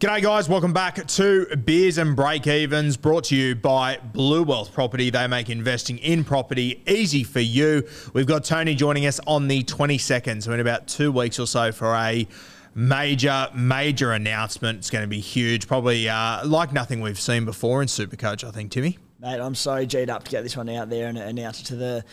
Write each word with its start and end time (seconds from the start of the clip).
G'day, 0.00 0.22
guys. 0.22 0.48
Welcome 0.48 0.72
back 0.72 1.06
to 1.06 1.56
Beers 1.56 1.98
and 1.98 2.16
Break 2.16 2.46
Evens, 2.46 2.96
brought 2.96 3.24
to 3.24 3.36
you 3.36 3.54
by 3.54 3.98
Blue 3.98 4.42
Wealth 4.42 4.72
Property. 4.72 5.10
They 5.10 5.26
make 5.26 5.50
investing 5.50 5.98
in 5.98 6.24
property 6.24 6.82
easy 6.88 7.22
for 7.22 7.40
you. 7.40 7.86
We've 8.14 8.26
got 8.26 8.42
Tony 8.44 8.74
joining 8.74 9.04
us 9.04 9.20
on 9.26 9.46
the 9.46 9.62
22nd, 9.62 10.42
so 10.42 10.52
in 10.52 10.60
about 10.60 10.88
two 10.88 11.12
weeks 11.12 11.38
or 11.38 11.46
so 11.46 11.70
for 11.70 11.94
a 11.94 12.26
major, 12.74 13.48
major 13.54 14.12
announcement. 14.12 14.78
It's 14.78 14.88
going 14.88 15.04
to 15.04 15.06
be 15.06 15.20
huge, 15.20 15.68
probably 15.68 16.08
uh, 16.08 16.46
like 16.46 16.72
nothing 16.72 17.02
we've 17.02 17.20
seen 17.20 17.44
before 17.44 17.82
in 17.82 17.88
Supercoach, 17.88 18.42
I 18.42 18.52
think, 18.52 18.70
Timmy. 18.70 18.96
Mate, 19.20 19.38
I'm 19.38 19.54
so 19.54 19.84
G'd 19.84 20.08
up 20.08 20.24
to 20.24 20.30
get 20.30 20.44
this 20.44 20.56
one 20.56 20.70
out 20.70 20.88
there 20.88 21.08
and 21.08 21.18
announce 21.18 21.60
it 21.60 21.66
to 21.66 21.76
the 21.76 22.04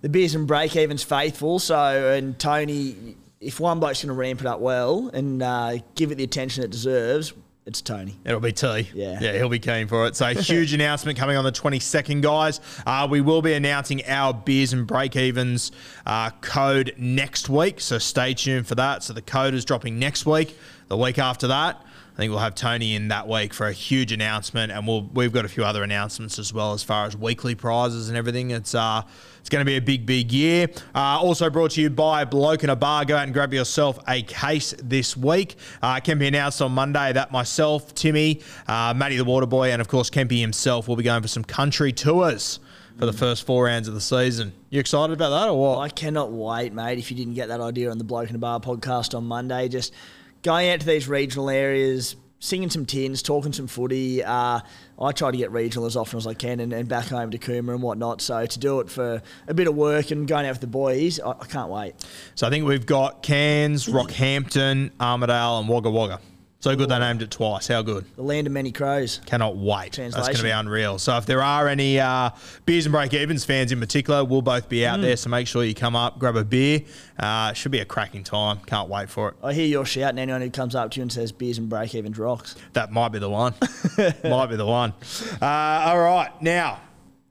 the 0.00 0.08
Beers 0.08 0.34
and 0.34 0.48
Break 0.48 0.74
Evens 0.74 1.04
faithful. 1.04 1.60
So, 1.60 2.12
and 2.12 2.36
Tony, 2.36 3.16
if 3.40 3.60
one 3.60 3.80
bloke's 3.80 4.02
going 4.02 4.08
to 4.08 4.14
ramp 4.14 4.40
it 4.40 4.46
up 4.46 4.60
well 4.60 5.10
and 5.12 5.42
uh, 5.42 5.78
give 5.94 6.10
it 6.10 6.16
the 6.16 6.24
attention 6.24 6.64
it 6.64 6.70
deserves, 6.70 7.32
it's 7.66 7.82
Tony. 7.82 8.16
It'll 8.24 8.40
be 8.40 8.52
T. 8.52 8.88
Yeah. 8.94 9.18
Yeah, 9.20 9.32
he'll 9.34 9.50
be 9.50 9.58
keen 9.58 9.88
for 9.88 10.06
it. 10.06 10.16
So, 10.16 10.26
huge 10.34 10.72
announcement 10.72 11.18
coming 11.18 11.36
on 11.36 11.44
the 11.44 11.52
22nd, 11.52 12.22
guys. 12.22 12.60
Uh, 12.86 13.06
we 13.10 13.20
will 13.20 13.42
be 13.42 13.52
announcing 13.52 14.02
our 14.06 14.32
beers 14.32 14.72
and 14.72 14.86
break 14.86 15.16
evens 15.16 15.70
uh, 16.06 16.30
code 16.40 16.94
next 16.96 17.50
week. 17.50 17.80
So, 17.80 17.98
stay 17.98 18.32
tuned 18.32 18.66
for 18.66 18.74
that. 18.76 19.02
So, 19.02 19.12
the 19.12 19.20
code 19.20 19.52
is 19.52 19.66
dropping 19.66 19.98
next 19.98 20.24
week. 20.24 20.56
The 20.88 20.96
week 20.96 21.18
after 21.18 21.48
that, 21.48 21.84
I 22.14 22.16
think 22.16 22.30
we'll 22.30 22.40
have 22.40 22.54
Tony 22.54 22.94
in 22.94 23.08
that 23.08 23.28
week 23.28 23.52
for 23.52 23.66
a 23.66 23.72
huge 23.72 24.10
announcement, 24.10 24.72
and 24.72 24.88
we'll 24.88 25.02
we've 25.02 25.32
got 25.32 25.44
a 25.44 25.48
few 25.48 25.64
other 25.64 25.84
announcements 25.84 26.38
as 26.38 26.52
well 26.52 26.72
as 26.72 26.82
far 26.82 27.04
as 27.04 27.16
weekly 27.16 27.54
prizes 27.54 28.08
and 28.08 28.16
everything. 28.16 28.50
It's 28.50 28.74
uh 28.74 29.02
it's 29.48 29.54
going 29.54 29.64
to 29.64 29.70
be 29.70 29.78
a 29.78 29.80
big 29.80 30.04
big 30.04 30.30
year. 30.30 30.68
Uh, 30.94 31.18
also 31.18 31.48
brought 31.48 31.70
to 31.70 31.80
you 31.80 31.88
by 31.88 32.22
Bloke 32.26 32.64
in 32.64 32.68
a 32.68 32.76
Bar. 32.76 33.06
Go 33.06 33.16
out 33.16 33.24
and 33.24 33.32
grab 33.32 33.54
yourself 33.54 33.98
a 34.06 34.20
case 34.20 34.74
this 34.82 35.16
week. 35.16 35.56
Uh, 35.80 35.98
can 36.00 36.18
be 36.18 36.26
announced 36.26 36.60
on 36.60 36.72
Monday 36.72 37.14
that 37.14 37.32
myself, 37.32 37.94
Timmy, 37.94 38.42
uh, 38.66 38.92
Matty 38.94 39.16
the 39.16 39.24
Waterboy, 39.24 39.70
and 39.70 39.80
of 39.80 39.88
course 39.88 40.10
Kempy 40.10 40.38
himself 40.38 40.86
will 40.86 40.96
be 40.96 41.02
going 41.02 41.22
for 41.22 41.28
some 41.28 41.44
country 41.44 41.94
tours 41.94 42.60
for 42.98 43.06
the 43.06 43.12
first 43.14 43.46
four 43.46 43.64
rounds 43.64 43.88
of 43.88 43.94
the 43.94 44.02
season. 44.02 44.52
You 44.68 44.80
excited 44.80 45.14
about 45.14 45.30
that 45.30 45.48
or 45.48 45.58
what? 45.58 45.78
I 45.78 45.88
cannot 45.88 46.30
wait, 46.30 46.74
mate. 46.74 46.98
If 46.98 47.10
you 47.10 47.16
didn't 47.16 47.32
get 47.32 47.48
that 47.48 47.62
idea 47.62 47.90
on 47.90 47.96
the 47.96 48.04
Bloke 48.04 48.28
in 48.28 48.36
a 48.36 48.38
Bar 48.38 48.60
podcast 48.60 49.16
on 49.16 49.24
Monday, 49.24 49.68
just 49.68 49.94
going 50.42 50.68
out 50.68 50.80
to 50.80 50.86
these 50.86 51.08
regional 51.08 51.48
areas, 51.48 52.16
singing 52.38 52.68
some 52.68 52.84
tins, 52.84 53.22
talking 53.22 53.54
some 53.54 53.66
footy. 53.66 54.22
Uh, 54.22 54.60
I 55.00 55.12
try 55.12 55.30
to 55.30 55.36
get 55.36 55.52
regional 55.52 55.86
as 55.86 55.96
often 55.96 56.16
as 56.16 56.26
I 56.26 56.34
can 56.34 56.60
and, 56.60 56.72
and 56.72 56.88
back 56.88 57.06
home 57.06 57.30
to 57.30 57.38
Cooma 57.38 57.72
and 57.72 57.82
whatnot. 57.82 58.20
So 58.20 58.44
to 58.44 58.58
do 58.58 58.80
it 58.80 58.90
for 58.90 59.22
a 59.46 59.54
bit 59.54 59.68
of 59.68 59.74
work 59.74 60.10
and 60.10 60.26
going 60.26 60.46
out 60.46 60.52
with 60.52 60.60
the 60.60 60.66
boys, 60.66 61.20
I, 61.20 61.30
I 61.30 61.46
can't 61.46 61.70
wait. 61.70 61.94
So 62.34 62.46
I 62.46 62.50
think 62.50 62.66
we've 62.66 62.86
got 62.86 63.22
Cairns, 63.22 63.86
Rockhampton, 63.86 64.90
Armidale, 64.98 65.60
and 65.60 65.68
Wagga 65.68 65.90
Wagga. 65.90 66.20
So 66.60 66.74
good 66.74 66.88
they 66.88 66.98
named 66.98 67.22
it 67.22 67.30
twice. 67.30 67.68
How 67.68 67.82
good? 67.82 68.04
The 68.16 68.22
land 68.22 68.48
of 68.48 68.52
many 68.52 68.72
crows. 68.72 69.20
Cannot 69.26 69.56
wait. 69.56 69.92
That's 69.92 70.16
going 70.16 70.34
to 70.34 70.42
be 70.42 70.50
unreal. 70.50 70.98
So 70.98 71.16
if 71.16 71.24
there 71.24 71.40
are 71.40 71.68
any 71.68 72.00
uh, 72.00 72.30
Beers 72.66 72.84
and 72.86 72.92
Break 72.92 73.14
Evens 73.14 73.44
fans 73.44 73.70
in 73.70 73.78
particular, 73.78 74.24
we'll 74.24 74.42
both 74.42 74.68
be 74.68 74.78
Mm. 74.80 74.86
out 74.88 75.00
there. 75.00 75.16
So 75.16 75.30
make 75.30 75.46
sure 75.46 75.62
you 75.62 75.74
come 75.74 75.94
up, 75.94 76.18
grab 76.18 76.34
a 76.34 76.44
beer. 76.44 76.80
Uh, 77.16 77.52
should 77.52 77.70
be 77.70 77.78
a 77.78 77.84
cracking 77.84 78.24
time. 78.24 78.58
Can't 78.66 78.88
wait 78.88 79.08
for 79.08 79.28
it. 79.28 79.34
I 79.40 79.52
hear 79.52 79.66
your 79.66 79.84
shout, 79.86 80.10
and 80.10 80.18
anyone 80.18 80.40
who 80.40 80.50
comes 80.50 80.74
up 80.74 80.90
to 80.92 80.96
you 80.98 81.02
and 81.02 81.12
says 81.12 81.30
beers 81.30 81.58
and 81.58 81.68
break 81.68 81.94
even 81.94 82.12
rocks. 82.12 82.56
That 82.72 82.90
might 82.90 83.10
be 83.10 83.20
the 83.20 83.30
one. 83.30 83.54
might 84.24 84.46
be 84.46 84.56
the 84.56 84.66
one. 84.66 84.94
Uh, 85.40 85.46
all 85.46 85.98
right. 86.00 86.30
Now, 86.42 86.80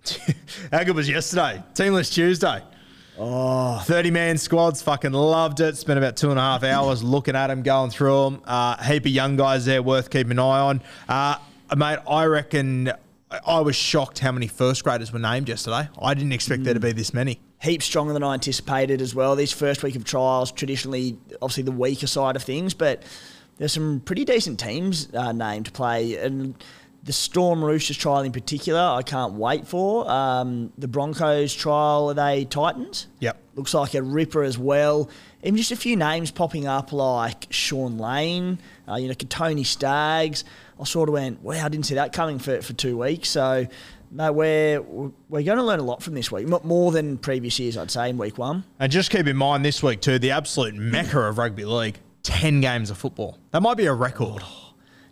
how 0.71 0.83
good 0.85 0.95
was 0.95 1.09
yesterday? 1.09 1.61
Teamless 1.73 2.13
Tuesday. 2.13 2.61
Oh. 3.19 3.79
30 3.79 4.11
man 4.11 4.37
squads, 4.37 4.81
fucking 4.81 5.13
loved 5.13 5.59
it. 5.59 5.75
Spent 5.77 5.97
about 5.97 6.17
two 6.17 6.29
and 6.29 6.39
a 6.39 6.41
half 6.41 6.63
hours 6.63 7.03
looking 7.03 7.35
at 7.35 7.47
them, 7.47 7.63
going 7.63 7.89
through 7.89 8.23
them. 8.25 8.41
Uh, 8.45 8.81
heap 8.83 9.05
of 9.05 9.11
young 9.11 9.35
guys 9.35 9.65
there 9.65 9.81
worth 9.81 10.09
keeping 10.09 10.31
an 10.31 10.39
eye 10.39 10.59
on. 10.59 10.81
Uh, 11.09 11.37
mate, 11.75 11.99
I 12.07 12.25
reckon 12.25 12.91
I 13.45 13.59
was 13.59 13.75
shocked 13.75 14.19
how 14.19 14.31
many 14.31 14.47
first 14.47 14.83
graders 14.83 15.11
were 15.11 15.19
named 15.19 15.49
yesterday. 15.49 15.89
I 16.01 16.13
didn't 16.13 16.31
expect 16.31 16.63
there 16.63 16.73
to 16.73 16.79
be 16.79 16.91
this 16.91 17.13
many. 17.13 17.39
Heaps 17.61 17.85
stronger 17.85 18.13
than 18.13 18.23
I 18.23 18.35
anticipated 18.35 19.01
as 19.01 19.15
well. 19.15 19.35
These 19.35 19.51
first 19.51 19.83
week 19.83 19.95
of 19.95 20.05
trials, 20.05 20.51
traditionally, 20.51 21.17
obviously 21.41 21.63
the 21.63 21.71
weaker 21.71 22.07
side 22.07 22.35
of 22.35 22.43
things, 22.43 22.73
but 22.73 23.01
there's 23.57 23.73
some 23.73 24.01
pretty 24.05 24.25
decent 24.25 24.59
teams 24.59 25.13
uh, 25.13 25.31
named 25.31 25.65
to 25.65 25.71
play. 25.71 26.17
And 26.17 26.53
the 27.07 27.13
Storm 27.13 27.63
Roosters 27.63 27.95
trial 27.95 28.19
in 28.19 28.33
particular, 28.33 28.81
I 28.81 29.01
can't 29.01 29.33
wait 29.33 29.65
for. 29.65 30.09
Um, 30.11 30.73
the 30.77 30.89
Broncos 30.89 31.55
trial, 31.55 32.09
are 32.09 32.13
they 32.13 32.43
Titans? 32.43 33.07
Yep. 33.21 33.41
Looks 33.55 33.73
like 33.73 33.95
a 33.95 34.03
ripper 34.03 34.43
as 34.43 34.57
well. 34.57 35.09
Even 35.41 35.55
just 35.55 35.71
a 35.71 35.77
few 35.77 35.95
names 35.95 36.31
popping 36.31 36.67
up 36.67 36.91
like 36.91 37.47
Shaun 37.49 37.97
Lane, 37.97 38.59
uh, 38.89 38.95
you 38.95 39.07
know, 39.07 39.13
Tony 39.13 39.63
Staggs. 39.63 40.43
I 40.79 40.83
sort 40.83 41.07
of 41.07 41.13
went, 41.13 41.41
wow, 41.41 41.65
I 41.65 41.69
didn't 41.69 41.85
see 41.85 41.95
that 41.95 42.11
coming 42.11 42.39
for, 42.39 42.61
for 42.61 42.73
two 42.73 42.97
weeks. 42.97 43.29
So, 43.29 43.67
no, 44.11 44.33
we're, 44.33 44.81
we're 44.81 45.43
going 45.43 45.57
to 45.57 45.63
learn 45.63 45.79
a 45.79 45.83
lot 45.83 46.03
from 46.03 46.13
this 46.13 46.29
week, 46.29 46.45
more 46.65 46.91
than 46.91 47.17
previous 47.17 47.57
years, 47.57 47.77
I'd 47.77 47.89
say, 47.89 48.09
in 48.09 48.17
week 48.17 48.37
one. 48.37 48.65
And 48.79 48.91
just 48.91 49.11
keep 49.11 49.27
in 49.27 49.37
mind 49.37 49.63
this 49.63 49.81
week, 49.81 50.01
too, 50.01 50.19
the 50.19 50.31
absolute 50.31 50.75
mecca 50.75 51.21
of 51.21 51.37
rugby 51.37 51.63
league 51.63 51.99
10 52.23 52.59
games 52.59 52.89
of 52.89 52.97
football. 52.97 53.37
That 53.51 53.61
might 53.61 53.77
be 53.77 53.85
a 53.85 53.93
record. 53.93 54.43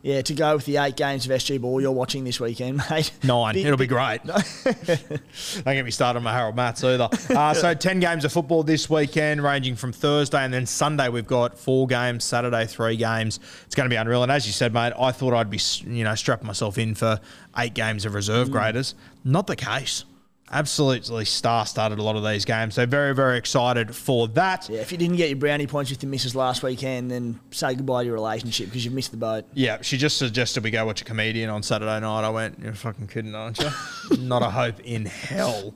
Yeah, 0.06 0.22
to 0.22 0.36
go 0.36 0.54
with 0.56 0.66
the 0.66 0.78
eight 0.78 0.98
games 0.98 1.26
of 1.26 1.32
SG 1.32 1.60
Ball 1.60 1.82
you're 1.82 1.92
watching 1.92 2.26
this 2.26 2.40
weekend, 2.40 2.80
mate. 2.92 3.12
Nine. 3.24 3.56
Big- 3.56 3.66
It'll 3.66 3.76
be 3.76 3.88
great. 3.88 4.24
Don't 4.24 5.66
get 5.66 5.84
me 5.84 5.90
started 5.90 6.18
on 6.18 6.24
my 6.24 6.32
Harold 6.32 6.56
Matts 6.56 6.84
either. 6.84 7.10
Uh, 7.32 7.56
so 7.56 7.74
10 7.74 8.02
games 8.02 8.24
of 8.24 8.32
football 8.32 8.62
this 8.62 8.88
weekend, 8.88 9.42
ranging 9.42 9.76
from 9.76 9.92
Thursday 9.92 10.44
and 10.44 10.54
then 10.54 10.68
Sunday 10.68 11.10
we've 11.10 11.26
got 11.26 11.58
four 11.58 11.88
games, 11.88 12.24
Saturday 12.24 12.68
three 12.68 12.98
games. 12.98 13.40
It's 13.66 13.74
going 13.74 13.86
to 13.86 13.90
be 13.90 13.96
unreal. 13.96 14.22
And 14.22 14.32
as 14.32 14.46
you 14.46 14.54
said, 14.54 14.76
mate, 14.76 14.94
I 15.00 15.12
thought 15.12 15.34
I'd 15.34 15.50
be, 15.50 15.60
you 15.88 16.04
know, 16.04 16.14
strapping 16.14 16.46
myself 16.46 16.78
in 16.78 16.94
for 16.94 17.20
eight 17.58 17.74
games 17.74 18.06
of 18.06 18.14
reserve 18.14 18.52
graders. 18.52 18.94
Not 19.24 19.48
the 19.48 19.56
case. 19.56 20.06
Absolutely 20.52 21.26
star-started 21.26 21.98
a 21.98 22.04
lot 22.04 22.16
of 22.16 22.24
these 22.24 22.46
games. 22.46 22.76
So 22.76 22.86
very, 22.86 23.16
very 23.16 23.38
excited 23.38 23.96
for 23.96 24.28
that. 24.30 24.70
Yeah, 24.70 24.82
if 24.82 24.92
you 24.92 24.98
didn't 24.98 25.18
get 25.18 25.30
your 25.30 25.40
brownie 25.40 25.66
points 25.66 25.90
with 25.90 26.00
the 26.00 26.06
missus 26.08 26.36
last 26.36 26.62
weekend, 26.62 27.10
then 27.10 27.40
say 27.50 27.74
goodbye 27.74 28.04
to 28.04 28.06
your 28.06 28.14
relationship 28.14 28.68
because 28.68 28.86
you've 28.86 28.94
missed 28.94 29.10
the 29.10 29.18
boat. 29.18 29.46
Yeah, 29.56 29.82
she 29.82 29.98
just 29.98 30.18
suggested 30.18 30.64
we 30.64 30.70
go 30.70 30.86
watch 30.86 31.02
a 31.02 31.06
comedian 31.06 31.50
on 31.50 31.64
Saturday 31.64 32.00
night. 32.00 32.24
I 32.24 32.30
went, 32.30 32.60
you're 32.60 32.74
fucking 32.74 33.08
kidding, 33.08 33.34
aren't 33.34 33.60
you? 33.60 33.70
Not 34.20 34.44
a 34.44 34.52
hope 34.52 34.80
in 34.82 35.06
hell. 35.06 35.74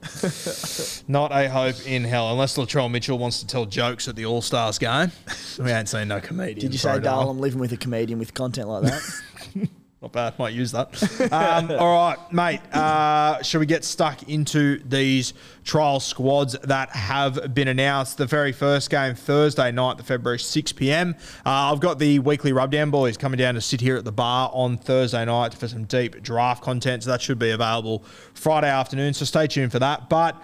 Not 1.08 1.32
a 1.32 1.50
hope 1.50 1.88
in 1.88 2.04
hell. 2.04 2.32
Unless 2.32 2.58
Latrell 2.58 2.92
Mitchell 2.92 3.18
wants 3.18 3.40
to 3.40 3.48
tell 3.48 3.66
jokes 3.66 4.08
at 4.08 4.16
the 4.16 4.26
All 4.26 4.42
Stars 4.42 4.78
game. 4.78 5.12
We 5.60 5.72
ain't 5.72 5.90
seen 5.90 6.08
no 6.08 6.22
comedian. 6.22 6.60
Did 6.60 6.72
you 6.72 6.78
say, 6.80 7.00
darling. 7.00 7.30
I'm 7.30 7.40
living 7.40 7.60
with 7.60 7.74
a 7.74 7.78
comedian 7.78 8.18
with 8.18 8.34
content 8.34 8.70
like 8.70 8.84
that? 8.84 9.70
Not 10.02 10.14
bad. 10.14 10.40
Might 10.40 10.54
use 10.54 10.72
that. 10.72 10.90
Um, 11.32 11.72
all 11.72 11.96
right, 11.96 12.18
mate. 12.34 12.62
Uh, 12.74 13.42
shall 13.44 13.60
we 13.60 13.66
get 13.66 13.84
stuck 13.84 14.28
into 14.30 14.82
these 14.84 15.34
trial 15.64 16.00
squads 16.00 16.54
that 16.64 16.90
have 16.92 17.54
been 17.54 17.68
announced? 17.68 18.18
The 18.18 18.26
very 18.26 18.52
first 18.52 18.90
game 18.90 19.16
Thursday 19.16 19.72
night, 19.72 19.98
the 19.98 20.04
February 20.04 20.40
6 20.40 20.72
p.m. 20.74 21.16
Uh, 21.46 21.72
I've 21.72 21.80
got 21.80 22.00
the 22.00 22.20
weekly 22.20 22.52
rubdown 22.52 22.90
boys 22.90 23.16
coming 23.18 23.38
down 23.38 23.56
to 23.56 23.62
sit 23.62 23.82
here 23.82 23.98
at 23.98 24.06
the 24.06 24.12
bar 24.12 24.50
on 24.54 24.78
Thursday 24.78 25.24
night 25.26 25.54
for 25.54 25.68
some 25.68 25.84
deep 25.84 26.22
draft 26.24 26.64
content. 26.64 27.04
So 27.04 27.12
that 27.12 27.22
should 27.22 27.40
be 27.40 27.52
available 27.52 28.04
Friday 28.34 28.70
afternoon. 28.70 29.14
So 29.14 29.26
stay 29.26 29.48
tuned 29.48 29.72
for 29.72 29.80
that. 29.80 30.10
But 30.10 30.42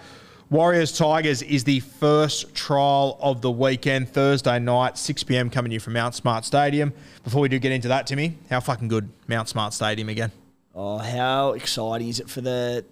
Warriors 0.48 0.96
Tigers 0.96 1.42
is 1.42 1.64
the 1.64 1.80
first 1.80 2.54
trial 2.54 3.18
of 3.20 3.40
the 3.40 3.50
weekend, 3.50 4.08
Thursday 4.08 4.60
night, 4.60 4.96
6 4.96 5.24
p.m. 5.24 5.50
coming 5.50 5.70
to 5.70 5.74
you 5.74 5.80
from 5.80 5.94
Mount 5.94 6.14
Smart 6.14 6.44
Stadium. 6.44 6.92
Before 7.24 7.40
we 7.40 7.48
do 7.48 7.58
get 7.58 7.72
into 7.72 7.88
that, 7.88 8.06
Timmy, 8.06 8.38
how 8.48 8.60
fucking 8.60 8.86
good 8.86 9.10
Mount 9.26 9.48
Smart 9.48 9.72
Stadium 9.72 10.08
again? 10.08 10.30
oh, 10.72 10.98
how 10.98 11.52
exciting 11.52 12.08
is 12.08 12.20
it 12.20 12.28
for 12.30 12.42
the 12.42 12.84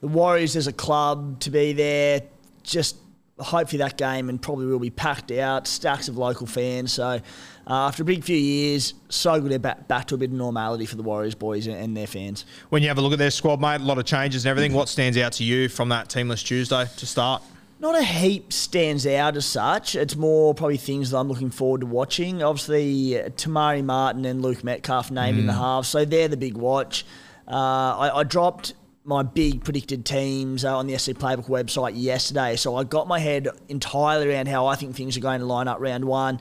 the 0.00 0.06
Warriors 0.08 0.56
as 0.56 0.66
a 0.68 0.72
club 0.72 1.38
to 1.40 1.50
be 1.50 1.74
there? 1.74 2.22
Just 2.62 2.96
hopefully 3.42 3.78
that 3.78 3.96
game 3.96 4.28
and 4.28 4.40
probably 4.40 4.66
will 4.66 4.78
be 4.78 4.90
packed 4.90 5.30
out, 5.30 5.66
stacks 5.66 6.08
of 6.08 6.16
local 6.16 6.46
fans. 6.46 6.92
So 6.92 7.04
uh, 7.04 7.20
after 7.66 8.02
a 8.02 8.06
big 8.06 8.24
few 8.24 8.36
years, 8.36 8.94
so 9.08 9.40
good 9.40 9.50
to 9.50 9.58
back, 9.58 9.88
back 9.88 10.06
to 10.08 10.14
a 10.14 10.18
bit 10.18 10.30
of 10.30 10.36
normality 10.36 10.86
for 10.86 10.96
the 10.96 11.02
Warriors 11.02 11.34
boys 11.34 11.66
and, 11.66 11.76
and 11.76 11.96
their 11.96 12.06
fans. 12.06 12.44
When 12.70 12.82
you 12.82 12.88
have 12.88 12.98
a 12.98 13.00
look 13.00 13.12
at 13.12 13.18
their 13.18 13.30
squad, 13.30 13.60
mate, 13.60 13.80
a 13.80 13.84
lot 13.84 13.98
of 13.98 14.04
changes 14.04 14.44
and 14.44 14.50
everything. 14.50 14.72
What 14.72 14.88
stands 14.88 15.18
out 15.18 15.32
to 15.34 15.44
you 15.44 15.68
from 15.68 15.88
that 15.90 16.08
Teamless 16.08 16.44
Tuesday 16.44 16.86
to 16.96 17.06
start? 17.06 17.42
Not 17.78 17.98
a 17.98 18.04
heap 18.04 18.52
stands 18.52 19.06
out 19.08 19.36
as 19.36 19.44
such. 19.44 19.96
It's 19.96 20.14
more 20.14 20.54
probably 20.54 20.76
things 20.76 21.10
that 21.10 21.18
I'm 21.18 21.28
looking 21.28 21.50
forward 21.50 21.80
to 21.80 21.86
watching. 21.86 22.40
Obviously, 22.40 23.20
Te 23.36 23.50
Maire 23.50 23.82
Martin 23.82 24.24
and 24.24 24.40
Luke 24.40 24.62
Metcalf 24.62 25.10
named 25.10 25.40
in 25.40 25.46
the 25.46 25.52
halves, 25.52 25.88
so 25.88 26.04
they're 26.04 26.28
the 26.28 26.36
big 26.36 26.56
watch. 26.56 27.04
Uh, 27.48 27.50
I, 27.50 28.18
I 28.20 28.22
dropped 28.22 28.74
my 29.04 29.22
big 29.22 29.64
predicted 29.64 30.04
teams 30.04 30.64
uh, 30.64 30.76
on 30.76 30.86
the 30.86 30.96
SC 30.96 31.10
Playbook 31.10 31.48
website 31.48 31.92
yesterday, 31.94 32.56
so 32.56 32.76
I 32.76 32.84
got 32.84 33.08
my 33.08 33.18
head 33.18 33.48
entirely 33.68 34.30
around 34.30 34.46
how 34.46 34.66
I 34.66 34.76
think 34.76 34.94
things 34.94 35.16
are 35.16 35.20
going 35.20 35.40
to 35.40 35.46
line 35.46 35.68
up 35.68 35.80
round 35.80 36.04
one. 36.04 36.40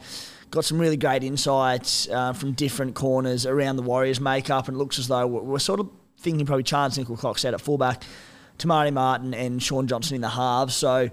Got 0.52 0.66
some 0.66 0.80
really 0.80 0.98
great 0.98 1.24
insights 1.24 2.10
uh, 2.10 2.34
from 2.34 2.52
different 2.52 2.94
corners 2.94 3.46
around 3.46 3.78
the 3.78 3.82
Warriors 3.82 4.20
makeup, 4.20 4.68
and 4.68 4.76
it 4.76 4.78
looks 4.78 5.00
as 5.00 5.08
though 5.08 5.26
we're, 5.26 5.60
sort 5.60 5.80
of 5.80 5.90
thinking 6.20 6.46
probably 6.46 6.64
Charnze 6.64 7.04
Nicoll-Klokstad's 7.04 7.46
out 7.46 7.54
at 7.56 7.62
fullback. 7.62 8.04
Te 8.58 8.68
Maire 8.68 8.92
Martin 8.92 9.34
and 9.34 9.64
Shaun 9.64 9.88
Johnson 9.88 10.16
in 10.16 10.22
the 10.22 10.30
halves. 10.30 10.76
So 10.76 11.10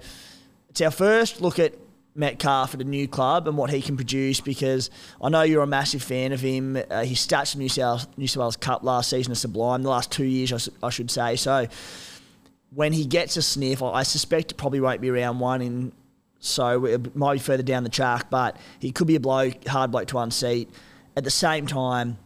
it's 0.68 0.80
our 0.82 0.90
first 0.90 1.40
look 1.40 1.58
at 1.58 1.74
Metcalf 2.18 2.74
at 2.74 2.80
a 2.80 2.84
new 2.84 3.08
club 3.08 3.48
and 3.48 3.56
what 3.56 3.70
he 3.70 3.80
can 3.80 3.96
produce 3.96 4.40
because 4.40 4.90
I 5.22 5.28
know 5.28 5.42
you're 5.42 5.62
a 5.62 5.66
massive 5.66 6.02
fan 6.02 6.32
of 6.32 6.40
him. 6.40 6.76
Uh, 6.76 7.04
his 7.04 7.18
stats 7.18 7.54
in 7.54 7.60
New 7.60 7.68
South, 7.68 8.06
New 8.18 8.26
South 8.26 8.40
Wales 8.40 8.56
Cup 8.56 8.82
last 8.82 9.10
season 9.10 9.32
are 9.32 9.36
sublime, 9.36 9.82
the 9.82 9.90
last 9.90 10.10
two 10.10 10.24
years, 10.24 10.68
I 10.82 10.90
should 10.90 11.10
say. 11.10 11.36
So 11.36 11.68
when 12.74 12.92
he 12.92 13.06
gets 13.06 13.36
a 13.36 13.42
sniff, 13.42 13.82
I 13.82 13.88
I 13.88 14.02
suspect 14.02 14.52
it 14.52 14.56
probably 14.56 14.80
won't 14.80 15.00
be 15.00 15.10
round 15.10 15.40
one 15.40 15.62
in. 15.62 15.92
So 16.40 16.84
it 16.84 17.16
might 17.16 17.34
be 17.34 17.38
further 17.40 17.62
down 17.64 17.82
the 17.82 17.90
track, 17.90 18.30
but 18.30 18.56
he 18.78 18.92
could 18.92 19.06
be 19.06 19.16
a 19.16 19.20
bloke, 19.20 19.66
hard 19.66 19.90
bloke 19.90 20.06
to 20.08 20.18
unseat. 20.18 20.70
At 21.16 21.24
the 21.24 21.30
same 21.30 21.66
time, 21.66 22.16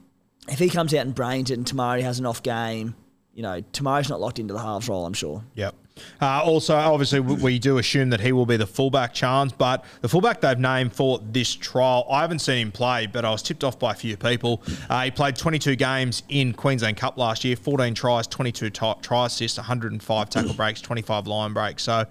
if 0.49 0.59
he 0.59 0.69
comes 0.69 0.93
out 0.93 1.07
and 1.07 1.15
brains 1.15 1.51
it 1.51 1.55
and 1.55 1.67
Te 1.67 1.75
Maire 1.75 2.03
has 2.03 2.19
an 2.19 2.27
off 2.27 2.43
game, 2.43 2.95
you 3.33 3.43
know, 3.43 3.63
Te 3.73 3.83
Maire's 3.83 4.11
not 4.11 4.21
locked 4.21 4.39
into 4.39 4.53
the 4.53 4.61
halves 4.61 4.89
role, 4.89 5.07
I'm 5.07 5.15
sure. 5.15 5.43
Yep. 5.55 5.75
Uh, 6.21 6.43
also, 6.43 6.75
obviously, 6.75 7.21
we 7.21 7.59
do 7.59 7.79
assume 7.79 8.11
that 8.11 8.21
he 8.21 8.33
will 8.33 8.47
be 8.47 8.57
the 8.57 8.67
fullback 8.67 9.13
chance, 9.13 9.53
but 9.53 9.85
the 10.01 10.09
fullback 10.09 10.41
they've 10.41 10.59
named 10.59 10.93
for 10.93 11.21
this 11.33 11.55
trial, 11.55 12.07
I 12.11 12.21
haven't 12.23 12.39
seen 12.39 12.59
him 12.59 12.73
play, 12.73 13.07
but 13.07 13.25
I 13.25 13.31
was 13.31 13.43
tipped 13.43 13.65
off 13.65 13.79
by 13.79 13.93
a 13.93 13.95
few 13.95 14.17
people. 14.17 14.63
Uh, 14.89 15.03
he 15.03 15.11
played 15.11 15.37
22 15.37 15.77
games 15.77 16.23
in 16.29 16.53
Queensland 16.53 16.97
Cup 16.97 17.17
last 17.19 17.45
year, 17.45 17.57
14 17.57 17.95
tries, 17.95 18.27
22 18.27 18.71
t- 18.71 18.93
try 19.03 19.27
assists, 19.27 19.59
105 19.59 20.31
tackle 20.31 20.55
breaks, 20.55 20.81
25 20.81 21.27
line 21.27 21.53
breaks. 21.53 21.83
So, 21.83 22.07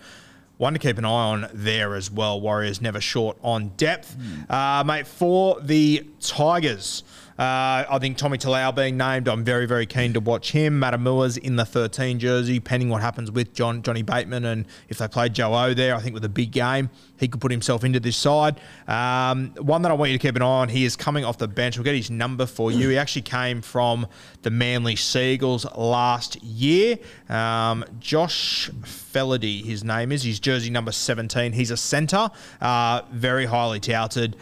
one 0.58 0.74
to 0.74 0.80
keep 0.80 1.00
an 1.00 1.06
eye 1.06 1.10
on 1.10 1.50
there 1.56 1.96
as 1.96 2.12
well. 2.12 2.40
Warriors 2.40 2.82
never 2.82 3.02
short 3.02 3.36
on 3.42 3.70
depth. 3.78 4.16
Uh, 4.48 4.84
mate, 4.86 5.08
for 5.08 5.60
the 5.60 6.06
Tigers, 6.20 7.04
uh, 7.42 7.88
I 7.90 7.98
think 7.98 8.18
Tommy 8.18 8.38
Talau 8.38 8.76
being 8.76 8.98
named, 8.98 9.28
I'm 9.28 9.44
very, 9.44 9.66
very 9.66 9.88
keen 9.88 10.14
to 10.14 10.20
watch 10.20 10.52
him. 10.52 10.80
Matamua's 10.80 11.38
in 11.38 11.56
the 11.56 11.66
13 11.66 12.20
jersey, 12.20 12.60
pending 12.60 12.90
what 12.90 13.02
happens 13.02 13.32
with 13.32 13.52
John 13.56 13.82
Johnny 13.82 14.04
Bateman. 14.04 14.46
And 14.46 14.68
if 14.90 15.00
they 15.00 15.08
play 15.08 15.28
Joe 15.28 15.52
O 15.56 15.74
there, 15.74 15.96
I 15.96 16.02
think 16.02 16.14
with 16.14 16.24
a 16.24 16.30
big 16.30 16.52
game, 16.52 16.92
he 17.20 17.28
could 17.28 17.42
put 17.42 17.52
himself 17.52 17.84
into 17.84 18.00
this 18.00 18.16
side. 18.16 18.62
Um, 18.88 19.56
one 19.56 19.82
that 19.82 19.90
I 19.90 19.96
want 19.96 20.12
you 20.12 20.20
to 20.20 20.22
keep 20.22 20.36
an 20.36 20.44
eye 20.44 20.46
on, 20.46 20.70
he 20.70 20.86
is 20.86 20.96
coming 20.96 21.26
off 21.26 21.40
the 21.40 21.48
bench. 21.48 21.78
We'll 21.78 21.84
get 21.84 21.96
his 21.96 22.12
number 22.12 22.46
for 22.46 22.72
you. 22.72 22.90
He 22.90 22.98
actually 23.00 23.24
came 23.24 23.64
from 23.64 24.06
the 24.44 24.52
Manly 24.52 24.96
Sea 24.96 25.34
Eagles 25.34 25.66
last 25.76 26.44
year. 26.44 27.00
Um, 27.28 27.84
Josh 28.00 28.70
Feledy, 28.82 29.66
his 29.66 29.84
name 29.84 30.12
is. 30.12 30.22
His 30.22 30.40
jersey 30.40 30.70
number 30.70 30.92
17. 30.92 31.54
He's 31.54 31.72
a 31.72 31.78
centre, 31.78 32.30
uh, 32.62 33.02
very 33.12 33.48
highly 33.48 33.80
touted 33.80 34.38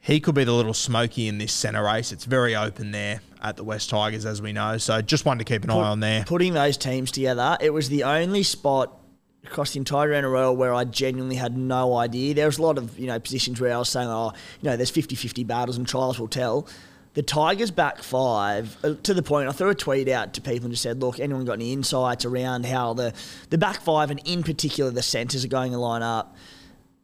he 0.00 0.18
could 0.18 0.34
be 0.34 0.44
the 0.44 0.52
little 0.52 0.74
smoky 0.74 1.28
in 1.28 1.38
this 1.38 1.52
centre 1.52 1.84
race. 1.84 2.10
It's 2.10 2.24
very 2.24 2.56
open 2.56 2.90
there 2.90 3.20
at 3.42 3.56
the 3.56 3.64
West 3.64 3.90
Tigers, 3.90 4.24
as 4.24 4.40
we 4.40 4.52
know. 4.52 4.78
So 4.78 5.00
just 5.02 5.24
one 5.24 5.38
to 5.38 5.44
keep 5.44 5.62
an 5.62 5.70
eye 5.70 5.74
on 5.74 6.00
there. 6.00 6.24
Putting 6.24 6.54
those 6.54 6.76
teams 6.76 7.10
together, 7.10 7.58
it 7.60 7.70
was 7.70 7.88
the 7.90 8.04
only 8.04 8.42
spot 8.42 8.98
across 9.44 9.72
the 9.72 9.78
entire 9.78 10.08
NRL 10.08 10.56
where 10.56 10.72
I 10.72 10.84
genuinely 10.84 11.36
had 11.36 11.56
no 11.56 11.96
idea. 11.96 12.34
There 12.34 12.46
was 12.46 12.58
a 12.58 12.62
lot 12.62 12.78
of 12.78 12.98
you 12.98 13.06
know 13.06 13.18
positions 13.18 13.60
where 13.60 13.74
I 13.74 13.78
was 13.78 13.88
saying, 13.88 14.08
oh, 14.08 14.32
you 14.60 14.70
know, 14.70 14.76
there's 14.76 14.90
50-50 14.90 15.46
battles 15.46 15.76
and 15.76 15.86
trials 15.86 16.18
will 16.18 16.28
tell. 16.28 16.66
The 17.14 17.22
Tigers 17.22 17.72
back 17.72 18.02
five 18.02 18.76
uh, 18.84 18.94
to 19.02 19.14
the 19.14 19.22
point. 19.22 19.48
I 19.48 19.52
threw 19.52 19.70
a 19.70 19.74
tweet 19.74 20.08
out 20.08 20.32
to 20.34 20.40
people 20.40 20.66
and 20.66 20.72
just 20.72 20.84
said, 20.84 21.00
"Look, 21.00 21.18
anyone 21.18 21.44
got 21.44 21.54
any 21.54 21.72
insights 21.72 22.24
around 22.24 22.66
how 22.66 22.94
the 22.94 23.12
the 23.50 23.58
back 23.58 23.80
five 23.80 24.12
and 24.12 24.20
in 24.24 24.44
particular 24.44 24.92
the 24.92 25.02
centres 25.02 25.44
are 25.44 25.48
going 25.48 25.72
to 25.72 25.78
line 25.78 26.02
up?" 26.02 26.36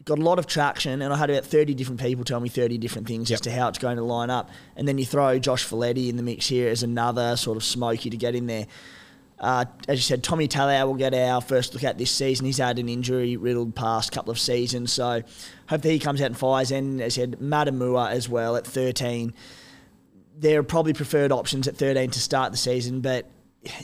Got 0.07 0.21
a 0.21 0.23
lot 0.23 0.39
of 0.39 0.47
traction, 0.47 1.03
and 1.03 1.13
I 1.13 1.17
had 1.17 1.31
about 1.31 1.45
30 1.45 1.75
different 1.75 2.01
people 2.01 2.23
tell 2.23 2.39
me 2.39 2.49
30 2.49 2.79
different 2.79 3.09
things 3.09 3.29
Yep. 3.29 3.37
as 3.39 3.41
to 3.41 3.51
how 3.51 3.67
it's 3.67 3.79
going 3.79 3.97
to 3.97 4.05
line 4.05 4.31
up. 4.31 4.51
And 4.77 4.87
then 4.87 4.99
you 4.99 5.05
throw 5.05 5.37
Josh 5.41 5.67
Feledy 5.67 6.09
in 6.09 6.17
the 6.17 6.23
mix 6.23 6.47
here 6.47 6.69
as 6.69 6.85
another 6.85 7.37
sort 7.37 7.57
of 7.57 7.65
smoky 7.65 8.09
to 8.11 8.17
get 8.17 8.37
in 8.37 8.47
there. 8.47 8.69
Uh, 9.41 9.65
as 9.89 9.99
you 9.99 10.03
said, 10.03 10.23
Tommy 10.23 10.47
Talau 10.47 10.87
will 10.87 10.95
get 10.95 11.13
our 11.13 11.41
first 11.41 11.75
look 11.75 11.83
at 11.83 11.99
this 11.99 12.13
season. 12.13 12.47
He's 12.47 12.59
had 12.59 12.79
an 12.79 12.89
injury 12.89 13.37
riddled 13.37 13.75
past 13.75 14.13
couple 14.13 14.31
of 14.31 14.39
seasons, 14.39 14.93
so 14.93 15.23
hopefully 15.69 15.95
he 15.95 15.99
comes 15.99 16.21
out 16.21 16.27
and 16.27 16.39
fires. 16.39 16.71
And 16.71 17.01
as 17.01 17.19
I 17.19 17.23
said, 17.23 17.41
Matamua 17.41 18.13
as 18.13 18.29
well 18.29 18.55
at 18.55 18.65
13. 18.65 19.35
They're 20.39 20.63
probably 20.63 20.93
preferred 20.93 21.33
options 21.33 21.67
at 21.67 21.77
13 21.77 22.11
to 22.11 22.21
start 22.21 22.53
the 22.53 22.59
season, 22.59 23.01
but 23.01 23.27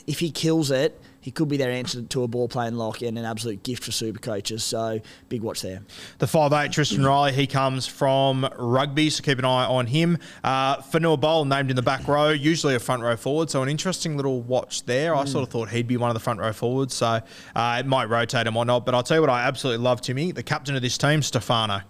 if 0.07 0.19
he 0.19 0.31
kills 0.31 0.71
it, 0.71 0.97
he 1.23 1.31
could 1.31 1.47
be 1.47 1.55
their 1.55 1.71
answer 1.71 2.01
to 2.01 2.23
a 2.23 2.27
ball 2.27 2.49
playing 2.49 2.75
lock 2.75 3.01
and 3.01 3.17
an 3.17 3.23
absolute 3.23 3.63
gift 3.63 3.85
for 3.85 3.93
super 3.93 4.19
coaches. 4.19 4.61
So 4.61 4.99
big 5.29 5.41
watch 5.41 5.61
there. 5.61 5.81
The 6.17 6.25
5'8", 6.25 6.71
Tristan 6.71 7.03
Riley, 7.05 7.31
he 7.31 7.47
comes 7.47 7.87
from 7.87 8.45
rugby, 8.57 9.09
so 9.09 9.23
keep 9.23 9.39
an 9.39 9.45
eye 9.45 9.65
on 9.65 9.87
him. 9.87 10.17
Uh, 10.43 10.77
Fonua 10.81 11.19
Pole 11.19 11.45
named 11.45 11.69
in 11.69 11.77
the 11.77 11.81
back 11.81 12.09
row, 12.09 12.29
usually 12.29 12.75
a 12.75 12.79
front 12.79 13.03
row 13.03 13.15
forward, 13.15 13.49
so 13.49 13.63
an 13.63 13.69
interesting 13.69 14.17
little 14.17 14.41
watch 14.41 14.83
there. 14.83 15.15
I 15.15 15.23
sort 15.23 15.43
of 15.43 15.49
thought 15.49 15.69
he'd 15.69 15.87
be 15.87 15.95
one 15.95 16.09
of 16.09 16.13
the 16.13 16.19
front 16.19 16.41
row 16.41 16.51
forwards, 16.51 16.93
so 16.93 17.21
uh, 17.55 17.77
it 17.79 17.85
might 17.85 18.09
rotate 18.09 18.45
him 18.45 18.57
or 18.57 18.65
not. 18.65 18.85
But 18.85 18.93
I'll 18.93 19.03
tell 19.03 19.17
you 19.17 19.21
what 19.21 19.29
I 19.29 19.43
absolutely 19.43 19.81
love, 19.81 20.01
Timmy, 20.01 20.33
the 20.33 20.43
captain 20.43 20.75
of 20.75 20.81
this 20.81 20.97
team, 20.97 21.21
Stefano. 21.21 21.83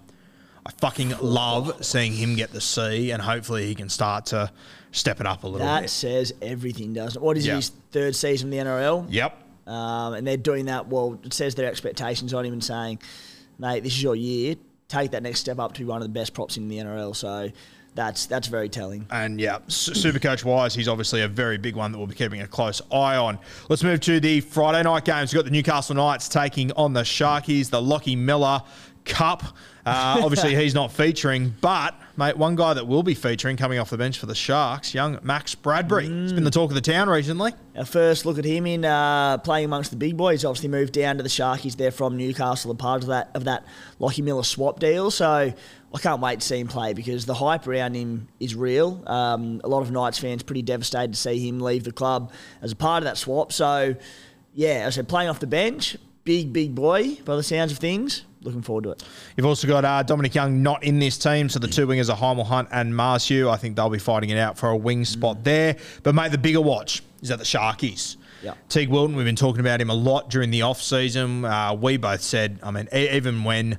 I 0.65 0.71
fucking 0.71 1.13
love 1.21 1.83
seeing 1.86 2.13
him 2.13 2.36
get 2.36 2.51
the 2.51 2.62
C, 2.62 3.12
and 3.12 3.21
hopefully 3.21 3.65
he 3.68 3.75
can 3.75 3.89
start 3.89 4.27
to 4.27 4.50
step 4.92 5.19
it 5.19 5.25
up 5.27 5.44
a 5.44 5.48
little 5.48 5.60
bit. 5.60 5.65
That 5.65 5.81
bit. 5.81 5.89
says 5.89 6.33
everything, 6.42 6.94
doesn't 6.94 7.21
it? 7.21 7.25
What 7.25 7.38
is 7.38 7.45
Yeah. 7.45 7.56
his 7.57 7.71
third 7.92 8.15
season 8.15 8.48
in 8.48 8.51
the 8.51 8.57
NRL? 8.71 9.06
Yep. 9.10 9.38
Um, 9.68 10.13
and 10.13 10.25
they're 10.27 10.38
doing 10.38 10.65
that. 10.65 10.88
Well, 10.88 11.19
it 11.24 11.33
says 11.33 11.56
their 11.56 11.68
expectations 11.69 12.33
on 12.33 12.45
him 12.45 12.54
and 12.54 12.63
saying, 12.63 13.00
mate, 13.60 13.83
this 13.83 13.94
is 13.94 14.04
your 14.04 14.15
year. 14.15 14.56
Take 14.88 15.12
that 15.12 15.24
next 15.24 15.39
step 15.39 15.60
up 15.60 15.74
to 15.74 15.80
be 15.80 15.86
one 15.86 16.01
of 16.01 16.04
the 16.04 16.13
best 16.13 16.33
props 16.33 16.57
in 16.57 16.68
the 16.68 16.77
NRL. 16.77 17.16
So 17.16 17.50
that's 17.95 18.25
that's 18.25 18.48
very 18.48 18.69
telling. 18.69 19.06
And 19.09 19.39
yeah, 19.39 19.59
super 19.68 20.19
coach 20.19 20.44
wise, 20.45 20.75
he's 20.75 20.88
obviously 20.88 21.21
a 21.21 21.27
very 21.27 21.57
big 21.57 21.75
one 21.75 21.92
that 21.92 21.98
we'll 21.98 22.07
be 22.07 22.16
keeping 22.16 22.42
a 22.42 22.48
close 22.48 22.81
eye 22.92 23.16
on. 23.16 23.39
Let's 23.69 23.83
move 23.83 24.00
to 24.01 24.19
the 24.19 24.42
Friday 24.42 24.83
night 24.83 25.06
games. 25.06 25.33
We've 25.33 25.39
got 25.39 25.45
the 25.45 25.51
Newcastle 25.51 25.95
Knights 25.95 26.27
taking 26.30 26.71
on 26.74 26.94
the 26.94 27.01
Sharkies, 27.01 27.69
the 27.69 27.81
Lockie 27.81 28.16
Miller 28.16 28.62
Cup. 29.05 29.44
Uh, 29.85 30.19
obviously, 30.23 30.55
he's 30.55 30.73
not 30.73 30.91
featuring, 30.91 31.53
but 31.61 31.95
mate, 32.15 32.38
one 32.38 32.55
guy 32.55 32.73
that 32.73 32.88
will 32.88 33.03
be 33.03 33.13
featuring 33.13 33.57
coming 33.57 33.79
off 33.79 33.89
the 33.89 33.97
bench 33.97 34.17
for 34.17 34.25
the 34.25 34.35
Sharks, 34.35 34.94
young 34.94 35.19
Max 35.23 35.55
Bradbury. 35.55 36.07
He's 36.07 36.33
been 36.33 36.44
the 36.44 36.51
talk 36.51 36.69
of 36.69 36.75
the 36.75 36.81
town 36.81 37.09
recently. 37.09 37.53
Our 37.75 37.85
first 37.85 38.25
look 38.25 38.38
at 38.38 38.45
him 38.45 38.65
in 38.65 38.85
uh, 38.85 39.39
playing 39.39 39.65
amongst 39.65 39.91
the 39.91 39.97
big 39.97 40.15
boys. 40.15 40.45
Obviously 40.45 40.69
moved 40.69 40.94
down 40.94 41.17
to 41.17 41.23
the 41.23 41.29
Sharkies. 41.29 41.75
They're 41.75 41.91
from 41.91 42.17
Newcastle, 42.17 42.71
a 42.71 42.75
part 42.75 43.01
of 43.01 43.09
that 43.09 43.31
of 43.33 43.44
that 43.45 43.65
Lockie 44.00 44.21
Miller 44.21 44.44
swap 44.44 44.79
deal. 44.79 45.11
So 45.11 45.53
I 45.94 45.99
can't 45.99 46.21
wait 46.21 46.39
to 46.39 46.45
see 46.45 46.59
him 46.59 46.67
play 46.67 46.94
because 46.94 47.25
the 47.25 47.35
hype 47.35 47.67
around 47.67 47.95
him 47.95 48.27
is 48.39 48.56
real. 48.56 49.03
Um, 49.07 49.61
a 49.63 49.67
lot 49.67 49.81
of 49.81 49.91
Knights 49.91 50.17
fans 50.17 50.44
pretty 50.44 50.63
devastated 50.63 51.13
to 51.13 51.19
see 51.19 51.47
him 51.47 51.59
leave 51.59 51.83
the 51.83 51.91
club 51.91 52.31
as 52.61 52.71
a 52.71 52.75
part 52.75 53.03
of 53.03 53.06
that 53.06 53.17
swap. 53.17 53.51
So 53.51 53.95
yeah, 54.53 54.85
as 54.85 54.95
I 54.95 54.95
said, 54.97 55.07
playing 55.07 55.29
off 55.29 55.39
the 55.39 55.47
bench, 55.47 55.97
big 56.23 56.53
big 56.53 56.73
boy 56.73 57.15
by 57.25 57.35
the 57.35 57.43
sounds 57.43 57.71
of 57.71 57.77
things. 57.79 58.23
Looking 58.41 58.61
forward 58.61 58.83
to 58.83 58.91
it. 58.91 59.03
You've 59.37 59.45
also 59.45 59.67
got 59.67 59.85
uh, 59.85 60.03
Dominic 60.03 60.35
Young 60.35 60.61
not 60.61 60.83
in 60.83 60.99
this 60.99 61.17
team, 61.17 61.47
so 61.47 61.59
the 61.59 61.67
two 61.67 61.87
wingers 61.87 62.13
are 62.13 62.17
Hymel 62.17 62.45
Hunt 62.45 62.67
and 62.73 62.93
Marzhew. 62.93 63.49
I 63.49 63.55
think 63.55 63.77
they'll 63.77 63.89
be 63.89 63.99
fighting 63.99 64.31
it 64.31 64.37
out 64.37 64.57
for 64.57 64.69
a 64.69 64.75
wing 64.75 65.05
spot 65.05 65.45
there. 65.45 65.77
But 66.03 66.13
mate, 66.13 66.31
the 66.31 66.37
bigger 66.37 66.59
watch 66.59 67.01
is 67.21 67.31
at 67.31 67.39
the 67.39 67.45
Sharkies. 67.45 68.18
Yeah. 68.44 68.56
Teague 68.68 68.89
Wilton, 68.89 69.15
we've 69.15 69.25
been 69.25 69.37
talking 69.37 69.61
about 69.61 69.80
him 69.80 69.89
a 69.89 69.94
lot 69.94 70.30
during 70.30 70.51
the 70.51 70.63
off 70.63 70.81
season. 70.81 71.45
Uh, 71.45 71.73
we 71.73 71.95
both 71.95 72.21
said, 72.21 72.59
I 72.61 72.71
mean, 72.71 72.89
e- 72.94 73.09
even 73.11 73.45
when 73.45 73.77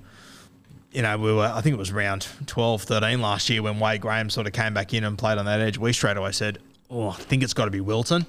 you 0.95 1.03
know, 1.03 1.19
we 1.19 1.33
were, 1.35 1.53
I 1.53 1.61
think 1.61 1.75
it 1.75 1.79
was 1.79 1.93
round 1.93 2.27
12, 2.47 2.85
13 2.85 3.21
last 3.21 3.51
year 3.51 3.63
when 3.63 3.81
Wade 3.81 4.01
Graham 4.01 4.31
sort 4.31 4.47
of 4.47 4.53
came 4.53 4.73
back 4.73 4.95
in 4.95 5.05
and 5.05 5.19
played 5.19 5.39
on 5.39 5.45
that 5.45 5.61
edge. 5.61 5.77
We 5.77 5.93
straight 5.93 6.17
away 6.17 6.33
said, 6.33 6.61
oh, 6.89 7.09
I 7.09 7.15
think 7.15 7.43
it's 7.43 7.53
got 7.53 7.65
to 7.65 7.71
be 7.73 7.81
Wilton. 7.81 8.25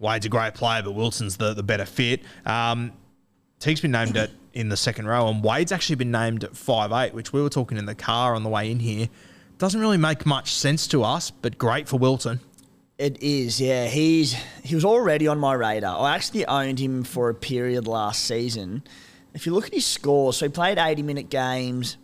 Wade's 0.00 0.26
a 0.26 0.28
great 0.28 0.54
player, 0.54 0.82
but 0.82 0.92
Wilson's 0.92 1.36
the, 1.36 1.54
the 1.54 1.62
better 1.62 1.84
fit. 1.84 2.22
Um, 2.44 2.92
Teague's 3.60 3.82
been 3.82 3.92
named 3.92 4.16
at 4.16 4.30
in 4.52 4.68
the 4.68 4.76
second 4.76 5.06
row, 5.06 5.28
and 5.28 5.44
Wade's 5.44 5.70
actually 5.70 5.96
been 5.96 6.10
named 6.10 6.42
at 6.42 6.56
five 6.56 6.90
eight, 6.92 7.14
which 7.14 7.32
we 7.32 7.40
were 7.42 7.50
talking 7.50 7.78
in 7.78 7.86
the 7.86 7.94
car 7.94 8.34
on 8.34 8.42
the 8.42 8.48
way 8.48 8.70
in 8.70 8.80
here. 8.80 9.08
Doesn't 9.58 9.80
really 9.80 9.98
make 9.98 10.24
much 10.26 10.52
sense 10.52 10.88
to 10.88 11.04
us, 11.04 11.30
but 11.30 11.58
great 11.58 11.86
for 11.86 11.98
Wilton. 11.98 12.40
It 12.98 13.22
is, 13.22 13.60
yeah. 13.60 13.86
He's 13.86 14.34
he 14.64 14.74
was 14.74 14.84
already 14.84 15.28
on 15.28 15.38
my 15.38 15.52
radar. 15.52 16.00
I 16.00 16.14
actually 16.14 16.46
owned 16.46 16.78
him 16.78 17.04
for 17.04 17.28
a 17.28 17.34
period 17.34 17.86
last 17.86 18.24
season. 18.24 18.82
If 19.34 19.46
you 19.46 19.54
look 19.54 19.66
at 19.66 19.74
his 19.74 19.86
scores, 19.86 20.38
so 20.38 20.46
he 20.46 20.50
played 20.50 20.78
80 20.78 21.02
minute 21.02 21.30
games 21.30 21.96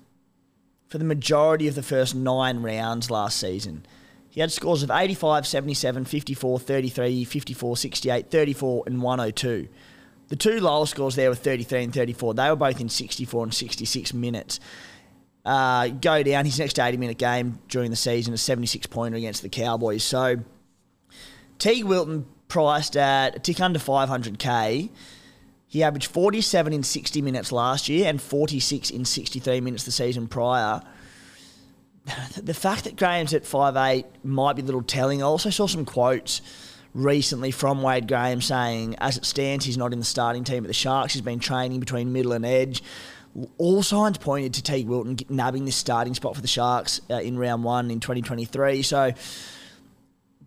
for 0.89 0.99
the 0.99 1.05
majority 1.05 1.69
of 1.69 1.75
the 1.75 1.83
first 1.83 2.15
nine 2.15 2.63
rounds 2.63 3.11
last 3.11 3.39
season. 3.41 3.85
He 4.29 4.41
had 4.41 4.53
scores 4.53 4.83
of 4.83 4.91
85, 4.91 5.47
77, 5.47 6.05
54, 6.05 6.61
33, 6.61 7.25
54, 7.25 7.77
68, 7.79 8.31
34, 8.31 8.83
and 8.87 9.03
102. 9.03 9.69
The 10.29 10.37
two 10.37 10.61
lowest 10.61 10.93
scores 10.93 11.15
there 11.15 11.29
were 11.29 11.37
33 11.37 11.85
and 11.85 11.95
34. 11.95 12.35
They 12.35 12.51
were 12.51 12.57
both 12.57 12.81
in 12.81 12.89
64 12.89 13.45
and 13.45 13.55
66 13.55 14.13
minutes. 14.15 14.61
Uh, 15.45 15.89
go 15.89 16.25
down 16.25 16.45
his 16.45 16.59
next 16.59 16.79
80 16.81 16.97
minute 16.97 17.19
game 17.19 17.61
during 17.69 17.91
the 17.91 17.97
season, 17.97 18.35
a 18.35 18.37
76 18.37 18.89
pointer 18.89 19.17
against 19.17 19.43
the 19.43 19.49
Cowboys. 19.49 20.03
So 20.03 20.39
Teague 21.59 21.85
Wilton 21.85 22.27
priced 22.49 22.97
at 22.97 23.37
a 23.37 23.39
tick 23.39 23.61
under 23.61 23.79
500k. 23.79 24.91
He 25.69 25.83
averaged 25.83 26.11
47 26.11 26.73
in 26.73 26.83
60 26.83 27.23
minutes 27.23 27.53
last 27.53 27.89
year 27.89 28.09
and 28.09 28.21
46 28.21 28.91
in 28.91 29.05
63 29.05 29.61
minutes 29.61 29.85
the 29.85 29.93
season 29.93 30.29
prior. 30.29 30.83
The 32.37 32.55
fact 32.55 32.85
that 32.85 32.95
Graham's 32.95 33.35
at 33.35 33.43
5'8 33.43 34.05
might 34.23 34.55
be 34.55 34.63
a 34.63 34.65
little 34.65 34.83
telling. 34.83 35.23
I 35.23 35.27
also 35.27 35.51
saw 35.51 35.67
some 35.67 35.85
quotes 35.85 36.41
recently 36.97 37.51
from 37.51 37.83
Wade 37.83 38.09
Graham 38.09 38.41
saying, 38.41 38.97
as 38.99 39.17
it 39.17 39.25
stands, 39.25 39.65
he's 39.65 39.77
not 39.77 39.93
in 39.93 39.99
the 39.99 40.05
starting 40.05 40.45
team 40.45 40.65
at 40.65 40.69
the 40.69 40.75
Sharks. 40.75 41.13
He's 41.13 41.23
been 41.23 41.39
training 41.39 41.79
between 41.79 42.13
middle 42.13 42.33
and 42.33 42.45
edge. 42.45 42.83
all 43.59 43.83
signs 43.83 44.17
pointed 44.17 44.55
to 44.55 44.63
Teague 44.63 44.89
Wilton 44.89 45.19
nabbing 45.29 45.67
this 45.67 45.77
starting 45.77 46.15
spot 46.15 46.35
for 46.35 46.41
the 46.41 46.49
Sharks 46.49 47.03
uh, 47.11 47.17
in 47.17 47.39
round 47.39 47.65
one 47.65 47.91
in 47.91 48.01
2023. 48.01 48.83
So, 48.83 49.13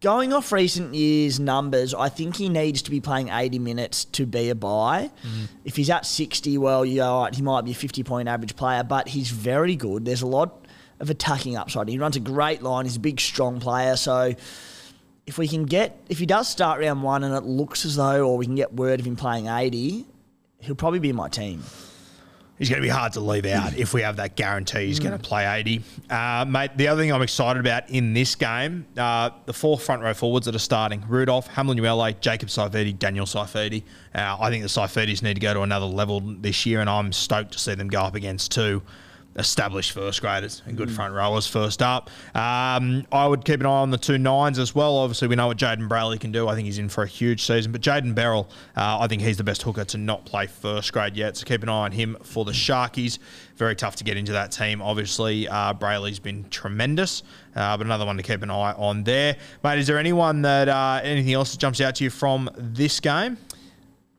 going 0.01 0.33
off 0.33 0.51
recent 0.51 0.95
years' 0.95 1.39
numbers, 1.39 1.93
I 1.93 2.09
think 2.09 2.37
he 2.37 2.49
needs 2.49 2.81
to 2.81 2.91
be 2.91 2.99
playing 2.99 3.29
80 3.29 3.59
minutes 3.59 4.05
to 4.05 4.25
be 4.25 4.49
a 4.49 4.55
buy. 4.55 5.11
Mm. 5.23 5.49
If 5.65 5.75
he's 5.75 5.91
at 5.91 6.05
60, 6.05 6.57
well, 6.57 6.83
you 6.83 6.97
go, 6.97 7.21
right, 7.21 7.35
he 7.35 7.43
might 7.43 7.63
be 7.63 7.71
a 7.71 7.75
50 7.75 8.03
point 8.03 8.27
average 8.27 8.55
player, 8.55 8.83
but 8.83 9.09
he's 9.09 9.29
very 9.29 9.75
good. 9.75 10.03
There's 10.03 10.23
a 10.23 10.27
lot 10.27 10.65
of 10.99 11.11
attacking 11.11 11.57
upside. 11.57 11.87
He 11.89 11.99
runs 11.99 12.15
a 12.15 12.21
great 12.21 12.63
line. 12.63 12.85
He's 12.85 12.95
a 12.95 12.99
big, 12.99 13.19
strong 13.19 13.59
player. 13.59 13.95
So, 13.95 14.33
if 15.29 15.38
we 15.38 15.48
can 15.48 15.65
get, 15.65 15.95
if 16.09 16.17
he 16.17 16.25
does 16.25 16.50
start 16.50 16.79
round 16.79 17.03
one 17.03 17.24
and 17.24 17.36
it 17.36 17.43
looks 17.43 17.86
as 17.86 17.95
though, 17.95 18.27
or 18.27 18.36
we 18.36 18.48
can 18.48 18.55
get 18.55 18.74
word 18.74 19.00
of 19.00 19.05
him 19.05 19.15
playing 19.15 19.45
80, 19.48 20.03
he'll 20.59 20.74
probably 20.74 20.98
be 20.98 21.13
my 21.13 21.29
team 21.29 21.62
he's 22.57 22.67
going 22.67 22.81
to 22.81 22.86
be 22.86 22.89
hard 22.89 23.13
to 23.13 23.21
leave 23.21 23.45
out 23.45 23.75
if 23.77 23.93
we 23.93 24.01
have 24.01 24.17
that 24.17 24.36
guarantee 24.36 24.88
he's 24.88 25.00
mm. 25.00 25.03
going 25.05 25.17
to 25.17 25.24
play 25.24 25.48
80. 25.59 25.81
Uh, 26.09 26.45
mate, 26.48 26.71
the 26.75 26.89
other 26.89 27.01
thing 27.01 27.13
I'm 27.13 27.21
excited 27.21 27.59
about 27.62 27.89
in 27.89 28.13
this 28.13 28.36
game, 28.36 28.86
uh, 28.98 29.29
the 29.45 29.53
four 29.53 29.79
front 29.79 30.01
row 30.01 30.13
forwards 30.13 30.45
that 30.48 30.55
are 30.55 30.59
starting 30.59 31.05
Rudolf, 31.07 31.48
Hamlin 31.48 31.77
Uele, 31.77 32.19
Jacob 32.19 32.50
Saifiti, 32.50 32.98
Daniel 32.98 33.25
Saifiti. 33.25 33.83
Uh, 34.13 34.36
I 34.39 34.50
think 34.50 34.63
the 34.63 34.69
Saifitis 34.69 35.24
need 35.24 35.36
to 35.36 35.39
go 35.39 35.53
to 35.53 35.62
another 35.62 35.86
level 35.86 36.19
this 36.19 36.65
year, 36.65 36.81
and 36.81 36.89
I'm 36.89 37.13
stoked 37.13 37.53
to 37.53 37.59
see 37.59 37.75
them 37.75 37.88
go 37.88 38.01
up 38.01 38.15
against 38.15 38.51
two 38.51 38.81
established 39.39 39.93
first 39.93 40.22
graders 40.22 40.62
and 40.65 40.77
good 40.77 40.89
mm. 40.89 40.96
front 40.96 41.13
rowers 41.13 41.48
first 41.48 41.81
up. 41.81 42.10
Um, 42.36 43.05
I 43.12 43.25
would 43.25 43.46
keep 43.46 43.62
an 43.62 43.65
eye 43.65 43.69
on 43.69 43.89
the 43.89 43.98
two 43.98 44.17
nines 44.17 44.60
as 44.60 44.75
well. 44.75 44.98
Obviously, 44.98 45.27
we 45.27 45.36
know 45.36 45.48
what 45.48 45.58
Jayden 45.58 45.88
Brailey 45.88 46.19
can 46.19 46.31
do. 46.31 46.48
I 46.48 46.55
think 46.55 46.65
he's 46.65 46.77
in 46.77 46.89
for 46.89 47.03
a 47.03 47.08
huge 47.08 47.46
season. 47.46 47.72
But 47.72 47.81
Jayden 47.81 48.13
Berrell, 48.13 48.48
uh, 48.75 49.00
I 49.00 49.08
think 49.08 49.22
he's 49.22 49.38
the 49.38 49.43
best 49.43 49.63
hooker 49.63 49.86
to 49.86 49.98
not 49.98 50.25
play 50.25 50.46
first 50.46 50.93
grade 50.93 51.15
yet. 51.15 51.38
So 51.38 51.46
keep 51.46 51.63
an 51.63 51.69
eye 51.69 51.86
on 51.86 51.91
him 51.93 52.17
for 52.22 52.46
the 52.46 52.51
Sharkies. 52.51 53.17
Very 53.55 53.75
tough 53.75 53.96
to 53.98 54.03
get 54.03 54.17
into 54.17 54.34
that 54.34 54.51
team. 54.51 54.81
Obviously, 54.81 55.48
uh, 55.48 55.74
Brailey's 55.74 56.19
been 56.19 56.46
tremendous, 56.50 57.24
uh, 57.55 57.77
but 57.77 57.86
another 57.86 58.05
one 58.05 58.17
to 58.17 58.24
keep 58.24 58.41
an 58.41 58.51
eye 58.51 58.74
on 58.74 59.03
there. 59.03 59.38
Mate, 59.63 59.79
is 59.79 59.88
there 59.88 59.98
anyone 59.98 60.41
that 60.43 60.69
uh, 60.69 61.00
anything 61.03 61.34
else 61.34 61.51
that 61.51 61.60
jumps 61.60 61.81
out 61.81 61.96
to 61.96 62.03
you 62.03 62.10
from 62.10 62.50
this 62.55 63.00
game? 63.00 63.38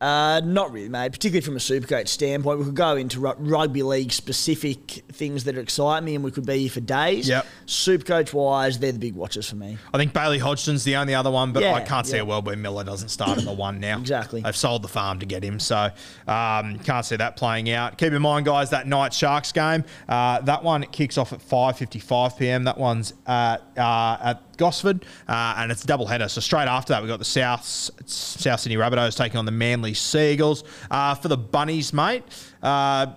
Uh, 0.01 0.41
not 0.43 0.71
really, 0.71 0.89
mate. 0.89 1.11
Particularly 1.11 1.45
from 1.45 1.55
a 1.55 1.59
supercoach 1.59 2.07
standpoint, 2.07 2.57
we 2.57 2.65
could 2.65 2.75
go 2.75 2.95
into 2.95 3.19
rugby 3.19 3.83
league 3.83 4.11
specific 4.11 5.03
things 5.11 5.43
that 5.43 5.55
excite 5.55 6.03
me, 6.03 6.15
and 6.15 6.23
we 6.23 6.31
could 6.31 6.45
be 6.45 6.61
here 6.61 6.71
for 6.71 6.79
days. 6.79 7.29
Yep. 7.29 7.45
Supercoach 7.67 8.33
wise, 8.33 8.79
they're 8.79 8.91
the 8.91 8.97
big 8.97 9.13
watchers 9.13 9.47
for 9.47 9.57
me. 9.57 9.77
I 9.93 9.97
think 9.99 10.11
Bailey 10.11 10.39
Hodgson's 10.39 10.83
the 10.83 10.95
only 10.95 11.13
other 11.13 11.29
one, 11.29 11.53
but 11.53 11.61
yeah, 11.61 11.75
I 11.75 11.81
can't 11.81 12.07
see 12.07 12.17
a 12.17 12.25
world 12.25 12.47
where 12.47 12.55
Miller 12.55 12.83
doesn't 12.83 13.09
start 13.09 13.37
at 13.37 13.43
the 13.43 13.53
one 13.53 13.79
now. 13.79 13.99
exactly. 13.99 14.41
They've 14.41 14.55
sold 14.55 14.81
the 14.81 14.87
farm 14.87 15.19
to 15.19 15.27
get 15.27 15.43
him, 15.43 15.59
so 15.59 15.91
um, 16.27 16.79
can't 16.79 17.05
see 17.05 17.17
that 17.17 17.37
playing 17.37 17.69
out. 17.69 17.99
Keep 17.99 18.13
in 18.13 18.21
mind, 18.23 18.47
guys, 18.47 18.71
that 18.71 18.87
night 18.87 19.13
Sharks 19.13 19.51
game, 19.51 19.83
uh, 20.09 20.41
that 20.41 20.63
one 20.63 20.83
kicks 20.87 21.19
off 21.19 21.31
at 21.31 21.39
5:55 21.47 22.37
p.m. 22.39 22.63
That 22.63 22.79
one's 22.79 23.13
at, 23.27 23.61
uh, 23.77 24.17
at 24.23 24.57
Gosford, 24.57 25.05
uh, 25.27 25.55
and 25.57 25.71
it's 25.71 25.83
a 25.83 25.87
double 25.87 26.07
header. 26.07 26.27
So 26.27 26.41
straight 26.41 26.67
after 26.67 26.93
that, 26.93 27.01
we've 27.01 27.09
got 27.09 27.19
the 27.19 27.25
South 27.25 27.63
South 27.63 28.59
Sydney 28.59 28.77
Rabbitohs 28.77 29.15
taking 29.15 29.37
on 29.37 29.45
the 29.45 29.51
Manly 29.51 29.90
Sea 29.93 30.33
Eagles. 30.33 30.63
Uh, 30.89 31.15
for 31.15 31.27
the 31.27 31.37
Bunnies, 31.37 31.93
mate, 31.93 32.23
uh, 32.61 33.07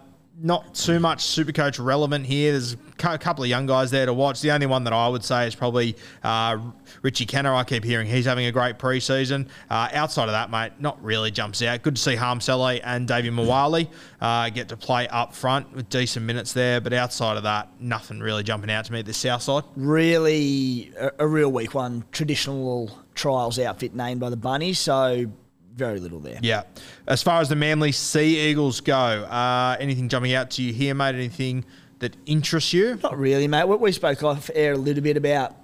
not 0.42 0.74
too 0.74 0.98
much 0.98 1.22
super 1.22 1.52
coach 1.52 1.78
relevant 1.78 2.26
here. 2.26 2.50
There's 2.50 2.72
a 2.72 3.18
couple 3.18 3.44
of 3.44 3.50
young 3.50 3.66
guys 3.66 3.92
there 3.92 4.04
to 4.06 4.12
watch. 4.12 4.40
The 4.40 4.50
only 4.50 4.66
one 4.66 4.82
that 4.84 4.92
I 4.92 5.06
would 5.06 5.22
say 5.22 5.46
is 5.46 5.54
probably 5.54 5.96
uh, 6.24 6.58
Richie 7.02 7.26
Kennar. 7.26 7.54
I 7.54 7.62
keep 7.62 7.84
hearing 7.84 8.08
he's 8.08 8.24
having 8.24 8.46
a 8.46 8.52
great 8.52 8.78
preseason. 8.78 9.48
Uh, 9.70 9.88
outside 9.92 10.24
of 10.24 10.32
that, 10.32 10.50
mate, 10.50 10.72
not 10.80 11.02
really 11.04 11.30
jumps 11.30 11.62
out. 11.62 11.82
Good 11.82 11.96
to 11.96 12.02
see 12.02 12.16
Hame 12.16 12.40
Sele 12.40 12.80
and 12.82 13.08
Davvy 13.08 13.32
Moale 13.32 13.88
uh, 14.20 14.50
get 14.50 14.68
to 14.70 14.76
play 14.76 15.06
up 15.08 15.34
front 15.34 15.72
with 15.72 15.88
decent 15.88 16.26
minutes 16.26 16.52
there. 16.52 16.80
But 16.80 16.92
outside 16.92 17.36
of 17.36 17.44
that, 17.44 17.68
nothing 17.80 18.18
really 18.18 18.42
jumping 18.42 18.70
out 18.70 18.86
to 18.86 18.92
me 18.92 18.98
at 19.00 19.06
the 19.06 19.14
south 19.14 19.42
side. 19.42 19.62
Really, 19.76 20.92
a, 20.98 21.12
a 21.20 21.26
real 21.28 21.52
weak 21.52 21.74
one. 21.74 22.04
Traditional 22.10 22.90
trials 23.14 23.60
outfit 23.60 23.94
named 23.94 24.18
by 24.18 24.30
the 24.30 24.36
Bunnies. 24.36 24.80
So 24.80 25.26
very 25.74 26.00
little 26.00 26.20
there. 26.20 26.38
Yeah. 26.42 26.62
As 27.06 27.22
far 27.22 27.40
as 27.40 27.48
the 27.48 27.56
Manly 27.56 27.92
Sea 27.92 28.50
Eagles 28.50 28.80
go, 28.80 28.94
uh, 28.94 29.76
anything 29.80 30.08
jumping 30.08 30.34
out 30.34 30.50
to 30.52 30.62
you 30.62 30.72
here, 30.72 30.94
mate? 30.94 31.14
Anything 31.14 31.64
that 31.98 32.16
interests 32.26 32.72
you? 32.72 32.98
Not 33.02 33.18
really, 33.18 33.48
mate. 33.48 33.66
We, 33.66 33.76
we 33.76 33.92
spoke 33.92 34.22
off 34.22 34.50
air 34.54 34.72
a 34.72 34.78
little 34.78 35.02
bit 35.02 35.16
about, 35.16 35.54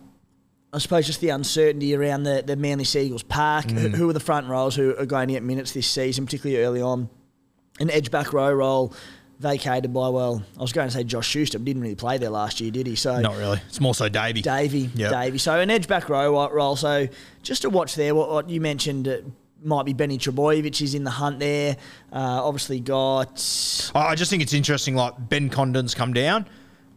I 0.72 0.78
suppose, 0.78 1.06
just 1.06 1.20
the 1.20 1.30
uncertainty 1.30 1.94
around 1.94 2.24
the, 2.24 2.42
the 2.44 2.56
Manly 2.56 2.84
Sea 2.84 3.02
Eagles 3.02 3.22
pack. 3.22 3.66
Mm. 3.66 3.94
Who 3.94 4.10
are 4.10 4.12
the 4.12 4.20
front 4.20 4.48
rows 4.48 4.74
who 4.74 4.96
are 4.96 5.06
going 5.06 5.28
to 5.28 5.34
get 5.34 5.42
minutes 5.42 5.72
this 5.72 5.88
season, 5.88 6.24
particularly 6.24 6.64
early 6.64 6.82
on? 6.82 7.08
An 7.78 7.90
edge 7.90 8.10
back 8.10 8.32
row 8.32 8.52
role 8.52 8.92
vacated 9.38 9.94
by 9.94 10.06
well, 10.10 10.42
I 10.58 10.60
was 10.60 10.72
going 10.72 10.86
to 10.88 10.92
say 10.92 11.02
Josh 11.02 11.26
Schuster, 11.26 11.58
but 11.58 11.64
didn't 11.64 11.80
really 11.80 11.94
play 11.94 12.18
there 12.18 12.28
last 12.28 12.60
year, 12.60 12.70
did 12.70 12.86
he? 12.86 12.94
So 12.94 13.20
not 13.20 13.38
really. 13.38 13.58
It's 13.68 13.80
more 13.80 13.94
so 13.94 14.08
Davey. 14.08 14.42
Davey, 14.42 14.90
yep. 14.94 15.12
Davey. 15.12 15.38
So 15.38 15.58
an 15.58 15.70
edge 15.70 15.88
back 15.88 16.10
row 16.10 16.50
role. 16.50 16.76
So 16.76 17.08
just 17.42 17.62
to 17.62 17.70
watch 17.70 17.94
there, 17.94 18.14
what, 18.14 18.30
what 18.30 18.50
you 18.50 18.60
mentioned, 18.60 19.08
uh, 19.08 19.18
might 19.62 19.84
be 19.84 19.92
Benny 19.92 20.18
Trbojevic 20.18 20.80
is 20.82 20.94
in 20.94 21.04
the 21.04 21.10
hunt 21.10 21.38
there. 21.38 21.76
Uh, 22.12 22.44
obviously 22.44 22.80
got. 22.80 23.38
I 23.94 24.14
just 24.14 24.30
think 24.30 24.42
it's 24.42 24.52
interesting. 24.52 24.94
Like 24.94 25.14
Ben 25.28 25.48
Condon's 25.50 25.94
come 25.94 26.12
down. 26.12 26.46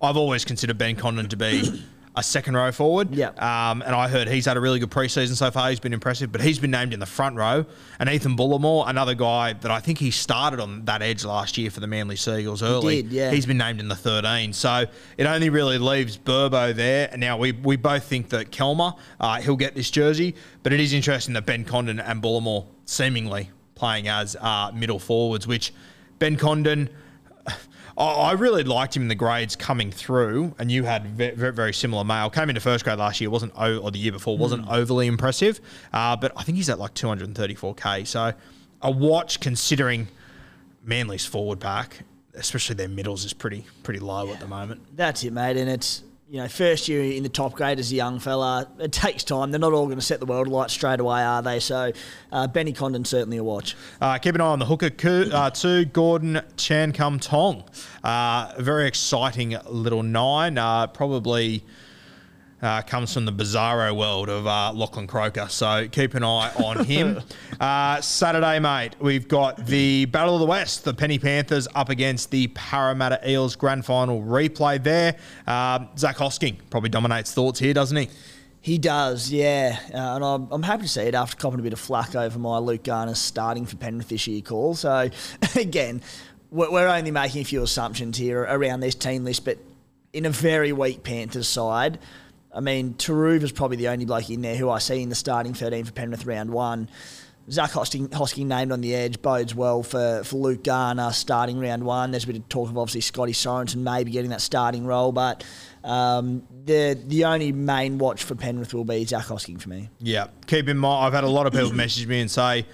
I've 0.01 0.17
always 0.17 0.43
considered 0.45 0.77
Ben 0.77 0.95
Condon 0.95 1.29
to 1.29 1.37
be 1.37 1.83
a 2.15 2.21
second 2.21 2.55
row 2.55 2.71
forward. 2.71 3.13
Yeah. 3.15 3.29
Um, 3.29 3.81
and 3.81 3.95
I 3.95 4.07
heard 4.07 4.27
he's 4.27 4.45
had 4.45 4.55
a 4.55 4.59
really 4.59 4.79
good 4.79 4.91
preseason 4.91 5.35
so 5.35 5.49
far. 5.49 5.69
He's 5.69 5.79
been 5.79 5.93
impressive, 5.93 6.31
but 6.31 6.41
he's 6.41 6.59
been 6.59 6.71
named 6.71 6.93
in 6.93 6.99
the 6.99 7.07
front 7.07 7.35
row. 7.35 7.65
And 7.99 8.09
Ethan 8.09 8.37
Bullemor, 8.37 8.87
another 8.87 9.15
guy 9.15 9.53
that 9.53 9.71
I 9.71 9.79
think 9.79 9.97
he 9.97 10.11
started 10.11 10.59
on 10.59 10.85
that 10.85 11.01
edge 11.01 11.25
last 11.25 11.57
year 11.57 11.71
for 11.71 11.79
the 11.79 11.87
Manly 11.87 12.15
Sea 12.15 12.39
Eagles 12.39 12.61
early. 12.61 12.97
He 12.97 13.01
did, 13.01 13.11
yeah. 13.11 13.31
He's 13.31 13.45
been 13.45 13.57
named 13.57 13.79
in 13.79 13.87
the 13.87 13.95
13. 13.95 14.53
So 14.53 14.85
it 15.17 15.25
only 15.25 15.49
really 15.49 15.79
leaves 15.79 16.17
Burbo 16.17 16.75
there. 16.75 17.09
And 17.11 17.19
now 17.19 17.37
we, 17.37 17.51
we 17.51 17.77
both 17.77 18.03
think 18.03 18.29
that 18.29 18.51
Kelmer, 18.51 18.95
uh, 19.19 19.41
he'll 19.41 19.55
get 19.55 19.73
this 19.73 19.89
jersey. 19.89 20.35
But 20.61 20.73
it 20.73 20.79
is 20.79 20.93
interesting 20.93 21.33
that 21.33 21.45
Ben 21.45 21.65
Condon 21.65 21.99
and 21.99 22.21
Bullemor 22.21 22.67
seemingly 22.85 23.49
playing 23.75 24.07
as 24.07 24.35
uh, 24.35 24.71
middle 24.73 24.99
forwards, 24.99 25.47
which 25.47 25.73
Ben 26.19 26.35
Condon 26.35 26.89
I 27.97 28.31
really 28.31 28.63
liked 28.63 28.95
him 28.95 29.03
in 29.03 29.07
the 29.07 29.15
grades 29.15 29.55
coming 29.55 29.91
through, 29.91 30.55
and 30.57 30.71
you 30.71 30.83
had 30.83 31.05
very, 31.05 31.53
very 31.53 31.73
similar 31.73 32.03
male. 32.03 32.29
Came 32.29 32.49
into 32.49 32.61
first 32.61 32.83
grade 32.83 32.97
last 32.97 33.21
year, 33.21 33.29
wasn't 33.29 33.53
or 33.55 33.91
the 33.91 33.99
year 33.99 34.11
before, 34.11 34.37
wasn't 34.37 34.65
mm. 34.65 34.73
overly 34.73 35.05
impressive, 35.07 35.61
uh, 35.93 36.15
but 36.15 36.31
I 36.35 36.43
think 36.43 36.57
he's 36.57 36.69
at 36.69 36.79
like 36.79 36.95
234k. 36.95 38.07
So 38.07 38.33
a 38.81 38.91
watch 38.91 39.39
considering 39.39 40.07
Manly's 40.83 41.25
forward 41.25 41.59
pack, 41.59 42.03
especially 42.33 42.75
their 42.75 42.87
middles, 42.87 43.25
is 43.25 43.33
pretty 43.33 43.65
pretty 43.83 43.99
low 43.99 44.25
yeah. 44.25 44.33
at 44.33 44.39
the 44.39 44.47
moment. 44.47 44.81
That's 44.95 45.23
it, 45.23 45.31
mate, 45.31 45.57
and 45.57 45.69
it's 45.69 46.03
you 46.29 46.39
know, 46.39 46.47
first 46.47 46.87
year 46.87 47.03
in 47.03 47.21
the 47.23 47.29
top 47.29 47.53
grade 47.53 47.79
as 47.79 47.91
a 47.91 47.95
young 47.95 48.19
fella, 48.19 48.67
it 48.79 48.91
takes 48.91 49.23
time. 49.23 49.51
They're 49.51 49.59
not 49.59 49.73
all 49.73 49.85
going 49.85 49.99
to 49.99 50.03
set 50.03 50.19
the 50.19 50.25
world 50.25 50.47
alight 50.47 50.71
straight 50.71 50.99
away, 50.99 51.21
are 51.21 51.41
they? 51.41 51.59
So, 51.59 51.91
uh, 52.31 52.47
Benny 52.47 52.73
Condon 52.73 53.05
certainly 53.05 53.37
a 53.37 53.43
watch. 53.43 53.75
Uh, 54.01 54.17
keep 54.17 54.33
an 54.35 54.41
eye 54.41 54.45
on 54.45 54.59
the 54.59 54.65
hooker 54.65 54.89
uh, 55.31 55.49
too. 55.49 55.85
Gordon 55.85 56.41
Chan 56.57 56.93
Kum 56.93 57.19
Tong, 57.19 57.63
uh, 58.03 58.53
very 58.57 58.87
exciting 58.87 59.55
little 59.69 60.03
nine. 60.03 60.57
Uh, 60.57 60.87
probably 60.87 61.63
uh, 62.63 62.81
comes 62.81 63.13
from 63.13 63.25
the 63.25 63.31
bizarro 63.31 63.95
world 63.95 64.29
of 64.29 64.47
uh, 64.47 64.71
Lachlan 64.73 65.05
Croker. 65.05 65.47
So 65.49 65.87
keep 65.91 66.15
an 66.15 66.23
eye 66.23 66.51
on 66.63 66.85
him. 66.85 67.21
uh, 67.59 67.99
Saturday, 67.99 68.59
mate, 68.59 68.95
we've 68.99 69.27
got 69.27 69.65
the 69.65 70.05
Battle 70.05 70.35
of 70.35 70.39
the 70.39 70.45
West, 70.45 70.85
the 70.85 70.93
Penny 70.93 71.19
Panthers 71.19 71.67
up 71.75 71.89
against 71.89 72.31
the 72.31 72.47
Parramatta 72.47 73.19
Eels 73.29 73.55
grand 73.55 73.85
final 73.85 74.21
replay 74.21 74.81
there. 74.81 75.17
Uh, 75.45 75.85
Zac 75.97 76.15
Hosking 76.15 76.57
probably 76.69 76.89
dominates 76.89 77.33
thoughts 77.33 77.59
here, 77.59 77.73
doesn't 77.73 77.97
he? 77.97 78.09
He 78.61 78.77
does, 78.77 79.29
yeah. 79.29 79.77
Uh, 79.93 80.15
and 80.15 80.23
I'm, 80.23 80.47
I'm, 80.49 80.63
happy 80.63 80.83
to 80.83 80.89
see 80.89 81.01
it 81.01 81.15
after 81.15 81.35
copping 81.35 81.59
a 81.59 81.63
bit 81.63 81.73
of 81.73 81.79
flack 81.81 82.15
over 82.15 82.39
my 82.39 82.59
Luke 82.59 82.83
Garner 82.83 83.13
starting 83.13 83.65
for 83.65 83.75
Penrith 83.75 84.07
this 84.07 84.25
year 84.25 84.41
call. 84.41 84.73
So, 84.73 85.09
again, 85.57 86.01
we're 86.49 86.87
only 86.87 87.11
making 87.11 87.41
a 87.41 87.45
few 87.45 87.61
assumptions 87.61 88.17
here 88.17 88.43
around 88.43 88.79
this 88.79 88.95
team 88.95 89.25
list, 89.25 89.43
but 89.43 89.57
in 90.13 90.25
a 90.25 90.29
very 90.29 90.71
weak 90.71 91.03
Panthers 91.03 91.49
side, 91.49 91.99
I 92.53 92.59
mean, 92.59 92.95
is 92.99 93.51
probably 93.51 93.77
the 93.77 93.87
only 93.87 94.05
bloke 94.05 94.29
in 94.29 94.41
there 94.41 94.55
who 94.55 94.69
I 94.69 94.79
see 94.79 95.01
in 95.01 95.09
the 95.09 95.15
starting 95.15 95.53
13 95.53 95.85
for 95.85 95.91
Penrith 95.91 96.25
round 96.25 96.51
one. 96.51 96.89
Zac 97.51 97.71
Hosking, 97.71 98.07
Hosking 98.09 98.45
named 98.45 98.71
on 98.71 98.79
the 98.79 98.95
edge 98.95 99.21
bodes 99.21 99.53
well 99.53 99.83
for, 99.83 100.23
for 100.23 100.37
Luke 100.37 100.63
Garner 100.63 101.11
starting 101.11 101.59
round 101.59 101.83
one. 101.83 102.11
There's 102.11 102.23
a 102.23 102.27
bit 102.27 102.37
of 102.37 102.47
talk 102.47 102.69
of 102.69 102.77
obviously 102.77 103.01
Scotty 103.01 103.33
Sorensen 103.33 103.77
maybe 103.77 104.11
getting 104.11 104.29
that 104.31 104.39
starting 104.39 104.85
role, 104.85 105.11
but 105.11 105.43
um, 105.83 106.43
the 106.63 106.97
the 107.05 107.25
only 107.25 107.51
main 107.51 107.97
watch 107.97 108.23
for 108.23 108.35
Penrith 108.35 108.73
will 108.73 108.85
be 108.85 109.03
Zac 109.03 109.25
Hosking 109.25 109.59
for 109.59 109.67
me. 109.69 109.89
Yeah, 109.99 110.27
keep 110.47 110.69
in 110.69 110.77
mind, 110.77 111.05
I've 111.05 111.13
had 111.13 111.25
a 111.25 111.29
lot 111.29 111.45
of 111.45 111.53
people 111.53 111.73
message 111.73 112.07
me 112.07 112.21
and 112.21 112.31
say 112.31 112.65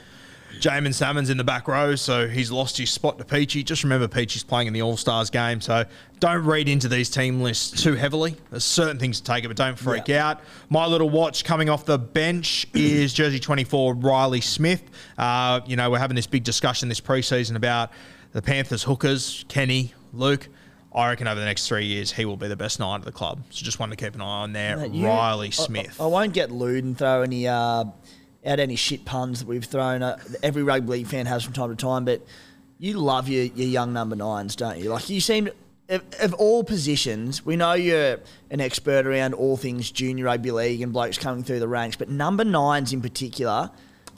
Jaeman 0.60 0.94
Salmon's 0.94 1.29
in 1.29 1.38
the 1.38 1.44
back 1.44 1.68
row, 1.68 1.96
so 1.96 2.27
he's 2.27 2.51
lost 2.51 2.77
his 2.77 2.89
spot 2.89 3.18
to 3.18 3.25
Peachy. 3.25 3.63
Just 3.63 3.84
remember 3.84 4.08
Peachy's 4.08 4.44
playing 4.44 4.68
in 4.68 4.74
the 4.74 4.82
All 4.82 4.98
Stars 4.98 5.29
game, 5.29 5.62
so 5.62 5.86
don't 6.20 6.44
read 6.44 6.68
into 6.68 6.88
these 6.88 7.10
team 7.10 7.41
lists 7.41 7.82
too 7.82 7.96
heavily. 7.96 8.36
There's 8.50 8.65
certain 8.65 9.00
things 9.00 9.20
to 9.22 9.24
take 9.24 9.44
it, 9.46 9.48
but 9.48 9.58
don't 9.58 9.77
freak 9.77 10.08
yeah. 10.08 10.27
out. 10.27 10.41
My 10.70 10.86
little 10.86 11.10
watch 11.10 11.44
coming 11.44 11.70
off 11.70 11.86
the 11.86 12.00
bench 12.00 12.68
is 12.74 13.13
Jersey 13.13 13.39
24 13.39 13.96
Riley 13.96 14.41
Smith. 14.41 14.84
Uh, 15.18 15.62
you 15.65 15.75
know, 15.75 15.89
we're 15.89 16.00
having 16.00 16.15
this 16.15 16.27
big 16.27 16.44
discussion 16.44 16.89
this 16.89 17.01
preseason 17.01 17.56
about 17.56 17.91
the 18.32 18.41
Panthers 18.41 18.84
hookers, 18.84 19.46
Kenny, 19.48 19.94
Luke, 20.13 20.48
I 20.94 21.10
reckon 21.10 21.27
over 21.27 21.39
the 21.39 21.46
next 21.46 21.68
three 21.68 21.86
years 21.86 22.12
he 22.12 22.25
will 22.25 22.38
be 22.38 22.48
the 22.48 22.56
best 22.56 22.79
nine 22.79 23.00
of 23.00 23.06
the 23.06 23.12
club. 23.12 23.44
So 23.51 23.63
just 23.63 23.79
one 23.79 23.89
to 23.91 23.96
keep 23.96 24.15
an 24.15 24.22
eye 24.22 24.41
on 24.41 24.53
there. 24.53 24.77
Mate, 24.77 24.91
you- 24.91 25.06
Riley 25.06 25.48
I- 25.48 25.51
Smith. 25.51 26.00
I, 26.00 26.06
I 26.06 26.08
won't 26.08 26.34
get 26.34 26.51
lewd 26.51 26.84
and 26.84 26.98
throw 26.98 27.22
any 27.22 27.48
uh, 27.48 27.86
out 28.46 28.60
any 28.60 28.75
shit 28.75 29.05
puns 29.05 29.39
that 29.39 29.48
we've 29.48 29.65
thrown. 29.65 30.01
Uh, 30.03 30.17
every 30.43 30.63
rugby 30.63 30.91
league 30.91 31.08
fan 31.08 31.25
has 31.25 31.43
from 31.43 31.53
time 31.53 31.69
to 31.69 31.75
time, 31.75 32.05
but 32.05 32.25
you 32.77 32.93
love 32.93 33.27
your, 33.27 33.43
your 33.46 33.67
young 33.67 33.91
number 33.93 34.15
nines, 34.15 34.55
don't 34.55 34.77
you? 34.79 34.89
Like 34.89 35.10
you 35.10 35.19
seem 35.19 35.50
of, 35.89 36.01
of 36.22 36.34
all 36.36 36.63
positions, 36.63 37.46
we 37.46 37.55
know 37.55 37.74
you're 37.74 38.19
an 38.51 38.62
expert 38.62 39.05
around 39.08 39.34
all 39.34 39.58
things 39.58 39.91
junior 39.91 40.25
rugby 40.25 40.51
league 40.51 40.81
and 40.81 40.93
blokes 40.93 41.17
coming 41.17 41.43
through 41.43 41.60
the 41.60 41.67
ranks, 41.67 41.96
but 41.96 42.10
number 42.10 42.43
nines 42.43 42.93
in 42.93 43.01
particular, 43.01 43.69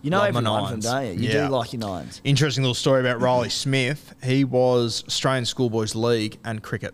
you 0.04 0.10
know 0.10 0.18
Love 0.20 0.28
every 0.30 0.44
one 0.44 0.64
of 0.64 0.70
them, 0.70 0.80
nines. 0.80 0.86
don't 0.86 1.06
you? 1.06 1.28
You 1.28 1.34
Yeah. 1.34 1.48
do 1.48 1.54
like 1.54 1.74
your 1.74 1.80
nines. 1.80 2.22
Interesting 2.24 2.64
little 2.64 2.74
story 2.76 3.00
about 3.02 3.22
Riley 3.22 3.50
Smith. 3.50 4.14
He 4.24 4.44
was 4.44 5.04
Australian 5.08 5.46
Schoolboys 5.46 5.96
League 5.96 6.40
and 6.44 6.62
cricket 6.62 6.94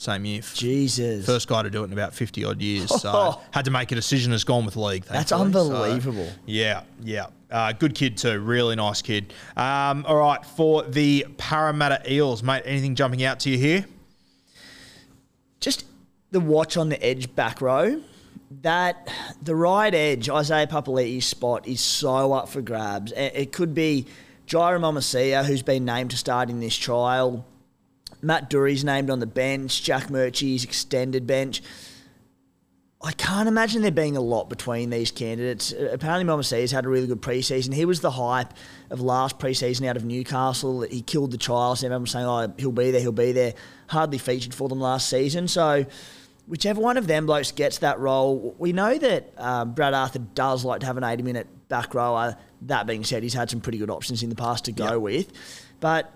same 0.00 0.24
year. 0.24 0.42
Jesus, 0.54 1.26
First 1.26 1.48
guy 1.48 1.62
to 1.62 1.70
do 1.70 1.82
it 1.82 1.86
in 1.86 1.92
about 1.92 2.14
50 2.14 2.44
odd 2.44 2.60
years. 2.60 2.90
So 3.00 3.40
had 3.50 3.64
to 3.64 3.70
make 3.70 3.90
a 3.92 3.94
decision, 3.94 4.32
has 4.32 4.44
gone 4.44 4.64
with 4.64 4.76
league. 4.76 5.04
That's 5.04 5.30
thankfully. 5.30 5.68
So, 5.68 5.74
unbelievable. 5.74 6.28
yeah, 6.46 6.82
yeah. 7.02 7.26
Uh, 7.50 7.72
good 7.72 7.94
kid 7.94 8.16
too. 8.16 8.38
Really 8.40 8.76
nice 8.76 9.02
kid. 9.02 9.32
Um, 9.56 10.04
all 10.06 10.16
right, 10.16 10.44
for 10.44 10.82
the 10.82 11.26
Parramatta 11.38 12.12
Eels, 12.12 12.42
mate, 12.42 12.62
anything 12.66 12.94
jumping 12.94 13.24
out 13.24 13.40
to 13.40 13.50
you 13.50 13.58
here? 13.58 13.86
just 15.60 15.84
the 16.30 16.40
watch 16.40 16.76
on 16.76 16.88
the 16.88 17.02
edge 17.04 17.34
back 17.34 17.60
row. 17.60 18.02
That 18.62 19.08
the 19.40 19.54
right 19.54 19.94
edge, 19.94 20.28
Isaiah 20.28 20.66
Papali'i's 20.66 21.26
spot 21.26 21.68
is 21.68 21.80
so 21.80 22.32
up 22.32 22.48
for 22.48 22.60
grabs. 22.60 23.12
It, 23.12 23.52
could 23.52 23.74
be 23.74 24.06
Jirah 24.48 24.80
Momoisea, 24.80 25.44
who's 25.44 25.62
been 25.62 25.84
named 25.84 26.10
to 26.10 26.16
start 26.16 26.50
in 26.50 26.58
this 26.58 26.76
trial. 26.76 27.44
Matt 28.22 28.50
Doorey's 28.50 28.84
named 28.84 29.10
on 29.10 29.18
the 29.20 29.26
bench. 29.26 29.82
Jack 29.82 30.10
Murchie's 30.10 30.64
extended 30.64 31.26
bench. 31.26 31.62
I 33.02 33.12
can't 33.12 33.48
imagine 33.48 33.80
there 33.80 33.90
being 33.90 34.18
a 34.18 34.20
lot 34.20 34.50
between 34.50 34.90
these 34.90 35.10
candidates. 35.10 35.72
Uh, 35.72 35.88
Apparently, 35.90 36.30
Momoisea's 36.30 36.70
had 36.70 36.84
a 36.84 36.88
really 36.88 37.06
good 37.06 37.22
preseason. 37.22 37.72
He 37.72 37.86
was 37.86 38.00
the 38.02 38.10
hype 38.10 38.52
of 38.90 39.00
last 39.00 39.38
preseason 39.38 39.86
out 39.86 39.96
of 39.96 40.04
Newcastle. 40.04 40.82
He 40.82 41.00
killed 41.00 41.30
the 41.30 41.38
trials. 41.38 41.82
Everyone 41.82 42.02
was 42.02 42.10
saying, 42.10 42.26
"Oh, 42.26 42.52
he'll 42.58 42.72
be 42.72 42.90
there, 42.90 43.00
he'll 43.00 43.12
be 43.12 43.32
there." 43.32 43.54
Hardly 43.86 44.18
featured 44.18 44.52
for 44.52 44.68
them 44.68 44.80
last 44.80 45.08
season. 45.08 45.48
So, 45.48 45.86
whichever 46.46 46.78
one 46.82 46.98
of 46.98 47.06
them 47.06 47.24
blokes 47.24 47.52
gets 47.52 47.78
that 47.78 47.98
role, 47.98 48.54
we 48.58 48.74
know 48.74 48.98
that 48.98 49.32
um, 49.38 49.72
Brad 49.72 49.94
Arthur 49.94 50.18
does 50.18 50.62
like 50.66 50.80
to 50.80 50.86
have 50.86 50.98
an 50.98 51.02
80-minute 51.02 51.46
back 51.70 51.94
rower. 51.94 52.36
That 52.62 52.86
being 52.86 53.04
said, 53.04 53.22
he's 53.22 53.32
had 53.32 53.48
some 53.48 53.62
pretty 53.62 53.78
good 53.78 53.88
options 53.90 54.22
in 54.22 54.28
the 54.28 54.36
past 54.36 54.66
to 54.66 54.72
go 54.72 54.92
Yep. 54.92 55.00
with. 55.00 55.32
But 55.80 56.12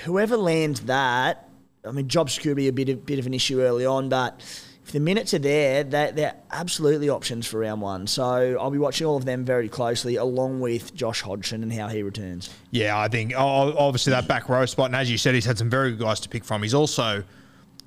whoever 0.00 0.36
lands 0.36 0.80
that, 0.82 1.48
I 1.86 1.92
mean, 1.92 2.08
job 2.08 2.30
security 2.30 2.68
a 2.68 2.72
bit 2.72 2.88
of, 2.88 3.06
bit 3.06 3.18
of 3.18 3.26
an 3.26 3.34
issue 3.34 3.60
early 3.60 3.86
on, 3.86 4.08
but 4.08 4.40
if 4.84 4.92
the 4.92 5.00
minutes 5.00 5.34
are 5.34 5.38
there, 5.38 5.84
they're, 5.84 6.12
they're 6.12 6.34
absolutely 6.50 7.10
options 7.10 7.46
for 7.46 7.58
round 7.58 7.82
one. 7.82 8.06
So 8.06 8.56
I'll 8.58 8.70
be 8.70 8.78
watching 8.78 9.06
all 9.06 9.16
of 9.16 9.26
them 9.26 9.44
very 9.44 9.68
closely, 9.68 10.16
along 10.16 10.60
with 10.60 10.94
Josh 10.94 11.20
Hodgson 11.20 11.62
and 11.62 11.72
how 11.72 11.88
he 11.88 12.02
returns. 12.02 12.48
Yeah, 12.70 12.98
I 12.98 13.08
think 13.08 13.34
obviously 13.36 14.12
that 14.12 14.26
back 14.26 14.48
row 14.48 14.64
spot, 14.66 14.86
and 14.86 14.96
as 14.96 15.10
you 15.10 15.18
said, 15.18 15.34
he's 15.34 15.44
had 15.44 15.58
some 15.58 15.68
very 15.68 15.90
good 15.90 16.00
guys 16.00 16.20
to 16.20 16.28
pick 16.28 16.44
from. 16.44 16.62
He's 16.62 16.74
also 16.74 17.22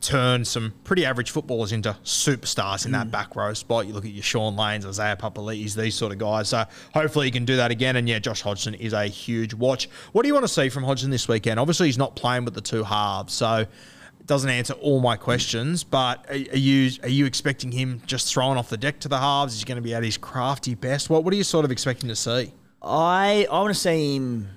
turned 0.01 0.47
some 0.47 0.73
pretty 0.83 1.05
average 1.05 1.31
footballers 1.31 1.71
into 1.71 1.95
superstars 2.03 2.85
in 2.85 2.91
that 2.91 3.07
mm. 3.07 3.11
back 3.11 3.35
row 3.35 3.53
spot. 3.53 3.87
You 3.87 3.93
look 3.93 4.05
at 4.05 4.11
your 4.11 4.23
Shaun 4.23 4.55
Lanes, 4.55 4.85
Isaiah 4.85 5.15
Papali'is, 5.15 5.75
these 5.75 5.95
sort 5.95 6.11
of 6.11 6.17
guys. 6.17 6.49
So 6.49 6.65
hopefully 6.93 7.27
he 7.27 7.31
can 7.31 7.45
do 7.45 7.55
that 7.57 7.71
again. 7.71 7.95
And 7.95 8.09
yeah, 8.09 8.19
Josh 8.19 8.41
Hodgson 8.41 8.73
is 8.73 8.93
a 8.93 9.05
huge 9.05 9.53
watch. 9.53 9.89
What 10.11 10.23
do 10.23 10.27
you 10.27 10.33
want 10.33 10.43
to 10.43 10.51
see 10.51 10.69
from 10.69 10.83
Hodgson 10.83 11.11
this 11.11 11.27
weekend? 11.27 11.59
Obviously, 11.59 11.87
he's 11.87 11.97
not 11.97 12.15
playing 12.15 12.45
with 12.45 12.55
the 12.55 12.61
two 12.61 12.83
halves, 12.83 13.33
so 13.33 13.57
it 13.57 14.25
doesn't 14.25 14.49
answer 14.49 14.73
all 14.73 14.99
my 14.99 15.15
questions. 15.15 15.83
But 15.83 16.25
are, 16.29 16.33
are 16.33 16.57
you 16.57 16.91
are 17.03 17.09
you 17.09 17.25
expecting 17.25 17.71
him 17.71 18.01
just 18.05 18.33
throwing 18.33 18.57
off 18.57 18.69
the 18.69 18.77
deck 18.77 18.99
to 19.01 19.07
the 19.07 19.19
halves? 19.19 19.53
Is 19.53 19.59
he 19.59 19.65
going 19.65 19.77
to 19.77 19.81
be 19.81 19.93
at 19.93 20.03
his 20.03 20.17
crafty 20.17 20.75
best? 20.75 21.09
What 21.09 21.23
what 21.23 21.33
are 21.33 21.37
you 21.37 21.43
sort 21.43 21.63
of 21.63 21.71
expecting 21.71 22.09
to 22.09 22.15
see? 22.15 22.51
I 22.81 23.47
I 23.51 23.59
want 23.59 23.73
to 23.73 23.79
see 23.79 24.15
him 24.15 24.49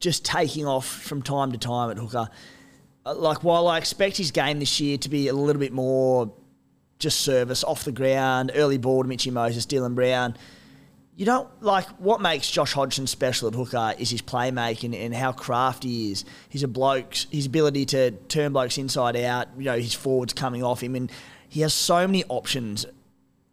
just 0.00 0.24
taking 0.24 0.66
off 0.66 0.86
from 0.86 1.22
time 1.22 1.52
to 1.52 1.58
time 1.58 1.90
at 1.90 1.96
hooker. 1.96 2.28
Uh, 3.04 3.14
Like 3.14 3.42
while 3.44 3.68
I 3.68 3.78
expect 3.78 4.16
his 4.16 4.30
game 4.30 4.58
this 4.58 4.80
year 4.80 4.98
to 4.98 5.08
be 5.08 5.28
a 5.28 5.32
little 5.34 5.60
bit 5.60 5.72
more 5.72 6.32
just 6.98 7.20
service 7.20 7.64
off 7.64 7.84
the 7.84 7.92
ground, 7.92 8.52
early 8.54 8.78
ball 8.78 9.02
to 9.02 9.08
Mitchy 9.08 9.30
Moses, 9.30 9.66
Dylan 9.66 9.94
Brown. 9.94 10.36
You 11.14 11.26
don't 11.26 11.48
like 11.62 11.86
what 11.98 12.20
makes 12.20 12.50
Josh 12.50 12.72
Hodgson 12.72 13.06
special 13.06 13.48
at 13.48 13.54
hooker 13.54 13.92
is 13.98 14.10
his 14.10 14.22
playmaking 14.22 14.94
and 14.98 15.14
how 15.14 15.32
crafty 15.32 15.88
he 15.88 16.12
is. 16.12 16.24
He's 16.48 16.62
a 16.62 16.68
bloke, 16.68 17.14
his 17.30 17.46
ability 17.46 17.84
to 17.86 18.12
turn 18.12 18.52
blokes 18.52 18.78
inside 18.78 19.16
out. 19.16 19.48
You 19.58 19.64
know 19.64 19.78
his 19.78 19.94
forwards 19.94 20.32
coming 20.32 20.62
off 20.62 20.82
him, 20.82 20.94
and 20.94 21.10
he 21.48 21.60
has 21.60 21.74
so 21.74 22.06
many 22.06 22.24
options 22.28 22.86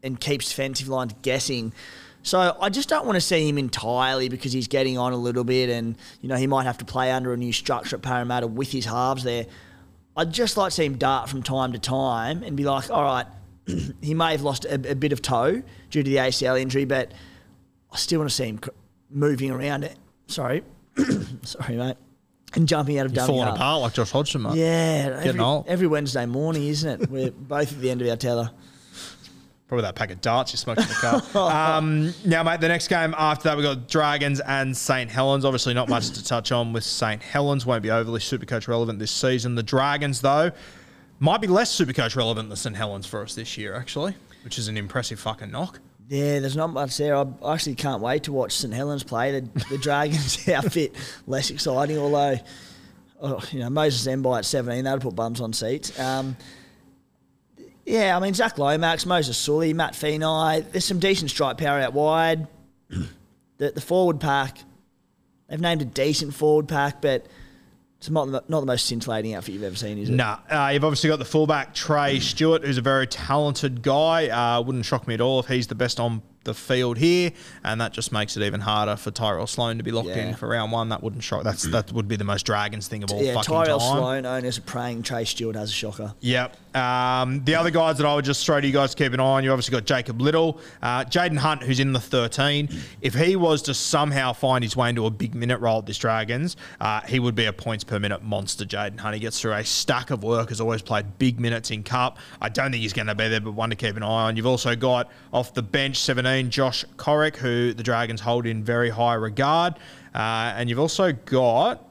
and 0.01 0.19
keeps 0.19 0.47
defensive 0.49 0.87
lines 0.87 1.13
guessing. 1.21 1.73
So 2.23 2.57
I 2.59 2.69
just 2.69 2.89
don't 2.89 3.05
want 3.05 3.15
to 3.15 3.21
see 3.21 3.47
him 3.47 3.57
entirely 3.57 4.29
because 4.29 4.51
he's 4.51 4.67
getting 4.67 4.97
on 4.97 5.13
a 5.13 5.17
little 5.17 5.43
bit, 5.43 5.69
and 5.69 5.97
you 6.21 6.29
know 6.29 6.35
he 6.35 6.47
might 6.47 6.63
have 6.65 6.77
to 6.79 6.85
play 6.85 7.11
under 7.11 7.33
a 7.33 7.37
new 7.37 7.53
structure 7.53 7.95
at 7.95 8.01
Parramatta 8.01 8.47
with 8.47 8.71
his 8.71 8.85
halves 8.85 9.23
there. 9.23 9.45
I'd 10.17 10.33
just 10.33 10.57
like 10.57 10.71
to 10.71 10.75
see 10.75 10.85
him 10.85 10.97
dart 10.97 11.29
from 11.29 11.43
time 11.43 11.71
to 11.73 11.79
time 11.79 12.43
and 12.43 12.57
be 12.57 12.65
like, 12.65 12.89
all 12.89 13.03
right, 13.03 13.25
he 14.01 14.13
may 14.13 14.31
have 14.33 14.41
lost 14.41 14.65
a, 14.65 14.73
a 14.73 14.95
bit 14.95 15.13
of 15.13 15.21
toe 15.21 15.63
due 15.89 16.03
to 16.03 16.09
the 16.09 16.17
ACL 16.17 16.59
injury, 16.59 16.83
but 16.85 17.13
I 17.91 17.95
still 17.95 18.19
want 18.19 18.29
to 18.29 18.35
see 18.35 18.45
him 18.47 18.59
moving 19.09 19.51
around 19.51 19.83
it. 19.85 19.95
Sorry, 20.27 20.63
sorry, 21.43 21.75
mate, 21.77 21.95
and 22.53 22.67
jumping 22.67 22.99
out 22.99 23.05
of 23.05 23.15
You're 23.15 23.25
falling 23.25 23.47
half. 23.47 23.55
apart 23.55 23.81
like 23.81 23.93
Josh 23.93 24.11
Hodgson, 24.11 24.41
mate. 24.41 24.55
Yeah, 24.55 25.21
every, 25.23 25.39
every 25.67 25.87
Wednesday 25.87 26.25
morning, 26.25 26.67
isn't 26.67 27.01
it? 27.01 27.09
We're 27.09 27.31
both 27.31 27.71
at 27.71 27.79
the 27.79 27.89
end 27.89 28.01
of 28.01 28.09
our 28.09 28.17
tether. 28.17 28.51
Probably 29.69 29.83
that 29.83 29.93
pack 29.93 30.09
of 30.09 30.19
darts 30.19 30.51
you 30.51 30.57
smoked 30.57 30.81
in 30.81 30.87
the 30.87 30.93
car. 30.95 31.77
um, 31.77 32.11
now, 32.25 32.41
mate, 32.41 32.59
the 32.59 32.67
next 32.67 32.87
game 32.87 33.13
after 33.15 33.43
that, 33.49 33.55
we've 33.55 33.63
got 33.63 33.87
Dragons 33.87 34.39
and 34.39 34.75
St. 34.75 35.11
Helens. 35.11 35.45
Obviously, 35.45 35.75
not 35.75 35.87
much 35.87 36.09
to 36.09 36.23
touch 36.23 36.51
on 36.51 36.73
with 36.73 36.83
St. 36.83 37.21
Helens. 37.21 37.67
Won't 37.67 37.83
be 37.83 37.91
overly 37.91 38.19
Supercoach 38.19 38.67
relevant 38.67 38.97
this 38.97 39.11
season. 39.11 39.53
The 39.53 39.61
Dragons, 39.61 40.21
though, 40.21 40.51
might 41.19 41.39
be 41.39 41.45
less 41.45 41.71
Supercoach 41.79 42.15
relevant 42.15 42.49
than 42.49 42.55
St. 42.55 42.75
Helens 42.75 43.05
for 43.05 43.21
us 43.21 43.35
this 43.35 43.59
year, 43.59 43.75
actually, 43.75 44.15
which 44.43 44.57
is 44.57 44.69
an 44.69 44.75
impressive 44.75 45.19
fucking 45.19 45.51
knock. 45.51 45.79
Yeah, 46.07 46.39
there's 46.39 46.57
not 46.57 46.71
much 46.71 46.97
there. 46.97 47.15
I 47.15 47.27
actually 47.53 47.75
can't 47.75 48.01
wait 48.01 48.23
to 48.23 48.31
watch 48.31 48.53
St 48.53 48.73
Helens 48.73 49.03
play. 49.03 49.39
The, 49.39 49.65
the 49.69 49.77
Dragons 49.81 50.49
outfit 50.49 50.95
less 51.27 51.51
exciting, 51.51 51.99
although 51.99 52.39
oh, 53.21 53.43
you 53.51 53.59
know 53.59 53.69
Moses 53.69 54.11
Mbye 54.11 54.39
at 54.39 54.45
17, 54.45 54.83
that'll 54.83 54.99
put 54.99 55.15
bums 55.15 55.39
on 55.41 55.53
seats. 55.53 55.97
Um, 55.99 56.35
yeah, 57.89 58.15
I 58.15 58.19
mean 58.19 58.33
Zac 58.33 58.57
Lomax, 58.57 59.05
Moses 59.05 59.37
Suli, 59.37 59.73
Matt 59.73 59.95
Feeney. 59.95 60.61
There's 60.71 60.85
some 60.85 60.99
decent 60.99 61.31
strike 61.31 61.57
power 61.57 61.79
out 61.79 61.93
wide. 61.93 62.47
the 63.57 63.71
the 63.71 63.81
forward 63.81 64.19
pack, 64.19 64.59
they've 65.47 65.59
named 65.59 65.81
a 65.81 65.85
decent 65.85 66.33
forward 66.33 66.67
pack, 66.67 67.01
but 67.01 67.25
it's 67.97 68.09
not 68.09 68.31
the, 68.31 68.43
not 68.47 68.59
the 68.59 68.65
most 68.67 68.85
scintillating 68.85 69.33
outfit 69.33 69.55
you've 69.55 69.63
ever 69.63 69.75
seen, 69.75 69.97
is 69.97 70.09
it? 70.09 70.13
Nah, 70.13 70.37
uh, 70.49 70.69
you've 70.71 70.85
obviously 70.85 71.09
got 71.09 71.19
the 71.19 71.25
fullback 71.25 71.73
Trey 71.73 72.19
Stewart, 72.19 72.63
who's 72.63 72.77
a 72.77 72.81
very 72.81 73.07
talented 73.07 73.81
guy. 73.81 74.29
Uh, 74.29 74.61
wouldn't 74.61 74.85
shock 74.85 75.07
me 75.07 75.15
at 75.15 75.21
all 75.21 75.39
if 75.39 75.47
he's 75.47 75.67
the 75.67 75.75
best 75.75 75.99
on 75.99 76.21
the 76.49 76.53
field 76.55 76.97
here, 76.97 77.31
and 77.63 77.79
that 77.79 77.93
just 77.93 78.11
makes 78.11 78.35
it 78.35 78.43
even 78.43 78.59
harder 78.61 78.95
for 78.95 79.11
Tyrell 79.11 79.47
Sloan 79.47 79.77
to 79.77 79.83
be 79.83 79.91
locked 79.91 80.07
Yeah. 80.09 80.29
in 80.29 80.35
for 80.35 80.47
round 80.49 80.71
one. 80.71 80.89
That 80.89 81.01
wouldn't 81.03 81.23
shock. 81.23 81.43
That's 81.43 81.63
that 81.63 81.91
would 81.93 82.07
be 82.07 82.15
the 82.15 82.23
most 82.23 82.45
Dragons 82.45 82.87
thing 82.87 83.03
of 83.03 83.11
all 83.11 83.21
Yeah, 83.21 83.35
fucking 83.35 83.53
Tyrell 83.53 83.79
time. 83.79 83.97
Sloan, 83.97 84.25
owners 84.25 84.57
are 84.57 84.61
praying 84.61 85.03
Trey 85.03 85.25
Stewart 85.25 85.55
has 85.55 85.69
a 85.69 85.73
shocker. 85.73 86.13
Yep. 86.21 86.57
Um, 86.75 87.43
the 87.45 87.55
other 87.55 87.71
guys 87.71 87.97
that 87.97 88.05
I 88.05 88.13
would 88.15 88.25
just 88.25 88.45
throw 88.45 88.61
to 88.61 88.65
you 88.67 88.71
guys 88.73 88.93
to 88.93 89.03
keep 89.03 89.13
an 89.13 89.19
eye 89.19 89.23
on, 89.23 89.43
you 89.43 89.51
obviously 89.51 89.71
got 89.71 89.85
Jacob 89.85 90.21
Little, 90.21 90.59
uh, 90.83 91.03
Jaiyden 91.05 91.37
Hunt, 91.37 91.63
who's 91.63 91.79
in 91.79 91.93
the 91.93 91.99
13. 91.99 92.69
If 93.01 93.15
he 93.15 93.35
was 93.35 93.61
to 93.63 93.73
somehow 93.73 94.33
find 94.33 94.63
his 94.63 94.75
way 94.75 94.89
into 94.89 95.05
a 95.07 95.09
big 95.09 95.33
minute 95.33 95.59
role 95.59 95.79
at 95.79 95.85
this 95.87 95.97
Dragons, 95.97 96.55
uh, 96.79 97.01
he 97.01 97.19
would 97.19 97.33
be 97.35 97.45
a 97.45 97.53
points 97.53 97.83
per 97.83 97.99
minute 97.99 98.23
monster, 98.23 98.65
Jaiyden 98.65 98.99
Hunt. 98.99 99.15
He 99.15 99.19
gets 99.19 99.41
through 99.41 99.53
a 99.53 99.63
stack 99.65 100.11
of 100.11 100.23
work, 100.23 100.49
has 100.49 100.61
always 100.61 100.81
played 100.81 101.17
big 101.17 101.39
minutes 101.39 101.71
in 101.71 101.83
Cup. 101.83 102.17
I 102.39 102.49
don't 102.49 102.71
think 102.71 102.81
he's 102.83 102.93
going 102.93 103.07
to 103.07 103.15
be 103.15 103.27
there, 103.27 103.41
but 103.41 103.51
one 103.53 103.71
to 103.71 103.75
keep 103.75 103.97
an 103.97 104.03
eye 104.03 104.05
on. 104.27 104.37
You've 104.37 104.45
also 104.45 104.75
got 104.75 105.09
off 105.33 105.53
the 105.53 105.63
bench 105.63 105.97
17, 105.97 106.38
Josh 106.47 106.85
Corrick, 106.97 107.35
who 107.35 107.73
the 107.73 107.83
Dragons 107.83 108.21
hold 108.21 108.45
in 108.45 108.63
very 108.63 108.89
high 108.89 109.15
regard. 109.15 109.75
Uh, 110.13 110.53
and 110.55 110.69
you've 110.69 110.79
also 110.79 111.11
got 111.11 111.85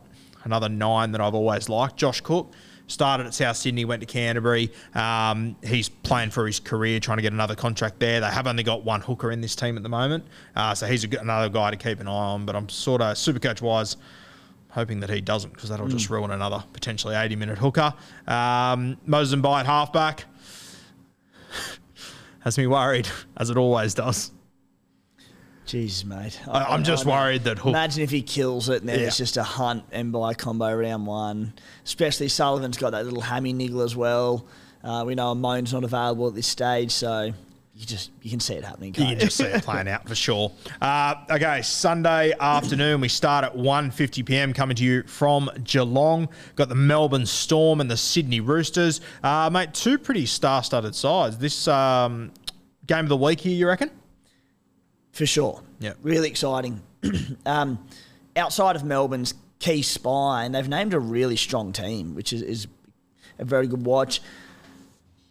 another 0.44 0.68
nine 0.68 1.12
that 1.12 1.20
I've 1.20 1.34
always 1.34 1.68
liked, 1.68 1.96
Josh 1.96 2.20
Cook. 2.20 2.52
Started 2.86 3.26
at 3.26 3.34
South 3.34 3.56
Sydney, 3.56 3.84
went 3.84 4.00
to 4.00 4.06
Canterbury. 4.06 4.72
Um, 4.94 5.56
he's 5.62 5.90
playing 5.90 6.30
for 6.30 6.46
his 6.46 6.58
career, 6.58 7.00
trying 7.00 7.18
to 7.18 7.22
get 7.22 7.34
another 7.34 7.54
contract 7.54 8.00
there. 8.00 8.20
They 8.20 8.28
have 8.28 8.46
only 8.46 8.62
got 8.62 8.82
one 8.82 9.02
hooker 9.02 9.30
in 9.30 9.42
this 9.42 9.54
team 9.54 9.76
at 9.76 9.82
the 9.82 9.90
moment, 9.90 10.24
uh, 10.56 10.74
so 10.74 10.86
he's 10.86 11.04
a, 11.04 11.18
another 11.18 11.50
guy 11.50 11.70
to 11.70 11.76
keep 11.76 12.00
an 12.00 12.08
eye 12.08 12.10
on. 12.10 12.46
But 12.46 12.56
I'm 12.56 12.66
sort 12.70 13.02
of 13.02 13.18
super 13.18 13.38
coach 13.38 13.60
wise 13.60 13.98
hoping 14.70 15.00
that 15.00 15.10
he 15.10 15.20
doesn't 15.20 15.52
because 15.52 15.68
that'll 15.68 15.88
just 15.88 16.08
ruin 16.08 16.30
another 16.30 16.62
potentially 16.72 17.14
80 17.14 17.36
minute 17.36 17.58
hooker. 17.58 17.92
Um, 18.26 18.96
Moses 19.04 19.38
Mbye 19.38 19.60
at 19.60 19.66
halfback 19.66 20.24
has 22.40 22.56
me 22.56 22.66
worried, 22.66 23.08
as 23.36 23.50
it 23.50 23.56
always 23.58 23.92
does. 23.92 24.30
Jesus, 25.68 26.04
mate. 26.04 26.40
I, 26.48 26.64
I'm 26.64 26.82
just 26.82 27.04
worried 27.04 27.44
that 27.44 27.58
Hook. 27.58 27.68
Imagine 27.68 28.02
if 28.02 28.10
he 28.10 28.22
kills 28.22 28.68
it 28.68 28.80
and 28.80 28.88
then 28.88 28.98
Yeah. 29.00 29.06
it's 29.06 29.18
just 29.18 29.36
a 29.36 29.42
hunt 29.42 29.84
and 29.92 30.12
Mbye 30.12 30.36
combo 30.38 30.74
round 30.74 31.06
one. 31.06 31.52
Especially 31.84 32.28
Sullivan's 32.28 32.78
got 32.78 32.90
that 32.90 33.04
little 33.04 33.20
hammy 33.20 33.52
niggle 33.52 33.82
as 33.82 33.94
well. 33.94 34.46
Uh, 34.82 35.04
we 35.06 35.14
know 35.14 35.34
Moan's 35.34 35.72
not 35.72 35.84
available 35.84 36.26
at 36.28 36.34
this 36.34 36.46
stage, 36.46 36.90
so 36.90 37.32
you 37.74 37.86
just 37.86 38.10
you 38.22 38.30
can 38.30 38.40
see 38.40 38.54
it 38.54 38.64
happening. 38.64 38.88
You 38.88 39.04
Can't 39.04 39.18
can 39.18 39.26
just 39.26 39.36
see 39.36 39.44
it 39.44 39.62
playing 39.62 39.88
out 39.88 40.08
for 40.08 40.14
sure. 40.14 40.50
Uh, 40.80 41.14
okay, 41.30 41.60
Sunday 41.62 42.32
afternoon, 42.40 43.00
we 43.00 43.08
start 43.08 43.44
at 43.44 43.54
1.50 43.54 44.24
p.m. 44.24 44.52
coming 44.54 44.74
to 44.76 44.84
you 44.84 45.02
from 45.02 45.50
Geelong. 45.64 46.28
Got 46.56 46.70
the 46.70 46.74
Melbourne 46.74 47.26
Storm 47.26 47.80
and 47.80 47.90
the 47.90 47.96
Sydney 47.96 48.40
Roosters. 48.40 49.00
Uh, 49.22 49.50
mate, 49.52 49.74
two 49.74 49.98
pretty 49.98 50.26
star-studded 50.26 50.94
sides. 50.94 51.38
This 51.38 51.68
um, 51.68 52.32
game 52.86 53.04
of 53.04 53.08
the 53.10 53.16
week 53.16 53.40
here, 53.40 53.54
you 53.54 53.68
reckon? 53.68 53.90
For 55.12 55.26
sure. 55.26 55.62
Yeah. 55.80 55.94
Really 56.02 56.28
exciting. 56.28 56.80
um, 57.46 57.78
outside 58.36 58.76
of 58.76 58.84
Melbourne's 58.84 59.34
key 59.58 59.82
spine, 59.82 60.52
they've 60.52 60.68
named 60.68 60.94
a 60.94 61.00
really 61.00 61.36
strong 61.36 61.72
team, 61.72 62.14
which 62.14 62.32
is, 62.32 62.42
is 62.42 62.66
a 63.38 63.44
very 63.44 63.66
good 63.66 63.84
watch. 63.84 64.20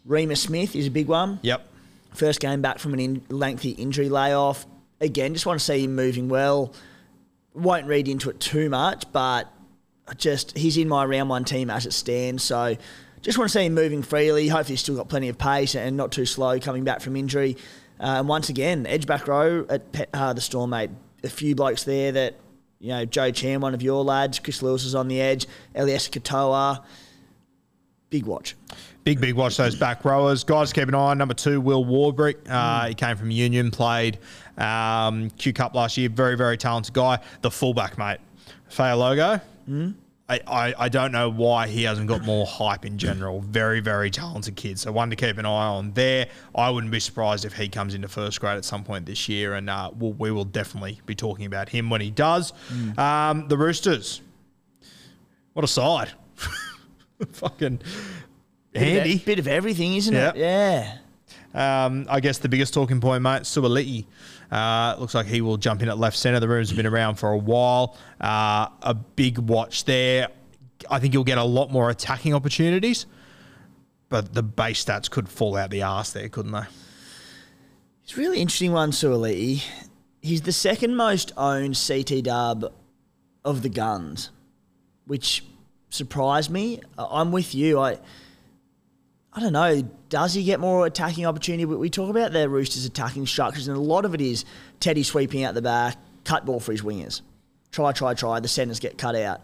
Reimis 0.06 0.38
Smith 0.38 0.74
is 0.74 0.86
a 0.86 0.90
big 0.90 1.08
one. 1.08 1.38
Yep. 1.42 1.66
First 2.14 2.40
game 2.40 2.62
back 2.62 2.78
from 2.78 2.94
an 2.94 3.00
in, 3.00 3.22
lengthy 3.28 3.70
injury 3.70 4.08
layoff. 4.08 4.66
Again, 5.00 5.34
just 5.34 5.46
want 5.46 5.60
to 5.60 5.64
see 5.64 5.84
him 5.84 5.94
moving 5.94 6.28
well. 6.28 6.74
Won't 7.54 7.86
read 7.86 8.08
into 8.08 8.30
it 8.30 8.40
too 8.40 8.70
much, 8.70 9.04
but 9.12 9.52
just 10.16 10.56
he's 10.56 10.76
in 10.76 10.88
my 10.88 11.04
round 11.04 11.28
one 11.28 11.44
team 11.44 11.70
as 11.70 11.86
it 11.86 11.92
stands. 11.92 12.42
So 12.42 12.76
just 13.20 13.36
want 13.38 13.50
to 13.50 13.58
see 13.58 13.66
him 13.66 13.74
moving 13.74 14.02
freely. 14.02 14.48
Hopefully, 14.48 14.74
he's 14.74 14.80
still 14.80 14.96
got 14.96 15.08
plenty 15.08 15.28
of 15.28 15.38
pace 15.38 15.74
and 15.74 15.96
not 15.96 16.12
too 16.12 16.26
slow 16.26 16.58
coming 16.58 16.84
back 16.84 17.00
from 17.00 17.16
injury. 17.16 17.56
Uh, 18.00 18.18
and 18.18 18.28
once 18.28 18.48
again, 18.48 18.86
edge 18.86 19.06
back 19.06 19.26
row 19.26 19.66
at 19.68 19.92
Pe- 19.92 20.06
uh, 20.14 20.32
the 20.32 20.40
Storm, 20.40 20.70
mate. 20.70 20.90
A 21.24 21.28
few 21.28 21.54
blokes 21.56 21.82
there 21.84 22.12
that, 22.12 22.36
you 22.78 22.90
know, 22.90 23.04
Joe 23.04 23.30
Chan, 23.32 23.60
one 23.60 23.74
of 23.74 23.82
your 23.82 24.04
lads. 24.04 24.38
Chris 24.38 24.62
Lewis 24.62 24.84
is 24.84 24.94
on 24.94 25.08
the 25.08 25.20
edge. 25.20 25.46
Eliesa 25.74 26.10
Katoa. 26.10 26.84
Big 28.10 28.24
watch. 28.24 28.54
Big, 29.04 29.20
big 29.20 29.34
watch 29.34 29.56
those 29.56 29.74
back 29.74 30.04
rowers. 30.04 30.44
Guys, 30.44 30.72
keep 30.72 30.86
an 30.88 30.94
eye 30.94 30.98
on 31.10 31.18
number 31.18 31.34
two, 31.34 31.60
Will 31.60 31.84
Warbrick. 31.84 32.36
Uh, 32.48 32.86
He 32.88 32.94
came 32.94 33.16
from 33.16 33.30
Union, 33.30 33.70
played 33.70 34.18
um, 34.56 35.30
Q 35.30 35.52
Cup 35.52 35.74
last 35.74 35.96
year. 35.96 36.08
Very, 36.08 36.36
very 36.36 36.56
talented 36.56 36.94
guy. 36.94 37.18
The 37.42 37.50
fullback, 37.50 37.98
mate. 37.98 38.18
Fa'alogo. 38.70 39.40
I, 40.30 40.40
I, 40.46 40.74
I 40.78 40.88
don't 40.90 41.10
know 41.12 41.30
why 41.30 41.68
he 41.68 41.84
hasn't 41.84 42.06
got 42.06 42.22
more 42.22 42.44
hype 42.46 42.84
in 42.84 42.98
general. 42.98 43.40
Very, 43.40 43.80
very 43.80 44.10
talented 44.10 44.56
kid. 44.56 44.78
So 44.78 44.92
one 44.92 45.08
to 45.08 45.16
keep 45.16 45.38
an 45.38 45.46
eye 45.46 45.48
on 45.68 45.92
there. 45.92 46.28
I 46.54 46.68
wouldn't 46.68 46.92
be 46.92 47.00
surprised 47.00 47.46
if 47.46 47.54
he 47.54 47.68
comes 47.70 47.94
into 47.94 48.08
first 48.08 48.38
grade 48.40 48.58
at 48.58 48.64
some 48.66 48.84
point 48.84 49.06
this 49.06 49.26
year, 49.28 49.54
and 49.54 49.70
uh, 49.70 49.90
we'll, 49.96 50.12
we 50.12 50.30
will 50.30 50.44
definitely 50.44 51.00
be 51.06 51.14
talking 51.14 51.46
about 51.46 51.70
him 51.70 51.88
when 51.88 52.02
he 52.02 52.10
does. 52.10 52.52
Um, 52.98 53.48
the 53.48 53.56
Roosters. 53.56 54.20
What 55.54 55.64
a 55.64 55.68
side. 55.68 56.10
Fucking 57.32 57.80
handy. 58.74 59.12
Bit 59.14 59.20
of, 59.20 59.24
bit 59.24 59.38
of 59.38 59.48
everything, 59.48 59.94
isn't 59.94 60.14
Yep. 60.14 60.36
it? 60.36 60.40
Yeah. 60.40 60.98
Um, 61.54 62.06
I 62.10 62.20
guess 62.20 62.38
the 62.38 62.48
biggest 62.50 62.74
talking 62.74 63.00
point, 63.00 63.22
mate, 63.22 63.42
Suaalii. 63.42 64.04
Uh, 64.50 64.96
looks 64.98 65.14
like 65.14 65.26
he 65.26 65.40
will 65.40 65.56
jump 65.56 65.82
in 65.82 65.88
at 65.88 65.98
left 65.98 66.16
centre. 66.16 66.40
The 66.40 66.48
room's 66.48 66.72
been 66.72 66.86
around 66.86 67.16
for 67.16 67.32
a 67.32 67.36
while. 67.36 67.96
Uh, 68.20 68.68
a 68.82 68.94
big 68.94 69.38
watch 69.38 69.84
there. 69.84 70.28
I 70.90 70.98
think 71.00 71.12
you'll 71.12 71.24
get 71.24 71.38
a 71.38 71.44
lot 71.44 71.70
more 71.70 71.90
attacking 71.90 72.34
opportunities, 72.34 73.06
but 74.08 74.32
the 74.32 74.42
base 74.42 74.84
stats 74.84 75.10
could 75.10 75.28
fall 75.28 75.56
out 75.56 75.70
the 75.70 75.82
arse 75.82 76.12
there, 76.12 76.28
couldn't 76.28 76.52
they? 76.52 76.64
It's 78.04 78.16
really 78.16 78.40
interesting 78.40 78.72
one, 78.72 78.90
Suaalii. 78.92 79.62
He's 80.22 80.42
the 80.42 80.52
second 80.52 80.96
most 80.96 81.32
owned 81.36 81.78
CT 81.86 82.22
dub 82.22 82.72
of 83.44 83.62
the 83.62 83.68
guns, 83.68 84.30
which 85.06 85.44
surprised 85.90 86.50
me. 86.50 86.80
I'm 86.96 87.32
with 87.32 87.54
you. 87.54 87.78
I 87.80 87.98
I 89.38 89.40
don't 89.40 89.52
know. 89.52 89.82
Does 90.08 90.34
he 90.34 90.42
get 90.42 90.58
more 90.58 90.84
attacking 90.84 91.24
opportunity? 91.24 91.64
We- 91.64 91.76
We 91.76 91.90
talk 91.90 92.10
about 92.10 92.32
the 92.32 92.48
Roosters' 92.48 92.84
attacking 92.84 93.24
structures, 93.26 93.68
and 93.68 93.76
a 93.76 93.80
lot 93.80 94.04
of 94.04 94.12
it 94.12 94.20
is 94.20 94.44
Teddy 94.80 95.04
sweeping 95.04 95.44
out 95.44 95.54
the 95.54 95.62
back, 95.62 95.96
cut 96.24 96.44
ball 96.44 96.58
for 96.58 96.72
his 96.72 96.82
wingers. 96.82 97.20
Try, 97.70 97.92
try, 97.92 98.14
try. 98.14 98.40
The 98.40 98.48
centers 98.48 98.80
get 98.80 98.98
cut 98.98 99.14
out. 99.14 99.42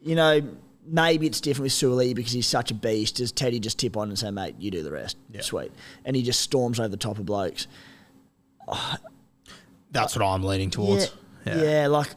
You 0.00 0.14
know, 0.14 0.40
maybe 0.86 1.26
it's 1.26 1.40
different 1.40 1.64
with 1.64 1.72
Suoli 1.72 2.14
because 2.14 2.30
he's 2.30 2.46
such 2.46 2.70
a 2.70 2.74
beast. 2.74 3.16
Does 3.16 3.32
Teddy 3.32 3.58
just 3.58 3.80
tip 3.80 3.96
on 3.96 4.10
and 4.10 4.16
say, 4.16 4.30
mate, 4.30 4.54
you 4.60 4.70
do 4.70 4.84
the 4.84 4.92
rest? 4.92 5.16
Yeah. 5.28 5.40
Sweet. 5.40 5.72
And 6.04 6.14
he 6.14 6.22
just 6.22 6.38
storms 6.38 6.78
over 6.78 6.88
the 6.88 6.96
top 6.96 7.18
of 7.18 7.26
blokes. 7.26 7.66
That's 9.90 10.14
what 10.16 10.24
I'm 10.24 10.44
leaning 10.44 10.70
towards. 10.70 11.12
Yeah, 11.44 11.62
yeah. 11.62 11.86
like 11.88 12.10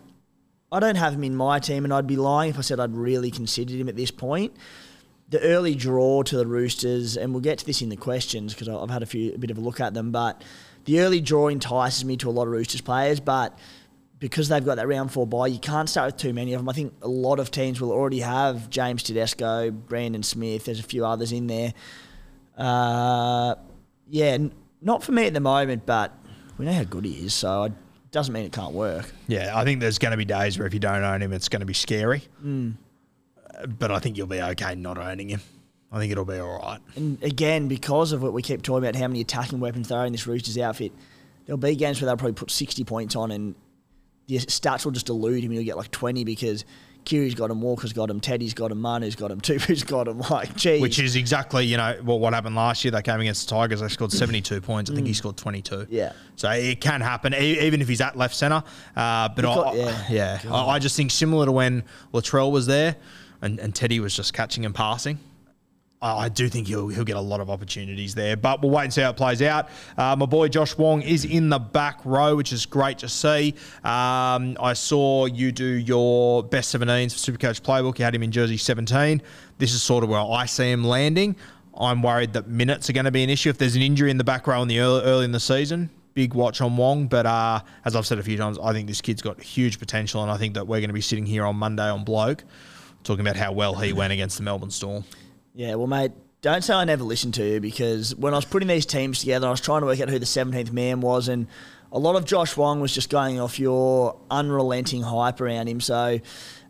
I 0.72 0.80
don't 0.80 0.96
have 0.96 1.14
him 1.14 1.24
in 1.24 1.36
my 1.36 1.58
team, 1.60 1.86
and 1.86 1.94
I'd 1.94 2.06
be 2.08 2.18
lying 2.18 2.52
if 2.52 2.58
I 2.60 2.62
said 2.62 2.80
I'd 2.80 2.96
really 2.96 3.32
considered 3.32 3.76
him 3.78 3.90
at 3.90 3.96
this 3.96 4.12
point. 4.12 4.54
The 5.30 5.40
early 5.42 5.74
draw 5.74 6.22
to 6.24 6.38
the 6.38 6.46
Roosters, 6.46 7.18
and 7.18 7.34
we'll 7.34 7.42
get 7.42 7.58
to 7.60 7.66
this 7.66 7.82
in 7.82 7.90
the 7.90 7.96
questions 7.96 8.54
because 8.54 8.70
I've 8.70 8.90
had 8.90 9.02
a 9.02 9.06
few 9.08 9.34
a 9.34 9.38
bit 9.38 9.50
of 9.52 9.58
a 9.58 9.62
look 9.62 9.80
at 9.80 9.94
them, 9.94 10.12
but 10.12 10.44
the 10.86 11.00
early 11.00 11.22
draw 11.22 11.48
entices 11.48 12.06
me 12.06 12.18
to 12.18 12.30
a 12.30 12.32
lot 12.32 12.44
of 12.44 12.50
Roosters 12.50 12.82
players, 12.82 13.20
but 13.20 13.58
because 14.20 14.48
they've 14.48 14.64
got 14.64 14.76
that 14.76 14.88
round 14.88 15.12
four 15.12 15.26
bye, 15.26 15.48
you 15.48 15.60
can't 15.60 15.90
start 15.90 16.14
with 16.14 16.18
too 16.22 16.34
many 16.34 16.54
of 16.54 16.60
them. 16.60 16.70
I 16.70 16.74
think 16.74 16.94
a 17.02 17.08
lot 17.08 17.40
of 17.40 17.52
teams 17.52 17.82
will 17.82 17.92
already 17.92 18.20
have 18.20 18.70
James 18.70 19.02
Tedesco, 19.04 19.72
Brandon 19.72 20.24
Smith. 20.24 20.66
There's 20.66 20.80
a 20.80 20.84
few 20.84 21.06
others 21.06 21.32
in 21.32 21.48
there. 21.48 21.74
Uh, 22.58 23.56
yeah, 24.08 24.26
n- 24.34 24.54
not 24.82 25.04
for 25.04 25.12
me 25.14 25.26
at 25.26 25.34
the 25.34 25.40
moment, 25.40 25.86
but 25.86 26.14
we 26.58 26.66
know 26.66 26.74
how 26.74 26.84
good 26.84 27.06
he 27.06 27.26
is, 27.26 27.34
so 27.34 27.64
it 27.64 27.74
doesn't 28.12 28.34
mean 28.34 28.46
it 28.46 28.52
can't 28.52 28.74
work. 28.74 29.12
Yeah, 29.28 29.52
I 29.58 29.64
think 29.64 29.80
there's 29.80 29.98
going 29.98 30.12
to 30.12 30.18
be 30.18 30.26
days 30.26 30.58
where 30.60 30.68
if 30.68 30.74
you 30.74 30.80
don't 30.80 31.04
own 31.04 31.22
him, 31.22 31.34
it's 31.34 31.50
going 31.50 31.62
to 31.62 31.66
be 31.66 31.74
scary. 31.74 32.24
Uh, 32.46 32.70
But 33.68 33.92
I 33.92 34.00
think 34.00 34.18
you'll 34.18 34.28
be 34.28 34.42
okay 34.42 34.76
not 34.76 34.98
owning 34.98 35.30
him. 35.30 35.42
I 35.92 36.00
think 36.00 36.12
it'll 36.12 36.26
be 36.26 36.40
all 36.40 36.58
right. 36.60 36.80
And 36.96 37.22
again, 37.24 37.68
because 37.68 38.12
of 38.14 38.24
what 38.24 38.34
we 38.34 38.42
keep 38.42 38.64
talking 38.64 38.84
about, 38.84 38.96
how 38.96 39.08
many 39.08 39.22
attacking 39.22 39.60
weapons 39.60 39.90
there 39.90 40.00
are 40.00 40.06
in 40.08 40.12
this 40.12 40.26
Roosters 40.26 40.58
outfit, 40.58 40.92
there'll 41.46 41.58
be 41.60 41.76
games 41.76 42.02
where 42.02 42.08
they'll 42.08 42.18
probably 42.18 42.34
put 42.34 42.50
60 42.50 42.84
points 42.84 43.16
on 43.16 43.30
and 43.32 43.54
the 44.28 44.38
stats 44.38 44.86
will 44.86 44.92
just 44.92 45.10
elude 45.10 45.44
him. 45.44 45.52
He'll 45.52 45.64
get 45.64 45.78
like 45.78 45.92
20 45.92 46.24
because 46.24 46.66
Keary's 47.06 47.36
got 47.36 47.52
him, 47.52 47.62
Walker's 47.62 47.94
got 47.94 48.10
him, 48.10 48.22
Teddy's 48.22 48.54
got 48.56 48.72
him, 48.72 48.80
Manu's 48.82 49.16
got 49.16 49.30
him, 49.30 49.40
Tupou's 49.42 49.84
got 49.84 50.08
him. 50.08 50.20
Like, 50.32 50.56
geez. 50.56 50.82
Which 50.82 50.98
is 50.98 51.16
exactly, 51.16 51.66
you 51.66 51.78
know, 51.78 51.96
what, 52.02 52.20
what 52.22 52.34
happened 52.34 52.56
last 52.56 52.84
year. 52.84 52.92
They 52.92 53.02
came 53.04 53.20
against 53.20 53.48
the 53.48 53.56
Tigers. 53.56 53.82
They 53.82 53.88
scored 53.90 54.12
72 54.12 54.62
points. 54.62 54.90
I 54.90 54.96
think 54.96 55.06
he 55.06 55.14
scored 55.14 55.38
22. 55.38 55.88
Yeah. 55.92 56.14
So 56.38 56.50
it 56.50 56.82
can 56.82 57.02
happen, 57.02 57.36
e- 57.36 57.60
even 57.60 57.82
if 57.82 57.88
he's 57.88 58.02
at 58.02 58.18
left 58.18 58.36
centre. 58.36 58.64
Uh, 58.96 59.30
but 59.30 59.42
got- 59.44 59.76
yeah, 59.76 60.06
yeah. 60.10 60.40
yeah. 60.44 60.52
I, 60.54 60.70
I 60.76 60.80
just 60.80 60.96
think 60.96 61.12
similar 61.12 61.46
to 61.46 61.52
when 61.52 61.84
Latrell 62.14 62.52
was 62.52 62.66
there 62.66 62.96
and, 63.44 63.60
and 63.60 63.76
Teddy 63.76 64.00
was 64.00 64.16
just 64.16 64.34
catching 64.34 64.66
and 64.66 64.74
passing. 64.74 65.20
I 66.04 66.28
do 66.28 66.50
think 66.50 66.68
he'll 66.68 66.90
he'll 66.90 67.06
get 67.06 67.16
a 67.16 67.22
lot 67.22 67.40
of 67.40 67.50
opportunities 67.50 68.14
there, 68.14 68.36
but 68.36 68.62
we'll 68.62 68.72
wait 68.72 68.84
and 68.84 68.94
see 68.94 69.00
how 69.00 69.12
it 69.12 69.16
plays 69.16 69.42
out. 69.42 69.70
Uh, 69.98 70.16
my 70.18 70.26
boy 70.26 70.50
Josh 70.50 70.78
Wong 70.78 71.02
is 71.02 71.24
in 71.24 71.48
the 71.48 71.60
back 71.60 72.02
row, 72.04 72.36
which 72.36 72.52
is 72.52 72.66
great 72.66 72.98
to 73.00 73.08
see. 73.08 73.56
Um, 73.86 74.58
I 74.60 74.74
saw 74.74 75.28
you 75.28 75.54
do 75.54 75.66
your 75.66 76.44
best 76.44 76.76
17s 76.76 77.14
for 77.14 77.32
Supercoach 77.32 77.62
Playbook. 77.62 78.00
You 78.00 78.06
had 78.06 78.14
him 78.14 78.24
in 78.24 78.32
jersey 78.32 78.58
17. 78.58 79.22
This 79.60 79.74
is 79.74 79.82
sort 79.82 80.04
of 80.04 80.10
where 80.10 80.20
I 80.20 80.46
see 80.46 80.70
him 80.70 80.84
landing. 80.84 81.38
I'm 81.78 82.04
worried 82.04 82.34
that 82.34 82.48
minutes 82.50 82.90
are 82.90 82.94
going 82.94 83.06
to 83.06 83.12
be 83.12 83.24
an 83.24 83.30
issue 83.30 83.50
if 83.50 83.58
there's 83.58 83.78
an 83.78 83.82
injury 83.82 84.12
in 84.12 84.18
the 84.18 84.26
back 84.26 84.46
row 84.46 84.62
in 84.62 84.68
the 84.68 84.80
early, 84.80 85.04
early 85.04 85.26
in 85.26 85.32
the 85.32 85.40
season. 85.40 85.90
Big 86.16 86.34
watch 86.34 86.60
on 86.60 86.76
Wong, 86.76 87.08
but 87.08 87.26
uh, 87.26 87.62
as 87.86 87.96
I've 87.96 88.06
said 88.06 88.20
a 88.20 88.24
few 88.24 88.38
times, 88.38 88.60
I 88.62 88.74
think 88.74 88.88
this 88.88 89.02
kid's 89.02 89.22
got 89.22 89.42
huge 89.42 89.80
potential, 89.80 90.22
and 90.22 90.30
I 90.30 90.38
think 90.38 90.54
that 90.56 90.68
we're 90.68 90.82
going 90.82 90.90
to 90.90 90.94
be 90.94 91.02
sitting 91.02 91.26
here 91.26 91.46
on 91.46 91.56
Monday 91.56 91.90
on 91.90 92.04
Bloke 92.04 92.44
talking 93.04 93.22
about 93.22 93.36
how 93.36 93.52
well 93.52 93.76
he 93.76 93.94
went 93.94 94.14
against 94.14 94.38
the 94.38 94.44
Melbourne 94.44 94.72
Storm. 94.72 95.04
Yeah, 95.54 95.76
well, 95.76 95.88
mate, 95.88 96.12
don't 96.42 96.64
say 96.64 96.74
I 96.74 96.84
never 96.86 97.04
listened 97.04 97.36
to 97.36 97.46
you 97.46 97.60
because 97.60 98.16
when 98.16 98.34
I 98.34 98.38
was 98.38 98.46
putting 98.46 98.68
these 98.68 98.86
teams 98.86 99.20
together, 99.20 99.48
I 99.48 99.52
was 99.52 99.62
trying 99.62 99.82
to 99.82 99.88
work 99.88 100.00
out 100.00 100.10
who 100.10 100.20
the 100.20 100.26
17th 100.26 100.72
man 100.72 101.02
was, 101.02 101.28
and 101.28 101.48
a 101.92 102.00
lot 102.00 102.16
of 102.16 102.26
Josh 102.26 102.58
Wong 102.58 102.80
was 102.80 102.94
just 102.94 103.10
going 103.10 103.40
off 103.40 103.60
your 103.60 104.18
unrelenting 104.32 105.04
hype 105.04 105.40
around 105.42 105.68
him. 105.68 105.80
So 105.80 106.20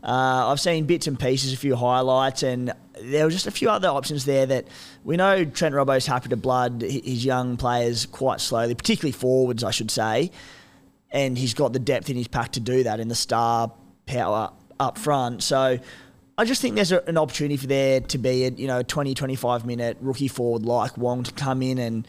uh, 0.04 0.52
I've 0.52 0.60
seen 0.60 0.86
bits 0.86 1.08
and 1.08 1.18
pieces, 1.20 1.54
a 1.54 1.58
few 1.58 1.76
highlights, 1.76 2.44
and 2.44 2.74
there 3.02 3.26
were 3.26 3.32
just 3.32 3.48
a 3.48 3.52
few 3.52 3.70
other 3.70 3.88
options 3.88 4.26
there 4.26 4.46
that 4.46 4.68
we 5.04 5.18
know 5.18 5.46
Trent 5.46 5.74
Robbo's 5.74 6.06
happy 6.06 6.30
to 6.30 6.38
blood 6.38 6.82
his 6.82 7.24
young 7.24 7.58
players 7.58 8.06
quite 8.06 8.42
slowly, 8.42 8.76
particularly 8.76 9.14
forwards, 9.14 9.64
I 9.64 9.72
should 9.72 9.92
say 9.92 10.32
and 11.14 11.38
he's 11.38 11.54
got 11.54 11.72
the 11.72 11.80
depth 11.80 12.10
in 12.10 12.18
his 12.18 12.28
pack 12.28 12.54
to 12.54 12.60
do 12.60 12.84
that 12.84 13.00
in 13.00 13.08
the 13.08 13.16
star 13.16 13.72
power 14.08 14.52
up 14.80 14.98
front. 14.98 15.44
So 15.44 15.80
I 16.38 16.46
just 16.46 16.62
think 16.62 16.76
there's 16.76 16.92
a, 16.92 17.04
an 17.08 17.18
opportunity 17.18 17.58
for 17.58 17.68
there 17.68 18.00
to 18.00 18.18
be 18.18 18.46
a 18.46 18.50
you 18.52 18.68
know 18.68 18.82
20 18.82 19.14
25 19.14 19.66
minute 19.66 19.98
rookie 20.02 20.28
forward 20.28 20.64
like 20.64 20.98
Wong 20.98 21.24
to 21.24 21.32
come 21.32 21.62
in 21.62 21.78
and 21.78 22.08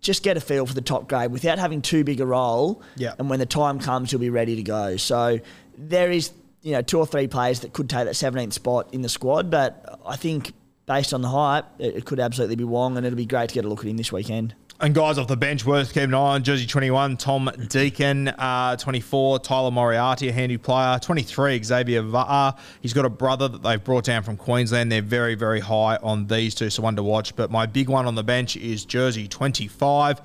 just 0.00 0.22
get 0.22 0.36
a 0.36 0.40
feel 0.40 0.66
for 0.66 0.74
the 0.74 0.82
top 0.82 1.08
grade 1.08 1.30
without 1.30 1.58
having 1.58 1.80
too 1.80 2.04
big 2.04 2.20
a 2.20 2.26
role. 2.26 2.82
Yeah. 2.96 3.14
And 3.18 3.30
when 3.30 3.38
the 3.38 3.46
time 3.46 3.78
comes, 3.78 4.10
he'll 4.10 4.20
be 4.20 4.30
ready 4.30 4.56
to 4.56 4.62
go. 4.62 4.96
So 4.96 5.40
there 5.76 6.10
is 6.10 6.32
you 6.62 6.72
know 6.72 6.82
two 6.82 6.98
or 6.98 7.06
three 7.06 7.26
players 7.26 7.60
that 7.60 7.72
could 7.72 7.90
take 7.90 8.06
that 8.06 8.14
17th 8.14 8.52
spot 8.52 8.88
in 8.92 9.02
the 9.02 9.08
squad, 9.08 9.50
but 9.50 10.00
I 10.06 10.16
think 10.16 10.52
based 10.86 11.14
on 11.14 11.22
the 11.22 11.28
hype, 11.28 11.66
it, 11.78 11.96
it 11.96 12.04
could 12.04 12.20
absolutely 12.20 12.56
be 12.56 12.64
Wong, 12.64 12.96
and 12.96 13.06
it'll 13.06 13.16
be 13.16 13.26
great 13.26 13.48
to 13.50 13.54
get 13.54 13.64
a 13.64 13.68
look 13.68 13.80
at 13.80 13.86
him 13.86 13.96
this 13.96 14.12
weekend. 14.12 14.54
And 14.84 14.94
guys 14.94 15.16
off 15.16 15.28
the 15.28 15.36
bench 15.38 15.64
worth 15.64 15.94
keeping 15.94 16.10
an 16.10 16.14
eye 16.14 16.34
on. 16.34 16.42
Jersey 16.42 16.66
21, 16.66 17.16
Tom 17.16 17.50
Deacon. 17.68 18.28
Uh, 18.28 18.76
24, 18.76 19.38
Tyler 19.38 19.70
Moriarty, 19.70 20.28
a 20.28 20.32
handy 20.32 20.58
player. 20.58 20.98
23, 20.98 21.62
Xavier 21.62 22.02
Var. 22.02 22.54
He's 22.82 22.92
got 22.92 23.06
a 23.06 23.08
brother 23.08 23.48
that 23.48 23.62
they've 23.62 23.82
brought 23.82 24.04
down 24.04 24.22
from 24.22 24.36
Queensland. 24.36 24.92
They're 24.92 25.00
very, 25.00 25.36
very 25.36 25.60
high 25.60 25.96
on 26.02 26.26
these 26.26 26.54
two, 26.54 26.68
so 26.68 26.82
one 26.82 26.96
to 26.96 27.02
watch. 27.02 27.34
But 27.34 27.50
my 27.50 27.64
big 27.64 27.88
one 27.88 28.04
on 28.04 28.14
the 28.14 28.22
bench 28.22 28.58
is 28.58 28.84
Jersey 28.84 29.26
25. 29.26 30.20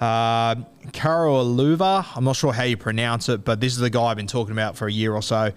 Uh, 0.00 0.54
Karaluva, 0.92 2.06
I'm 2.14 2.22
not 2.22 2.36
sure 2.36 2.52
how 2.52 2.62
you 2.62 2.76
pronounce 2.76 3.28
it, 3.28 3.44
but 3.44 3.60
this 3.60 3.72
is 3.72 3.80
the 3.80 3.90
guy 3.90 4.04
I've 4.04 4.16
been 4.16 4.28
talking 4.28 4.52
about 4.52 4.76
for 4.76 4.86
a 4.86 4.92
year 4.92 5.14
or 5.14 5.22
so. 5.22 5.50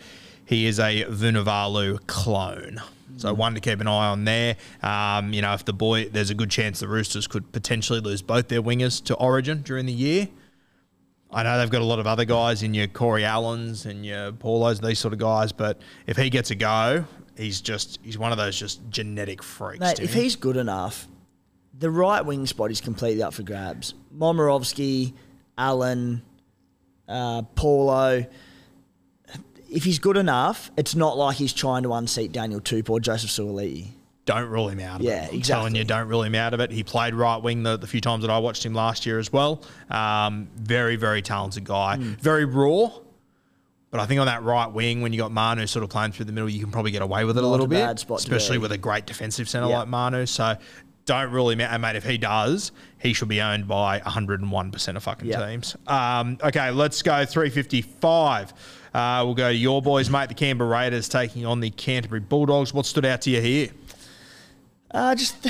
He 0.46 0.66
is 0.66 0.80
a 0.80 1.04
Vunivalu 1.04 2.00
clone. 2.08 2.82
So 3.20 3.34
one 3.34 3.54
to 3.56 3.60
keep 3.60 3.80
an 3.82 3.88
eye 3.88 4.08
on 4.08 4.26
there. 4.26 4.56
Um, 4.82 5.34
you 5.34 5.42
know, 5.42 5.54
if 5.54 5.66
the 5.66 5.74
boy, 5.74 6.10
there's 6.10 6.30
a 6.30 6.36
good 6.36 6.50
chance 6.50 6.80
the 6.80 6.88
Roosters 6.88 7.28
could 7.28 7.52
potentially 7.52 8.00
lose 8.00 8.22
both 8.22 8.48
their 8.48 8.62
wingers 8.62 9.04
to 9.06 9.16
Origin 9.16 9.62
during 9.62 9.86
the 9.86 9.94
year. 9.94 10.28
I 11.32 11.44
know 11.44 11.60
they've 11.60 11.70
got 11.70 11.82
a 11.82 11.86
lot 11.86 12.00
of 12.00 12.08
other 12.08 12.26
guys 12.26 12.64
in 12.64 12.74
your 12.74 12.88
Corey 12.88 13.24
Allens 13.24 13.86
and 13.86 14.04
your 14.04 14.32
Paulos, 14.32 14.82
these 14.82 14.98
sort 14.98 15.14
of 15.14 15.20
guys, 15.20 15.52
but 15.52 15.80
if 16.08 16.18
he 16.18 16.30
gets 16.32 16.50
a 16.50 16.56
go, 16.56 17.06
he's 17.38 17.62
just 17.62 18.00
he's 18.02 18.18
one 18.18 18.32
of 18.32 18.40
those 18.40 18.58
just 18.58 18.82
genetic 18.90 19.44
freaks. 19.44 19.80
Mate, 19.80 20.00
if 20.00 20.14
he's 20.14 20.36
good 20.36 20.58
enough, 20.58 21.08
the 21.78 21.92
right 21.92 22.26
wing 22.26 22.48
spot 22.48 22.72
is 22.72 22.82
completely 22.82 23.22
up 23.22 23.36
for 23.36 23.44
grabs. 23.44 23.94
Momorovsky, 24.16 25.14
Allen, 25.58 26.24
uh, 27.08 27.44
Paulo. 27.56 28.26
If 29.72 29.84
he's 29.84 30.00
good 30.00 30.18
enough, 30.18 30.72
it's 30.78 30.96
not 30.96 31.18
like 31.18 31.38
he's 31.38 31.54
trying 31.54 31.84
to 31.84 31.94
unseat 31.94 32.32
Daniel 32.32 32.60
Tupou 32.60 32.90
or 32.92 33.00
Joseph 33.00 33.30
Suaalii. 33.30 33.88
don't 34.26 34.50
rule 34.50 34.68
him 34.70 34.80
out 34.80 35.00
of 35.00 35.06
Yeah, 35.06 35.26
it. 35.26 35.34
I'm 35.34 35.42
telling 35.42 35.76
you, 35.76 35.84
don't 35.84 36.08
rule 36.08 36.24
him 36.24 36.36
out 36.36 36.54
of 36.54 36.60
it. 36.60 36.72
He 36.72 36.84
played 36.84 37.14
right 37.16 37.38
wing 37.42 37.64
the, 37.64 37.78
the 37.78 37.88
few 37.88 38.02
times 38.02 38.22
that 38.24 38.30
I 38.32 38.38
watched 38.40 38.66
him 38.66 38.74
last 38.74 39.06
year 39.06 39.18
as 39.20 39.32
well. 39.34 39.62
Um, 39.90 40.48
very, 40.56 40.96
very 40.96 41.22
talented 41.22 41.64
guy. 41.64 41.98
Hmm. 41.98 42.14
Very 42.14 42.46
raw. 42.46 42.90
But 43.92 44.00
I 44.02 44.06
think 44.06 44.20
on 44.20 44.28
that 44.28 44.44
right 44.44 44.72
wing, 44.72 45.02
when 45.02 45.14
you 45.14 45.18
got 45.20 45.32
Manu 45.32 45.66
sort 45.66 45.84
of 45.84 45.90
playing 45.90 46.12
through 46.12 46.26
the 46.26 46.32
middle, 46.32 46.48
you 46.50 46.60
can 46.60 46.70
probably 46.72 46.92
get 46.92 47.02
away 47.02 47.26
with 47.26 47.40
it 47.40 47.44
a 47.44 47.48
little 47.48 47.66
a 47.66 47.70
bit, 47.70 47.80
bad 47.84 48.00
spot 48.00 48.20
especially 48.20 48.60
with 48.60 48.72
a 48.72 48.78
great 48.78 49.08
defensive 49.08 49.50
centre 49.50 49.68
Yeah. 49.68 49.80
like 49.80 49.88
Manu. 49.88 50.28
So 50.28 50.58
don't 51.06 51.32
rule 51.32 51.50
him 51.50 51.60
out. 51.62 51.72
And 51.74 51.82
mate, 51.82 51.96
if 51.96 52.04
he 52.06 52.20
does, 52.20 52.72
he 53.00 53.14
should 53.14 53.30
be 53.30 53.42
owned 53.42 53.68
by 53.68 54.00
101% 54.00 54.96
of 54.96 55.02
fucking 55.02 55.32
teams. 55.32 55.76
Um, 55.88 56.38
okay, 56.44 56.70
let's 56.70 57.02
go 57.02 57.26
355. 57.26 58.54
Uh, 58.94 59.22
we'll 59.26 59.36
go 59.36 59.50
to 59.50 59.56
your 59.56 59.82
boys, 59.82 60.10
mate. 60.10 60.30
The 60.30 60.36
Canberra 60.36 60.70
Raiders 60.70 61.08
taking 61.08 61.46
on 61.46 61.60
the 61.60 61.70
Canterbury 61.70 62.22
Bulldogs. 62.22 62.74
What 62.74 62.86
stood 62.86 63.06
out 63.06 63.22
to 63.22 63.30
you 63.30 63.42
here? 63.42 63.70
Uh, 64.92 65.14
just 65.14 65.48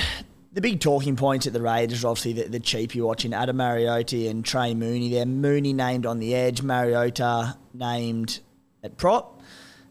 the, 0.51 0.61
big 0.61 0.81
talking 0.81 1.15
points 1.15 1.47
at 1.47 1.53
the 1.53 1.61
Raiders 1.61 2.03
are 2.03 2.09
obviously 2.09 2.33
the, 2.33 2.49
the 2.49 2.59
cheap 2.59 2.93
you're 2.93 3.07
watching 3.07 3.33
Ata 3.33 3.53
Mariota 3.53 4.29
and 4.29 4.43
Trey 4.43 4.73
Mooney 4.73 5.09
there. 5.09 5.25
Mooney 5.25 5.71
named 5.71 6.05
on 6.05 6.19
the 6.19 6.35
edge, 6.35 6.61
Mariota 6.61 7.55
named 7.73 8.39
at 8.83 8.97
prop. 8.97 9.41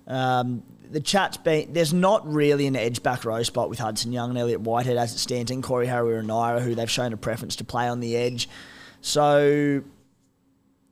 Um, 0.07 0.63
the 0.91 1.01
chat's 1.01 1.37
been 1.37 1.73
there's 1.73 1.93
not 1.93 2.27
really 2.31 2.67
an 2.67 2.75
edge 2.77 3.03
back 3.03 3.25
row 3.25 3.43
spot 3.43 3.69
with 3.69 3.79
Hudson 3.79 4.11
Young 4.13 4.31
and 4.31 4.39
Elliot 4.39 4.61
Whitehead 4.61 4.97
as 4.97 5.15
it 5.15 5.19
stands, 5.19 5.51
and 5.51 5.63
Corey 5.63 5.87
Harawira-Naera, 5.87 6.61
who 6.61 6.75
they've 6.75 6.91
shown 6.91 7.13
a 7.13 7.17
preference 7.17 7.57
to 7.57 7.65
play 7.65 7.89
on 7.89 8.01
the 8.01 8.17
edge. 8.17 8.49
So 9.01 9.83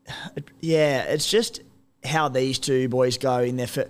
yeah, 0.61 1.03
it's 1.03 1.31
just 1.31 1.61
how 2.07 2.29
these 2.29 2.59
two 2.59 2.89
boys 2.89 3.19
go 3.19 3.41
in 3.41 3.57
their. 3.57 3.67
Fir- 3.67 3.89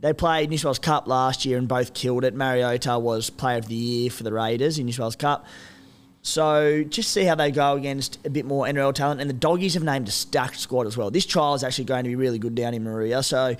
they 0.00 0.12
played 0.12 0.50
New 0.50 0.58
South 0.58 0.64
Wales 0.64 0.78
Cup 0.78 1.08
last 1.08 1.44
year 1.44 1.58
and 1.58 1.66
both 1.66 1.92
killed 1.92 2.24
it. 2.24 2.32
Mariota 2.32 2.98
was 2.98 3.30
Player 3.30 3.58
of 3.58 3.66
the 3.66 3.74
Year 3.74 4.10
for 4.10 4.22
the 4.22 4.32
Raiders 4.32 4.78
in 4.78 4.86
New 4.86 4.92
South 4.92 5.00
Wales 5.00 5.16
Cup. 5.16 5.46
So 6.22 6.84
just 6.84 7.10
see 7.10 7.24
how 7.24 7.34
they 7.34 7.50
go 7.50 7.74
against 7.74 8.18
a 8.24 8.30
bit 8.30 8.44
more 8.44 8.66
NRL 8.66 8.94
talent. 8.94 9.20
And 9.20 9.28
the 9.30 9.34
Doggies 9.34 9.74
have 9.74 9.82
named 9.82 10.08
a 10.08 10.10
stacked 10.10 10.58
squad 10.58 10.86
as 10.86 10.96
well. 10.96 11.10
This 11.10 11.26
trial 11.26 11.54
is 11.54 11.64
actually 11.64 11.86
going 11.86 12.04
to 12.04 12.10
be 12.10 12.16
really 12.16 12.38
good 12.38 12.54
down 12.54 12.74
in 12.74 12.84
Maria. 12.84 13.22
So 13.22 13.56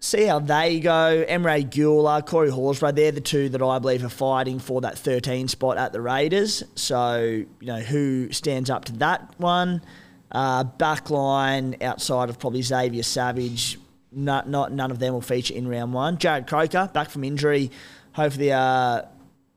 see 0.00 0.24
how 0.24 0.38
they 0.38 0.80
go. 0.80 1.24
Emre 1.28 1.68
Guler, 1.68 2.24
Corey 2.24 2.50
Horsburgh, 2.50 2.94
they're 2.94 3.12
the 3.12 3.20
two 3.20 3.48
that 3.50 3.62
I 3.62 3.78
believe 3.78 4.04
are 4.04 4.08
fighting 4.08 4.58
for 4.58 4.80
that 4.80 4.98
13 4.98 5.48
spot 5.48 5.76
at 5.76 5.92
the 5.92 6.00
Raiders. 6.00 6.64
So, 6.74 7.44
you 7.60 7.66
know, 7.66 7.80
who 7.80 8.32
stands 8.32 8.70
up 8.70 8.86
to 8.86 8.92
that 8.94 9.34
one? 9.38 9.82
Uh, 10.32 10.62
backline 10.64 11.82
outside 11.82 12.28
of 12.30 12.38
probably 12.38 12.62
Xavier 12.62 13.02
Savage, 13.02 13.78
not, 14.12 14.48
not 14.48 14.72
none 14.72 14.90
of 14.90 14.98
them 14.98 15.12
will 15.14 15.20
feature 15.20 15.54
in 15.54 15.66
round 15.66 15.92
one. 15.92 16.18
Jarrod 16.18 16.46
Croker, 16.46 16.88
back 16.92 17.10
from 17.10 17.24
injury. 17.24 17.70
Hopefully, 18.12 18.52
uh, 18.52 19.02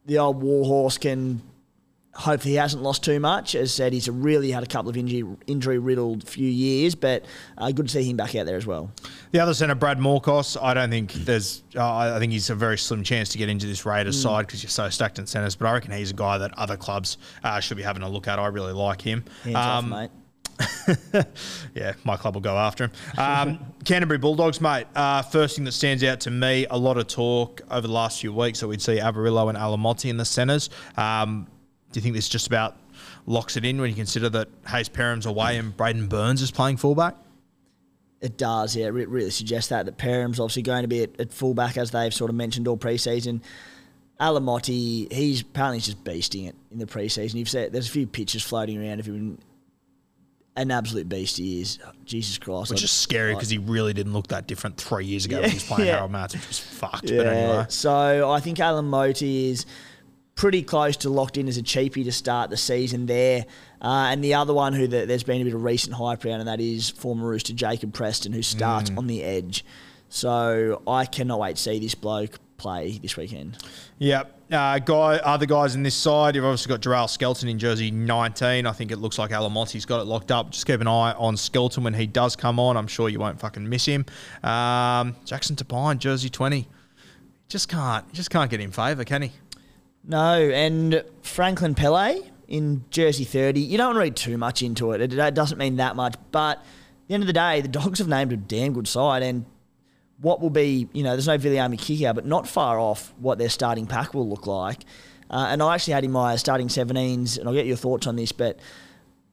the 0.05 0.17
old 0.17 0.41
Warhorse 0.41 0.97
can 0.97 1.41
hopefully 2.15 2.51
he 2.51 2.57
hasn't 2.57 2.83
lost 2.83 3.03
too 3.03 3.19
much. 3.19 3.55
As 3.55 3.73
said, 3.73 3.91
he's 3.93 4.07
really 4.07 4.51
had 4.51 4.61
a 4.63 4.67
couple 4.67 4.89
of 4.89 4.97
injury 4.97 5.23
injury 5.47 5.79
riddled 5.79 6.27
few 6.27 6.47
years, 6.49 6.93
but 6.95 7.25
uh, 7.57 7.71
good 7.71 7.87
to 7.87 7.91
see 7.91 8.03
him 8.07 8.17
back 8.17 8.35
out 8.35 8.45
there 8.45 8.55
as 8.57 8.65
well. 8.67 8.91
The 9.31 9.39
other 9.39 9.53
centre, 9.55 9.73
Brad 9.75 9.97
Morkos, 9.99 10.55
I 10.61 10.73
don't 10.75 10.89
think 10.91 11.13
there's. 11.13 11.63
Uh, 11.75 12.15
I 12.15 12.19
think 12.19 12.31
he's 12.31 12.49
a 12.51 12.55
very 12.55 12.77
slim 12.77 13.03
chance 13.03 13.29
to 13.29 13.37
get 13.39 13.49
into 13.49 13.65
this 13.65 13.85
Raiders 13.85 14.17
Mm. 14.19 14.23
side 14.23 14.45
because 14.47 14.61
you're 14.63 14.69
so 14.69 14.89
stacked 14.89 15.17
in 15.19 15.25
centres. 15.25 15.55
But 15.55 15.67
I 15.67 15.73
reckon 15.73 15.91
he's 15.91 16.11
a 16.11 16.15
guy 16.15 16.37
that 16.39 16.55
other 16.57 16.77
clubs 16.77 17.17
uh, 17.43 17.59
should 17.59 17.77
be 17.77 17.83
having 17.83 18.03
a 18.03 18.09
look 18.09 18.27
at. 18.27 18.37
I 18.39 18.47
really 18.47 18.73
like 18.73 19.01
him. 19.01 19.23
Um, 19.55 19.89
mate. 19.89 20.11
yeah, 21.75 21.93
my 22.03 22.17
club 22.17 22.35
will 22.35 22.41
go 22.41 22.57
after 22.57 22.85
him. 22.85 22.91
Um, 23.17 23.59
Canterbury 23.85 24.17
Bulldogs, 24.17 24.61
mate. 24.61 24.87
Uh, 24.95 25.21
first 25.21 25.55
thing 25.55 25.65
that 25.65 25.71
stands 25.71 26.03
out 26.03 26.21
to 26.21 26.31
me, 26.31 26.65
a 26.69 26.77
lot 26.77 26.97
of 26.97 27.07
talk 27.07 27.61
over 27.69 27.87
the 27.87 27.93
last 27.93 28.21
few 28.21 28.33
weeks 28.33 28.59
that 28.59 28.67
we'd 28.67 28.81
see 28.81 28.99
Averillo 28.99 29.49
and 29.49 29.57
Alamoti 29.57 30.09
in 30.09 30.17
the 30.17 30.25
centres. 30.25 30.69
Um, 30.97 31.47
do 31.91 31.99
you 31.99 32.01
think 32.01 32.15
this 32.15 32.29
just 32.29 32.47
about 32.47 32.77
locks 33.25 33.57
it 33.57 33.65
in 33.65 33.79
when 33.79 33.89
you 33.89 33.95
consider 33.95 34.29
that 34.29 34.49
Hayze 34.65 34.89
Perham's 34.89 35.25
away 35.25 35.57
and 35.57 35.75
Braidon 35.75 36.07
Burns 36.09 36.41
is 36.41 36.51
playing 36.51 36.77
fullback? 36.77 37.15
It 38.21 38.37
does, 38.37 38.75
yeah. 38.75 38.85
It 38.85 38.91
really 38.91 39.31
suggests 39.31 39.69
that 39.69 39.85
that 39.85 39.97
Perham's 39.97 40.39
obviously 40.39 40.61
going 40.61 40.83
to 40.83 40.87
be 40.87 41.03
at, 41.03 41.19
at 41.19 41.33
fullback 41.33 41.77
as 41.77 41.91
they've 41.91 42.13
sort 42.13 42.29
of 42.29 42.35
mentioned 42.35 42.67
all 42.67 42.77
preseason. 42.77 43.41
Alamoti, 44.19 45.11
he's 45.11 45.41
apparently 45.41 45.79
just 45.79 46.03
beasting 46.03 46.47
it 46.47 46.55
in 46.71 46.77
the 46.77 46.85
preseason. 46.85 47.33
You've 47.35 47.49
said 47.49 47.73
there's 47.73 47.87
a 47.87 47.91
few 47.91 48.07
pictures 48.07 48.41
floating 48.41 48.81
around 48.81 48.99
of 49.01 49.05
him. 49.07 49.37
An 50.55 50.69
absolute 50.69 51.09
beast 51.09 51.37
he 51.37 51.61
is. 51.61 51.79
Jesus 52.05 52.37
Christ! 52.37 52.69
Which 52.69 52.81
I- 52.81 52.85
is 52.85 52.91
scary 52.91 53.33
because 53.33 53.49
he 53.49 53.57
really 53.57 53.93
didn't 53.93 54.13
look 54.13 54.27
that 54.27 54.45
different 54.47 54.77
three 54.77 55.05
years 55.05 55.25
ago 55.25 55.41
when 55.41 55.49
he 55.49 55.55
was 55.55 55.63
playing 55.67 55.87
Yeah. 55.87 55.93
Harold 55.95 56.11
Matts, 56.11 56.35
which 56.35 56.47
was 56.47 56.59
fucked. 56.59 57.09
Yeah. 57.09 57.17
But 57.17 57.27
anyway, 57.27 57.65
So 57.69 58.29
I 58.31 58.39
think 58.39 58.59
Alamoti 58.59 59.49
is 59.49 59.65
pretty 60.35 60.61
close 60.63 60.97
to 60.97 61.09
locked 61.09 61.37
in 61.37 61.47
as 61.47 61.57
a 61.57 61.63
cheapie 61.63 62.03
to 62.03 62.11
start 62.11 62.49
the 62.51 62.57
season 62.57 63.05
there. 63.07 63.45
Uh, 63.81 64.07
and 64.11 64.23
the 64.23 64.33
other 64.35 64.53
one 64.53 64.73
who 64.73 64.87
the, 64.87 65.05
there's 65.05 65.23
been 65.23 65.41
a 65.41 65.43
bit 65.43 65.53
of 65.55 65.63
recent 65.63 65.95
hype 65.95 66.23
around, 66.23 66.39
and 66.39 66.47
that 66.47 66.59
is 66.61 66.89
former 66.89 67.27
Rooster 67.27 67.53
Jacob 67.53 67.91
Preston, 67.93 68.31
who 68.31 68.41
starts 68.43 68.89
Mm. 68.91 68.97
on 68.99 69.07
the 69.07 69.23
edge. 69.23 69.65
So 70.09 70.81
I 70.87 71.05
cannot 71.05 71.39
wait 71.39 71.55
to 71.55 71.61
see 71.61 71.79
this 71.79 71.95
bloke 71.95 72.37
play 72.57 72.99
this 73.01 73.17
weekend. 73.17 73.57
Yep. 73.97 74.39
Uh, 74.53 74.77
guy, 74.77 75.15
other 75.17 75.47
guys 75.47 75.73
in 75.73 75.81
this 75.81 75.95
side, 75.95 76.35
you've 76.35 76.45
obviously 76.45 76.69
got 76.69 76.81
Jarrell 76.81 77.09
Skelton 77.09 77.49
in 77.49 77.57
jersey 77.57 77.89
19. 77.89 78.67
I 78.67 78.71
think 78.71 78.91
it 78.91 78.97
looks 78.97 79.17
like 79.17 79.31
Alamoti's 79.31 79.83
got 79.83 79.99
it 79.99 80.03
locked 80.03 80.31
up. 80.31 80.51
Just 80.51 80.67
keep 80.67 80.79
an 80.79 80.87
eye 80.87 81.13
on 81.13 81.35
Skelton 81.37 81.83
when 81.83 81.95
he 81.95 82.05
does 82.05 82.35
come 82.35 82.59
on. 82.59 82.77
I'm 82.77 82.85
sure 82.85 83.09
you 83.09 83.19
won't 83.19 83.39
fucking 83.39 83.67
miss 83.67 83.87
him. 83.87 84.05
Um, 84.43 85.15
Jackson 85.25 85.55
Topine, 85.55 85.97
jersey 85.97 86.29
20. 86.29 86.67
Just 87.49 87.67
can't, 87.67 88.13
just 88.13 88.29
can't 88.29 88.51
get 88.51 88.59
in 88.59 88.69
favour, 88.69 89.03
can 89.03 89.23
he? 89.23 89.31
No, 90.03 90.35
and 90.35 91.03
Franklin 91.23 91.73
Pele 91.73 92.21
in 92.47 92.85
jersey 92.91 93.23
30. 93.23 93.59
You 93.59 93.79
don't 93.79 93.87
want 93.87 93.95
to 93.95 94.01
read 94.01 94.15
too 94.15 94.37
much 94.37 94.61
into 94.61 94.91
it. 94.91 95.01
It, 95.01 95.13
it 95.13 95.33
doesn't 95.33 95.57
mean 95.57 95.77
that 95.77 95.95
much. 95.95 96.13
But 96.31 96.59
at 96.59 96.63
the 97.07 97.15
end 97.15 97.23
of 97.23 97.27
the 97.27 97.33
day, 97.33 97.61
the 97.61 97.67
Dogs 97.69 97.97
have 97.97 98.07
named 98.07 98.31
a 98.31 98.37
damn 98.37 98.73
good 98.73 98.87
side. 98.87 99.23
And 99.23 99.45
what 100.23 100.39
will 100.39 100.49
be, 100.49 100.87
you 100.93 101.03
know, 101.03 101.11
there's 101.11 101.27
no 101.27 101.37
Viliami 101.37 101.77
Kikau 101.77 102.15
but 102.15 102.25
not 102.25 102.47
far 102.47 102.79
off 102.79 103.13
what 103.19 103.37
their 103.37 103.49
starting 103.49 103.85
pack 103.85 104.13
will 104.13 104.27
look 104.27 104.47
like. 104.47 104.79
Uh, 105.29 105.47
and 105.49 105.61
I 105.61 105.75
actually 105.75 105.93
had 105.93 106.05
in 106.05 106.11
my 106.11 106.37
starting 106.37 106.69
17s, 106.69 107.37
and 107.37 107.47
I'll 107.47 107.53
get 107.53 107.65
your 107.65 107.75
thoughts 107.75 108.07
on 108.07 108.15
this, 108.15 108.31
but 108.31 108.57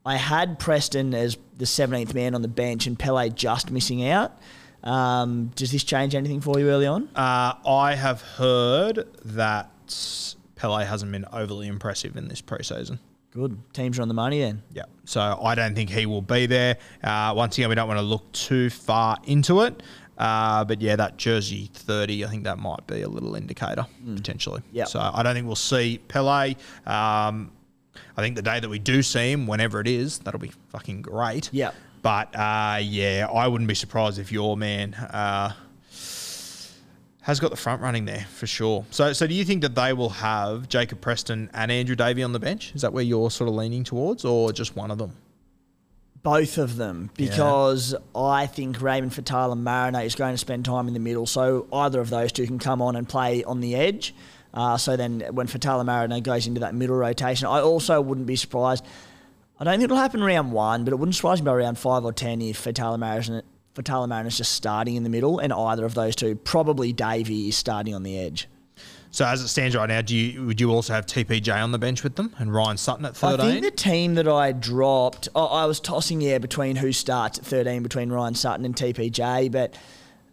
I 0.04 0.16
had 0.16 0.58
Preston 0.58 1.14
as 1.14 1.38
the 1.56 1.64
17th 1.64 2.12
man 2.12 2.34
on 2.34 2.42
the 2.42 2.48
bench 2.48 2.86
and 2.88 2.98
Pele 2.98 3.30
just 3.30 3.70
missing 3.70 4.06
out. 4.08 4.36
Um, 4.82 5.52
does 5.54 5.70
this 5.70 5.84
change 5.84 6.14
anything 6.14 6.40
for 6.40 6.58
you 6.58 6.68
early 6.70 6.86
on? 6.86 7.08
Uh, 7.14 7.54
I 7.64 7.94
have 7.94 8.22
heard 8.22 9.06
that 9.26 9.70
Pele 10.56 10.84
hasn't 10.84 11.12
been 11.12 11.26
overly 11.32 11.68
impressive 11.68 12.16
in 12.16 12.26
this 12.26 12.42
preseason. 12.42 12.98
Good. 13.32 13.58
Teams 13.72 13.98
are 13.98 14.02
on 14.02 14.08
the 14.08 14.14
money 14.14 14.40
then. 14.40 14.62
Yeah. 14.72 14.84
So 15.04 15.20
I 15.20 15.54
don't 15.54 15.76
think 15.76 15.90
he 15.90 16.06
will 16.06 16.22
be 16.22 16.46
there. 16.46 16.78
Uh, 17.04 17.32
once 17.36 17.56
again, 17.56 17.68
we 17.68 17.76
don't 17.76 17.86
want 17.86 18.00
to 18.00 18.04
look 18.04 18.32
too 18.32 18.70
far 18.70 19.18
into 19.24 19.60
it. 19.60 19.82
Uh, 20.20 20.64
but 20.66 20.82
yeah, 20.82 20.96
that 20.96 21.16
jersey 21.16 21.70
30, 21.72 22.26
I 22.26 22.28
think 22.28 22.44
that 22.44 22.58
might 22.58 22.86
be 22.86 23.00
a 23.00 23.08
little 23.08 23.34
indicator 23.34 23.86
potentially. 24.14 24.60
Yep. 24.72 24.88
So 24.88 25.00
I 25.00 25.22
don't 25.22 25.34
think 25.34 25.46
we'll 25.46 25.56
see 25.56 25.98
Pele. 26.08 26.54
Um, 26.86 27.50
I 28.16 28.22
think 28.22 28.36
the 28.36 28.42
day 28.42 28.60
that 28.60 28.68
we 28.68 28.78
do 28.78 29.02
see 29.02 29.32
him, 29.32 29.46
whenever 29.46 29.80
it 29.80 29.88
is, 29.88 30.18
that'll 30.18 30.38
be 30.38 30.52
fucking 30.68 31.00
great. 31.00 31.48
Yeah. 31.52 31.70
But 32.02 32.36
uh, 32.36 32.80
yeah, 32.82 33.28
I 33.32 33.48
wouldn't 33.48 33.68
be 33.68 33.74
surprised 33.74 34.18
if 34.18 34.30
your 34.30 34.58
man 34.58 34.92
uh, 34.92 35.54
has 37.22 37.40
got 37.40 37.50
the 37.50 37.56
front 37.56 37.80
running 37.80 38.04
there 38.04 38.26
for 38.34 38.46
sure. 38.46 38.84
So, 38.90 39.14
so 39.14 39.26
do 39.26 39.32
you 39.32 39.44
think 39.46 39.62
that 39.62 39.74
they 39.74 39.94
will 39.94 40.10
have 40.10 40.68
Jacob 40.68 41.00
Preston 41.00 41.48
and 41.54 41.72
Andrew 41.72 41.96
Davey 41.96 42.22
on 42.22 42.32
the 42.32 42.38
bench? 42.38 42.74
Is 42.74 42.82
that 42.82 42.92
where 42.92 43.04
you're 43.04 43.30
sort 43.30 43.48
of 43.48 43.54
leaning 43.54 43.84
towards, 43.84 44.26
or 44.26 44.52
just 44.52 44.76
one 44.76 44.90
of 44.90 44.98
them? 44.98 45.12
Both 46.22 46.58
of 46.58 46.76
them 46.76 47.10
because 47.16 47.92
yeah. 47.92 47.98
I 48.14 48.46
think 48.46 48.80
Raymond 48.80 49.12
Faitala 49.12 49.58
Mariner 49.58 50.00
is 50.00 50.14
going 50.14 50.34
to 50.34 50.38
spend 50.38 50.64
time 50.64 50.88
in 50.88 50.94
the 50.94 51.00
middle. 51.00 51.26
So 51.26 51.66
either 51.72 52.00
of 52.00 52.10
those 52.10 52.32
two 52.32 52.46
can 52.46 52.58
come 52.58 52.82
on 52.82 52.96
and 52.96 53.08
play 53.08 53.42
on 53.44 53.60
the 53.60 53.74
edge. 53.74 54.14
Uh, 54.52 54.76
so 54.76 54.96
then 54.96 55.20
when 55.32 55.46
Faitala 55.46 55.84
Mariner 55.84 56.20
goes 56.20 56.46
into 56.46 56.60
that 56.60 56.74
middle 56.74 56.96
rotation, 56.96 57.46
I 57.46 57.60
also 57.60 58.00
wouldn't 58.00 58.26
be 58.26 58.36
surprised. 58.36 58.84
I 59.58 59.64
don't 59.64 59.74
think 59.74 59.84
it'll 59.84 59.96
happen 59.96 60.22
round 60.22 60.52
one, 60.52 60.84
but 60.84 60.92
it 60.92 60.96
wouldn't 60.96 61.14
surprise 61.14 61.40
me 61.40 61.46
by 61.46 61.52
around 61.52 61.78
five 61.78 62.04
or 62.04 62.12
ten 62.12 62.42
if 62.42 62.64
Faitala 62.64 62.98
Mariner, 62.98 63.42
Faitala 63.74 64.08
Mariner 64.08 64.28
is 64.28 64.36
just 64.36 64.52
starting 64.52 64.96
in 64.96 65.04
the 65.04 65.10
middle 65.10 65.38
and 65.38 65.52
either 65.52 65.84
of 65.84 65.94
those 65.94 66.16
two, 66.16 66.34
probably 66.34 66.92
Davey, 66.92 67.48
is 67.48 67.56
starting 67.56 67.94
on 67.94 68.02
the 68.02 68.18
edge. 68.18 68.48
So 69.12 69.24
as 69.26 69.42
it 69.42 69.48
stands 69.48 69.74
right 69.74 69.88
now, 69.88 70.02
do 70.02 70.16
you 70.16 70.46
would 70.46 70.60
you 70.60 70.70
also 70.70 70.92
have 70.92 71.04
TPJ 71.04 71.52
on 71.62 71.72
the 71.72 71.78
bench 71.78 72.04
with 72.04 72.14
them 72.14 72.34
and 72.38 72.54
Ryan 72.54 72.76
Sutton 72.76 73.04
at 73.04 73.16
thirteen? 73.16 73.40
I 73.40 73.50
think 73.50 73.64
the 73.64 73.70
team 73.72 74.14
that 74.14 74.28
I 74.28 74.52
dropped, 74.52 75.28
oh, 75.34 75.46
I 75.46 75.64
was 75.64 75.80
tossing 75.80 76.20
yeah 76.20 76.38
between 76.38 76.76
who 76.76 76.92
starts 76.92 77.38
at 77.38 77.44
thirteen 77.44 77.82
between 77.82 78.10
Ryan 78.10 78.34
Sutton 78.34 78.64
and 78.64 78.74
TPJ, 78.74 79.50
but 79.50 79.74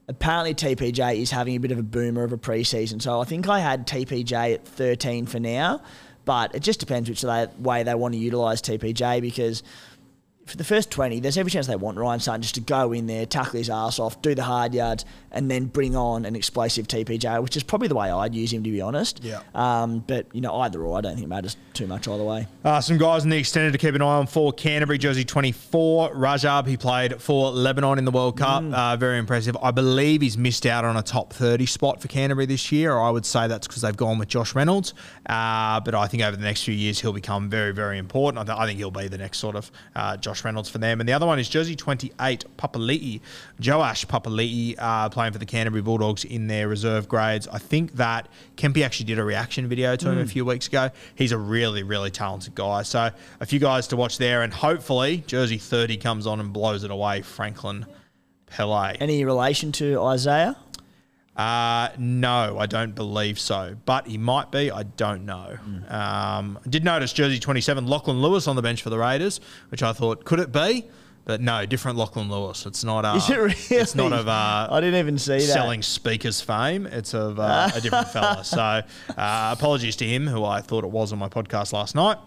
apparently 0.07 0.53
TPJ 0.53 1.19
is 1.19 1.31
having 1.31 1.55
a 1.55 1.59
bit 1.59 1.71
of 1.71 1.79
a 1.79 1.83
boomer 1.83 2.23
of 2.23 2.33
a 2.33 2.37
preseason. 2.37 3.01
So 3.01 3.19
I 3.19 3.23
think 3.23 3.49
I 3.49 3.59
had 3.59 3.87
TPJ 3.87 4.53
at 4.53 4.67
thirteen 4.67 5.25
for 5.25 5.39
now, 5.39 5.81
but 6.25 6.53
it 6.53 6.61
just 6.61 6.79
depends 6.79 7.09
which 7.09 7.23
way 7.23 7.81
they 7.81 7.95
want 7.95 8.13
to 8.13 8.19
utilise 8.19 8.61
TPJ 8.61 9.21
because 9.21 9.63
for 10.47 10.57
the 10.57 10.63
first 10.63 10.89
20, 10.91 11.19
there's 11.19 11.37
every 11.37 11.51
chance 11.51 11.67
they 11.67 11.75
want 11.75 11.97
Ryan 11.97 12.19
Sutton 12.19 12.41
just 12.41 12.55
to 12.55 12.61
go 12.61 12.93
in 12.93 13.05
there, 13.07 13.25
tackle 13.25 13.57
his 13.57 13.69
ass 13.69 13.99
off, 13.99 14.21
do 14.21 14.33
the 14.33 14.43
hard 14.43 14.73
yards, 14.73 15.05
and 15.31 15.51
then 15.51 15.65
bring 15.65 15.95
on 15.95 16.25
an 16.25 16.35
explosive 16.35 16.87
TPJ, 16.87 17.43
which 17.43 17.57
is 17.57 17.63
probably 17.63 17.89
the 17.89 17.95
way 17.95 18.09
I'd 18.09 18.33
use 18.33 18.51
him, 18.53 18.63
to 18.63 18.71
be 18.71 18.81
honest. 18.81 19.23
Yeah. 19.23 19.41
Um, 19.53 19.99
but, 19.99 20.27
you 20.33 20.41
know, 20.41 20.55
either 20.61 20.81
or, 20.81 20.97
I 20.97 21.01
don't 21.01 21.15
think 21.15 21.25
it 21.25 21.29
matters 21.29 21.57
too 21.73 21.85
much 21.85 22.07
either 22.07 22.23
way. 22.23 22.47
Uh, 22.63 22.79
some 22.81 22.97
guys 22.97 23.23
in 23.23 23.29
the 23.29 23.37
extended 23.37 23.73
to 23.73 23.77
keep 23.77 23.93
an 23.93 24.01
eye 24.01 24.05
on 24.05 24.27
for 24.27 24.53
Canterbury, 24.53 24.97
jersey 24.97 25.25
24. 25.25 26.15
Rajab, 26.15 26.65
he 26.65 26.77
played 26.77 27.21
for 27.21 27.51
Lebanon 27.51 27.97
in 27.97 28.05
the 28.05 28.11
World 28.11 28.37
Cup. 28.37 28.63
Mm. 28.63 28.73
Uh, 28.73 28.95
very 28.95 29.17
impressive. 29.17 29.57
I 29.61 29.71
believe 29.71 30.21
he's 30.21 30.37
missed 30.37 30.65
out 30.65 30.85
on 30.85 30.95
a 30.95 31.03
top 31.03 31.33
30 31.33 31.65
spot 31.65 32.01
for 32.01 32.07
Canterbury 32.07 32.45
this 32.45 32.71
year, 32.71 32.93
or 32.93 33.01
I 33.01 33.09
would 33.09 33.25
say 33.25 33.47
that's 33.47 33.67
because 33.67 33.81
they've 33.81 33.97
gone 33.97 34.17
with 34.17 34.29
Josh 34.29 34.55
Reynolds. 34.55 34.93
Uh, 35.25 35.81
but 35.81 35.93
I 35.93 36.07
think 36.07 36.23
over 36.23 36.37
the 36.37 36.43
next 36.43 36.63
few 36.63 36.73
years, 36.73 36.99
he'll 37.01 37.13
become 37.13 37.49
very, 37.49 37.73
very 37.73 37.97
important. 37.97 38.39
I, 38.41 38.45
th- 38.45 38.57
I 38.57 38.65
think 38.65 38.79
he'll 38.79 38.91
be 38.91 39.07
the 39.07 39.17
next 39.17 39.39
sort 39.39 39.55
of 39.55 39.71
uh, 39.95 40.17
Josh 40.37 40.45
Reynolds 40.45 40.69
for 40.69 40.77
them. 40.77 40.99
And 40.99 41.09
the 41.09 41.13
other 41.13 41.25
one 41.25 41.39
is 41.39 41.49
jersey 41.49 41.75
28, 41.75 42.45
Papali'i. 42.57 43.21
Joash 43.63 44.05
Papali'i 44.05 44.75
uh, 44.77 45.09
playing 45.09 45.33
for 45.33 45.39
the 45.39 45.45
Canterbury 45.45 45.81
Bulldogs 45.81 46.23
in 46.23 46.47
their 46.47 46.67
reserve 46.67 47.07
grades. 47.07 47.47
I 47.47 47.57
think 47.57 47.93
that 47.93 48.27
Kempy 48.55 48.83
actually 48.83 49.07
did 49.07 49.19
a 49.19 49.23
reaction 49.23 49.67
video 49.67 49.95
to 49.95 50.11
him 50.11 50.19
a 50.19 50.23
mm. 50.23 50.29
few 50.29 50.45
weeks 50.45 50.67
ago. 50.67 50.91
He's 51.15 51.31
a 51.31 51.37
really, 51.37 51.83
really 51.83 52.11
talented 52.11 52.55
guy. 52.55 52.83
So 52.83 53.09
a 53.39 53.45
few 53.45 53.59
guys 53.59 53.87
to 53.87 53.95
watch 53.95 54.17
there. 54.17 54.43
And 54.43 54.53
hopefully, 54.53 55.23
jersey 55.27 55.57
30 55.57 55.97
comes 55.97 56.27
on 56.27 56.39
and 56.39 56.53
blows 56.53 56.83
it 56.83 56.91
away, 56.91 57.21
Franklin 57.23 57.85
Pele. 58.45 58.95
Any 58.99 59.25
relation 59.25 59.71
to 59.73 59.99
Isaiah? 60.01 60.55
Uh, 61.37 61.89
no, 61.99 62.57
I 62.57 62.65
don't 62.65 62.95
believe 62.95 63.39
so. 63.39 63.75
But 63.85 64.07
he 64.07 64.17
might 64.17 64.51
be. 64.51 64.71
I 64.71 64.83
don't 64.83 65.25
know. 65.25 65.57
Mm. 65.63 65.91
Um, 65.91 66.59
did 66.67 66.83
notice 66.83 67.13
jersey 67.13 67.39
27, 67.39 67.85
Lachlan 67.85 68.21
Lewis 68.21 68.47
on 68.47 68.55
the 68.55 68.63
bench 68.63 68.81
for 68.81 68.89
the 68.89 68.97
Raiders, 68.97 69.39
which 69.69 69.83
I 69.83 69.93
thought, 69.93 70.25
could 70.25 70.39
it 70.39 70.51
be? 70.51 70.85
But 71.25 71.41
no, 71.41 71.65
different 71.65 71.97
Lachlan 71.97 72.31
Lewis. 72.31 72.65
It's 72.65 72.83
not. 72.83 73.05
Uh, 73.05 73.15
Is 73.17 73.29
it 73.29 73.37
really? 73.37 73.55
It's 73.69 73.93
not 73.95 74.13
of. 74.13 74.27
Uh, 74.27 74.67
I 74.71 74.79
didn't 74.79 74.99
even 74.99 75.17
see 75.19 75.33
that 75.33 75.41
selling 75.41 75.83
speakers 75.83 76.41
fame. 76.41 76.87
It's 76.87 77.13
of 77.13 77.37
uh, 77.37 77.69
a 77.75 77.81
different 77.81 78.07
fella. 78.07 78.43
So 78.43 78.61
uh, 78.61 78.83
apologies 79.57 79.97
to 79.97 80.05
him, 80.05 80.25
who 80.25 80.45
I 80.45 80.61
thought 80.61 80.85
it 80.85 80.89
was 80.89 81.11
on 81.11 81.19
my 81.19 81.27
podcast 81.27 81.73
last 81.73 81.95
night. 81.95 82.17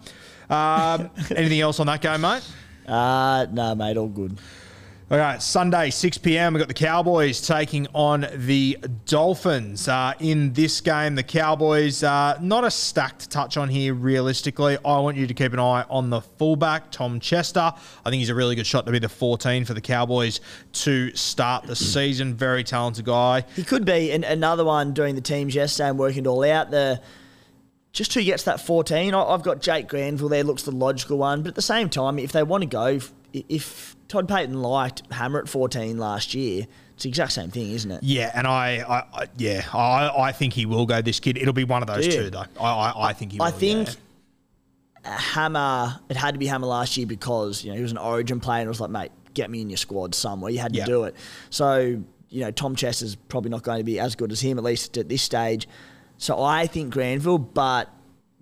Um, 0.50 1.10
anything 1.34 1.60
else 1.60 1.80
on 1.80 1.86
that 1.86 2.02
game, 2.02 2.20
mate? 2.20 2.42
Uh, 2.86 3.46
no, 3.50 3.74
mate, 3.74 3.96
all 3.96 4.08
good. 4.08 4.38
All 5.12 5.18
right, 5.18 5.42
Sunday, 5.42 5.90
6 5.90 6.18
p.m. 6.18 6.54
We've 6.54 6.60
got 6.60 6.68
the 6.68 6.74
Cowboys 6.74 7.44
taking 7.44 7.88
on 7.94 8.28
the 8.32 8.78
Dolphins. 9.06 9.88
Uh, 9.88 10.12
in 10.20 10.52
this 10.52 10.80
game, 10.80 11.16
the 11.16 11.24
Cowboys, 11.24 12.04
uh, 12.04 12.38
not 12.40 12.62
a 12.62 12.70
stacked 12.70 13.28
touch 13.28 13.56
on 13.56 13.68
here 13.68 13.92
realistically. 13.92 14.78
I 14.84 15.00
want 15.00 15.16
you 15.16 15.26
to 15.26 15.34
keep 15.34 15.52
an 15.52 15.58
eye 15.58 15.84
on 15.90 16.10
the 16.10 16.20
fullback, 16.20 16.92
Tom 16.92 17.18
Chester. 17.18 17.72
I 18.04 18.04
think 18.04 18.20
he's 18.20 18.28
a 18.28 18.36
really 18.36 18.54
good 18.54 18.68
shot 18.68 18.86
to 18.86 18.92
be 18.92 19.00
the 19.00 19.08
14 19.08 19.64
for 19.64 19.74
the 19.74 19.80
Cowboys 19.80 20.40
to 20.74 21.12
start 21.16 21.64
the 21.64 21.74
season. 21.74 22.34
Very 22.34 22.62
talented 22.62 23.04
guy. 23.04 23.44
He 23.56 23.64
could 23.64 23.84
be 23.84 24.12
and 24.12 24.22
another 24.22 24.64
one 24.64 24.94
doing 24.94 25.16
the 25.16 25.20
teams 25.20 25.56
yesterday 25.56 25.88
and 25.88 25.98
working 25.98 26.20
it 26.20 26.28
all 26.28 26.44
out. 26.44 26.70
The 26.70 27.02
just 27.90 28.14
who 28.14 28.22
gets 28.22 28.44
that 28.44 28.60
14. 28.60 29.12
I've 29.12 29.42
got 29.42 29.60
Jake 29.60 29.88
Granville 29.88 30.28
there, 30.28 30.44
looks 30.44 30.62
the 30.62 30.70
logical 30.70 31.18
one. 31.18 31.42
But 31.42 31.48
at 31.48 31.54
the 31.56 31.62
same 31.62 31.88
time, 31.88 32.20
if 32.20 32.30
they 32.30 32.44
want 32.44 32.62
to 32.62 32.68
go, 32.68 33.00
if 33.32 33.96
Todd 34.10 34.26
Payten 34.26 34.60
liked 34.60 35.02
Hammer 35.12 35.38
at 35.38 35.48
14 35.48 35.96
last 35.96 36.34
year. 36.34 36.66
It's 36.94 37.04
the 37.04 37.08
exact 37.08 37.30
same 37.30 37.52
thing, 37.52 37.70
isn't 37.70 37.92
it? 37.92 38.02
Yeah, 38.02 38.32
and 38.34 38.44
I, 38.44 38.78
I, 38.78 39.22
I 39.22 39.26
yeah, 39.38 39.64
I, 39.72 40.10
I 40.18 40.32
think 40.32 40.52
he 40.52 40.66
will 40.66 40.84
go. 40.84 41.00
This 41.00 41.20
kid, 41.20 41.38
it'll 41.38 41.52
be 41.52 41.62
one 41.62 41.80
of 41.80 41.86
those 41.86 42.08
two, 42.08 42.28
though. 42.28 42.42
I, 42.60 42.64
I, 42.64 43.08
I 43.10 43.12
think 43.12 43.30
he. 43.30 43.38
Will, 43.38 43.44
I 43.46 43.52
think 43.52 43.88
yeah. 45.04 45.16
Hammer. 45.16 46.00
It 46.08 46.16
had 46.16 46.34
to 46.34 46.38
be 46.38 46.46
Hammer 46.46 46.66
last 46.66 46.96
year 46.96 47.06
because 47.06 47.62
you 47.62 47.70
know 47.70 47.76
he 47.76 47.82
was 47.82 47.92
an 47.92 47.98
Origin 47.98 48.40
player, 48.40 48.62
and 48.62 48.66
it 48.66 48.68
was 48.68 48.80
like, 48.80 48.90
mate, 48.90 49.12
get 49.32 49.48
me 49.48 49.60
in 49.60 49.70
your 49.70 49.76
squad 49.76 50.16
somewhere. 50.16 50.50
You 50.50 50.58
had 50.58 50.72
to 50.72 50.80
yeah. 50.80 50.86
do 50.86 51.04
it. 51.04 51.14
So 51.50 52.02
you 52.30 52.40
know, 52.40 52.50
Tom 52.50 52.74
Chester's 52.74 53.14
probably 53.14 53.50
not 53.50 53.62
going 53.62 53.78
to 53.78 53.84
be 53.84 54.00
as 54.00 54.16
good 54.16 54.32
as 54.32 54.40
him 54.40 54.58
at 54.58 54.64
least 54.64 54.98
at 54.98 55.08
this 55.08 55.22
stage. 55.22 55.68
So 56.18 56.42
I 56.42 56.66
think 56.66 56.92
Granville, 56.92 57.38
but 57.38 57.88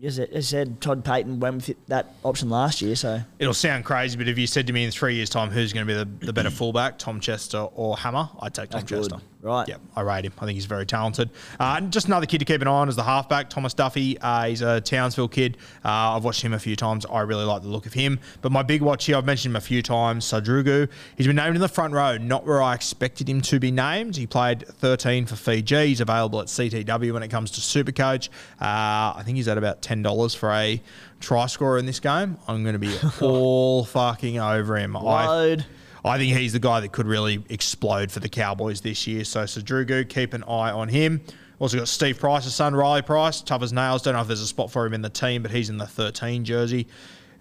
as 0.03 0.21
I 0.21 0.41
said, 0.41 0.81
Todd 0.81 1.05
Payten 1.05 1.39
went 1.39 1.67
with 1.67 1.77
that 1.89 2.15
option 2.25 2.51
last 2.51 2.81
year. 2.81 2.95
So 2.95 3.21
it'll 3.39 3.55
sound 3.55 3.85
crazy, 3.85 4.17
but 4.17 4.29
if 4.29 4.39
you 4.39 4.47
said 4.47 4.67
to 4.69 4.73
me 4.73 4.85
in 4.85 4.91
three 4.91 5.15
years' 5.15 5.31
time 5.31 5.51
who's 5.51 5.73
going 5.73 5.87
to 5.87 5.93
be 5.93 5.97
the, 5.97 6.27
the 6.27 6.33
better 6.33 6.51
fullback, 6.51 6.99
Tom 6.99 7.21
Chester 7.21 7.59
or 7.59 7.97
Hammer, 7.97 8.29
I'd 8.41 8.55
take 8.55 8.71
Tom 8.71 8.81
That's 8.81 8.91
Chester. 8.91 9.17
Good. 9.17 9.25
Right. 9.41 9.69
Yeah, 9.69 9.77
I 9.95 10.01
rate 10.01 10.25
him. 10.25 10.33
I 10.39 10.47
think 10.47 10.57
he's 10.57 10.67
very 10.67 10.85
talented. 10.85 11.31
Uh, 11.61 11.81
just 11.83 12.09
another 12.09 12.27
kid 12.27 12.39
to 12.39 12.45
keep 12.45 12.61
an 12.61 12.67
eye 12.67 12.73
on 12.73 12.89
is 12.89 12.97
the 12.97 13.05
halfback, 13.05 13.49
Thomas 13.49 13.73
Duffy. 13.73 14.19
Uh, 14.19 14.47
he's 14.47 14.63
a 14.63 14.81
Townsville 14.81 15.29
kid. 15.29 15.57
Uh, 15.85 16.17
I've 16.17 16.25
watched 16.25 16.43
him 16.43 16.53
a 16.53 16.59
few 16.59 16.75
times. 16.75 17.07
I 17.07 17.21
really 17.21 17.45
like 17.45 17.63
the 17.63 17.69
look 17.69 17.87
of 17.87 17.93
him. 17.93 18.19
But 18.43 18.51
my 18.51 18.65
big 18.65 18.83
watch 18.83 19.05
here, 19.07 19.17
I've 19.17 19.25
mentioned 19.25 19.53
him 19.53 19.57
a 19.57 19.61
few 19.61 19.81
times, 19.81 20.25
Sadrugu. 20.25 20.89
He's 21.17 21.29
been 21.29 21.37
named 21.37 21.55
in 21.55 21.61
the 21.61 21.69
front 21.69 21.95
row, 21.95 22.19
not 22.19 22.47
where 22.47 22.61
I 22.61 22.75
expected 22.75 23.29
him 23.29 23.41
to 23.43 23.61
be 23.61 23.71
named. 23.71 24.17
He 24.17 24.27
played 24.27 24.67
13 24.67 25.27
for 25.27 25.37
Fiji. 25.37 25.87
He's 25.87 26.01
available 26.01 26.41
at 26.41 26.49
CTW 26.49 27.13
when 27.13 27.23
it 27.23 27.29
comes 27.29 27.53
to 27.53 27.61
Supercoach. 27.61 28.31
Uh, 28.61 29.15
I 29.17 29.23
think 29.25 29.37
he's 29.37 29.47
at 29.47 29.57
about 29.57 29.83
$10 29.83 30.37
for 30.37 30.51
a 30.51 30.83
try 31.21 31.47
scorer 31.47 31.79
in 31.79 31.87
this 31.87 32.01
game. 32.01 32.39
I'm 32.49 32.65
going 32.65 32.73
to 32.73 32.79
be 32.81 32.97
all 33.21 33.85
fucking 33.85 34.41
over 34.41 34.77
him. 34.77 34.95
Load. 34.95 35.61
I, 35.61 35.65
I 36.05 36.19
think 36.19 36.37
he's 36.37 36.53
the 36.53 36.59
guy 36.59 36.81
that 36.81 36.93
could 36.93 37.07
really 37.07 37.45
explode 37.49 38.11
for 38.11 38.21
the 38.21 38.29
Cowboys 38.29 38.81
this 38.81 39.07
year. 39.07 39.25
So 39.25 39.45
Sadrugu, 39.45 40.09
keep 40.09 40.33
an 40.35 40.45
eye 40.45 40.71
on 40.71 40.89
him. 40.89 41.21
Also 41.59 41.77
got 41.77 41.89
Steve 41.89 42.19
Price's 42.19 42.55
son, 42.55 42.75
Riley 42.75 43.03
Price, 43.03 43.41
tough 43.41 43.63
as 43.63 43.73
nails. 43.73 44.03
Don't 44.03 44.15
know 44.15 44.21
if 44.21 44.29
there's 44.29 44.41
a 44.41 44.47
spot 44.47 44.71
for 44.71 44.87
him 44.87 44.95
in 44.95 45.03
the 45.03 45.11
team, 45.11 45.43
but 45.43 45.51
he's 45.51 45.71
in 45.71 45.77
the 45.77 45.87
13 45.87 46.45
jersey. 46.45 46.87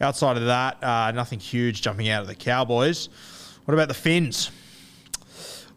Outside 0.01 0.37
of 0.37 0.45
that, 0.45 0.83
uh, 0.83 1.11
nothing 1.11 1.39
huge 1.39 1.81
jumping 1.81 2.09
out 2.09 2.21
of 2.21 2.27
the 2.27 2.35
Cowboys. 2.35 3.09
What 3.65 3.73
about 3.73 3.87
the 3.87 3.93
Finns? 3.93 4.51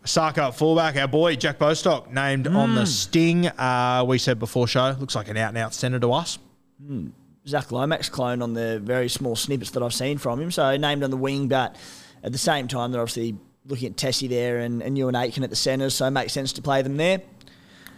Saka 0.05 0.45
at 0.45 0.55
fullback, 0.55 0.97
our 0.97 1.09
boy 1.09 1.37
Jack 1.37 1.59
Bostock 1.59 2.11
named 2.11 2.47
mm. 2.47 2.57
on 2.57 2.75
the 2.75 2.83
hmm. 2.83 2.87
sting. 2.87 3.47
Uh, 3.49 4.03
we 4.07 4.16
said 4.16 4.38
before 4.38 4.66
show, 4.66 4.97
looks 4.99 5.14
like 5.14 5.29
an 5.29 5.37
out 5.37 5.51
and 5.51 5.59
out 5.59 5.75
centre 5.75 6.01
to 6.01 6.12
us. 6.12 6.38
Mm. 6.83 7.12
Zac 7.47 7.71
Lomax 7.71 8.09
clone 8.09 8.43
on 8.43 8.55
the 8.55 8.81
very 8.81 9.09
small 9.09 9.37
snippets 9.37 9.71
that 9.73 9.83
I've 9.83 9.95
seen 9.95 10.19
from 10.19 10.40
him. 10.40 10.51
So 10.51 10.77
named 10.77 11.03
on 11.03 11.11
the 11.11 11.16
wing, 11.16 11.49
but 11.49 11.77
at 12.22 12.33
the 12.33 12.38
same 12.38 12.68
time, 12.68 12.92
they're 12.92 13.00
obviously 13.00 13.37
looking 13.66 13.90
at 13.90 13.96
Tesi 13.96 14.28
there 14.28 14.59
and, 14.59 14.83
and 14.83 14.96
Euan 14.96 15.20
Aitken 15.20 15.44
at 15.44 15.50
the 15.50 15.56
centres, 15.56 15.94
so 15.94 16.06
it 16.06 16.11
makes 16.11 16.33
sense 16.33 16.52
to 16.54 16.62
play 16.62 16.83
them 16.83 16.96
there. 16.96 17.22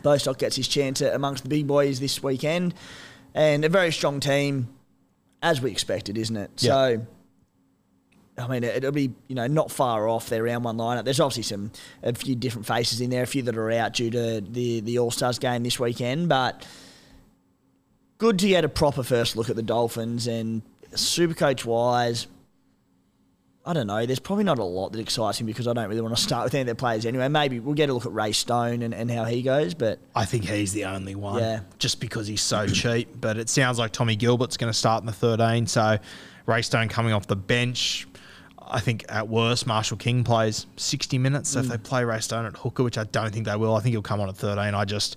Bostock 0.02 0.38
gets 0.38 0.56
his 0.56 0.68
chance 0.68 1.00
amongst 1.00 1.44
the 1.44 1.48
big 1.48 1.66
boys 1.66 2.00
this 2.00 2.22
weekend, 2.22 2.74
and 3.34 3.64
a 3.64 3.68
very 3.68 3.92
strong 3.92 4.20
team, 4.20 4.68
as 5.42 5.60
we 5.60 5.70
expected, 5.70 6.18
isn't 6.18 6.36
it? 6.36 6.50
Yeah. 6.58 6.70
So. 6.70 7.06
I 8.38 8.48
mean, 8.48 8.64
it'll 8.64 8.92
be 8.92 9.12
you 9.28 9.34
know 9.34 9.46
not 9.46 9.70
far 9.70 10.08
off 10.08 10.30
their 10.30 10.42
round 10.42 10.64
one 10.64 10.78
lineup. 10.78 11.04
There's 11.04 11.20
obviously 11.20 11.42
some 11.42 11.70
a 12.02 12.14
few 12.14 12.34
different 12.34 12.66
faces 12.66 13.02
in 13.02 13.10
there, 13.10 13.22
a 13.22 13.26
few 13.26 13.42
that 13.42 13.58
are 13.58 13.70
out 13.72 13.92
due 13.92 14.10
to 14.10 14.40
the 14.40 14.80
the 14.80 14.98
All 14.98 15.10
Stars 15.10 15.38
game 15.38 15.62
this 15.62 15.78
weekend, 15.78 16.30
but 16.30 16.66
good 18.16 18.38
to 18.38 18.48
get 18.48 18.64
a 18.64 18.70
proper 18.70 19.02
first 19.02 19.36
look 19.36 19.50
at 19.50 19.56
the 19.56 19.62
Dolphins 19.62 20.26
and 20.26 20.62
super 20.94 21.34
coach 21.34 21.66
wise. 21.66 22.26
I 23.64 23.72
don't 23.74 23.86
know. 23.86 24.04
There's 24.06 24.18
probably 24.18 24.42
not 24.42 24.58
a 24.58 24.64
lot 24.64 24.90
that 24.90 24.98
excites 24.98 25.40
me 25.40 25.46
because 25.46 25.68
I 25.68 25.72
don't 25.72 25.88
really 25.88 26.00
want 26.00 26.16
to 26.16 26.22
start 26.22 26.44
with 26.44 26.54
any 26.54 26.62
of 26.62 26.66
their 26.66 26.74
players 26.74 27.06
anyway. 27.06 27.28
Maybe 27.28 27.60
we'll 27.60 27.76
get 27.76 27.90
a 27.90 27.92
look 27.92 28.06
at 28.06 28.12
Ray 28.12 28.32
Stone 28.32 28.82
and, 28.82 28.92
and 28.92 29.08
how 29.08 29.24
he 29.24 29.42
goes, 29.42 29.72
but 29.74 30.00
I 30.16 30.24
think 30.24 30.46
he's 30.46 30.72
the 30.72 30.86
only 30.86 31.14
one. 31.14 31.40
Yeah. 31.40 31.60
Just 31.78 32.00
because 32.00 32.26
he's 32.26 32.42
so 32.42 32.66
cheap. 32.66 33.08
But 33.20 33.38
it 33.38 33.48
sounds 33.48 33.78
like 33.78 33.92
Tommy 33.92 34.16
Gilbert's 34.16 34.56
going 34.56 34.72
to 34.72 34.76
start 34.76 35.02
in 35.02 35.06
the 35.06 35.12
13. 35.12 35.68
So 35.68 35.98
Ray 36.46 36.62
Stone 36.62 36.88
coming 36.88 37.12
off 37.12 37.28
the 37.28 37.36
bench. 37.36 38.08
I 38.58 38.80
think 38.80 39.04
at 39.08 39.28
worst, 39.28 39.66
Marshall 39.66 39.96
King 39.96 40.24
plays 40.24 40.66
60 40.76 41.18
minutes. 41.18 41.50
So 41.50 41.60
if 41.60 41.66
mm. 41.66 41.70
they 41.70 41.78
play 41.78 42.04
Ray 42.04 42.20
Stone 42.20 42.46
at 42.46 42.56
hooker, 42.56 42.82
which 42.82 42.98
I 42.98 43.04
don't 43.04 43.32
think 43.32 43.46
they 43.46 43.56
will, 43.56 43.76
I 43.76 43.80
think 43.80 43.92
he'll 43.92 44.02
come 44.02 44.20
on 44.20 44.28
at 44.28 44.36
13. 44.36 44.74
I 44.74 44.84
just, 44.84 45.16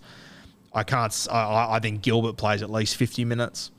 I 0.71 0.83
can't, 0.83 1.27
I 1.31 1.79
think 1.79 2.03
Gilbert 2.03 2.37
plays 2.37 2.61
at 2.61 2.69
least 2.69 2.95
50 2.95 3.25
minutes. 3.25 3.71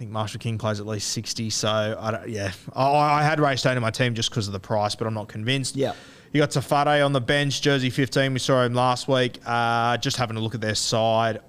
I 0.00 0.02
think 0.02 0.12
Marshall 0.12 0.40
King 0.40 0.56
plays 0.56 0.80
at 0.80 0.86
least 0.86 1.08
60. 1.12 1.50
So, 1.50 1.68
I 2.00 2.10
don't, 2.10 2.26
yeah. 2.26 2.52
I, 2.72 2.90
I 2.90 3.22
had 3.22 3.38
Ray 3.38 3.54
Stone 3.56 3.76
in 3.76 3.82
my 3.82 3.90
team 3.90 4.14
just 4.14 4.30
because 4.30 4.46
of 4.46 4.54
the 4.54 4.58
price, 4.58 4.94
but 4.94 5.06
I'm 5.06 5.12
not 5.12 5.28
convinced. 5.28 5.76
Yeah. 5.76 5.92
You 6.32 6.40
got 6.40 6.48
Tafade 6.52 7.04
on 7.04 7.12
the 7.12 7.20
bench, 7.20 7.60
jersey 7.60 7.90
15. 7.90 8.32
We 8.32 8.38
saw 8.38 8.64
him 8.64 8.72
last 8.72 9.08
week. 9.08 9.40
Uh, 9.44 9.98
just 9.98 10.16
having 10.16 10.38
a 10.38 10.40
look 10.40 10.54
at 10.54 10.62
their 10.62 10.74
side. 10.74 11.40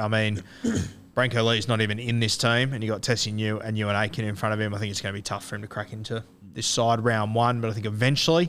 I 0.00 0.08
mean, 0.08 0.42
Brenko 1.14 1.44
Lee's 1.44 1.68
not 1.68 1.82
even 1.82 1.98
in 1.98 2.18
this 2.18 2.38
team, 2.38 2.72
and 2.72 2.82
you 2.82 2.88
got 2.88 3.02
Tesi 3.02 3.30
Niu 3.30 3.58
and 3.58 3.76
Euan 3.76 3.94
Aitken 3.94 4.24
in 4.24 4.36
front 4.36 4.54
of 4.54 4.60
him. 4.60 4.72
I 4.72 4.78
think 4.78 4.90
it's 4.90 5.02
going 5.02 5.12
to 5.12 5.18
be 5.18 5.22
tough 5.22 5.44
for 5.44 5.56
him 5.56 5.60
to 5.60 5.68
crack 5.68 5.92
into 5.92 6.24
this 6.54 6.66
side 6.66 7.04
round 7.04 7.34
one, 7.34 7.60
but 7.60 7.68
I 7.68 7.74
think 7.74 7.84
eventually 7.84 8.48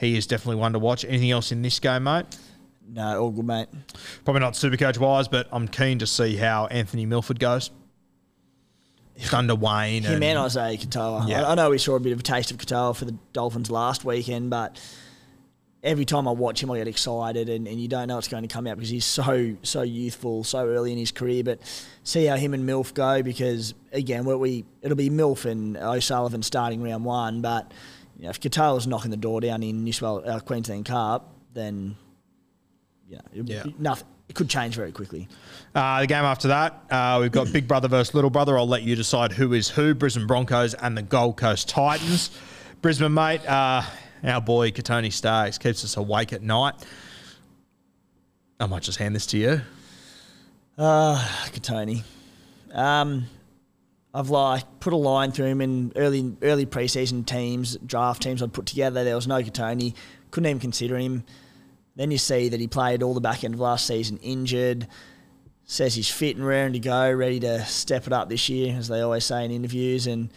he 0.00 0.16
is 0.16 0.26
definitely 0.26 0.56
one 0.56 0.72
to 0.72 0.80
watch. 0.80 1.04
Anything 1.04 1.30
else 1.30 1.52
in 1.52 1.62
this 1.62 1.78
game, 1.78 2.02
mate? 2.02 2.26
No, 2.88 3.22
all 3.22 3.30
good, 3.30 3.46
mate. 3.46 3.68
Probably 4.24 4.40
not 4.40 4.56
super 4.56 4.76
coach 4.76 4.98
wise, 4.98 5.28
but 5.28 5.46
I'm 5.52 5.68
keen 5.68 6.00
to 6.00 6.08
see 6.08 6.34
how 6.34 6.66
Anthony 6.66 7.06
Milford 7.06 7.38
goes. 7.38 7.70
Just 9.20 9.34
under 9.34 9.54
Wayne. 9.54 10.02
Him 10.04 10.22
and- 10.22 10.38
Isaiah 10.38 10.76
Katoa. 10.78 11.28
Yeah. 11.28 11.42
I, 11.44 11.52
I 11.52 11.54
know 11.54 11.70
we 11.70 11.78
saw 11.78 11.94
a 11.96 12.00
bit 12.00 12.12
of 12.12 12.20
a 12.20 12.22
taste 12.22 12.50
of 12.50 12.56
Katoa 12.58 12.96
for 12.96 13.04
the 13.04 13.16
Dolphins 13.32 13.70
last 13.70 14.04
weekend, 14.04 14.50
but 14.50 14.80
every 15.82 16.04
time 16.04 16.28
I 16.28 16.32
watch 16.32 16.62
him, 16.62 16.70
I 16.70 16.78
get 16.78 16.88
excited, 16.88 17.48
and, 17.48 17.66
and 17.66 17.80
you 17.80 17.88
don't 17.88 18.08
know 18.08 18.16
what's 18.16 18.28
going 18.28 18.42
to 18.42 18.52
come 18.52 18.66
out 18.66 18.76
because 18.76 18.90
he's 18.90 19.04
so 19.04 19.56
so 19.62 19.82
youthful, 19.82 20.44
so 20.44 20.66
early 20.66 20.92
in 20.92 20.98
his 20.98 21.10
career. 21.12 21.42
But 21.44 21.60
see 22.04 22.24
how 22.26 22.36
him 22.36 22.54
and 22.54 22.68
Milf 22.68 22.92
go 22.94 23.22
because 23.22 23.74
again, 23.92 24.24
we 24.24 24.64
it'll 24.82 24.96
be 24.96 25.10
Milf 25.10 25.44
and 25.44 25.76
O'Sullivan 25.76 26.42
starting 26.42 26.82
round 26.82 27.04
one, 27.04 27.40
but 27.42 27.72
you 28.18 28.24
know, 28.24 28.30
if 28.30 28.40
Katoa's 28.40 28.86
knocking 28.86 29.10
the 29.10 29.16
door 29.16 29.40
down 29.40 29.62
in 29.62 29.82
New 29.84 29.92
South 29.94 30.26
uh, 30.26 30.40
Queensland 30.40 30.84
Cup, 30.84 31.32
then 31.54 31.96
you 33.08 33.16
know, 33.16 33.22
it'll 33.32 33.44
be- 33.44 33.52
Yeah. 33.54 33.64
nothing. 33.78 34.06
It 34.30 34.34
could 34.34 34.48
change 34.48 34.76
very 34.76 34.92
quickly. 34.92 35.26
Uh, 35.74 36.02
the 36.02 36.06
game 36.06 36.22
after 36.22 36.46
that, 36.46 36.84
uh, 36.88 37.18
we've 37.20 37.32
got 37.32 37.52
Big 37.52 37.66
Brother 37.66 37.88
versus 37.88 38.14
Little 38.14 38.30
Brother. 38.30 38.56
I'll 38.56 38.68
let 38.68 38.82
you 38.84 38.94
decide 38.94 39.32
who 39.32 39.52
is 39.54 39.68
who 39.68 39.92
Brisbane 39.92 40.28
Broncos 40.28 40.72
and 40.74 40.96
the 40.96 41.02
Gold 41.02 41.36
Coast 41.36 41.68
Titans. 41.68 42.30
Brisbane, 42.80 43.12
mate, 43.12 43.44
uh, 43.44 43.82
our 44.22 44.40
boy 44.40 44.70
Kotoni 44.70 45.12
Staggs 45.12 45.58
keeps 45.58 45.84
us 45.84 45.96
awake 45.96 46.32
at 46.32 46.42
night. 46.42 46.76
I 48.60 48.66
might 48.66 48.84
just 48.84 48.98
hand 48.98 49.16
this 49.16 49.26
to 49.26 49.36
you. 49.36 49.62
Uh, 50.78 51.18
Kotoni. 51.46 52.04
Um, 52.72 53.26
I've 54.14 54.30
like 54.30 54.62
put 54.78 54.92
a 54.92 54.96
line 54.96 55.32
through 55.32 55.46
him 55.46 55.60
in 55.60 55.92
early 55.96 56.36
early 56.42 56.66
preseason 56.66 57.26
teams, 57.26 57.76
draft 57.78 58.22
teams 58.22 58.44
I'd 58.44 58.52
put 58.52 58.66
together. 58.66 59.02
There 59.02 59.16
was 59.16 59.26
no 59.26 59.42
Kotoni. 59.42 59.94
Couldn't 60.30 60.50
even 60.50 60.60
consider 60.60 60.96
him. 60.98 61.24
Then 62.00 62.10
you 62.10 62.16
see 62.16 62.48
that 62.48 62.58
he 62.58 62.66
played 62.66 63.02
all 63.02 63.12
the 63.12 63.20
back 63.20 63.44
end 63.44 63.52
of 63.52 63.60
last 63.60 63.86
season 63.86 64.16
injured. 64.22 64.88
Says 65.64 65.94
he's 65.94 66.08
fit 66.08 66.34
and 66.34 66.46
raring 66.46 66.72
to 66.72 66.78
go, 66.78 67.12
ready 67.12 67.38
to 67.40 67.62
step 67.66 68.06
it 68.06 68.12
up 68.14 68.30
this 68.30 68.48
year, 68.48 68.74
as 68.74 68.88
they 68.88 69.02
always 69.02 69.26
say 69.26 69.44
in 69.44 69.50
interviews. 69.50 70.06
And 70.06 70.30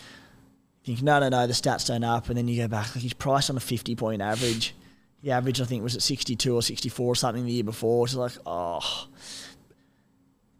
you 0.83 0.93
think, 0.93 1.01
no, 1.01 1.21
no, 1.21 1.29
no, 1.29 1.47
the 1.47 1.53
stats 1.53 1.87
don't 1.87 2.03
up. 2.03 2.27
And 2.27 2.37
then 2.37 2.49
you 2.49 2.61
go 2.61 2.67
back, 2.67 2.93
like 2.93 3.01
he's 3.01 3.13
priced 3.13 3.49
on 3.49 3.55
a 3.55 3.61
50 3.61 3.95
point 3.95 4.21
average. 4.21 4.75
The 5.21 5.31
average, 5.31 5.61
I 5.61 5.63
think, 5.63 5.83
was 5.83 5.95
at 5.95 6.01
62 6.01 6.53
or 6.53 6.61
64 6.61 7.05
or 7.05 7.15
something 7.15 7.45
the 7.45 7.53
year 7.53 7.63
before. 7.63 8.07
It's 8.07 8.15
like, 8.15 8.33
oh. 8.45 9.07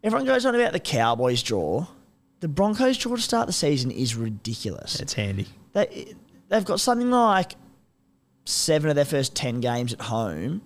Everyone 0.02 0.24
goes 0.24 0.46
on 0.46 0.54
about 0.54 0.72
the 0.72 0.80
Cowboys 0.80 1.42
draw. 1.42 1.86
The 2.40 2.48
Broncos 2.48 2.96
draw 2.96 3.14
to 3.14 3.20
start 3.20 3.46
the 3.46 3.52
season 3.52 3.90
is 3.90 4.16
ridiculous. 4.16 5.00
It's 5.00 5.12
handy. 5.12 5.48
They, 5.74 6.14
they've 6.48 6.64
got 6.64 6.80
something 6.80 7.10
like 7.10 7.56
seven 8.46 8.88
of 8.88 8.96
their 8.96 9.04
first 9.04 9.36
10 9.36 9.60
games 9.60 9.92
at 9.92 10.00
home. 10.00 10.62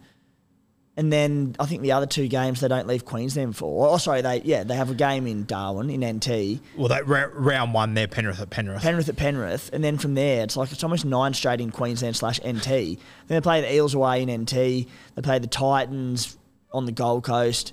And 0.99 1.12
then 1.12 1.55
I 1.61 1.66
think 1.66 1.82
the 1.82 1.92
other 1.92 2.07
two 2.07 2.26
games 2.26 2.61
they 2.61 2.66
don't 2.66 2.88
leave 2.88 3.05
Queensland 3.05 3.57
for. 3.57 3.88
Oh, 3.88 3.99
sorry, 3.99 4.20
they 4.20 4.42
yeah 4.42 4.64
they 4.64 4.74
have 4.74 4.90
a 4.90 4.94
game 4.94 5.28
in 5.28 5.44
Darwin 5.44 5.90
in 5.90 6.05
NT, 6.05 6.61
Well, 6.76 6.88
that 6.88 7.07
ra- 7.07 7.30
round 7.32 7.72
one 7.72 7.94
there, 7.94 8.09
Penrith 8.09 8.40
at 8.40 8.51
Penrith. 8.51 8.82
Penrith 8.82 9.09
at 9.09 9.14
Penrith, 9.14 9.70
and 9.72 9.84
then 9.84 9.96
from 9.96 10.14
there 10.14 10.42
it's 10.42 10.57
like 10.57 10.72
it's 10.72 10.82
almost 10.82 11.05
nine 11.05 11.34
straight 11.34 11.61
in 11.61 11.70
Queensland 11.70 12.16
slash 12.16 12.40
NT. 12.44 12.64
Then 12.66 12.99
they 13.28 13.40
play 13.40 13.61
the 13.61 13.72
Eels 13.72 13.94
away 13.94 14.22
in 14.22 14.42
NT. 14.42 14.51
They 14.51 15.22
play 15.22 15.38
the 15.38 15.46
Titans 15.46 16.36
on 16.72 16.84
the 16.84 16.92
Gold 16.92 17.22
Coast, 17.22 17.72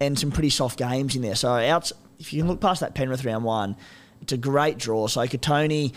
and 0.00 0.18
some 0.18 0.32
pretty 0.32 0.50
soft 0.50 0.78
games 0.78 1.14
in 1.14 1.20
there. 1.20 1.34
So 1.36 1.50
out 1.50 1.92
if 2.18 2.32
you 2.32 2.40
can 2.40 2.48
look 2.48 2.62
past 2.62 2.80
that 2.80 2.94
Penrith 2.94 3.22
round 3.26 3.44
one, 3.44 3.76
it's 4.22 4.32
a 4.32 4.38
great 4.38 4.78
draw. 4.78 5.08
So 5.08 5.20
Kotoni, 5.20 5.92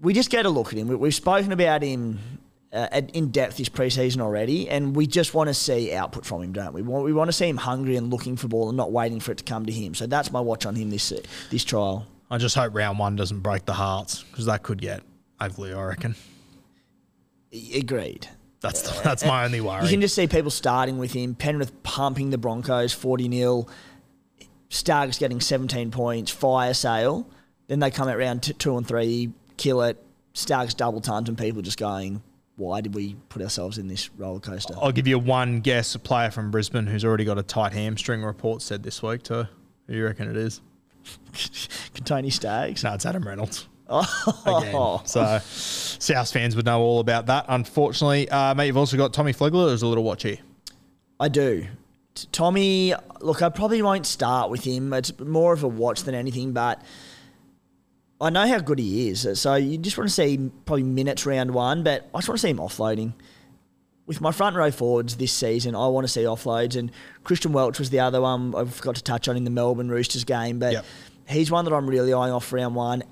we 0.00 0.14
just 0.14 0.30
get 0.30 0.46
a 0.46 0.50
look 0.50 0.68
at 0.72 0.78
him. 0.78 0.86
We, 0.86 0.94
we've 0.94 1.14
spoken 1.14 1.50
about 1.50 1.82
him. 1.82 2.20
Uh, 2.72 3.02
in 3.14 3.30
depth 3.32 3.56
this 3.56 3.68
preseason 3.68 4.20
already, 4.20 4.68
and 4.68 4.94
we 4.94 5.04
just 5.04 5.34
want 5.34 5.48
to 5.48 5.54
see 5.54 5.92
output 5.92 6.24
from 6.24 6.40
him, 6.40 6.52
don't 6.52 6.72
we? 6.72 6.82
We 6.82 6.88
want, 6.88 7.04
we 7.04 7.12
want 7.12 7.26
to 7.26 7.32
see 7.32 7.48
him 7.48 7.56
hungry 7.56 7.96
and 7.96 8.10
looking 8.12 8.36
for 8.36 8.46
ball 8.46 8.68
and 8.68 8.76
not 8.76 8.92
waiting 8.92 9.18
for 9.18 9.32
it 9.32 9.38
to 9.38 9.44
come 9.44 9.66
to 9.66 9.72
him. 9.72 9.92
So 9.92 10.06
that's 10.06 10.30
my 10.30 10.40
watch 10.40 10.66
on 10.66 10.76
him 10.76 10.88
this 10.88 11.12
this 11.50 11.64
trial. 11.64 12.06
I 12.30 12.38
just 12.38 12.54
hope 12.54 12.72
round 12.76 13.00
one 13.00 13.16
doesn't 13.16 13.40
break 13.40 13.64
the 13.64 13.72
hearts 13.72 14.22
because 14.22 14.46
that 14.46 14.62
could 14.62 14.80
get 14.80 15.02
ugly, 15.40 15.74
I 15.74 15.82
reckon. 15.82 16.14
Agreed. 17.74 18.28
That's 18.60 18.82
the, 18.82 19.00
that's 19.02 19.24
my 19.24 19.44
only 19.44 19.60
worry. 19.60 19.82
You 19.82 19.90
can 19.90 20.00
just 20.00 20.14
see 20.14 20.28
people 20.28 20.50
starting 20.50 20.98
with 20.98 21.12
him. 21.12 21.34
Penrith 21.34 21.82
pumping 21.82 22.30
the 22.30 22.38
Broncos 22.38 22.92
40 22.92 23.32
0. 23.32 23.66
Staggs 24.68 25.18
getting 25.18 25.40
17 25.40 25.90
points. 25.90 26.30
Fire 26.30 26.74
sale. 26.74 27.26
Then 27.66 27.80
they 27.80 27.90
come 27.90 28.08
out 28.08 28.18
round 28.18 28.42
t- 28.42 28.52
two 28.52 28.76
and 28.76 28.86
three, 28.86 29.32
kill 29.56 29.82
it. 29.82 30.00
Staggs 30.32 30.74
double 30.74 31.00
tons, 31.00 31.28
and 31.28 31.36
people 31.36 31.62
just 31.62 31.78
going, 31.78 32.22
why 32.60 32.82
did 32.82 32.94
we 32.94 33.16
put 33.30 33.40
ourselves 33.40 33.78
in 33.78 33.88
this 33.88 34.10
roller 34.18 34.38
coaster? 34.38 34.74
I'll 34.80 34.92
give 34.92 35.06
you 35.08 35.18
one 35.18 35.60
guess. 35.60 35.94
A 35.94 35.98
player 35.98 36.30
from 36.30 36.50
Brisbane 36.50 36.86
who's 36.86 37.04
already 37.04 37.24
got 37.24 37.38
a 37.38 37.42
tight 37.42 37.72
hamstring 37.72 38.22
report 38.22 38.60
said 38.60 38.82
this 38.82 39.02
week 39.02 39.22
too. 39.22 39.44
Who 39.86 39.92
do 39.92 39.96
you 39.96 40.04
reckon 40.04 40.28
it 40.30 40.36
is? 40.36 40.60
Tony 42.04 42.28
Staggs. 42.28 42.84
No, 42.84 42.92
it's 42.94 43.06
Adam 43.06 43.26
Reynolds. 43.26 43.66
Oh, 43.92 45.00
Again. 45.00 45.06
So, 45.08 45.40
South 45.42 46.32
fans 46.32 46.54
would 46.54 46.64
know 46.64 46.80
all 46.80 47.00
about 47.00 47.26
that. 47.26 47.46
Unfortunately, 47.48 48.28
uh, 48.28 48.54
mate, 48.54 48.66
you've 48.68 48.76
also 48.76 48.96
got 48.96 49.12
Tommy 49.12 49.32
Flegler. 49.32 49.66
There's 49.66 49.82
a 49.82 49.88
little 49.88 50.04
watch 50.04 50.22
here. 50.22 50.38
I 51.18 51.26
do. 51.26 51.66
T- 52.14 52.28
Tommy, 52.30 52.94
look, 53.20 53.42
I 53.42 53.48
probably 53.48 53.82
won't 53.82 54.06
start 54.06 54.48
with 54.48 54.62
him. 54.62 54.92
It's 54.92 55.18
more 55.18 55.52
of 55.52 55.64
a 55.64 55.68
watch 55.68 56.04
than 56.04 56.14
anything, 56.14 56.52
but 56.52 56.80
I 58.20 58.30
know 58.30 58.46
how 58.46 58.58
good 58.58 58.78
he 58.78 59.08
is. 59.08 59.26
So 59.40 59.54
you 59.54 59.78
just 59.78 59.96
want 59.96 60.08
to 60.10 60.14
see 60.14 60.50
probably 60.66 60.82
minutes 60.82 61.24
round 61.24 61.52
one, 61.52 61.82
but 61.82 62.08
I 62.14 62.18
just 62.18 62.28
want 62.28 62.38
to 62.40 62.42
see 62.42 62.50
him 62.50 62.58
offloading. 62.58 63.14
With 64.06 64.20
my 64.20 64.32
front 64.32 64.56
row 64.56 64.70
forwards 64.70 65.16
this 65.16 65.32
season, 65.32 65.74
I 65.76 65.86
want 65.86 66.04
to 66.04 66.12
see 66.12 66.22
offloads, 66.22 66.76
and 66.76 66.90
Christian 67.22 67.52
Welch 67.52 67.78
was 67.78 67.90
the 67.90 68.00
other 68.00 68.20
one 68.20 68.54
I 68.56 68.64
forgot 68.64 68.96
to 68.96 69.02
touch 69.04 69.28
on 69.28 69.36
in 69.36 69.44
the 69.44 69.50
Melbourne 69.50 69.88
Roosters 69.88 70.24
game, 70.24 70.58
but 70.58 70.72
Yep. 70.72 70.84
he's 71.28 71.50
one 71.50 71.64
that 71.64 71.72
I'm 71.72 71.88
really 71.88 72.12
eyeing 72.12 72.32
off 72.32 72.52
round 72.52 72.74
one. 72.74 73.04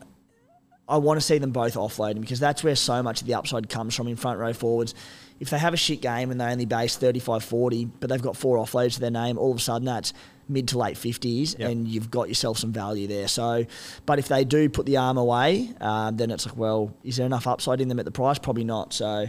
I 0.88 0.96
want 0.96 1.20
to 1.20 1.24
see 1.24 1.38
them 1.38 1.52
both 1.52 1.74
offloading 1.74 2.20
because 2.20 2.40
that's 2.40 2.64
where 2.64 2.74
so 2.74 3.02
much 3.02 3.20
of 3.20 3.26
the 3.26 3.34
upside 3.34 3.68
comes 3.68 3.94
from 3.94 4.08
in 4.08 4.16
front 4.16 4.40
row 4.40 4.52
forwards. 4.52 4.94
If 5.40 5.50
they 5.50 5.58
have 5.58 5.72
a 5.74 5.76
shit 5.76 6.00
game 6.00 6.30
and 6.30 6.40
they 6.40 6.46
only 6.46 6.64
base 6.66 6.96
35 6.96 7.44
40, 7.44 7.84
but 8.00 8.10
they've 8.10 8.20
got 8.22 8.36
four 8.36 8.56
offloads 8.58 8.94
to 8.94 9.00
their 9.00 9.10
name, 9.10 9.38
all 9.38 9.52
of 9.52 9.56
a 9.58 9.60
sudden 9.60 9.86
that's 9.86 10.12
mid 10.48 10.66
to 10.68 10.78
late 10.78 10.96
50s 10.96 11.58
Yep. 11.58 11.70
and 11.70 11.86
you've 11.86 12.10
got 12.10 12.28
yourself 12.28 12.58
some 12.58 12.72
value 12.72 13.06
there. 13.06 13.28
So, 13.28 13.66
but 14.06 14.18
if 14.18 14.28
they 14.28 14.44
do 14.44 14.68
put 14.68 14.86
the 14.86 14.96
arm 14.96 15.16
away, 15.18 15.70
um, 15.80 16.16
then 16.16 16.30
it's 16.30 16.46
like, 16.46 16.56
well, 16.56 16.92
is 17.04 17.16
there 17.16 17.26
enough 17.26 17.46
upside 17.46 17.80
in 17.80 17.88
them 17.88 17.98
at 17.98 18.04
the 18.06 18.10
price? 18.10 18.38
Probably 18.38 18.64
not. 18.64 18.92
So, 18.94 19.28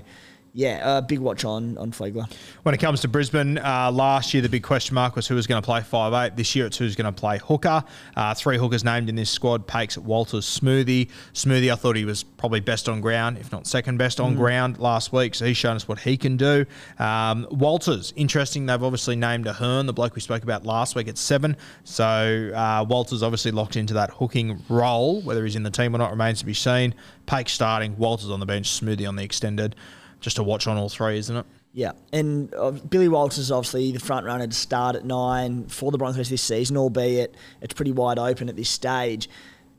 yeah, 0.53 0.81
uh, 0.83 1.01
big 1.01 1.19
watch 1.19 1.45
on 1.45 1.77
on 1.77 1.91
Flegler. 1.91 2.31
When 2.63 2.73
it 2.73 2.79
comes 2.79 3.01
to 3.01 3.07
Brisbane, 3.07 3.57
uh, 3.57 3.91
last 3.91 4.33
year 4.33 4.41
the 4.41 4.49
big 4.49 4.63
question 4.63 4.95
mark 4.95 5.15
was 5.15 5.27
who 5.27 5.35
was 5.35 5.47
going 5.47 5.61
to 5.61 5.65
play 5.65 5.81
five 5.81 6.13
eight. 6.13 6.35
This 6.35 6.55
year 6.55 6.65
it's 6.65 6.77
who's 6.77 6.95
going 6.95 7.11
to 7.13 7.19
play 7.19 7.37
hooker. 7.37 7.83
Uh, 8.15 8.33
three 8.33 8.57
hookers 8.57 8.83
named 8.83 9.09
in 9.09 9.15
this 9.15 9.29
squad: 9.29 9.67
Pakes, 9.67 9.97
Walters, 9.97 10.45
Smoothie. 10.45 11.09
Smoothie, 11.33 11.71
I 11.71 11.75
thought 11.75 11.95
he 11.95 12.05
was 12.05 12.23
probably 12.23 12.59
best 12.59 12.89
on 12.89 13.01
ground, 13.01 13.37
if 13.37 13.51
not 13.51 13.67
second 13.67 13.97
best 13.97 14.19
on 14.19 14.35
ground 14.35 14.79
last 14.79 15.13
week. 15.13 15.35
So 15.35 15.45
he's 15.45 15.57
shown 15.57 15.75
us 15.75 15.87
what 15.87 15.99
he 15.99 16.17
can 16.17 16.37
do. 16.37 16.65
Um, 16.97 17.47
Walters, 17.51 18.13
interesting. 18.15 18.65
They've 18.65 18.81
obviously 18.81 19.15
named 19.15 19.47
a 19.47 19.53
Hearn, 19.53 19.85
the 19.85 19.93
bloke 19.93 20.15
we 20.15 20.21
spoke 20.21 20.43
about 20.43 20.65
last 20.65 20.95
week 20.95 21.07
at 21.07 21.17
seven. 21.17 21.55
So 21.83 22.51
uh, 22.55 22.85
Walters 22.87 23.23
obviously 23.23 23.51
locked 23.51 23.75
into 23.75 23.93
that 23.95 24.09
hooking 24.11 24.63
role. 24.69 25.21
Whether 25.21 25.43
he's 25.43 25.55
in 25.55 25.63
the 25.63 25.71
team 25.71 25.95
or 25.95 25.99
not 25.99 26.11
remains 26.11 26.39
to 26.39 26.45
be 26.45 26.53
seen. 26.53 26.95
Pakes 27.25 27.53
starting, 27.53 27.97
Walters 27.97 28.31
on 28.31 28.39
the 28.39 28.45
bench, 28.45 28.67
Smoothie 28.67 29.07
on 29.07 29.15
the 29.15 29.23
extended. 29.23 29.75
Just 30.19 30.35
to 30.35 30.43
watch 30.43 30.67
on 30.67 30.77
all 30.77 30.89
three, 30.89 31.17
isn't 31.17 31.35
it? 31.35 31.45
Yeah, 31.71 31.91
and 32.11 32.53
uh, 32.55 32.71
Billy 32.71 33.07
Walters 33.07 33.37
is 33.37 33.51
obviously 33.51 33.91
the 33.91 33.99
front 33.99 34.25
runner 34.25 34.47
to 34.47 34.53
start 34.53 34.95
at 34.95 35.05
nine 35.05 35.67
for 35.67 35.91
the 35.91 35.97
Broncos 35.97 36.29
this 36.29 36.41
season, 36.41 36.77
albeit 36.77 37.35
it's 37.61 37.73
pretty 37.73 37.91
wide 37.91 38.17
open 38.17 38.49
at 38.49 38.55
this 38.55 38.69
stage. 38.69 39.29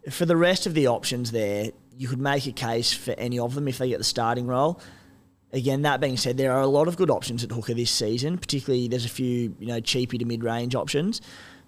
For 0.08 0.24
the 0.24 0.36
rest 0.36 0.66
of 0.66 0.74
the 0.74 0.86
options 0.86 1.32
there, 1.32 1.72
you 1.96 2.08
could 2.08 2.20
make 2.20 2.46
a 2.46 2.52
case 2.52 2.92
for 2.92 3.12
any 3.18 3.38
of 3.38 3.54
them 3.54 3.68
if 3.68 3.78
they 3.78 3.88
get 3.88 3.98
the 3.98 4.04
starting 4.04 4.46
role. 4.46 4.80
Again, 5.52 5.82
that 5.82 6.00
being 6.00 6.16
said, 6.16 6.36
there 6.36 6.52
are 6.52 6.60
a 6.60 6.66
lot 6.66 6.86
of 6.86 6.96
good 6.96 7.10
options 7.10 7.42
at 7.42 7.50
hooker 7.50 7.74
this 7.74 7.90
season. 7.90 8.38
Particularly, 8.38 8.86
there's 8.86 9.04
a 9.04 9.10
few 9.10 9.56
you 9.58 9.66
know 9.66 9.80
cheapy 9.80 10.16
to 10.16 10.24
mid 10.24 10.44
range 10.44 10.76
options. 10.76 11.20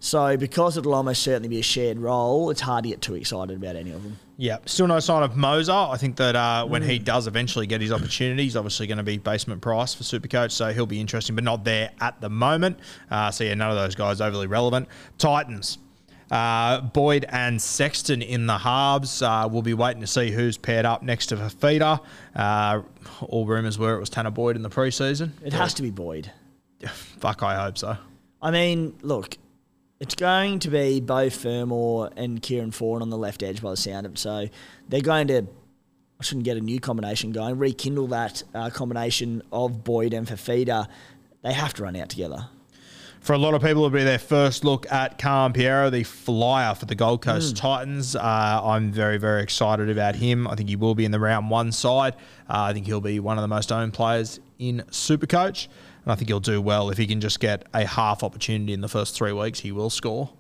So 0.03 0.37
because 0.37 0.77
it'll 0.77 0.95
almost 0.95 1.23
certainly 1.23 1.49
be 1.49 1.61
a 1.61 1.63
shared 1.63 2.01
role, 2.01 2.51
it's 2.51 2.61
hard 2.61 2.83
to 2.83 2.91
get 2.91 3.01
too 3.01 3.15
excited 3.15 3.57
about 3.57 3.77
any 3.77 3.93
of 3.93 4.03
them. 4.03 4.19
Yeah, 4.37 4.59
still 4.67 4.89
no 4.89 4.99
sign 4.99 5.23
of 5.23 5.35
Mozer. 5.35 5.93
I 5.93 5.97
think 5.97 6.17
that 6.17 6.35
uh, 6.35 6.67
when 6.67 6.83
he 6.83 6.99
does 6.99 7.29
eventually 7.29 7.69
get 7.69 7.81
his 7.81 7.93
opportunity, 7.93 8.43
he's 8.43 8.57
obviously 8.57 8.89
going 8.89 8.99
to 8.99 9.05
be 9.05 9.19
basement 9.19 9.61
price 9.61 9.95
for 9.95 10.03
Supercoach, 10.03 10.51
so 10.51 10.73
he'll 10.73 10.87
be 10.87 11.01
interesting, 11.01 11.37
but 11.37 11.45
not 11.45 11.63
there 11.63 11.93
at 12.01 12.21
the 12.21 12.29
moment. 12.29 12.81
Uh, 13.13 13.31
so 13.31 13.45
yeah, 13.45 13.55
none 13.55 13.71
of 13.71 13.77
those 13.77 13.95
guys 13.95 14.21
overly 14.21 14.49
relevant. 14.49 14.89
Titans. 15.19 15.79
Uh, 16.33 16.81
Boyd 16.81 17.25
and 17.29 17.63
Sexton 17.63 18.23
in 18.23 18.47
the 18.47 18.59
halves. 18.59 19.23
Uh, 19.23 19.49
we'll 19.49 19.63
be 19.63 19.75
waiting 19.75 20.01
to 20.01 20.09
see 20.09 20.33
who's 20.33 20.59
paired 20.59 20.85
up 20.85 21.05
next 21.05 21.27
to 21.27 21.37
Fifita. 21.37 22.01
Uh, 22.35 22.83
all 23.21 23.47
rumours 23.47 23.79
were 23.79 23.95
it 23.95 24.01
was 24.01 24.11
Tanah 24.11 24.35
Boyd 24.35 24.57
in 24.57 24.63
the 24.63 24.71
preseason. 24.71 25.31
It 25.45 25.53
has 25.53 25.75
to 25.75 25.83
be 25.83 25.91
Boyd. 25.91 26.33
Fuck, 26.89 27.45
I 27.45 27.63
hope 27.63 27.79
so. 27.79 27.97
I 28.41 28.51
mean, 28.51 28.97
look, 29.03 29.37
it's 30.03 30.17
going 30.17 30.59
to 30.59 30.69
be 30.69 31.01
Beau 31.01 31.31
Fermor 31.31 32.11
and 32.17 32.43
Kieran 32.43 32.73
Foran 32.73 33.03
on 33.03 33.11
the 33.11 33.17
left 33.17 33.41
edge 33.41 33.63
by 33.63 33.71
the 33.71 33.77
sound 33.77 34.05
of 34.05 34.15
it. 34.15 34.19
So 34.19 34.49
they're 34.89 35.01
going 35.01 35.29
to, 35.29 35.47
I 36.19 36.25
shouldn't 36.25 36.45
get 36.45 36.57
a 36.57 36.61
new 36.61 36.81
combination 36.81 37.31
going, 37.31 37.57
rekindle 37.57 38.09
that 38.09 38.43
uh, 38.53 38.69
combination 38.71 39.43
of 39.53 39.85
Boyd 39.85 40.13
and 40.13 40.27
Fifita. 40.27 40.89
They 41.43 41.53
have 41.53 41.73
to 41.75 41.85
run 41.85 41.95
out 41.95 42.09
together. 42.09 42.49
For 43.21 43.35
a 43.35 43.39
lot 43.39 43.55
of 43.55 43.63
people, 43.63 43.85
it'll 43.85 43.91
be 43.91 44.03
their 44.03 44.19
first 44.19 44.65
look 44.65 44.91
at 44.91 45.19
Khan-Pereira, 45.19 45.91
the 45.91 46.03
flyer 46.03 46.75
for 46.75 46.87
the 46.87 46.97
Gold 46.97 47.23
Coast 47.23 47.57
Titans. 47.57 48.17
Uh, 48.17 48.61
I'm 48.65 48.91
very, 48.91 49.19
very 49.19 49.45
excited 49.45 49.89
about 49.89 50.17
him. 50.17 50.49
I 50.49 50.57
think 50.57 50.69
he 50.69 50.75
will 50.75 50.97
be 50.97 51.05
in 51.05 51.13
the 51.13 51.21
round 51.21 51.49
one 51.49 51.71
side. 51.71 52.15
Uh, 52.51 52.63
I 52.63 52.73
think 52.73 52.87
he'll 52.87 53.01
be 53.01 53.21
one 53.21 53.39
of 53.39 53.43
the 53.43 53.49
most 53.49 53.71
owned 53.71 53.93
players 53.93 54.41
in 54.59 54.83
Supercoach. 54.91 55.69
And 56.05 56.13
I 56.13 56.15
think 56.17 56.29
he'll 56.29 56.41
do 56.41 56.61
well. 56.61 56.91
If 56.91 56.99
he 56.99 57.07
can 57.07 57.21
just 57.21 57.41
get 57.41 57.65
a 57.73 57.87
half 57.87 58.23
opportunity 58.23 58.73
in 58.73 58.81
the 58.81 58.89
first 58.89 59.15
three 59.15 59.33
weeks, 59.33 59.61
he 59.61 59.73
will 59.73 59.91
score. 59.91 60.31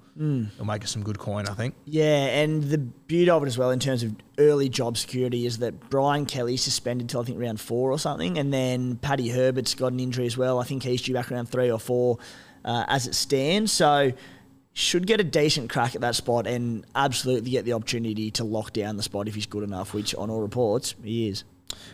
He'll 0.56 0.66
make 0.66 0.84
us 0.84 0.90
some 0.90 1.02
good 1.02 1.18
coin, 1.18 1.48
I 1.48 1.54
think. 1.54 1.74
Yeah, 1.86 2.26
and 2.26 2.64
the 2.64 2.76
beauty 2.76 3.30
of 3.30 3.42
it 3.42 3.46
as 3.46 3.56
well 3.56 3.70
in 3.70 3.78
terms 3.78 4.02
of 4.02 4.14
early 4.36 4.68
job 4.68 4.98
security 4.98 5.46
is 5.46 5.58
that 5.58 5.88
Brian 5.88 6.26
Kelly 6.26 6.58
suspended 6.58 7.08
till 7.08 7.22
I 7.22 7.24
think 7.24 7.40
round 7.40 7.60
four 7.60 7.90
or 7.90 7.98
something, 7.98 8.36
and 8.36 8.52
then 8.52 8.96
Paddy 8.96 9.30
Herbert's 9.30 9.74
got 9.74 9.92
an 9.92 10.00
injury 10.00 10.26
as 10.26 10.36
well. 10.36 10.58
I 10.58 10.64
think 10.64 10.82
he's 10.82 11.00
due 11.00 11.14
back 11.14 11.32
around 11.32 11.46
three 11.46 11.70
or 11.70 11.78
four 11.78 12.18
uh, 12.64 12.84
as 12.88 13.06
it 13.06 13.14
stands. 13.14 13.72
So 13.72 14.12
should 14.74 15.06
get 15.06 15.20
a 15.20 15.24
decent 15.24 15.70
crack 15.70 15.94
at 15.94 16.00
that 16.02 16.14
spot 16.14 16.46
and 16.46 16.84
absolutely 16.94 17.50
get 17.50 17.64
the 17.64 17.72
opportunity 17.72 18.30
to 18.32 18.44
lock 18.44 18.72
down 18.72 18.96
the 18.96 19.02
spot 19.02 19.28
if 19.28 19.34
he's 19.34 19.46
good 19.46 19.64
enough, 19.64 19.94
which 19.94 20.14
on 20.14 20.28
all 20.28 20.40
reports 20.40 20.94
he 21.02 21.28
is. 21.28 21.44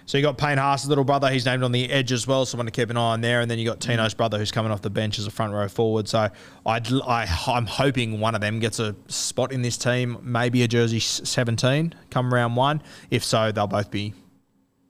So 0.06 0.16
you 0.16 0.22
got 0.22 0.38
Payne 0.38 0.56
Haas's 0.58 0.88
little 0.88 1.04
brother. 1.04 1.30
He's 1.30 1.44
named 1.44 1.62
on 1.62 1.72
the 1.72 1.90
edge 1.90 2.12
as 2.12 2.26
well, 2.26 2.46
so 2.46 2.56
I 2.56 2.60
want 2.60 2.72
to 2.72 2.80
keep 2.80 2.88
an 2.90 2.96
eye 2.96 3.00
on 3.12 3.20
there. 3.20 3.40
And 3.42 3.50
then 3.50 3.58
you 3.58 3.66
got 3.66 3.78
Tino's 3.80 4.14
brother, 4.14 4.38
who's 4.38 4.50
coming 4.50 4.72
off 4.72 4.80
the 4.80 4.88
bench 4.90 5.18
as 5.18 5.26
a 5.26 5.30
front 5.30 5.52
row 5.52 5.68
forward. 5.68 6.08
So 6.08 6.28
I'd, 6.64 6.92
I, 7.02 7.26
I'm 7.48 7.66
hoping 7.66 8.18
one 8.20 8.34
of 8.34 8.40
them 8.40 8.58
gets 8.58 8.78
a 8.78 8.96
spot 9.08 9.52
in 9.52 9.60
this 9.62 9.76
team, 9.76 10.18
maybe 10.22 10.62
a 10.62 10.68
jersey 10.68 11.00
17 11.00 11.94
come 12.10 12.32
round 12.32 12.56
one. 12.56 12.82
If 13.10 13.22
so, 13.22 13.52
they'll 13.52 13.66
both 13.66 13.90
be 13.90 14.14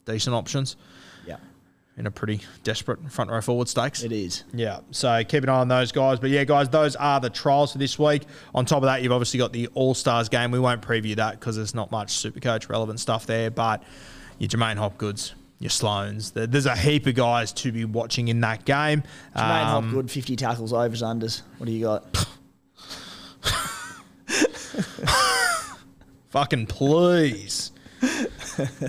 decent 0.04 0.34
options 0.34 0.76
Yeah, 1.26 1.36
in 1.96 2.06
a 2.06 2.10
pretty 2.12 2.40
desperate 2.62 3.10
front 3.10 3.30
row 3.30 3.40
forward 3.40 3.68
stakes. 3.68 4.02
it 4.04 4.12
is. 4.12 4.44
Yeah, 4.54 4.80
so 4.92 5.22
keep 5.24 5.42
an 5.42 5.48
eye 5.48 5.58
on 5.58 5.68
those 5.68 5.90
guys. 5.90 6.20
But 6.20 6.30
yeah, 6.30 6.44
guys, 6.44 6.68
those 6.68 6.94
are 6.96 7.18
the 7.18 7.28
trials 7.30 7.72
for 7.72 7.78
this 7.78 7.98
week. 7.98 8.22
On 8.54 8.64
top 8.64 8.78
of 8.78 8.84
that, 8.84 9.02
you've 9.02 9.10
obviously 9.12 9.38
got 9.38 9.52
the 9.52 9.66
All 9.74 9.94
Stars 9.94 10.28
game. 10.28 10.52
We 10.52 10.60
won't 10.60 10.80
preview 10.80 11.16
that 11.16 11.40
because 11.40 11.56
there's 11.56 11.74
not 11.74 11.90
much 11.90 12.08
Supercoach 12.14 12.68
relevant 12.68 13.00
stuff 13.00 13.26
there. 13.26 13.50
But 13.50 13.82
your 14.38 14.48
Jermaine 14.48 14.76
Hopgoods, 14.76 15.34
your 15.58 15.70
Sloans, 15.70 16.32
there's 16.32 16.66
a 16.66 16.76
heap 16.76 17.06
of 17.06 17.14
guys 17.14 17.52
to 17.54 17.72
be 17.72 17.84
watching 17.84 18.28
in 18.28 18.40
that 18.40 18.64
game. 18.64 19.02
Jermaine 19.36 19.66
Um, 19.66 19.84
Hopgood, 19.86 20.10
50 20.10 20.36
tackles, 20.36 20.72
overs, 20.72 21.02
unders. 21.02 21.42
What 21.58 21.66
do 21.66 21.72
you 21.72 21.84
got? 21.84 22.26
Fucking 26.30 26.66
please. 26.66 27.72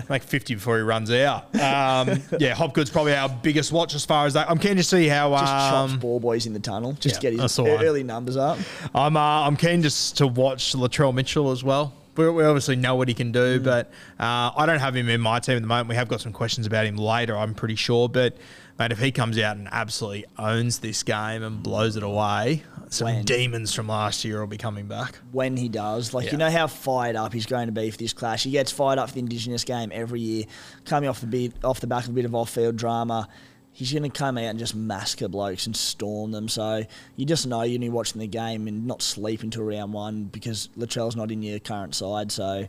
Make 0.08 0.22
50 0.22 0.54
before 0.54 0.76
he 0.76 0.82
runs 0.82 1.10
out. 1.10 1.44
Um, 1.54 2.22
yeah, 2.38 2.54
Hopgood's 2.54 2.90
probably 2.90 3.14
our 3.14 3.28
biggest 3.28 3.72
watch 3.72 3.94
as 3.94 4.04
far 4.04 4.26
as 4.26 4.34
that. 4.34 4.48
I'm 4.50 4.58
keen 4.58 4.76
to 4.76 4.82
see 4.84 5.08
how. 5.08 5.30
Just 5.30 5.44
chops 5.46 5.92
Um, 5.92 5.98
ball 5.98 6.20
boys 6.20 6.46
in 6.46 6.52
the 6.52 6.60
tunnel, 6.60 6.92
just 6.94 7.16
yeah, 7.22 7.30
to 7.30 7.36
get 7.36 7.42
his 7.42 7.58
early 7.58 8.02
numbers 8.04 8.36
up. 8.36 8.58
I'm 8.94 9.16
uh, 9.16 9.46
I'm 9.46 9.56
keen 9.56 9.82
just 9.82 10.18
to 10.18 10.26
watch 10.26 10.74
Latrell 10.74 11.14
Mitchell 11.14 11.50
as 11.50 11.64
well. 11.64 11.92
We, 12.28 12.44
obviously 12.44 12.76
know 12.76 12.94
what 12.94 13.08
he 13.08 13.14
can 13.14 13.32
do, 13.32 13.60
but 13.60 13.90
uh, 14.18 14.50
I 14.56 14.66
don't 14.66 14.78
have 14.80 14.94
him 14.96 15.08
in 15.08 15.20
my 15.20 15.40
team 15.40 15.56
at 15.56 15.62
the 15.62 15.68
moment. 15.68 15.88
We 15.88 15.94
have 15.96 16.08
got 16.08 16.20
some 16.20 16.32
questions 16.32 16.66
about 16.66 16.86
him 16.86 16.96
later, 16.96 17.36
I'm 17.36 17.54
pretty 17.54 17.76
sure. 17.76 18.08
But 18.08 18.36
mate, 18.78 18.92
if 18.92 18.98
he 18.98 19.10
comes 19.12 19.38
out 19.38 19.56
and 19.56 19.68
absolutely 19.70 20.24
owns 20.38 20.78
this 20.80 21.02
game 21.02 21.42
and 21.42 21.62
blows 21.62 21.96
it 21.96 22.02
away, 22.02 22.62
some 22.88 23.06
When? 23.06 23.24
demons 23.24 23.72
from 23.72 23.86
last 23.88 24.24
year 24.24 24.40
will 24.40 24.46
be 24.48 24.56
coming 24.58 24.86
back. 24.86 25.16
when 25.32 25.56
he 25.56 25.68
does. 25.68 26.12
Like 26.12 26.26
Yeah. 26.26 26.32
you 26.32 26.38
know 26.38 26.50
how 26.50 26.66
fired 26.66 27.14
up 27.16 27.32
he's 27.32 27.46
going 27.46 27.66
to 27.66 27.72
be 27.72 27.90
for 27.90 27.96
this 27.98 28.12
clash. 28.12 28.42
He 28.42 28.50
gets 28.50 28.72
fired 28.72 28.98
up 28.98 29.08
for 29.08 29.14
the 29.14 29.20
Indigenous 29.20 29.62
game 29.64 29.90
every 29.94 30.20
year, 30.20 30.44
coming 30.84 31.08
off 31.08 31.20
the 31.20 31.26
bit 31.28 31.52
off 31.64 31.78
the 31.80 31.86
back 31.86 32.04
of 32.04 32.10
a 32.10 32.12
bit 32.12 32.24
of 32.24 32.34
off-field 32.34 32.76
drama. 32.76 33.28
He's 33.80 33.92
going 33.92 34.02
to 34.02 34.10
come 34.10 34.36
out 34.36 34.44
and 34.44 34.58
just 34.58 34.74
massacre 34.74 35.26
blokes 35.26 35.64
and 35.66 35.74
storm 35.74 36.32
them. 36.32 36.48
So 36.48 36.84
you 37.16 37.24
just 37.24 37.46
know 37.46 37.62
you're 37.62 37.68
going 37.78 37.80
to 37.80 37.86
be 37.86 37.88
watching 37.88 38.20
the 38.20 38.26
game 38.26 38.68
and 38.68 38.86
not 38.86 39.00
sleep 39.00 39.42
until 39.42 39.62
round 39.62 39.92
one 39.94 40.24
because 40.24 40.68
Latrell's 40.78 41.16
not 41.16 41.30
in 41.32 41.42
your 41.42 41.58
current 41.60 41.94
side. 41.94 42.30
So 42.30 42.66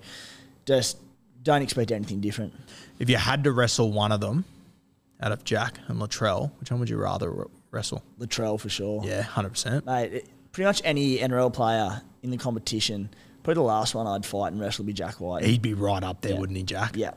just 0.65 0.97
don't 1.43 1.61
expect 1.61 1.91
anything 1.91 2.21
different. 2.21 2.53
If 2.97 3.09
you 3.09 3.17
had 3.17 3.43
to 3.43 3.51
wrestle 3.51 3.91
one 3.91 4.11
of 4.13 4.21
them 4.21 4.45
out 5.21 5.33
of 5.33 5.43
Jack 5.43 5.79
and 5.87 5.99
Latrell, 6.01 6.51
which 6.61 6.71
one 6.71 6.79
would 6.79 6.89
you 6.89 6.97
rather 6.97 7.45
wrestle? 7.71 8.03
Latrell 8.17 8.57
for 8.59 8.69
sure. 8.69 9.01
Yeah, 9.03 9.21
hundred 9.21 9.49
percent. 9.49 9.85
Mate, 9.85 10.13
it- 10.13 10.29
pretty 10.53 10.65
much 10.67 10.81
any 10.85 11.17
NRL 11.17 11.51
player 11.53 12.01
in 12.23 12.29
the 12.31 12.37
competition, 12.37 13.09
probably 13.43 13.55
the 13.61 13.67
last 13.67 13.95
one 13.95 14.07
I'd 14.07 14.25
fight 14.25 14.51
and 14.53 14.61
wrestle 14.61 14.83
would 14.83 14.87
be 14.87 14.93
Jack 14.93 15.19
Wighton. 15.19 15.49
He'd 15.49 15.61
be 15.61 15.73
right 15.73 16.03
up 16.03 16.21
there, 16.21 16.33
Yeah. 16.33 16.39
wouldn't 16.39 16.57
he, 16.57 16.63
Jack? 16.63 16.95
yeah. 16.95 17.11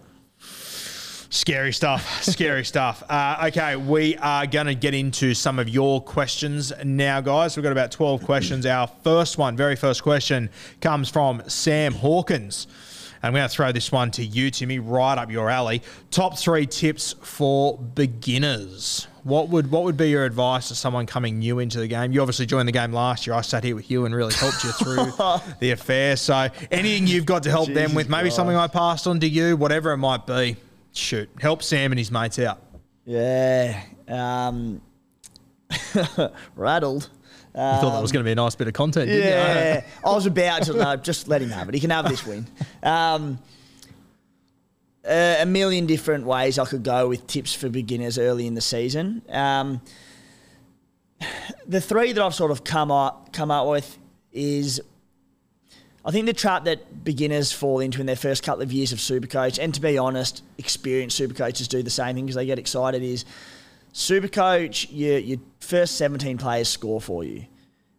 Scary 1.35 1.73
stuff. 1.73 2.23
Scary 2.23 2.65
stuff. 2.65 3.03
Uh, 3.09 3.47
okay, 3.49 3.75
we 3.75 4.17
are 4.19 4.47
going 4.47 4.67
to 4.67 4.75
get 4.77 4.95
into 4.95 5.35
some 5.35 5.59
of 5.59 5.69
your 5.69 6.01
questions 6.01 6.73
now, 6.85 7.21
guys. 7.21 7.57
We've 7.57 7.65
got 7.65 7.73
about 7.73 7.91
12 7.91 8.23
questions. 8.23 8.65
Our 8.65 8.87
first 9.03 9.37
one, 9.37 9.57
very 9.57 9.75
first 9.75 10.05
question, 10.05 10.49
comes 10.81 11.09
from 11.09 11.43
Sam 11.49 11.93
Hawkins. 11.93 12.69
I'm 13.21 13.33
going 13.33 13.43
to 13.43 13.53
throw 13.53 13.73
this 13.73 13.91
one 13.91 14.13
to 14.13 14.25
you, 14.25 14.53
Timmy, 14.53 14.79
right 14.79 15.19
up 15.19 15.29
your 15.29 15.51
alley. 15.51 15.83
Top 16.13 16.39
three 16.39 16.67
tips 16.67 17.17
for 17.21 17.79
beginners. 17.79 19.09
What 19.25 19.49
would 19.49 19.73
what 19.73 19.83
would 19.83 19.97
be 19.97 20.11
your 20.11 20.27
advice 20.27 20.69
to 20.69 20.77
someone 20.77 21.05
coming 21.05 21.41
new 21.41 21.59
into 21.59 21.81
the 21.81 21.89
game? 21.89 22.13
You 22.13 22.21
obviously 22.21 22.47
joined 22.47 22.69
the 22.69 22.73
game 22.73 22.93
last 22.93 23.27
year. 23.27 23.35
I 23.35 23.41
sat 23.41 23.65
here 23.65 23.75
with 23.75 23.91
you 23.91 24.05
and 24.05 24.15
really 24.15 24.35
helped 24.35 24.63
you 24.63 24.71
through 24.71 25.07
the 25.59 25.73
affair. 25.73 26.15
So 26.17 26.49
anything 26.71 27.09
you've 27.09 27.27
got 27.27 27.43
to 27.43 27.51
help 27.51 27.71
them 27.71 27.93
with, 27.95 28.09
maybe 28.09 28.31
something 28.31 28.57
I 28.57 28.69
passed 28.69 29.09
on 29.09 29.19
to 29.19 29.29
you, 29.29 29.57
whatever 29.57 29.91
it 29.91 29.97
might 29.97 30.27
be. 30.29 30.57
Shoot, 30.95 31.29
help 31.41 31.63
Sam 31.63 31.93
and 31.93 31.99
his 31.99 32.11
mates 32.11 32.39
out. 32.39 32.63
Yeah. 33.05 33.83
Um, 34.09 34.81
rattled. 36.57 37.11
I 37.55 37.81
thought 37.81 37.93
that 37.93 38.03
was 38.03 38.11
going 38.11 38.25
to 38.25 38.29
be 38.29 38.33
a 38.33 38.37
nice 38.37 38.55
bit 38.55 38.67
of 38.67 38.75
content. 38.75 39.09
Didn't 39.09 39.25
you? 39.25 39.29
Yeah. 39.29 39.85
I 40.05 40.13
was 40.13 40.27
about 40.27 40.63
to 40.65 40.73
no, 40.73 40.97
just 40.97 41.29
let 41.29 41.43
him 41.43 41.51
have 41.51 41.69
it. 41.69 41.75
He 41.75 41.81
can 41.81 41.91
have 41.91 42.09
this 42.09 42.27
win. 42.27 42.47
Um, 42.83 43.39
uh, 45.05 45.37
a 45.41 45.47
million 45.47 45.87
different 45.87 46.25
ways 46.25 46.59
I 46.59 46.65
could 46.65 46.83
go 46.83 47.09
with 47.09 47.27
tips 47.27 47.55
for 47.55 47.69
beginners 47.69 48.19
early 48.19 48.47
in 48.47 48.55
the 48.55 48.61
season. 48.61 49.23
Um, 49.29 49.83
the 51.67 51.81
three 51.81 52.13
that 52.13 52.23
I've 52.23 52.35
sort 52.35 52.51
of 52.51 52.65
come 52.65 52.91
up 52.91 53.33
come 53.33 53.51
up 53.51 53.67
with 53.67 53.99
is 54.33 54.81
I 56.07 56.11
think 56.11 56.27
the 56.27 56.35
trap 56.35 56.65
that 56.65 57.03
beginners 57.03 57.51
fall 57.51 57.81
into 57.81 58.01
in 58.01 58.07
their 58.07 58.17
first 58.17 58.43
couple 58.43 58.63
of 58.63 58.73
years 58.73 58.93
of 58.93 58.99
Supercoach, 58.99 59.59
and 59.59 59.73
to 59.73 59.81
be 59.81 59.97
honest, 59.97 60.43
experienced 60.59 61.19
Supercoaches 61.19 61.67
do 61.67 61.83
the 61.83 61.91
same 61.91 62.15
thing 62.15 62.27
because 62.27 62.37
they 62.37 62.47
get 62.47 62.59
excited. 62.59 63.03
Is 63.03 63.25
Supercoach, 63.95 64.89
your 64.91 65.19
your 65.19 65.39
first 65.61 65.97
seventeen 65.97 66.37
players 66.37 66.69
score 66.69 67.01
for 67.01 67.25
you. 67.25 67.47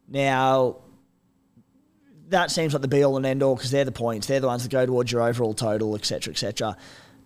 Now, 0.07 0.77
that 2.29 2.51
seems 2.51 2.73
like 2.73 2.83
the 2.83 2.87
be 2.87 3.03
all 3.03 3.17
and 3.17 3.25
end 3.25 3.41
all 3.41 3.55
because 3.55 3.71
they're 3.71 3.85
the 3.85 3.91
points, 3.91 4.27
they're 4.27 4.39
the 4.39 4.47
ones 4.47 4.63
that 4.63 4.71
go 4.71 4.85
towards 4.85 5.11
your 5.11 5.23
overall 5.23 5.55
total, 5.55 5.95
etc., 5.95 6.31
etc. 6.31 6.77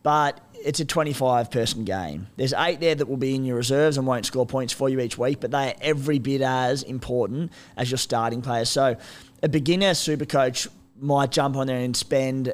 But 0.01 0.39
it's 0.63 0.79
a 0.79 0.85
25 0.85 1.51
person 1.51 1.83
game. 1.83 2.27
There's 2.37 2.53
eight 2.53 2.79
there 2.79 2.95
that 2.95 3.07
will 3.07 3.17
be 3.17 3.35
in 3.35 3.43
your 3.43 3.57
reserves 3.57 3.97
and 3.97 4.07
won't 4.07 4.25
score 4.25 4.45
points 4.45 4.73
for 4.73 4.89
you 4.89 4.99
each 4.99 5.17
week, 5.17 5.39
but 5.39 5.51
they 5.51 5.71
are 5.71 5.75
every 5.81 6.19
bit 6.19 6.41
as 6.41 6.83
important 6.83 7.51
as 7.75 7.91
your 7.91 7.97
starting 7.97 8.41
players. 8.41 8.69
So 8.69 8.95
a 9.41 9.49
beginner 9.49 9.93
super 9.93 10.25
coach 10.25 10.67
might 10.99 11.31
jump 11.31 11.55
on 11.55 11.67
there 11.67 11.79
and 11.79 11.95
spend 11.95 12.53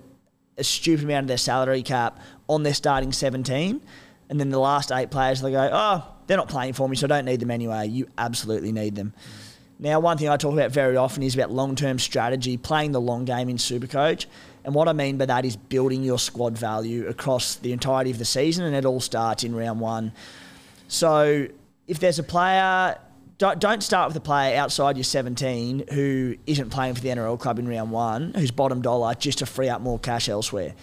a 0.57 0.63
stupid 0.63 1.05
amount 1.05 1.25
of 1.25 1.27
their 1.27 1.38
salary 1.38 1.83
cap 1.83 2.19
on 2.47 2.63
their 2.63 2.73
starting 2.73 3.11
17. 3.11 3.81
And 4.29 4.39
then 4.39 4.49
the 4.49 4.59
last 4.59 4.91
eight 4.91 5.11
players, 5.11 5.41
they 5.41 5.51
go, 5.51 5.69
oh, 5.71 6.05
they're 6.27 6.38
not 6.38 6.47
playing 6.47 6.73
for 6.73 6.89
me, 6.89 6.95
so 6.95 7.05
I 7.05 7.09
don't 7.09 7.25
need 7.25 7.39
them 7.39 7.51
anyway. 7.51 7.88
You 7.88 8.07
absolutely 8.17 8.71
need 8.71 8.95
them. 8.95 9.13
Now, 9.77 9.99
one 9.99 10.17
thing 10.17 10.29
I 10.29 10.38
talk 10.38 10.53
about 10.53 10.71
very 10.71 10.95
often 10.95 11.21
is 11.21 11.36
about 11.36 11.51
long 11.51 11.75
term 11.75 11.99
strategy, 11.99 12.57
playing 12.57 12.93
the 12.93 13.01
long 13.01 13.25
game 13.25 13.49
in 13.49 13.57
Supercoach. 13.57 14.25
And 14.63 14.73
what 14.73 14.88
I 14.88 14.93
mean 14.93 15.17
by 15.17 15.25
that 15.25 15.45
is 15.45 15.55
building 15.55 16.03
your 16.03 16.17
squad 16.17 16.57
value 16.57 17.07
across 17.07 17.55
the 17.55 17.71
entirety 17.71 18.09
of 18.09 18.17
the 18.17 18.25
season, 18.25 18.65
and 18.65 18.75
it 18.75 18.86
all 18.86 19.01
starts 19.01 19.43
in 19.43 19.53
round 19.53 19.79
one. 19.79 20.11
So 20.88 21.47
if 21.88 21.99
there's 21.99 22.19
a 22.19 22.23
player 22.23 22.97
don't, 23.38 23.59
don't 23.59 23.83
start 23.83 24.07
with 24.07 24.17
a 24.17 24.21
player 24.21 24.57
outside 24.57 24.95
your 24.97 25.03
17 25.03 25.86
who 25.91 26.36
isn't 26.47 26.69
playing 26.69 26.95
for 26.95 27.01
the 27.01 27.09
NRL 27.09 27.39
club 27.39 27.59
in 27.59 27.67
round 27.67 27.91
one, 27.91 28.33
who's 28.33 28.51
bottom 28.51 28.81
dollar, 28.81 29.13
just 29.15 29.39
to 29.39 29.45
free 29.45 29.67
up 29.67 29.81
more 29.81 29.99
cash 29.99 30.29
elsewhere. 30.29 30.73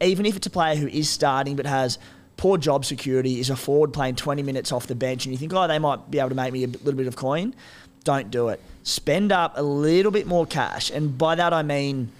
Even 0.00 0.26
if 0.26 0.36
it's 0.36 0.46
a 0.46 0.50
player 0.50 0.74
who 0.74 0.88
is 0.88 1.08
starting 1.08 1.54
but 1.54 1.66
has 1.66 1.98
poor 2.36 2.58
job 2.58 2.84
security, 2.84 3.38
is 3.38 3.50
a 3.50 3.56
forward 3.56 3.92
playing 3.92 4.16
20 4.16 4.42
minutes 4.42 4.72
off 4.72 4.88
the 4.88 4.96
bench, 4.96 5.26
and 5.26 5.32
you 5.32 5.38
think, 5.38 5.52
oh, 5.54 5.68
they 5.68 5.78
might 5.78 6.10
be 6.10 6.18
able 6.18 6.30
to 6.30 6.34
make 6.34 6.52
me 6.52 6.64
a 6.64 6.66
little 6.66 6.94
bit 6.94 7.06
of 7.06 7.14
coin, 7.14 7.54
don't 8.02 8.32
do 8.32 8.48
it. 8.48 8.60
Spend 8.82 9.30
up 9.30 9.52
a 9.56 9.62
little 9.62 10.10
bit 10.10 10.26
more 10.26 10.44
cash. 10.44 10.90
And 10.90 11.16
by 11.16 11.36
that, 11.36 11.52
I 11.52 11.62
mean 11.62 12.10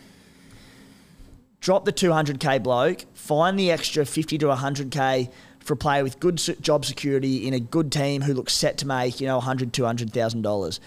drop 1.62 1.84
the 1.84 1.92
200k 1.92 2.62
bloke, 2.62 3.04
find 3.14 3.58
the 3.58 3.70
extra 3.70 4.04
50 4.04 4.36
to 4.38 4.46
100k 4.46 5.30
for 5.62 5.74
a 5.74 5.76
player 5.76 6.02
with 6.02 6.20
good 6.20 6.36
job 6.60 6.84
security 6.84 7.46
in 7.46 7.54
a 7.54 7.60
good 7.60 7.90
team 7.92 8.22
who 8.22 8.34
looks 8.34 8.52
set 8.52 8.78
to 8.78 8.86
make, 8.86 9.20
you 9.20 9.26
know, 9.26 9.36
100, 9.36 9.72
200,000 9.72 10.42
dollars. 10.42 10.80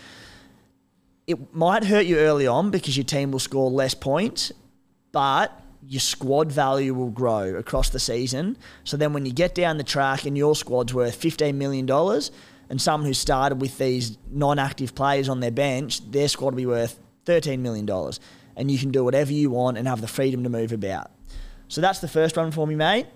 It 1.27 1.55
might 1.55 1.85
hurt 1.85 2.05
you 2.05 2.17
early 2.17 2.45
on 2.45 2.69
because 2.69 2.95
your 2.95 3.03
team 3.03 3.31
will 3.31 3.39
score 3.39 3.71
less 3.71 3.95
points, 3.95 4.51
but 5.11 5.59
your 5.87 5.99
squad 5.99 6.51
value 6.51 6.93
will 6.93 7.09
grow 7.09 7.55
across 7.55 7.89
the 7.89 7.99
season. 7.99 8.57
So 8.83 8.95
then 8.97 9.13
when 9.13 9.25
you 9.25 9.33
get 9.33 9.55
down 9.55 9.77
the 9.77 9.83
track 9.83 10.25
and 10.25 10.37
your 10.37 10.55
squad's 10.55 10.93
worth 10.93 11.19
$15 11.19 11.55
million, 11.55 11.89
and 12.69 12.81
someone 12.81 13.07
who 13.07 13.13
started 13.13 13.61
with 13.61 13.77
these 13.77 14.17
non-active 14.31 14.95
players 14.95 15.29
on 15.29 15.39
their 15.39 15.51
bench, 15.51 16.09
their 16.11 16.27
squad 16.27 16.53
will 16.53 16.57
be 16.57 16.65
worth 16.65 16.99
$13 17.25 17.59
million. 17.59 17.89
And 18.55 18.71
you 18.71 18.79
can 18.79 18.91
do 18.91 19.03
whatever 19.03 19.31
you 19.31 19.49
want 19.49 19.77
and 19.77 19.87
have 19.87 20.01
the 20.01 20.07
freedom 20.07 20.43
to 20.43 20.49
move 20.49 20.71
about. 20.71 21.11
So 21.67 21.81
that's 21.81 21.99
the 21.99 22.07
first 22.07 22.37
one 22.37 22.51
for 22.51 22.65
me, 22.65 22.75
mate. 22.75 23.07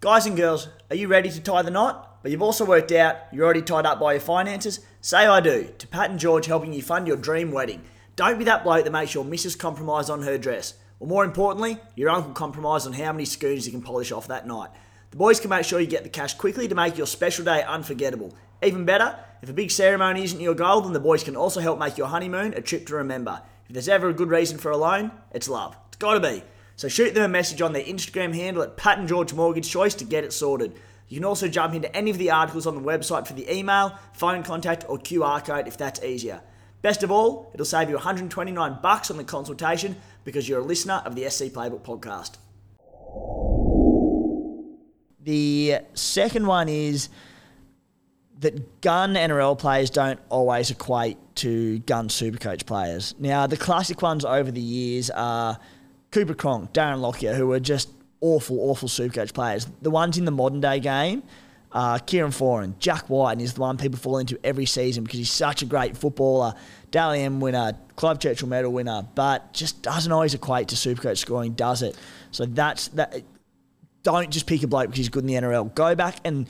Guys 0.00 0.26
and 0.26 0.36
girls, 0.36 0.68
are 0.90 0.96
you 0.96 1.08
ready 1.08 1.28
to 1.28 1.40
tie 1.40 1.60
the 1.60 1.72
knot? 1.72 2.22
But 2.22 2.30
you've 2.30 2.40
also 2.40 2.64
worked 2.64 2.92
out 2.92 3.16
you're 3.32 3.44
already 3.44 3.62
tied 3.62 3.84
up 3.84 3.98
by 3.98 4.12
your 4.12 4.20
finances? 4.20 4.78
Say 5.00 5.26
I 5.26 5.40
do 5.40 5.74
to 5.76 5.88
Pat 5.88 6.08
and 6.08 6.20
George 6.20 6.46
helping 6.46 6.72
you 6.72 6.82
fund 6.82 7.08
your 7.08 7.16
dream 7.16 7.50
wedding. 7.50 7.82
Don't 8.14 8.38
be 8.38 8.44
that 8.44 8.62
bloke 8.62 8.84
that 8.84 8.92
makes 8.92 9.12
your 9.12 9.24
missus 9.24 9.56
compromise 9.56 10.08
on 10.08 10.22
her 10.22 10.38
dress. 10.38 10.74
Or 11.00 11.08
more 11.08 11.24
importantly, 11.24 11.78
your 11.96 12.10
uncle 12.10 12.32
compromise 12.32 12.86
on 12.86 12.92
how 12.92 13.10
many 13.10 13.24
schoons 13.24 13.66
you 13.66 13.72
can 13.72 13.82
polish 13.82 14.12
off 14.12 14.28
that 14.28 14.46
night. 14.46 14.70
The 15.10 15.16
boys 15.16 15.40
can 15.40 15.50
make 15.50 15.64
sure 15.64 15.80
you 15.80 15.88
get 15.88 16.04
the 16.04 16.10
cash 16.10 16.34
quickly 16.34 16.68
to 16.68 16.76
make 16.76 16.96
your 16.96 17.08
special 17.08 17.44
day 17.44 17.64
unforgettable. 17.64 18.36
Even 18.62 18.84
better, 18.84 19.18
if 19.42 19.50
a 19.50 19.52
big 19.52 19.72
ceremony 19.72 20.22
isn't 20.22 20.40
your 20.40 20.54
goal, 20.54 20.80
then 20.80 20.92
the 20.92 21.00
boys 21.00 21.24
can 21.24 21.34
also 21.34 21.58
help 21.58 21.80
make 21.80 21.98
your 21.98 22.06
honeymoon 22.06 22.54
a 22.54 22.60
trip 22.60 22.86
to 22.86 22.94
remember. 22.94 23.42
If 23.66 23.72
there's 23.72 23.88
ever 23.88 24.10
a 24.10 24.14
good 24.14 24.30
reason 24.30 24.58
for 24.58 24.70
a 24.70 24.76
loan, 24.76 25.10
it's 25.32 25.48
love. 25.48 25.76
It's 25.88 25.96
gotta 25.96 26.20
be. 26.20 26.44
So 26.78 26.86
shoot 26.86 27.12
them 27.12 27.24
a 27.24 27.28
message 27.28 27.60
on 27.60 27.72
their 27.72 27.82
Instagram 27.82 28.32
handle 28.32 28.62
at 28.62 28.76
Pat 28.76 29.00
and 29.00 29.08
George 29.08 29.32
Mortgage 29.34 29.68
Choice 29.68 29.94
to 29.94 30.04
get 30.04 30.22
it 30.22 30.32
sorted. 30.32 30.74
You 31.08 31.16
can 31.16 31.24
also 31.24 31.48
jump 31.48 31.74
into 31.74 31.94
any 31.94 32.08
of 32.08 32.18
the 32.18 32.30
articles 32.30 32.68
on 32.68 32.76
the 32.76 32.80
website 32.80 33.26
for 33.26 33.32
the 33.32 33.52
email, 33.52 33.98
phone 34.12 34.44
contact, 34.44 34.84
or 34.88 34.96
QR 34.96 35.44
code 35.44 35.66
if 35.66 35.76
that's 35.76 36.00
easier. 36.04 36.40
Best 36.80 37.02
of 37.02 37.10
all, 37.10 37.50
it'll 37.52 37.66
save 37.66 37.88
you 37.88 37.96
129 37.96 38.78
bucks 38.80 39.10
on 39.10 39.16
the 39.16 39.24
consultation 39.24 39.96
because 40.22 40.48
you're 40.48 40.60
a 40.60 40.64
listener 40.64 41.02
of 41.04 41.16
the 41.16 41.28
SC 41.28 41.46
Playbook 41.46 41.80
podcast. 41.80 42.36
The 45.20 45.78
second 45.94 46.46
one 46.46 46.68
is 46.68 47.08
that 48.38 48.82
gun 48.82 49.14
NRL 49.14 49.58
players 49.58 49.90
don't 49.90 50.20
always 50.28 50.70
equate 50.70 51.18
to 51.34 51.80
gun 51.80 52.06
supercoach 52.06 52.66
players. 52.66 53.16
Now, 53.18 53.48
the 53.48 53.56
classic 53.56 54.00
ones 54.00 54.24
over 54.24 54.52
the 54.52 54.60
years 54.60 55.10
are 55.10 55.58
Cooper 56.10 56.34
Cronk, 56.34 56.72
Darren 56.72 57.00
Lockyer, 57.00 57.34
who 57.34 57.52
are 57.52 57.60
just 57.60 57.90
awful, 58.20 58.58
awful 58.60 58.88
Supercoach 58.88 59.32
players. 59.32 59.66
The 59.82 59.90
ones 59.90 60.18
in 60.18 60.24
the 60.24 60.30
modern 60.30 60.60
day 60.60 60.80
game, 60.80 61.22
uh, 61.72 61.98
Kieran 61.98 62.32
Foran, 62.32 62.78
Jack 62.78 63.08
Wighton, 63.08 63.40
is 63.40 63.54
the 63.54 63.60
one 63.60 63.76
people 63.76 63.98
fall 63.98 64.18
into 64.18 64.38
every 64.42 64.66
season 64.66 65.04
because 65.04 65.18
he's 65.18 65.30
such 65.30 65.62
a 65.62 65.66
great 65.66 65.96
footballer. 65.96 66.54
Dally 66.90 67.20
M 67.22 67.40
winner, 67.40 67.76
Clive 67.96 68.18
Churchill 68.18 68.48
medal 68.48 68.72
winner, 68.72 69.06
but 69.14 69.52
just 69.52 69.82
doesn't 69.82 70.10
always 70.10 70.34
equate 70.34 70.68
to 70.68 70.76
Supercoach 70.76 71.18
scoring, 71.18 71.52
does 71.52 71.82
it? 71.82 71.96
So 72.30 72.46
that's 72.46 72.88
that. 72.88 73.22
Don't 74.02 74.30
just 74.30 74.46
pick 74.46 74.62
a 74.62 74.66
bloke 74.66 74.86
because 74.86 74.98
he's 74.98 75.08
good 75.08 75.24
in 75.24 75.26
the 75.26 75.34
NRL. 75.34 75.74
Go 75.74 75.94
back 75.94 76.16
and 76.24 76.48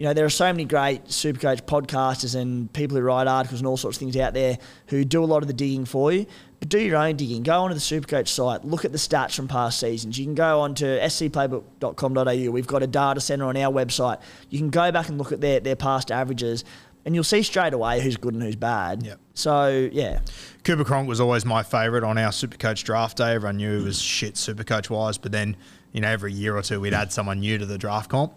you 0.00 0.06
know, 0.06 0.14
there 0.14 0.24
are 0.24 0.30
so 0.30 0.46
many 0.46 0.64
great 0.64 1.04
Supercoach 1.08 1.60
podcasters 1.64 2.34
and 2.34 2.72
people 2.72 2.96
who 2.96 3.02
write 3.02 3.26
articles 3.26 3.60
and 3.60 3.66
all 3.66 3.76
sorts 3.76 3.98
of 3.98 4.00
things 4.00 4.16
out 4.16 4.32
there 4.32 4.56
who 4.86 5.04
do 5.04 5.22
a 5.22 5.26
lot 5.26 5.42
of 5.42 5.46
the 5.46 5.52
digging 5.52 5.84
for 5.84 6.10
you. 6.10 6.24
But 6.58 6.70
do 6.70 6.78
your 6.78 6.96
own 6.96 7.16
digging. 7.16 7.42
Go 7.42 7.60
onto 7.60 7.74
the 7.74 7.80
Supercoach 7.80 8.28
site. 8.28 8.64
Look 8.64 8.86
at 8.86 8.92
the 8.92 8.98
stats 8.98 9.34
from 9.34 9.46
past 9.46 9.78
seasons. 9.78 10.18
You 10.18 10.24
can 10.24 10.34
go 10.34 10.62
onto 10.62 10.86
scplaybook.com.au. 10.86 12.50
We've 12.50 12.66
got 12.66 12.82
a 12.82 12.86
data 12.86 13.20
centre 13.20 13.44
on 13.44 13.58
our 13.58 13.70
website. 13.70 14.22
You 14.48 14.58
can 14.58 14.70
go 14.70 14.90
back 14.90 15.10
and 15.10 15.18
look 15.18 15.32
at 15.32 15.42
their, 15.42 15.60
their 15.60 15.76
past 15.76 16.10
averages 16.10 16.64
and 17.04 17.14
you'll 17.14 17.22
see 17.22 17.42
straight 17.42 17.74
away 17.74 18.00
who's 18.00 18.16
good 18.16 18.32
and 18.32 18.42
who's 18.42 18.56
bad. 18.56 19.02
Yep. 19.02 19.20
So, 19.34 19.90
yeah. 19.92 20.20
Cooper 20.64 20.84
Cronk 20.84 21.08
was 21.08 21.20
always 21.20 21.44
my 21.44 21.62
favourite 21.62 22.04
on 22.04 22.16
our 22.16 22.30
Supercoach 22.30 22.84
draft 22.84 23.18
day. 23.18 23.34
Everyone 23.34 23.58
knew 23.58 23.80
he 23.80 23.84
was 23.84 24.00
shit 24.00 24.36
Supercoach 24.36 24.88
wise, 24.88 25.18
but 25.18 25.30
then– 25.30 25.58
you 25.92 26.00
know, 26.00 26.08
every 26.08 26.32
year 26.32 26.56
or 26.56 26.62
two 26.62 26.80
we'd 26.80 26.94
add 26.94 27.12
someone 27.12 27.40
new 27.40 27.58
to 27.58 27.66
the 27.66 27.78
draft 27.78 28.10
comp, 28.10 28.32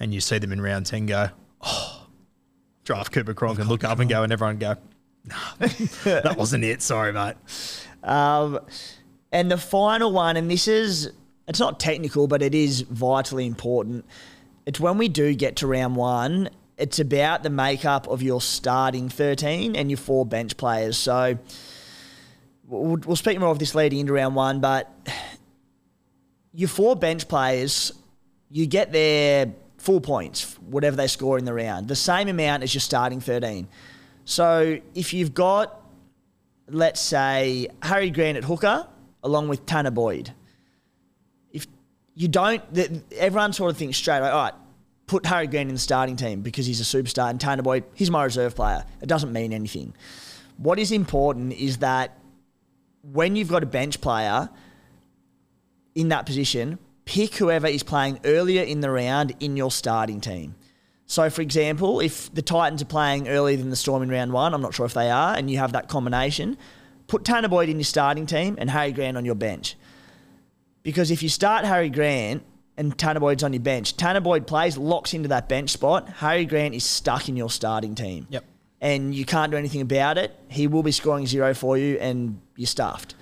and 0.00 0.12
you 0.12 0.20
see 0.20 0.38
them 0.38 0.52
in 0.52 0.60
round 0.60 0.86
ten 0.86 1.06
go, 1.06 1.28
oh, 1.62 2.06
draft 2.84 3.12
Cooper 3.12 3.34
Cronk, 3.34 3.58
and 3.58 3.68
look 3.68 3.84
up 3.84 3.98
and 3.98 4.08
go, 4.08 4.22
and 4.22 4.32
everyone 4.32 4.58
go, 4.58 4.76
nah, 5.24 5.36
that 6.04 6.34
wasn't 6.36 6.64
it. 6.64 6.82
Sorry, 6.82 7.12
mate. 7.12 7.36
Um, 8.02 8.60
and 9.32 9.50
the 9.50 9.58
final 9.58 10.12
one, 10.12 10.36
and 10.36 10.50
this 10.50 10.68
is 10.68 11.10
it's 11.48 11.60
not 11.60 11.78
technical, 11.78 12.26
but 12.26 12.42
it 12.42 12.54
is 12.54 12.82
vitally 12.82 13.46
important. 13.46 14.04
It's 14.64 14.80
when 14.80 14.98
we 14.98 15.08
do 15.08 15.34
get 15.34 15.56
to 15.56 15.66
round 15.66 15.96
one. 15.96 16.50
It's 16.76 16.98
about 16.98 17.42
the 17.42 17.50
makeup 17.50 18.06
of 18.08 18.22
your 18.22 18.40
starting 18.40 19.08
13 19.08 19.76
and 19.76 19.90
your 19.90 19.96
four 19.96 20.26
bench 20.26 20.56
players. 20.56 20.98
So 20.98 21.38
we'll, 22.66 22.98
we'll 23.06 23.16
speak 23.16 23.38
more 23.38 23.48
of 23.48 23.58
this 23.58 23.74
leading 23.74 24.00
into 24.00 24.12
round 24.12 24.34
one, 24.34 24.60
but 24.60 24.92
your 26.56 26.68
four 26.68 26.96
bench 26.96 27.28
players, 27.28 27.92
you 28.50 28.66
get 28.66 28.90
their 28.90 29.52
full 29.76 30.00
points, 30.00 30.58
whatever 30.60 30.96
they 30.96 31.06
score 31.06 31.38
in 31.38 31.44
the 31.44 31.52
round, 31.52 31.86
the 31.86 31.94
same 31.94 32.28
amount 32.28 32.62
as 32.62 32.74
your 32.74 32.80
starting 32.80 33.20
13. 33.20 33.68
So 34.24 34.80
if 34.94 35.12
you've 35.12 35.34
got, 35.34 35.82
let's 36.68 37.00
say, 37.00 37.68
Harry 37.82 38.10
Grant 38.10 38.38
at 38.38 38.44
hooker, 38.44 38.88
along 39.22 39.48
with 39.48 39.66
Tanah 39.66 39.92
Boyd, 39.92 40.32
if 41.52 41.66
you 42.14 42.26
don't, 42.26 42.62
everyone 43.12 43.52
sort 43.52 43.70
of 43.70 43.76
thinks 43.76 43.98
straight 43.98 44.22
all 44.22 44.44
right, 44.44 44.54
put 45.06 45.26
Harry 45.26 45.46
Grant 45.46 45.68
in 45.68 45.74
the 45.74 45.80
starting 45.80 46.16
team 46.16 46.40
because 46.40 46.64
he's 46.64 46.80
a 46.80 47.02
superstar, 47.02 47.28
and 47.28 47.38
Tanah 47.38 47.64
Boyd, 47.64 47.84
he's 47.92 48.10
my 48.10 48.24
reserve 48.24 48.56
player. 48.56 48.82
It 49.02 49.06
doesn't 49.06 49.32
mean 49.32 49.52
anything. 49.52 49.92
What 50.56 50.78
is 50.78 50.90
important 50.90 51.52
is 51.52 51.78
that 51.78 52.18
when 53.02 53.36
you've 53.36 53.50
got 53.50 53.62
a 53.62 53.66
bench 53.66 54.00
player, 54.00 54.48
in 55.96 56.10
that 56.10 56.26
position, 56.26 56.78
pick 57.06 57.34
whoever 57.36 57.66
is 57.66 57.82
playing 57.82 58.20
earlier 58.24 58.62
in 58.62 58.80
the 58.80 58.90
round 58.90 59.34
in 59.40 59.56
your 59.56 59.72
starting 59.72 60.20
team. 60.20 60.54
So, 61.06 61.30
for 61.30 61.40
example, 61.40 62.00
if 62.00 62.32
the 62.34 62.42
Titans 62.42 62.82
are 62.82 62.86
playing 62.86 63.28
earlier 63.28 63.56
than 63.56 63.70
the 63.70 63.76
Storm 63.76 64.02
in 64.02 64.08
round 64.08 64.32
one, 64.32 64.54
I'm 64.54 64.60
not 64.60 64.74
sure 64.74 64.86
if 64.86 64.94
they 64.94 65.10
are, 65.10 65.34
and 65.34 65.50
you 65.50 65.58
have 65.58 65.72
that 65.72 65.88
combination, 65.88 66.58
put 67.06 67.22
Tanah 67.22 67.48
Boyd 67.48 67.68
in 67.68 67.76
your 67.76 67.84
starting 67.84 68.26
team 68.26 68.56
and 68.58 68.68
Harry 68.70 68.92
Grant 68.92 69.16
on 69.16 69.24
your 69.24 69.36
bench. 69.36 69.76
Because 70.82 71.10
if 71.10 71.22
you 71.22 71.28
start 71.28 71.64
Harry 71.64 71.90
Grant 71.90 72.44
and 72.76 72.96
Tanah 72.96 73.20
Boyd's 73.20 73.42
on 73.42 73.52
your 73.52 73.62
bench, 73.62 73.96
Tanah 73.96 74.22
Boyd 74.22 74.46
plays, 74.46 74.76
locks 74.76 75.14
into 75.14 75.28
that 75.28 75.48
bench 75.48 75.70
spot. 75.70 76.08
Harry 76.08 76.44
Grant 76.44 76.74
is 76.74 76.84
stuck 76.84 77.28
in 77.28 77.36
your 77.36 77.50
starting 77.50 77.94
team. 77.94 78.26
Yep. 78.30 78.44
And 78.80 79.14
you 79.14 79.24
can't 79.24 79.50
do 79.50 79.56
anything 79.56 79.80
about 79.80 80.18
it. 80.18 80.36
He 80.48 80.66
will 80.66 80.82
be 80.82 80.92
scoring 80.92 81.26
zero 81.26 81.54
for 81.54 81.78
you, 81.78 81.96
and 81.98 82.40
you're 82.56 82.66
stuffed. 82.66 83.14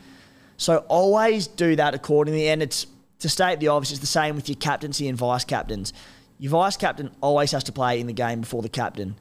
So 0.57 0.79
always 0.89 1.47
do 1.47 1.77
that 1.77 1.95
accordingly. 1.95 2.49
And 2.49 2.63
it's 2.63 2.87
to 3.21 3.29
state 3.29 3.61
the 3.61 3.69
obvious, 3.69 3.93
it's 3.93 4.01
the 4.01 4.07
same 4.07 4.37
with 4.37 4.49
your 4.49 4.57
captaincy 4.57 5.09
and 5.09 5.17
vice 5.17 5.45
captains. 5.45 5.93
Your 6.39 6.51
vice 6.51 6.77
captain 6.77 7.11
always 7.21 7.53
has 7.53 7.65
to 7.65 7.73
play 7.73 8.01
in 8.01 8.07
the 8.07 8.13
game 8.13 8.41
before 8.41 8.63
the 8.63 8.69
captain. 8.69 9.17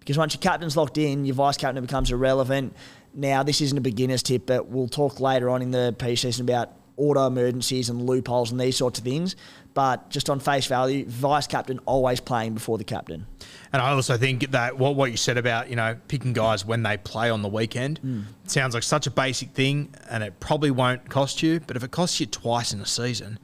Because 0.00 0.16
once 0.16 0.34
your 0.34 0.40
captain's 0.40 0.76
locked 0.76 0.98
in, 0.98 1.24
your 1.24 1.34
vice 1.34 1.56
captain 1.56 1.82
becomes 1.84 2.10
irrelevant. 2.10 2.74
Now, 3.14 3.42
this 3.42 3.60
isn't 3.60 3.76
a 3.76 3.80
beginner's 3.80 4.22
tip, 4.22 4.46
but 4.46 4.68
we'll 4.68 4.88
talk 4.88 5.20
later 5.20 5.50
on 5.50 5.60
in 5.60 5.70
the 5.70 5.94
pre-season 5.98 6.44
about 6.48 6.70
auto 6.98 7.26
emergencies 7.26 7.88
and 7.88 8.02
loopholes 8.02 8.50
and 8.50 8.60
these 8.60 8.76
sorts 8.76 8.98
of 8.98 9.04
things. 9.04 9.36
But 9.74 10.10
just 10.10 10.28
on 10.28 10.40
face 10.40 10.66
value, 10.66 11.04
vice 11.06 11.46
captain 11.46 11.78
always 11.86 12.20
playing 12.20 12.54
before 12.54 12.78
the 12.78 12.84
captain. 12.84 13.26
And 13.72 13.80
I 13.80 13.90
also 13.90 14.16
think 14.16 14.50
that 14.50 14.76
what 14.76 14.96
what 14.96 15.10
you 15.10 15.16
said 15.16 15.38
about 15.38 15.70
you 15.70 15.76
know 15.76 15.96
picking 16.08 16.32
guys 16.32 16.64
when 16.64 16.82
they 16.82 16.96
play 16.96 17.30
on 17.30 17.42
the 17.42 17.48
weekend 17.48 18.00
mm. 18.02 18.24
sounds 18.44 18.74
like 18.74 18.82
such 18.82 19.06
a 19.06 19.10
basic 19.10 19.50
thing, 19.50 19.94
and 20.10 20.24
it 20.24 20.40
probably 20.40 20.70
won't 20.70 21.08
cost 21.08 21.42
you. 21.42 21.60
But 21.60 21.76
if 21.76 21.84
it 21.84 21.90
costs 21.92 22.18
you 22.18 22.26
twice 22.26 22.72
in 22.72 22.80
a 22.80 22.86
season, 22.86 23.38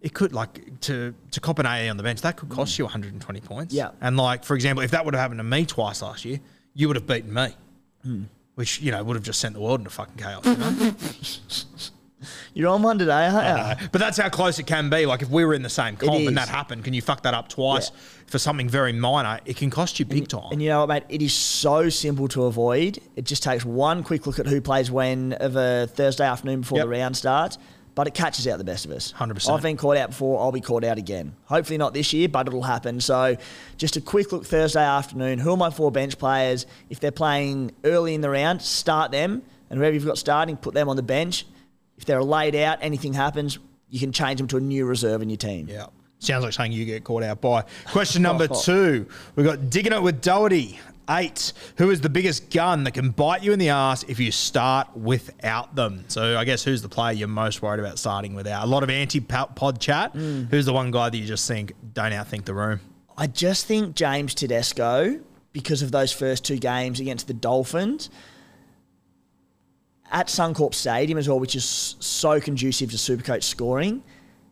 it 0.00 0.14
could 0.14 0.32
like 0.32 0.80
to 0.82 1.14
to 1.32 1.40
cop 1.40 1.58
an 1.58 1.66
AE 1.66 1.88
on 1.88 1.96
the 1.96 2.02
bench 2.02 2.22
that 2.22 2.36
could 2.36 2.48
cost 2.48 2.74
mm. 2.74 2.78
you 2.78 2.84
120 2.86 3.40
points. 3.40 3.74
Yeah. 3.74 3.90
And 4.00 4.16
like 4.16 4.44
for 4.44 4.54
example, 4.54 4.82
if 4.82 4.92
that 4.92 5.04
would 5.04 5.14
have 5.14 5.20
happened 5.20 5.40
to 5.40 5.44
me 5.44 5.66
twice 5.66 6.00
last 6.00 6.24
year, 6.24 6.40
you 6.72 6.86
would 6.88 6.96
have 6.96 7.06
beaten 7.06 7.34
me, 7.34 7.54
mm. 8.06 8.24
which 8.54 8.80
you 8.80 8.92
know 8.92 9.02
would 9.04 9.16
have 9.16 9.24
just 9.24 9.40
sent 9.40 9.54
the 9.54 9.60
world 9.60 9.80
into 9.80 9.90
fucking 9.90 10.16
chaos. 10.16 10.46
You 10.46 10.56
know? 10.56 10.94
You're 12.54 12.68
on 12.68 12.82
one 12.82 12.98
today, 12.98 13.26
aren't 13.26 13.46
you? 13.80 13.84
Uh, 13.84 13.88
but 13.92 14.00
that's 14.00 14.18
how 14.18 14.28
close 14.28 14.58
it 14.58 14.66
can 14.66 14.90
be. 14.90 15.06
Like 15.06 15.22
if 15.22 15.30
we 15.30 15.44
were 15.44 15.54
in 15.54 15.62
the 15.62 15.68
same 15.70 15.96
comp 15.96 16.26
and 16.26 16.36
that 16.36 16.48
happened, 16.48 16.84
can 16.84 16.92
you 16.94 17.02
fuck 17.02 17.22
that 17.22 17.34
up 17.34 17.48
twice 17.48 17.90
for 18.26 18.38
something 18.38 18.68
very 18.68 18.92
minor? 18.92 19.40
It 19.44 19.56
can 19.56 19.70
cost 19.70 19.98
you 19.98 20.04
big 20.04 20.28
time. 20.28 20.52
And 20.52 20.62
you 20.62 20.68
know 20.68 20.80
what, 20.80 20.88
mate? 20.88 21.04
It 21.08 21.22
is 21.22 21.32
so 21.32 21.88
simple 21.88 22.28
to 22.28 22.44
avoid. 22.44 22.98
It 23.16 23.24
just 23.24 23.42
takes 23.42 23.64
one 23.64 24.02
quick 24.02 24.26
look 24.26 24.38
at 24.38 24.46
who 24.46 24.60
plays 24.60 24.90
when 24.90 25.32
of 25.34 25.56
a 25.56 25.86
Thursday 25.86 26.24
afternoon 26.26 26.60
before 26.60 26.78
Yep. 26.78 26.84
the 26.86 26.90
round 26.90 27.16
starts, 27.16 27.58
but 27.94 28.06
it 28.06 28.14
catches 28.14 28.46
out 28.46 28.58
the 28.58 28.64
best 28.64 28.84
of 28.84 28.90
us. 28.92 29.12
100%. 29.16 29.48
I've 29.52 29.62
been 29.62 29.76
caught 29.76 29.96
out 29.96 30.10
before. 30.10 30.40
I'll 30.40 30.52
be 30.52 30.60
caught 30.60 30.84
out 30.84 30.98
again. 30.98 31.34
Hopefully 31.46 31.76
not 31.78 31.92
this 31.94 32.12
year, 32.12 32.28
but 32.28 32.46
it'll 32.46 32.62
happen. 32.62 33.00
So 33.00 33.36
just 33.76 33.96
a 33.96 34.00
quick 34.00 34.30
look 34.32 34.44
Thursday 34.46 34.84
afternoon. 34.84 35.38
Who 35.38 35.52
are 35.52 35.56
my 35.56 35.70
four 35.70 35.90
bench 35.90 36.18
players? 36.18 36.66
If 36.88 37.00
they're 37.00 37.10
playing 37.10 37.72
early 37.84 38.14
in 38.14 38.20
the 38.20 38.30
round, 38.30 38.62
start 38.62 39.10
them. 39.10 39.42
And 39.70 39.78
whoever 39.78 39.94
you've 39.94 40.04
got 40.06 40.18
starting, 40.18 40.56
put 40.56 40.74
them 40.74 40.88
on 40.88 40.96
the 40.96 41.02
bench. 41.02 41.46
If 42.00 42.06
they're 42.06 42.22
laid 42.24 42.54
out, 42.56 42.78
anything 42.80 43.12
happens, 43.12 43.58
you 43.90 44.00
can 44.00 44.10
change 44.10 44.38
them 44.38 44.48
to 44.48 44.56
a 44.56 44.60
new 44.60 44.86
reserve 44.86 45.20
in 45.20 45.28
your 45.28 45.36
team. 45.36 45.68
Yeah. 45.68 45.86
Sounds 46.18 46.42
like 46.44 46.54
something 46.54 46.72
you 46.72 46.86
get 46.86 47.04
caught 47.04 47.22
out 47.22 47.42
by. 47.42 47.64
Question 47.88 48.22
number 48.22 48.48
two. 48.64 49.06
We've 49.36 49.44
got 49.44 49.68
Digging 49.68 49.92
It 49.92 50.02
with 50.02 50.22
Doherty. 50.22 50.80
Eight. 51.10 51.52
Who 51.76 51.90
is 51.90 52.00
the 52.00 52.08
biggest 52.08 52.48
gun 52.50 52.84
that 52.84 52.92
can 52.92 53.10
bite 53.10 53.42
you 53.42 53.52
in 53.52 53.58
the 53.58 53.68
ass 53.68 54.02
if 54.04 54.18
you 54.18 54.32
start 54.32 54.96
without 54.96 55.74
them? 55.74 56.04
So 56.08 56.38
I 56.38 56.44
guess 56.44 56.64
who's 56.64 56.80
the 56.80 56.88
player 56.88 57.12
you're 57.12 57.28
most 57.28 57.60
worried 57.60 57.80
about 57.80 57.98
starting 57.98 58.34
without? 58.34 58.64
A 58.64 58.66
lot 58.66 58.82
of 58.82 58.88
anti-pod 58.88 59.78
chat. 59.78 60.14
Mm. 60.14 60.48
Who's 60.50 60.64
the 60.64 60.72
one 60.72 60.90
guy 60.90 61.10
that 61.10 61.18
you 61.18 61.26
just 61.26 61.46
think, 61.46 61.74
don't 61.92 62.12
outthink 62.12 62.46
the 62.46 62.54
room? 62.54 62.80
I 63.18 63.26
just 63.26 63.66
think 63.66 63.94
James 63.94 64.34
Tedesco, 64.34 65.20
because 65.52 65.82
of 65.82 65.92
those 65.92 66.12
first 66.12 66.46
two 66.46 66.56
games 66.56 67.00
against 67.00 67.26
the 67.26 67.34
Dolphins, 67.34 68.08
at 70.10 70.26
Suncorp 70.26 70.74
Stadium 70.74 71.18
as 71.18 71.28
well, 71.28 71.38
which 71.38 71.54
is 71.54 71.96
so 72.00 72.40
conducive 72.40 72.90
to 72.90 72.96
Supercoach 72.96 73.44
scoring, 73.44 74.02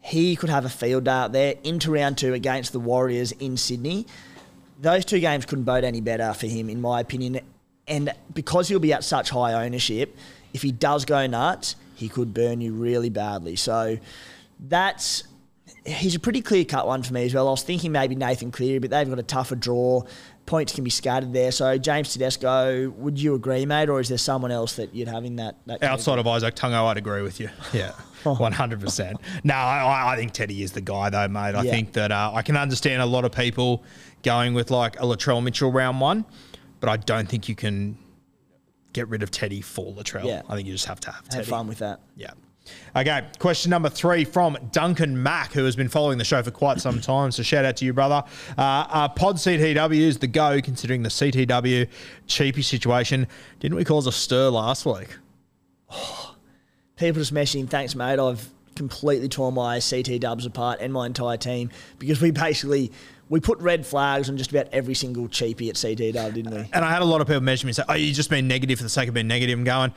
he 0.01 0.37
could 0.37 0.51
have 0.51 0.65
a 0.65 0.69
field 0.69 1.05
day 1.05 1.11
out 1.11 1.33
there 1.33 1.55
into 1.65 1.91
round 1.91 2.19
two 2.19 2.33
against 2.35 2.73
the 2.73 2.81
Warriors 2.81 3.33
in 3.33 3.57
Sydney. 3.57 4.07
Those 4.81 5.05
two 5.05 5.19
games 5.19 5.45
couldn't 5.45 5.65
bode 5.65 5.85
any 5.85 6.01
better 6.01 6.33
for 6.33 6.47
him, 6.47 6.71
in 6.71 6.81
my 6.81 7.01
opinion. 7.01 7.41
And 7.89 8.13
because 8.33 8.69
he'll 8.69 8.79
be 8.79 8.93
at 8.93 9.03
such 9.03 9.31
high 9.31 9.65
ownership, 9.65 10.17
if 10.55 10.63
he 10.63 10.73
does 10.73 11.05
go 11.05 11.27
nuts, 11.27 11.75
he 11.97 12.09
could 12.09 12.33
burn 12.33 12.61
you 12.61 12.73
really 12.73 13.11
badly. 13.11 13.57
So 13.57 13.99
that's 14.61 15.25
he's 15.85 16.15
a 16.15 16.21
pretty 16.21 16.41
clear 16.41 16.65
cut 16.65 16.87
one 16.87 17.03
for 17.03 17.13
me 17.13 17.25
as 17.25 17.35
well. 17.35 17.49
I 17.49 17.51
was 17.51 17.63
thinking 17.63 17.93
maybe 17.93 18.15
Nathan 18.15 18.51
Cleary, 18.51 18.79
but 18.79 18.91
they've 18.91 19.09
got 19.09 19.19
a 19.19 19.23
tougher 19.23 19.57
draw. 19.57 20.03
Points 20.49 20.73
can 20.75 20.83
be 20.83 20.91
scattered 20.91 21.33
there. 21.35 21.53
So 21.53 21.77
James 21.77 22.13
Tedesco, 22.13 22.89
would 22.97 23.21
you 23.21 23.35
agree, 23.35 23.67
mate, 23.67 23.89
or 23.91 24.01
is 24.01 24.09
there 24.09 24.17
someone 24.17 24.51
else 24.51 24.77
that 24.77 24.95
you'd 24.95 25.07
have 25.09 25.25
in 25.27 25.37
that? 25.37 25.57
that 25.67 25.83
Outside 25.83 26.19
of 26.19 26.27
Isaac 26.27 26.55
Tungo, 26.55 26.87
I'd 26.87 26.97
agree 26.97 27.21
with 27.23 27.39
you. 27.39 27.51
Yeah. 27.75 27.93
100%. 28.25 29.15
No, 29.45 29.55
I, 29.55 30.13
I 30.13 30.17
think 30.17 30.33
Teddy 30.33 30.63
is 30.63 30.73
the 30.73 30.81
guy, 30.81 31.11
though, 31.11 31.29
mate. 31.29 31.55
I 31.55 31.63
Yeah. 31.63 31.71
think 31.71 31.93
that 31.93 32.11
uh, 32.11 32.33
I 32.35 32.43
can 32.43 32.57
understand 32.57 33.03
a 33.03 33.07
lot 33.07 33.25
of 33.25 33.33
people 33.33 33.85
going 34.23 34.55
with 34.55 34.71
like 34.71 34.97
a 34.97 35.05
Latrell 35.05 35.43
Mitchell 35.43 35.71
round 35.71 36.01
one, 36.01 36.25
but 36.81 36.89
I 36.89 36.97
don't 36.97 37.29
think 37.29 37.49
you 37.49 37.55
can 37.55 37.99
get 38.93 39.07
rid 39.09 39.23
of 39.23 39.31
Teddy 39.31 39.61
for 39.61 39.93
Latrell. 39.93 40.25
Yeah. 40.25 40.43
I 40.49 40.57
think 40.57 40.67
you 40.67 40.73
just 40.73 40.87
have 40.87 40.99
to 41.01 41.11
have 41.13 41.27
have 41.33 41.47
fun 41.47 41.69
with 41.69 41.79
that? 41.79 42.01
Yeah. 42.17 42.31
Okay, 42.97 43.27
question 43.39 43.71
number 43.71 43.89
three 43.89 44.25
from 44.25 44.59
Duncan 44.73 45.23
Mack, 45.23 45.53
who 45.53 45.65
has 45.65 45.77
been 45.77 45.89
following 45.89 46.19
the 46.19 46.25
show 46.25 46.43
for 46.43 46.51
quite 46.51 46.81
some 46.81 47.01
time. 47.01 47.31
So 47.31 47.43
shout 47.43 47.65
out 47.65 47.77
to 47.79 47.85
you, 47.85 47.93
brother. 47.93 48.25
Uh, 48.57 48.87
uh, 48.89 49.09
Pod 49.09 49.37
CTW 49.37 50.01
is 50.01 50.19
the 50.19 50.27
go, 50.27 50.61
considering 50.61 51.03
the 51.03 51.09
CTW 51.09 51.89
cheapy 52.27 52.63
situation. 52.63 53.27
Didn't 53.61 53.77
we 53.77 53.85
cause 53.85 54.07
a 54.07 54.13
stir 54.13 54.49
last 54.49 54.87
week? 54.87 55.17
People 56.97 57.21
just 57.21 57.33
messaging, 57.33 57.69
thanks, 57.69 57.95
mate. 57.95 58.19
I've 58.19 58.49
completely 58.75 59.29
torn 59.29 59.55
my 59.55 59.81
CT 59.81 60.21
dubs 60.21 60.47
apart 60.47 60.79
and 60.81 60.93
my 60.93 61.05
entire 61.07 61.37
team 61.37 61.69
because 61.99 62.21
we 62.21 62.31
basically 62.31 62.93
we 63.29 63.41
put 63.41 63.59
red 63.59 63.85
flags 63.85 64.31
on 64.31 64.37
just 64.37 64.51
about 64.51 64.69
every 64.73 64.95
single 64.95 65.29
cheapie 65.29 65.69
at 65.69 65.81
CT 65.81 66.15
dub, 66.15 66.35
didn't 66.35 66.55
we? 66.55 66.71
And 66.73 66.85
I 66.85 66.91
had 66.91 67.03
a 67.03 67.05
lot 67.05 67.21
of 67.21 67.27
people 67.27 67.43
message 67.43 67.65
me 67.65 67.71
and 67.71 67.77
say, 67.77 67.83
"Oh, 67.89 67.95
you 67.95 68.13
just 68.13 68.31
being 68.31 68.49
negative 68.49 68.79
for 68.79 68.85
the 68.85 68.89
sake 68.89 69.09
of 69.09 69.15
being 69.15 69.29
negative." 69.29 69.59
I'm 69.59 69.65
going, 69.65 69.93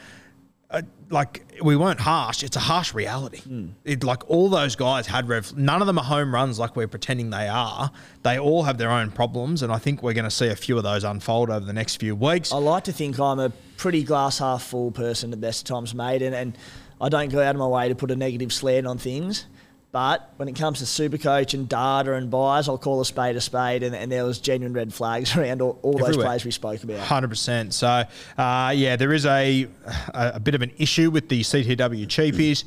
uh, 0.72 0.82
like 1.10 1.46
we 1.62 1.76
weren't 1.76 2.00
harsh. 2.00 2.44
It's 2.44 2.56
a 2.56 2.62
harsh 2.62 2.94
reality. 2.94 3.42
It, 3.84 4.04
like 4.04 4.30
all 4.30 4.50
those 4.50 4.76
guys 4.76 5.06
had 5.08 5.28
red. 5.28 5.46
None 5.58 5.82
of 5.82 5.88
them 5.88 6.00
are 6.00 6.04
home 6.04 6.34
runs 6.34 6.58
like 6.58 6.76
we're 6.76 6.88
pretending 6.88 7.30
they 7.30 7.48
are. 7.48 7.92
They 8.24 8.40
all 8.40 8.64
have 8.64 8.78
their 8.78 8.90
own 8.90 9.12
problems, 9.12 9.62
and 9.62 9.72
I 9.72 9.78
think 9.78 10.02
we're 10.02 10.14
going 10.14 10.26
to 10.26 10.32
see 10.32 10.48
a 10.48 10.56
few 10.56 10.78
of 10.78 10.84
those 10.84 11.04
unfold 11.04 11.50
over 11.50 11.66
the 11.66 11.74
next 11.74 11.98
few 11.98 12.16
weeks. 12.16 12.52
I 12.52 12.58
like 12.58 12.86
to 12.86 12.94
think 12.94 13.20
I'm 13.20 13.40
a 13.40 13.52
pretty 13.78 14.04
glass 14.04 14.40
half 14.40 14.64
full 14.64 14.92
person 14.92 15.34
at 15.34 15.42
best 15.42 15.66
times, 15.66 15.94
mate, 15.94 16.22
and, 16.22 16.34
and 16.34 16.58
I 17.00 17.10
don't 17.10 17.30
go 17.30 17.42
out 17.42 17.56
of 17.56 17.60
my 17.60 17.68
way 17.68 17.90
to 17.90 17.96
put 17.96 18.12
a 18.12 18.16
negative 18.16 18.54
slant 18.54 18.88
on 18.88 18.98
things. 18.98 19.46
But 19.92 20.32
when 20.38 20.48
it 20.48 20.56
comes 20.56 20.80
to 20.80 20.86
Supercoach 20.86 21.54
and 21.54 21.68
data 21.68 22.14
and 22.14 22.32
buys, 22.32 22.70
I'll 22.70 22.78
call 22.78 23.02
a 23.02 23.06
spade 23.06 23.36
a 23.36 23.42
spade, 23.42 23.84
and, 23.84 23.94
and 23.94 24.10
there 24.10 24.24
was 24.24 24.40
genuine 24.40 24.74
red 24.74 24.94
flags 24.94 25.36
around 25.38 25.62
all, 25.62 25.80
all 25.82 25.98
those 25.98 26.16
players 26.16 26.46
we 26.46 26.52
spoke 26.52 26.82
about. 26.84 27.00
Hundred 27.00 27.28
percent. 27.28 27.74
So, 27.74 28.04
uh, 28.38 28.74
yeah, 28.76 28.96
there 28.96 29.12
is 29.12 29.26
a, 29.26 29.68
a 30.14 30.32
a 30.36 30.40
bit 30.40 30.56
of 30.56 30.62
an 30.62 30.72
issue 30.78 31.10
with 31.12 31.28
the 31.28 31.42
CTW 31.42 32.08
cheapies. 32.08 32.64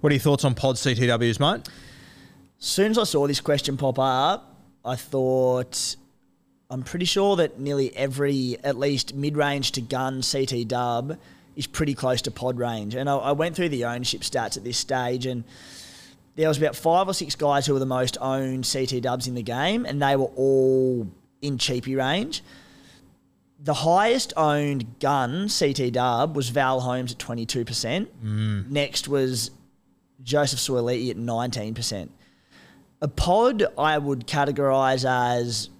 What 0.00 0.10
are 0.10 0.14
your 0.14 0.20
thoughts 0.20 0.44
on 0.44 0.54
pod 0.54 0.76
CTWs, 0.76 1.38
mate? 1.38 1.68
As 2.58 2.66
soon 2.66 2.90
as 2.90 2.98
I 2.98 3.04
saw 3.04 3.26
this 3.26 3.40
question 3.40 3.76
pop 3.76 3.98
up, 3.98 4.56
I 4.84 4.96
thought 4.96 5.96
I'm 6.70 6.82
pretty 6.82 7.04
sure 7.04 7.36
that 7.36 7.60
nearly 7.60 7.94
every 7.94 8.56
at 8.64 8.78
least 8.78 9.14
mid-range 9.14 9.72
to 9.72 9.82
gun 9.82 10.22
CT 10.22 10.66
dub 10.66 11.18
is 11.56 11.66
pretty 11.66 11.94
close 11.94 12.22
to 12.22 12.30
pod 12.30 12.58
range. 12.58 12.94
And 12.94 13.08
I, 13.08 13.16
I 13.16 13.32
went 13.32 13.54
through 13.54 13.68
the 13.68 13.84
ownership 13.84 14.22
stats 14.22 14.56
at 14.56 14.64
this 14.64 14.78
stage, 14.78 15.26
and 15.26 15.44
there 16.36 16.48
was 16.48 16.58
about 16.58 16.74
five 16.74 17.08
or 17.08 17.14
six 17.14 17.34
guys 17.36 17.66
who 17.66 17.72
were 17.72 17.78
the 17.78 17.86
most 17.86 18.18
owned 18.20 18.68
CT 18.70 19.02
dubs 19.02 19.26
in 19.26 19.34
the 19.34 19.42
game, 19.42 19.84
and 19.86 20.02
they 20.02 20.16
were 20.16 20.30
all 20.36 21.06
in 21.40 21.58
cheapy 21.58 21.94
range. 21.94 22.42
The 23.60 23.74
highest 23.74 24.32
owned 24.36 24.98
gun 24.98 25.48
CT 25.48 25.92
dub 25.92 26.36
was 26.36 26.48
Val 26.50 26.80
Holmes 26.80 27.12
at 27.12 27.18
22%. 27.18 28.08
Next 28.68 29.08
was 29.08 29.50
Joseph 30.22 30.58
Suaalii 30.58 31.10
at 31.10 31.16
19%. 31.16 32.08
A 33.00 33.08
pod 33.08 33.66
I 33.78 33.96
would 33.98 34.26
categorize 34.26 35.08
as 35.08 35.70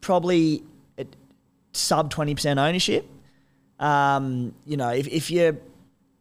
probably 0.00 0.62
at 0.96 1.08
sub 1.72 2.12
20% 2.12 2.58
ownership. 2.58 3.06
Um, 3.78 4.54
you 4.64 4.76
know, 4.76 4.90
if, 4.90 5.08
if 5.08 5.30
you're 5.30 5.56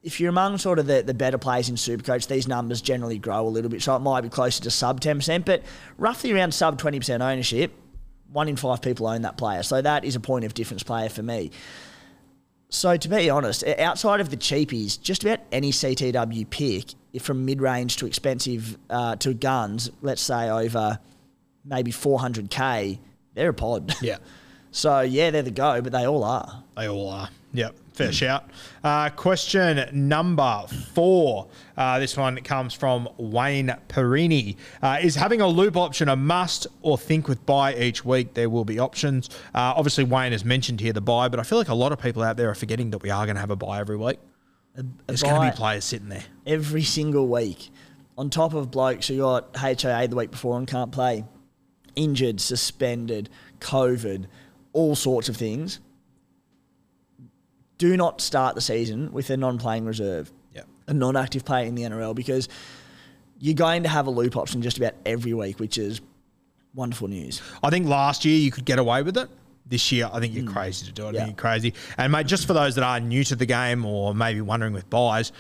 if 0.08 0.22
you're 0.22 0.30
among 0.30 0.58
sort 0.58 0.80
of 0.80 0.88
the, 0.88 1.04
the 1.04 1.14
better 1.14 1.38
players 1.38 1.68
in 1.68 1.76
Supercoach, 1.76 2.28
these 2.28 2.48
numbers 2.48 2.82
generally 2.82 3.20
grow 3.20 3.46
a 3.46 3.50
little 3.50 3.70
bit. 3.70 3.82
So 3.82 3.94
it 3.94 4.00
might 4.00 4.22
be 4.22 4.30
closer 4.30 4.64
to 4.64 4.72
sub 4.72 5.02
10%, 5.02 5.44
but 5.44 5.64
roughly 5.98 6.32
around 6.32 6.54
sub 6.54 6.82
20% 6.82 7.20
ownership, 7.20 7.74
one 8.32 8.48
in 8.48 8.56
five 8.56 8.82
people 8.82 9.06
own 9.06 9.24
that 9.24 9.36
player. 9.38 9.64
So 9.64 9.82
that 9.82 10.06
is 10.06 10.16
a 10.16 10.22
point 10.22 10.46
of 10.46 10.54
difference 10.54 10.82
player 10.82 11.10
for 11.10 11.24
me. 11.24 11.52
So 12.70 12.96
to 12.96 13.10
be 13.10 13.30
honest, 13.30 13.66
outside 13.68 14.22
of 14.22 14.30
the 14.30 14.38
cheapies, 14.38 15.00
just 15.00 15.24
about 15.26 15.40
any 15.52 15.72
CTW 15.72 16.50
pick, 16.50 16.94
if 17.12 17.24
from 17.24 17.44
mid-range 17.44 17.98
to 17.98 18.06
expensive 18.06 18.78
uh, 18.90 19.18
to 19.18 19.34
guns, 19.34 19.92
let's 20.02 20.22
say 20.22 20.50
over 20.50 21.00
maybe 21.66 21.92
400k, 21.92 22.98
they're 23.34 23.50
a 23.50 23.54
pod. 23.54 23.94
Yeah, 24.02 24.18
So 24.72 25.02
yeah, 25.02 25.32
they're 25.32 25.42
the 25.42 25.52
go, 25.52 25.82
but 25.82 25.92
they 25.92 26.06
all 26.06 26.24
are. 26.24 26.64
they 26.78 26.88
all 26.88 27.10
are. 27.10 27.30
Yep, 27.54 27.76
fair 27.98 28.12
shout. 28.12 28.50
Uh, 28.84 29.10
question 29.10 29.90
number 29.92 30.66
four. 30.94 31.48
Uh, 31.76 32.00
this 32.00 32.16
one 32.16 32.38
comes 32.44 32.74
from 32.74 33.10
Wayne 33.18 33.76
Perini. 33.88 34.56
Uh, 34.82 35.00
is 35.02 35.16
having 35.16 35.42
a 35.42 35.48
loop 35.48 35.76
option 35.76 36.08
a 36.10 36.16
must 36.16 36.68
or 36.82 36.98
think 36.98 37.28
with 37.28 37.46
buy 37.46 37.76
each 37.76 38.06
week? 38.06 38.34
There 38.36 38.50
will 38.50 38.66
be 38.66 38.80
options. 38.80 39.30
Uh, 39.54 39.74
obviously, 39.76 40.04
Wayne 40.04 40.32
has 40.32 40.46
mentioned 40.46 40.80
here 40.80 40.94
the 40.94 41.02
buy, 41.02 41.28
but 41.28 41.40
I 41.40 41.44
feel 41.44 41.58
like 41.58 41.70
a 41.70 41.76
lot 41.76 41.92
of 41.92 42.00
people 42.00 42.24
out 42.24 42.38
there 42.38 42.50
are 42.50 42.56
forgetting 42.56 42.92
that 42.92 43.02
we 43.02 43.10
are 43.10 43.26
going 43.26 43.36
to 43.36 43.42
have 43.42 43.52
a 43.52 43.56
buy 43.56 43.80
every 43.80 43.98
week. 43.98 44.20
There's 45.08 45.24
going 45.24 45.42
to 45.42 45.52
be 45.52 45.58
players 45.58 45.86
sitting 45.86 46.10
there. 46.10 46.24
every 46.46 46.84
single 46.84 47.28
week. 47.28 47.72
On 48.16 48.30
top 48.30 48.54
of 48.54 48.72
blokes 48.72 49.08
who 49.08 49.18
got 49.18 49.56
HIA 49.58 50.08
the 50.08 50.16
week 50.16 50.32
before 50.32 50.58
and 50.58 50.68
can't 50.68 50.92
play, 50.92 51.24
injured, 51.96 52.40
suspended, 52.40 53.30
COVID, 53.60 54.26
all 54.74 54.96
sorts 54.96 55.30
of 55.30 55.38
things. 55.38 55.80
Do 57.78 57.96
not 57.96 58.22
start 58.22 58.56
the 58.56 58.62
season 58.62 59.12
with 59.12 59.30
a 59.30 59.38
non-playing 59.38 59.86
reserve, 59.86 60.32
Yeah. 60.54 60.64
a 60.88 60.94
non-active 60.94 61.46
player 61.46 61.66
in 61.66 61.76
the 61.76 61.84
NRL, 61.84 62.16
because 62.16 62.50
you're 63.40 63.54
going 63.54 63.84
to 63.84 63.90
have 63.90 64.08
a 64.08 64.10
loop 64.10 64.36
option 64.36 64.62
just 64.62 64.78
about 64.78 64.94
every 65.06 65.34
week, 65.34 65.60
which 65.60 65.78
is 65.78 66.02
wonderful 66.74 67.08
news. 67.08 67.42
I 67.64 67.70
think 67.70 67.88
last 67.88 68.26
year 68.26 68.38
you 68.38 68.52
could 68.52 68.66
get 68.66 68.80
away 68.80 69.04
with 69.04 69.18
it. 69.18 69.30
This 69.70 69.92
year, 69.92 70.10
I 70.14 70.22
think 70.22 70.34
you're 70.34 70.46
mm. 70.46 70.54
crazy 70.54 70.86
to 70.86 70.94
do 70.94 71.04
it. 71.04 71.10
I. 71.10 71.12
Yeah. 71.12 71.26
think 71.26 71.30
you're 71.32 71.42
crazy. 71.42 71.74
And 71.98 72.12
mate, 72.12 72.26
just 72.26 72.48
for 72.48 72.54
those 72.54 72.76
that 72.76 72.86
are 72.86 73.02
new 73.02 73.24
to 73.26 73.36
the 73.36 73.46
game 73.46 73.86
or 73.86 74.16
maybe 74.16 74.40
wondering 74.40 74.72
with 74.72 74.90
buys, 74.90 75.34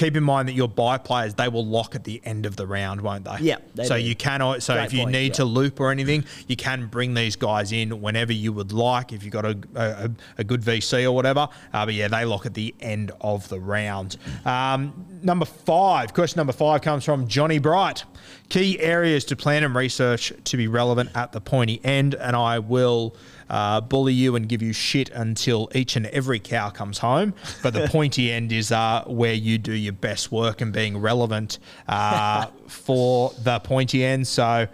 keep 0.00 0.16
in 0.16 0.24
mind 0.24 0.48
that 0.48 0.54
your 0.54 0.68
buy 0.68 0.96
players 0.96 1.34
they 1.34 1.46
will 1.48 1.64
lock 1.66 1.94
at 1.94 2.04
the 2.04 2.22
end 2.24 2.46
of 2.46 2.56
the 2.56 2.66
round, 2.66 3.02
won't 3.02 3.24
they? 3.24 3.36
Yeah, 3.40 3.58
they 3.74 3.84
So 3.84 3.96
do. 3.96 4.02
you 4.02 4.16
cannot. 4.16 4.62
So 4.62 4.74
Great 4.74 4.86
if 4.86 4.92
you 4.94 5.00
point, 5.00 5.12
need 5.12 5.26
yeah. 5.28 5.32
to 5.34 5.44
loop 5.44 5.78
or 5.78 5.90
anything, 5.90 6.24
you 6.48 6.56
can 6.56 6.86
bring 6.86 7.12
these 7.12 7.36
guys 7.36 7.70
in 7.70 8.00
whenever 8.00 8.32
you 8.32 8.52
would 8.54 8.72
like. 8.72 9.12
If 9.12 9.22
you've 9.24 9.32
got 9.32 9.44
a, 9.44 9.58
a, 9.74 10.10
a 10.38 10.44
good 10.44 10.62
VC 10.62 11.04
or 11.04 11.12
whatever. 11.12 11.48
Uh, 11.72 11.84
but 11.84 11.94
yeah, 11.94 12.08
they 12.08 12.24
lock 12.24 12.46
at 12.46 12.54
the 12.54 12.74
end 12.80 13.12
of 13.20 13.48
the 13.50 13.60
round. 13.60 14.16
Um, 14.46 15.04
number 15.22 15.44
five, 15.44 16.14
question 16.14 16.38
number 16.38 16.54
five 16.54 16.80
comes 16.80 17.04
from 17.04 17.28
Johnny 17.28 17.58
Bright. 17.58 18.04
Key 18.48 18.80
areas 18.80 19.24
to 19.26 19.36
plan 19.36 19.62
and 19.64 19.74
research 19.74 20.32
to 20.44 20.56
be 20.56 20.66
relevant 20.66 21.10
at 21.14 21.32
the 21.32 21.40
pointy 21.40 21.80
end, 21.84 22.14
and 22.14 22.34
I 22.34 22.58
will 22.58 23.14
uh, 23.50 23.80
bully 23.80 24.14
you 24.14 24.36
and 24.36 24.48
give 24.48 24.62
you 24.62 24.72
shit 24.72 25.10
until 25.10 25.68
each 25.74 25.96
and 25.96 26.06
every 26.06 26.38
cow 26.38 26.70
comes 26.70 26.98
home. 26.98 27.34
But 27.62 27.74
the 27.74 27.88
pointy 27.90 28.30
end 28.32 28.52
is 28.52 28.72
uh, 28.72 29.04
where 29.06 29.34
you 29.34 29.58
do 29.58 29.72
your 29.72 29.92
best 29.92 30.30
work 30.32 30.60
and 30.60 30.72
being 30.72 30.96
relevant 30.98 31.58
uh, 31.88 32.46
for 32.68 33.32
the 33.42 33.58
pointy 33.58 34.04
end. 34.04 34.26
So, 34.26 34.68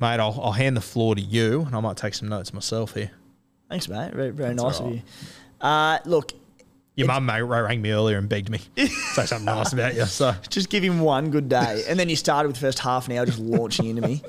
mate, 0.00 0.18
I'll, 0.18 0.40
I'll 0.42 0.52
hand 0.52 0.76
the 0.76 0.80
floor 0.80 1.14
to 1.14 1.20
you, 1.20 1.60
and 1.62 1.76
I 1.76 1.80
might 1.80 1.96
take 1.98 2.14
some 2.14 2.28
notes 2.28 2.52
myself 2.52 2.94
here. 2.94 3.10
Thanks, 3.68 3.88
mate. 3.88 4.12
Very, 4.12 4.30
very 4.30 4.54
nice 4.54 4.80
all 4.80 4.88
of 4.88 4.94
you. 4.94 5.02
Uh, 5.60 5.98
look, 6.06 6.32
Your 6.96 7.06
mum 7.06 7.24
mate 7.26 7.42
rang 7.42 7.80
me 7.80 7.90
earlier 7.92 8.18
and 8.18 8.28
begged 8.28 8.50
me 8.50 8.58
to 8.76 8.86
say 8.86 9.26
something 9.26 9.46
nice 9.46 9.72
about 9.72 9.94
you. 9.94 10.04
So 10.06 10.34
just 10.48 10.68
give 10.70 10.82
him 10.82 11.00
one 11.00 11.30
good 11.30 11.48
day, 11.48 11.84
and 11.88 11.98
then 12.00 12.08
you 12.08 12.16
started 12.16 12.48
with 12.48 12.56
the 12.56 12.60
first 12.60 12.78
half 12.80 13.08
an 13.08 13.16
hour 13.16 13.26
just 13.26 13.38
launching 13.38 13.86
into 13.86 14.02
me. 14.02 14.22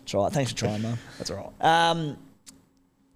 That's 0.00 0.14
right. 0.14 0.32
Thanks 0.32 0.52
for 0.52 0.58
trying, 0.58 0.82
mum. 0.82 0.98
that's 1.18 1.30
all 1.30 1.54
right. 1.60 1.90
Um, 1.90 2.16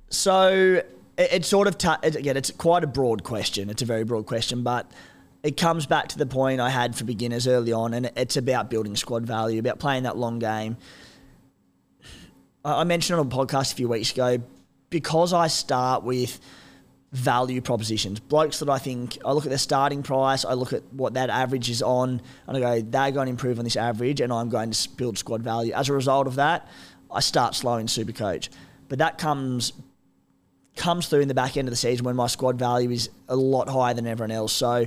so 0.09 0.83
it, 1.19 1.33
it 1.33 1.45
sort 1.45 1.69
of 1.69 1.77
it, 2.03 2.17
again, 2.17 2.37
it's 2.37 2.51
quite 2.51 2.85
a 2.85 2.87
broad 2.87 3.25
question. 3.25 3.71
It's 3.71 3.83
a 3.83 3.87
very 3.87 4.05
broad 4.05 4.27
question, 4.27 4.63
but 4.63 4.91
it 5.43 5.57
comes 5.57 5.87
back 5.87 6.09
to 6.09 6.19
the 6.19 6.27
point 6.27 6.61
I 6.61 6.71
had 6.71 6.97
for 6.97 7.05
beginners 7.05 7.47
early 7.47 7.73
on, 7.73 7.95
and 7.95 8.11
it's 8.17 8.37
about 8.37 8.71
building 8.71 8.97
squad 8.97 9.25
value, 9.25 9.61
about 9.61 9.79
playing 9.79 10.05
that 10.05 10.17
long 10.17 10.39
game. 10.39 10.77
I 12.65 12.83
mentioned 12.83 13.21
on 13.21 13.27
a 13.27 13.31
podcast 13.31 13.73
a 13.73 13.77
few 13.77 13.89
weeks 13.89 14.11
ago 14.11 14.39
because 14.91 15.33
I 15.33 15.47
start 15.47 16.03
with 16.03 16.41
value 17.13 17.61
propositions. 17.61 18.19
Blokes 18.19 18.59
that 18.59 18.69
I 18.69 18.79
think 18.79 19.19
I 19.25 19.33
look 19.33 19.45
at 19.45 19.51
their 19.51 19.59
starting 19.59 20.03
price, 20.03 20.45
I 20.45 20.55
look 20.55 20.73
at 20.73 20.83
what 20.93 21.15
that 21.15 21.31
average 21.31 21.71
is 21.71 21.81
on, 21.81 22.21
and 22.47 22.57
I 22.57 22.61
go, 22.61 22.81
they're 22.81 23.13
going 23.13 23.27
to 23.27 23.31
improve 23.31 23.59
on 23.59 23.65
this 23.65 23.77
average, 23.77 24.21
and 24.21 24.33
I'm 24.33 24.49
going 24.49 24.73
to 24.73 24.89
build 24.97 25.17
squad 25.17 25.43
value. 25.43 25.73
As 25.73 25.89
a 25.89 25.93
result 25.93 26.27
of 26.27 26.35
that, 26.37 26.69
I 27.09 27.21
start 27.21 27.55
slow 27.55 27.77
in 27.77 27.87
Supercoach, 27.87 28.49
but 28.89 28.99
that 28.99 29.19
comes 29.19 29.73
comes 30.77 31.09
through 31.09 31.21
in 31.21 31.29
the 31.29 31.35
back 31.35 31.57
end 31.57 31.69
of 31.69 31.73
the 31.73 31.77
season 31.77 32.05
when 32.05 32.17
my 32.17 32.27
squad 32.27 32.59
value 32.59 32.91
is 32.91 33.11
a 33.29 33.37
lot 33.37 33.69
higher 33.69 33.95
than 33.95 34.07
everyone 34.07 34.31
else. 34.31 34.53
So 34.53 34.87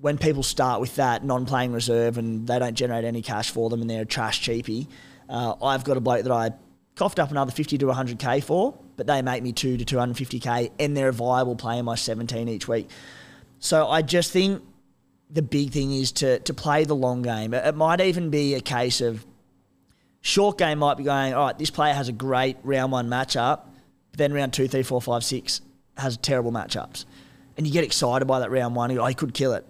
when 0.00 0.18
people 0.18 0.42
start 0.42 0.80
with 0.80 0.96
that 0.96 1.24
non-playing 1.24 1.72
reserve 1.72 2.18
and 2.18 2.46
they 2.46 2.58
don't 2.58 2.74
generate 2.74 3.04
any 3.04 3.22
cash 3.22 3.50
for 3.50 3.68
them 3.70 3.80
and 3.80 3.90
they're 3.90 4.04
trash 4.04 4.42
cheapie, 4.42 4.88
uh, 5.28 5.54
I've 5.62 5.84
got 5.84 5.96
a 5.96 6.00
bloke 6.00 6.24
that 6.24 6.32
I 6.32 6.50
coughed 6.96 7.18
up 7.18 7.30
another 7.30 7.52
50 7.52 7.78
to 7.78 7.86
100k 7.86 8.42
for, 8.42 8.78
but 8.96 9.06
they 9.06 9.22
make 9.22 9.42
me 9.42 9.52
two 9.52 9.76
to 9.76 9.84
250k 9.84 10.72
and 10.78 10.96
they're 10.96 11.08
a 11.08 11.12
viable 11.12 11.56
player 11.56 11.78
in 11.78 11.84
my 11.84 11.94
17 11.94 12.48
each 12.48 12.66
week. 12.66 12.88
So 13.58 13.88
I 13.88 14.02
just 14.02 14.32
think 14.32 14.62
the 15.30 15.42
big 15.42 15.70
thing 15.70 15.92
is 15.92 16.12
to 16.12 16.40
to 16.40 16.52
play 16.52 16.84
the 16.84 16.96
long 16.96 17.22
game. 17.22 17.54
It, 17.54 17.64
it 17.64 17.74
might 17.76 18.00
even 18.00 18.30
be 18.30 18.54
a 18.54 18.60
case 18.60 19.00
of 19.00 19.24
short 20.20 20.58
game 20.58 20.78
might 20.78 20.96
be 20.96 21.04
going, 21.04 21.34
all 21.34 21.46
right, 21.46 21.58
this 21.58 21.70
player 21.70 21.94
has 21.94 22.08
a 22.08 22.12
great 22.12 22.56
round 22.62 22.92
one 22.92 23.08
matchup, 23.08 23.60
then 24.20 24.32
round 24.32 24.52
two, 24.52 24.68
three, 24.68 24.82
four, 24.82 25.00
five, 25.00 25.24
six 25.24 25.60
has 25.96 26.16
terrible 26.16 26.52
matchups. 26.52 27.04
And 27.56 27.66
you 27.66 27.72
get 27.72 27.84
excited 27.84 28.26
by 28.26 28.40
that 28.40 28.50
round 28.50 28.74
one, 28.74 28.90
you 28.90 28.96
go, 28.96 29.04
oh, 29.04 29.06
he 29.06 29.14
could 29.14 29.34
kill 29.34 29.52
it. 29.52 29.66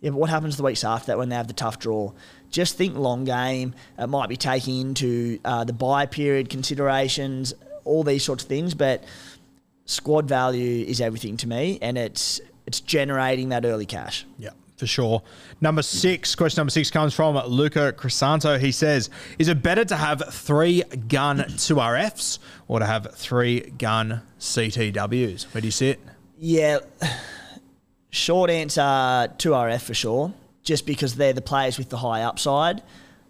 Yeah, 0.00 0.10
but 0.10 0.16
what 0.16 0.30
happens 0.30 0.56
the 0.56 0.62
weeks 0.62 0.82
after 0.84 1.08
that 1.08 1.18
when 1.18 1.28
they 1.28 1.36
have 1.36 1.46
the 1.46 1.52
tough 1.54 1.78
draw? 1.78 2.12
Just 2.50 2.76
think 2.76 2.96
long 2.96 3.24
game. 3.24 3.74
It 3.98 4.06
might 4.08 4.28
be 4.28 4.36
taking 4.36 4.80
into 4.80 5.38
uh, 5.44 5.64
the 5.64 5.72
buy 5.72 6.06
period 6.06 6.48
considerations, 6.48 7.54
all 7.84 8.02
these 8.02 8.24
sorts 8.24 8.42
of 8.42 8.48
things, 8.48 8.74
but 8.74 9.04
squad 9.84 10.26
value 10.26 10.84
is 10.84 11.00
everything 11.00 11.36
to 11.38 11.48
me, 11.48 11.78
and 11.82 11.98
it's 11.98 12.40
it's 12.66 12.80
generating 12.80 13.50
that 13.50 13.64
early 13.64 13.86
cash. 13.86 14.24
Yeah, 14.38 14.50
for 14.80 14.86
sure. 14.86 15.22
Number 15.60 15.82
six, 15.82 16.34
question 16.34 16.60
number 16.60 16.70
six 16.70 16.90
comes 16.90 17.14
from 17.14 17.36
Luca 17.46 17.94
Crisanto. 17.96 18.58
He 18.58 18.72
says, 18.72 19.10
Is 19.38 19.46
it 19.46 19.62
better 19.62 19.84
to 19.84 19.94
have 19.94 20.22
three 20.32 20.82
gun 21.06 21.38
2RFs 21.38 22.38
or 22.66 22.80
to 22.80 22.86
have 22.86 23.14
three 23.14 23.60
gun 23.60 24.22
CTWs? 24.40 25.54
Where 25.54 25.60
do 25.60 25.68
you 25.68 25.72
sit? 25.72 26.00
Yeah, 26.38 26.78
short 28.10 28.50
answer 28.50 28.80
2RF 28.80 29.82
for 29.82 29.94
sure, 29.94 30.32
just 30.62 30.86
because 30.86 31.14
they're 31.14 31.34
the 31.34 31.42
players 31.42 31.76
with 31.76 31.90
the 31.90 31.98
high 31.98 32.22
upside, 32.22 32.82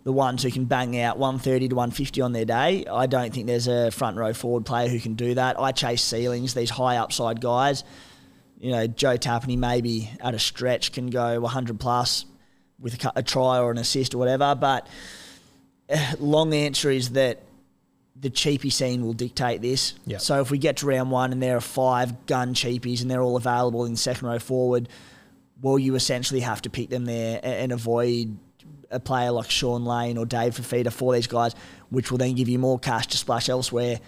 the 0.04 0.12
ones 0.12 0.44
who 0.44 0.50
can 0.52 0.64
bang 0.64 0.98
out 1.00 1.18
130 1.18 1.68
to 1.70 1.74
150 1.74 2.20
on 2.20 2.32
their 2.32 2.44
day. 2.44 2.86
I 2.86 3.06
don't 3.06 3.34
think 3.34 3.48
there's 3.48 3.66
a 3.66 3.90
front 3.90 4.16
row 4.16 4.32
forward 4.32 4.64
player 4.64 4.88
who 4.88 5.00
can 5.00 5.14
do 5.14 5.34
that. 5.34 5.58
I 5.58 5.72
chase 5.72 6.02
ceilings, 6.02 6.54
these 6.54 6.70
high 6.70 6.96
upside 6.96 7.40
guys. 7.40 7.82
You 8.60 8.72
know, 8.72 8.86
Joe 8.86 9.16
Tapine 9.16 9.58
maybe 9.58 10.10
at 10.20 10.34
a 10.34 10.38
stretch 10.38 10.92
can 10.92 11.08
go 11.08 11.40
100 11.40 11.80
plus 11.80 12.26
with 12.78 13.02
a, 13.04 13.12
a 13.16 13.22
try 13.22 13.58
or 13.58 13.70
an 13.70 13.78
assist 13.78 14.14
or 14.14 14.18
whatever, 14.18 14.54
but 14.54 14.86
eh, 15.88 16.14
long 16.18 16.52
answer 16.52 16.90
is 16.90 17.10
that 17.10 17.40
the 18.20 18.28
cheapie 18.28 18.70
scene 18.70 19.02
will 19.02 19.14
dictate 19.14 19.62
this. 19.62 19.94
Yep. 20.06 20.20
So 20.20 20.40
if 20.42 20.50
we 20.50 20.58
get 20.58 20.76
to 20.78 20.86
round 20.86 21.10
one 21.10 21.32
and 21.32 21.42
there 21.42 21.56
are 21.56 21.62
five 21.62 22.26
gun 22.26 22.52
cheapies 22.52 23.00
and 23.00 23.10
they're 23.10 23.22
all 23.22 23.36
available 23.36 23.86
in 23.86 23.96
second 23.96 24.28
row 24.28 24.38
forward, 24.38 24.90
well, 25.62 25.78
you 25.78 25.94
essentially 25.94 26.40
have 26.40 26.60
to 26.62 26.70
pick 26.70 26.90
them 26.90 27.06
there 27.06 27.40
and 27.42 27.72
avoid 27.72 28.36
a 28.90 29.00
player 29.00 29.30
like 29.30 29.50
Shaun 29.50 29.84
Lane 29.86 30.18
or 30.18 30.26
Dave 30.26 30.54
Fifita 30.54 30.92
for 30.92 31.14
these 31.14 31.26
guys, 31.26 31.54
which 31.88 32.10
will 32.10 32.18
then 32.18 32.34
give 32.34 32.48
you 32.48 32.58
more 32.58 32.78
cash 32.78 33.06
to 33.08 33.16
splash 33.16 33.48
elsewhere, 33.48 34.00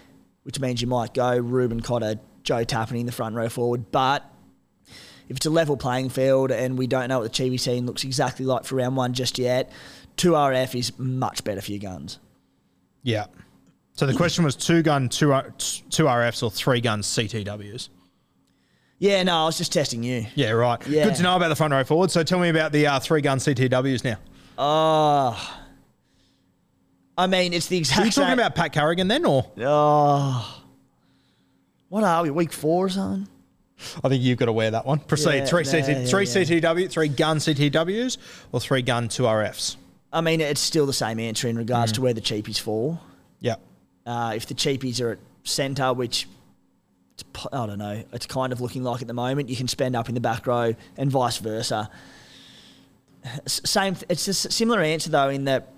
which 0.43 0.59
means 0.59 0.81
you 0.81 0.87
might 0.87 1.13
go 1.13 1.35
Reuben 1.35 1.79
Cotter, 1.79 2.19
Joe 2.43 2.65
Tapine 2.65 2.99
in 2.99 3.05
the 3.07 3.11
front 3.11 3.35
row 3.35 3.49
forward. 3.49 3.91
But 3.91 4.29
if 5.29 5.37
it's 5.37 5.45
a 5.45 5.49
level 5.49 5.77
playing 5.77 6.09
field 6.09 6.51
and 6.51 6.77
we 6.77 6.87
don't 6.87 7.09
know 7.09 7.19
what 7.19 7.31
the 7.33 7.43
cheapie 7.43 7.59
scene 7.59 7.85
looks 7.85 8.03
exactly 8.03 8.45
like 8.45 8.65
for 8.65 8.75
round 8.75 8.95
one 8.97 9.13
just 9.13 9.37
yet, 9.39 9.71
2RF 10.17 10.77
is 10.77 10.97
much 10.99 11.43
better 11.43 11.61
for 11.61 11.71
your 11.71 11.79
guns. 11.79 12.19
Yeah. 13.03 13.25
So 13.93 14.05
the 14.05 14.13
question 14.13 14.43
was 14.43 14.55
two 14.55 14.81
gun, 14.81 15.07
two, 15.09 15.33
uh, 15.33 15.37
R- 15.37 15.51
two 15.89 16.03
RFs 16.05 16.41
or 16.43 16.49
three 16.51 16.81
gun 16.81 17.01
CTWs? 17.01 17.89
Yeah, 18.99 19.21
no, 19.23 19.35
I 19.43 19.45
was 19.45 19.57
just 19.57 19.73
testing 19.73 20.01
you. 20.03 20.25
Yeah, 20.35 20.51
right. 20.51 20.85
Yeah. 20.87 21.03
Good 21.05 21.15
to 21.15 21.23
know 21.23 21.35
about 21.35 21.49
the 21.49 21.55
front 21.55 21.73
row 21.73 21.83
forward. 21.83 22.09
So 22.09 22.23
tell 22.23 22.39
me 22.39 22.49
about 22.49 22.71
the 22.71 22.87
uh, 22.87 22.99
three 22.99 23.21
gun 23.21 23.37
CTWs 23.39 24.03
now. 24.03 24.17
Oh. 24.57 25.59
I 27.17 27.27
mean, 27.27 27.53
it's 27.53 27.67
the 27.67 27.77
exact 27.77 27.99
Are 28.01 28.05
you 28.05 28.11
talking 28.11 28.29
same- 28.29 28.39
about 28.39 28.55
Pat 28.55 28.71
Carrigan 28.73 29.07
then, 29.07 29.25
or 29.25 29.51
Oh. 29.59 30.63
What 31.89 32.03
are 32.03 32.23
we, 32.23 32.31
week 32.31 32.51
four 32.53 32.85
or 32.85 32.89
something? 32.89 33.27
I 34.03 34.09
think 34.09 34.23
you've 34.23 34.37
got 34.37 34.45
to 34.45 34.53
wear 34.53 34.71
that 34.71 34.85
one. 34.85 34.99
Proceed. 34.99 35.37
Yeah, 35.39 35.45
three 35.45 35.63
yeah, 35.65 35.71
CT, 35.71 35.87
yeah, 35.87 36.05
three. 36.05 36.25
CTW, 36.25 36.89
three 36.89 37.07
gun 37.09 37.37
CTWs, 37.37 38.17
or 38.51 38.59
three 38.59 38.81
gun 38.81 39.07
two 39.09 39.23
RFs. 39.23 39.75
I 40.11 40.21
mean, 40.21 40.41
it's 40.41 40.61
still 40.61 40.85
the 40.85 40.93
same 40.93 41.19
answer 41.19 41.47
in 41.47 41.57
regards 41.57 41.91
Mm. 41.91 41.95
to 41.95 42.01
where 42.01 42.13
the 42.13 42.21
cheapies 42.21 42.59
fall. 42.59 42.99
Yeah. 43.39 43.55
Uh, 44.05 44.33
if 44.35 44.45
the 44.45 44.53
cheapies 44.53 45.01
are 45.01 45.13
at 45.13 45.19
centre, 45.43 45.93
which 45.93 46.27
I 47.51 47.65
don't 47.65 47.79
know, 47.79 48.03
it's 48.11 48.25
kind 48.25 48.51
of 48.53 48.61
looking 48.61 48.83
like 48.83 49.01
at 49.01 49.07
the 49.07 49.13
moment, 49.13 49.49
you 49.49 49.55
can 49.55 49.67
spend 49.67 49.95
up 49.95 50.09
in 50.09 50.15
the 50.15 50.21
back 50.21 50.45
row 50.47 50.75
and 50.97 51.11
vice 51.11 51.37
versa. 51.37 51.89
Same, 53.45 53.95
th- 53.95 54.05
it's 54.09 54.27
a 54.27 54.33
similar 54.33 54.81
answer 54.81 55.09
though 55.09 55.29
in 55.29 55.45
that 55.45 55.69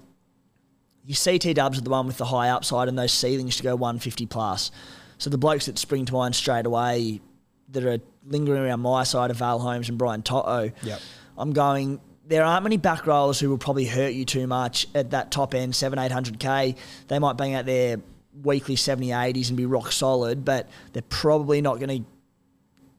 your 1.06 1.16
CT 1.16 1.53
dubs 1.56 1.78
are 1.78 1.82
the 1.82 1.89
one 1.91 2.08
with 2.08 2.18
the 2.18 2.26
high 2.26 2.49
upside 2.49 2.88
and 2.88 2.97
those 2.97 3.12
ceilings 3.14 3.58
to 3.58 3.64
go 3.64 3.76
150 3.76 4.26
plus. 4.26 4.72
So 5.20 5.30
the 5.30 5.38
blokes 5.38 5.68
that 5.68 5.78
spring 5.78 6.06
to 6.06 6.14
mind 6.14 6.36
straight 6.36 6.66
away 6.66 7.22
that 7.70 7.86
are 7.86 7.99
lingering 8.26 8.63
around 8.63 8.82
my 8.82 9.03
side 9.03 9.32
of 9.32 9.38
Val 9.38 9.59
Holmes 9.59 9.89
and 9.89 9.97
Brian 9.97 10.22
To'o. 10.22 10.72
Yep. 10.84 10.99
I'm 11.38 11.53
going. 11.53 11.99
There 12.28 12.43
aren't 12.43 12.63
many 12.63 12.78
back 12.78 13.05
rollers 13.05 13.39
who 13.39 13.51
will 13.51 13.59
probably 13.59 13.86
hurt 13.86 14.13
you 14.13 14.26
too 14.26 14.47
much 14.47 14.88
at 14.95 15.11
that 15.11 15.30
top 15.30 15.53
end, 15.53 15.76
seven, 15.76 15.99
eight 15.99 16.11
hundred 16.11 16.39
k. 16.39 16.76
They 17.07 17.20
might 17.20 17.38
bang 17.38 17.53
out 17.53 17.66
their 17.66 17.97
weekly 18.43 18.76
70, 18.76 19.09
80s 19.09 19.49
and 19.49 19.57
be 19.57 19.66
rock 19.66 19.91
solid, 19.91 20.43
but 20.43 20.68
they're 20.93 21.03
probably 21.03 21.61
not 21.61 21.80
going 21.80 22.01
to 22.03 22.09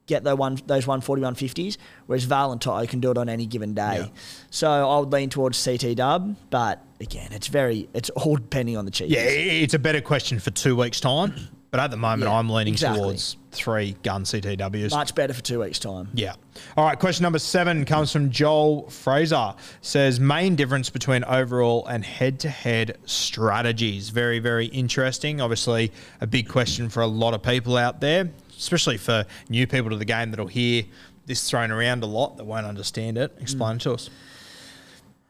get 0.06 0.24
those 0.24 0.38
one 0.38 0.54
those 0.66 0.86
140, 0.86 1.22
150s. 1.22 1.76
Whereas 2.06 2.24
Val 2.24 2.52
and 2.52 2.60
Toto 2.60 2.86
can 2.86 3.00
do 3.00 3.10
it 3.10 3.18
on 3.18 3.28
any 3.28 3.46
given 3.46 3.74
day. 3.74 3.98
Yeah. 4.04 4.08
So 4.50 4.70
I 4.70 4.98
would 4.98 5.12
lean 5.12 5.30
towards 5.30 5.62
CT 5.62 5.96
Dub, 5.96 6.36
but 6.50 6.82
again, 7.00 7.32
it's 7.32 7.48
very 7.48 7.88
it's 7.92 8.10
all 8.10 8.36
depending 8.36 8.76
on 8.76 8.84
the 8.84 8.90
cheap. 8.90 9.10
Yeah, 9.10 9.20
it's 9.20 9.74
a 9.74 9.78
better 9.78 10.00
question 10.00 10.38
for 10.38 10.50
two 10.50 10.76
weeks' 10.76 11.00
time. 11.00 11.34
But 11.77 11.83
at 11.85 11.91
the 11.91 11.99
moment, 11.99 12.31
Yeah, 12.31 12.39
I'm 12.39 12.49
leaning 12.49 12.72
exactly. 12.72 13.03
towards 13.03 13.37
three 13.53 13.97
gun 14.03 14.24
CTWs. 14.24 14.93
much 14.93 15.14
better 15.14 15.35
for 15.35 15.43
two 15.43 15.61
weeks' 15.61 15.79
time. 15.79 16.09
Yeah. 16.14 16.33
All 16.74 16.87
right. 16.87 16.99
Question 16.99 17.24
number 17.24 17.39
seven 17.39 17.85
comes 17.85 18.11
from 18.11 18.31
Joel 18.31 18.89
Fraser. 18.89 19.53
Says 19.83 20.18
main 20.18 20.57
difference 20.57 20.89
between 20.89 21.22
overall 21.24 21.87
and 21.87 22.03
head-to-head 22.03 22.97
strategies. 23.05 24.09
Very, 24.09 24.39
very 24.39 24.68
interesting. 24.68 25.43
Obviously, 25.43 25.93
a 26.22 26.27
big 26.27 26.49
question 26.49 26.89
for 26.89 27.03
a 27.03 27.07
lot 27.07 27.35
of 27.35 27.43
people 27.43 27.77
out 27.77 28.01
there, 28.01 28.31
especially 28.57 28.97
for 28.97 29.27
new 29.51 29.66
people 29.66 29.91
to 29.91 29.97
the 29.97 30.07
game 30.07 30.31
that'll 30.31 30.47
hear 30.47 30.83
this 31.27 31.47
thrown 31.51 31.70
around 31.70 32.03
a 32.03 32.07
lot 32.07 32.39
that 32.39 32.45
won't 32.45 32.64
understand 32.64 33.18
it. 33.18 33.37
Explain 33.39 33.77
it 33.77 33.83
to 33.83 33.93
us. 33.93 34.09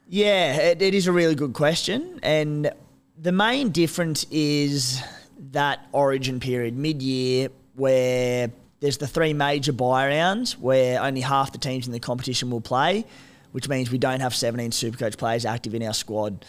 Yeah, 0.08 0.54
it, 0.58 0.80
it 0.80 0.94
is 0.94 1.08
a 1.08 1.12
really 1.12 1.34
good 1.34 1.54
question. 1.54 2.20
And 2.22 2.70
the 3.18 3.32
main 3.32 3.70
difference 3.70 4.26
is 4.30 5.02
that 5.52 5.86
origin 5.92 6.40
period, 6.40 6.76
mid 6.76 7.02
year, 7.02 7.48
where 7.74 8.50
there's 8.80 8.98
the 8.98 9.06
three 9.06 9.32
major 9.32 9.72
buy 9.72 10.08
rounds 10.08 10.58
where 10.58 11.02
only 11.02 11.20
half 11.20 11.52
the 11.52 11.58
teams 11.58 11.86
in 11.86 11.92
the 11.92 12.00
competition 12.00 12.50
will 12.50 12.60
play, 12.60 13.04
which 13.52 13.68
means 13.68 13.90
we 13.90 13.98
don't 13.98 14.20
have 14.20 14.34
17 14.34 14.70
Supercoach 14.70 15.16
players 15.16 15.44
active 15.44 15.74
in 15.74 15.82
our 15.82 15.94
squad. 15.94 16.44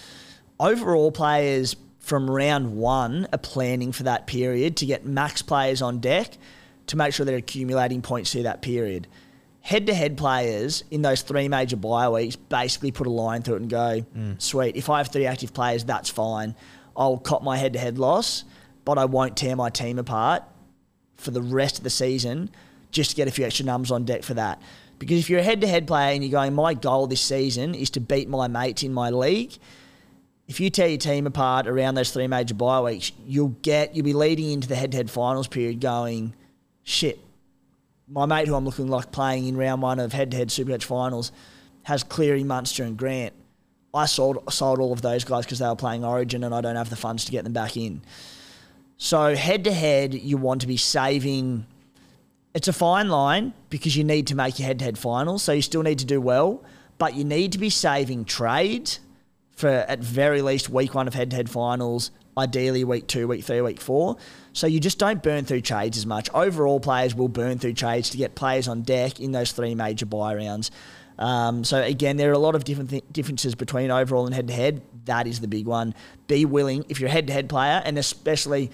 Overall, 0.60 1.12
players 1.12 1.76
from 2.00 2.30
round 2.30 2.78
one 2.78 3.28
are 3.34 3.38
planning 3.38 3.92
for 3.92 4.04
that 4.04 4.28
period 4.28 4.78
to 4.78 4.86
get 4.86 5.06
max 5.06 5.42
players 5.42 5.82
on 5.82 6.00
deck 6.00 6.38
to 6.88 6.96
make 6.96 7.14
sure 7.14 7.26
they're 7.26 7.38
accumulating 7.38 8.02
points 8.02 8.32
through 8.32 8.44
that 8.44 8.62
period. 8.62 9.08
Head 9.60 9.88
to 9.88 9.94
head 9.94 10.18
players 10.18 10.86
in 10.90 11.02
those 11.02 11.22
three 11.22 11.50
major 11.50 11.76
buy 11.76 12.08
weeks 12.08 12.38
basically 12.38 12.92
put 12.92 13.08
a 13.08 13.10
line 13.10 13.42
through 13.42 13.56
it 13.56 13.62
and 13.62 13.70
go, 13.70 14.06
mm. 14.16 14.42
sweet, 14.42 14.78
if 14.78 14.90
I 14.90 15.00
have 15.00 15.10
three 15.10 15.26
active 15.26 15.54
players, 15.54 15.84
that's 15.84 16.10
fine. 16.10 16.56
I'll 16.96 17.18
cop 17.18 17.44
my 17.44 17.58
head 17.58 17.74
to 17.74 17.80
head 17.80 17.98
loss, 18.00 18.46
but 18.88 18.98
I 18.98 19.04
won't 19.04 19.36
tear 19.36 19.54
my 19.58 19.70
team 19.70 20.00
apart 20.00 20.44
for 21.18 21.32
the 21.32 21.42
rest 21.42 21.78
of 21.78 21.84
the 21.84 21.90
season 21.90 22.50
just 22.90 23.10
to 23.10 23.18
get 23.18 23.28
a 23.28 23.32
few 23.32 23.44
extra 23.44 23.66
numbers 23.66 23.92
on 23.92 24.06
deck 24.06 24.24
for 24.24 24.34
that. 24.36 24.62
Because 24.98 25.20
if 25.20 25.30
you're 25.30 25.42
a 25.42 25.44
head 25.44 25.60
to 25.60 25.68
head 25.68 25.88
player 25.88 26.14
and 26.14 26.24
you're 26.24 26.32
going, 26.32 26.56
my 26.56 26.74
goal 26.74 27.06
this 27.06 27.20
season 27.20 27.76
is 27.76 27.90
to 27.92 28.00
beat 28.00 28.30
my 28.30 28.48
mates 28.48 28.84
in 28.84 28.94
my 28.94 29.10
league, 29.10 29.58
if 30.48 30.62
you 30.62 30.70
tear 30.70 30.88
your 30.88 31.00
team 31.00 31.28
apart 31.28 31.68
around 31.68 31.96
those 31.96 32.12
three 32.12 32.28
major 32.28 32.54
bye 32.54 32.80
weeks, 32.80 33.12
you'll 33.26 33.58
get 33.62 33.94
you'll 33.94 34.06
be 34.06 34.14
leading 34.14 34.52
into 34.52 34.70
the 34.70 34.76
head 34.76 34.92
to 34.92 34.98
head 34.98 35.12
finals 35.12 35.50
period 35.50 35.82
going, 35.82 36.34
shit. 36.84 37.20
My 38.08 38.26
mate 38.26 38.48
who 38.48 38.56
I'm 38.56 38.64
looking 38.64 38.88
like 38.88 39.12
playing 39.12 39.48
in 39.48 39.58
round 39.58 39.82
one 39.82 40.00
of 40.00 40.14
head 40.14 40.32
to 40.32 40.38
head 40.38 40.48
Supercoach 40.48 40.86
finals 40.86 41.34
has 41.84 42.04
Cleary, 42.04 42.46
Munster, 42.46 42.86
and 42.86 42.96
Grant. 42.96 43.34
I 43.94 44.06
sold 44.06 44.42
sold 44.50 44.80
all 44.80 44.94
of 44.94 45.02
those 45.02 45.26
guys 45.26 45.44
because 45.44 45.60
they 45.60 45.68
were 45.68 45.76
playing 45.76 46.06
Origin 46.06 46.46
and 46.46 46.56
I 46.56 46.62
don't 46.62 46.78
have 46.78 46.90
the 46.90 46.96
funds 46.96 47.26
to 47.26 47.34
get 47.34 47.44
them 47.44 47.52
back 47.52 47.76
in. 47.76 48.02
So 48.98 49.36
head 49.36 49.64
to 49.66 49.72
head, 49.72 50.14
you 50.14 50.38
want 50.38 50.62
to 50.62 50.68
be 50.68 50.78
saving. 50.78 51.66
It's 52.54 52.68
a 52.68 52.74
fine 52.74 53.10
line 53.10 53.54
because 53.70 53.96
you 53.96 54.04
need 54.04 54.28
to 54.28 54.36
make 54.36 54.58
your 54.58 54.68
head 54.68 54.80
to 54.80 54.86
head 54.86 54.98
finals, 54.98 55.44
so 55.44 55.52
you 55.52 55.62
still 55.62 55.84
need 55.84 56.00
to 56.00 56.06
do 56.06 56.20
well, 56.20 56.64
but 56.98 57.14
you 57.14 57.24
need 57.24 57.52
to 57.52 57.60
be 57.60 57.70
saving 57.70 58.26
trades 58.26 59.00
for 59.56 59.70
at 59.70 60.00
very 60.00 60.42
least 60.42 60.70
week 60.70 60.96
one 60.96 61.08
of 61.08 61.14
head 61.14 61.30
to 61.30 61.36
head 61.36 61.50
finals, 61.50 62.12
ideally 62.38 62.84
week 62.84 63.08
two, 63.08 63.28
week 63.28 63.44
three, 63.44 63.62
week 63.62 63.80
four. 63.80 64.18
So 64.54 64.66
you 64.66 64.80
just 64.80 64.98
don't 64.98 65.22
burn 65.22 65.46
through 65.46 65.62
trades 65.62 65.98
as 65.98 66.06
much. 66.08 66.30
Overall, 66.34 66.80
players 66.80 67.14
will 67.14 67.28
burn 67.28 67.60
through 67.60 67.74
trades 67.74 68.10
to 68.12 68.18
get 68.18 68.34
players 68.34 68.68
on 68.68 68.82
deck 68.82 69.20
in 69.20 69.32
those 69.32 69.52
three 69.52 69.76
major 69.76 70.08
bye 70.08 70.34
rounds. 70.34 70.72
Um, 71.20 71.64
so 71.64 71.82
again, 71.82 72.18
there 72.18 72.30
are 72.30 72.34
a 72.34 72.40
lot 72.40 72.56
of 72.56 72.64
different 72.64 72.90
th- 72.90 73.04
differences 73.12 73.56
between 73.56 73.92
overall 73.92 74.26
and 74.26 74.36
head 74.36 74.48
to 74.48 74.54
head. 74.54 74.82
That 75.06 75.28
is 75.28 75.40
the 75.40 75.48
big 75.48 75.66
one. 75.66 75.96
Be 76.28 76.46
willing 76.46 76.86
if 76.90 77.00
you're 77.00 77.10
a 77.10 77.12
head 77.12 77.28
to 77.28 77.34
head 77.34 77.50
player, 77.50 77.82
and 77.84 77.98
especially 77.98 78.72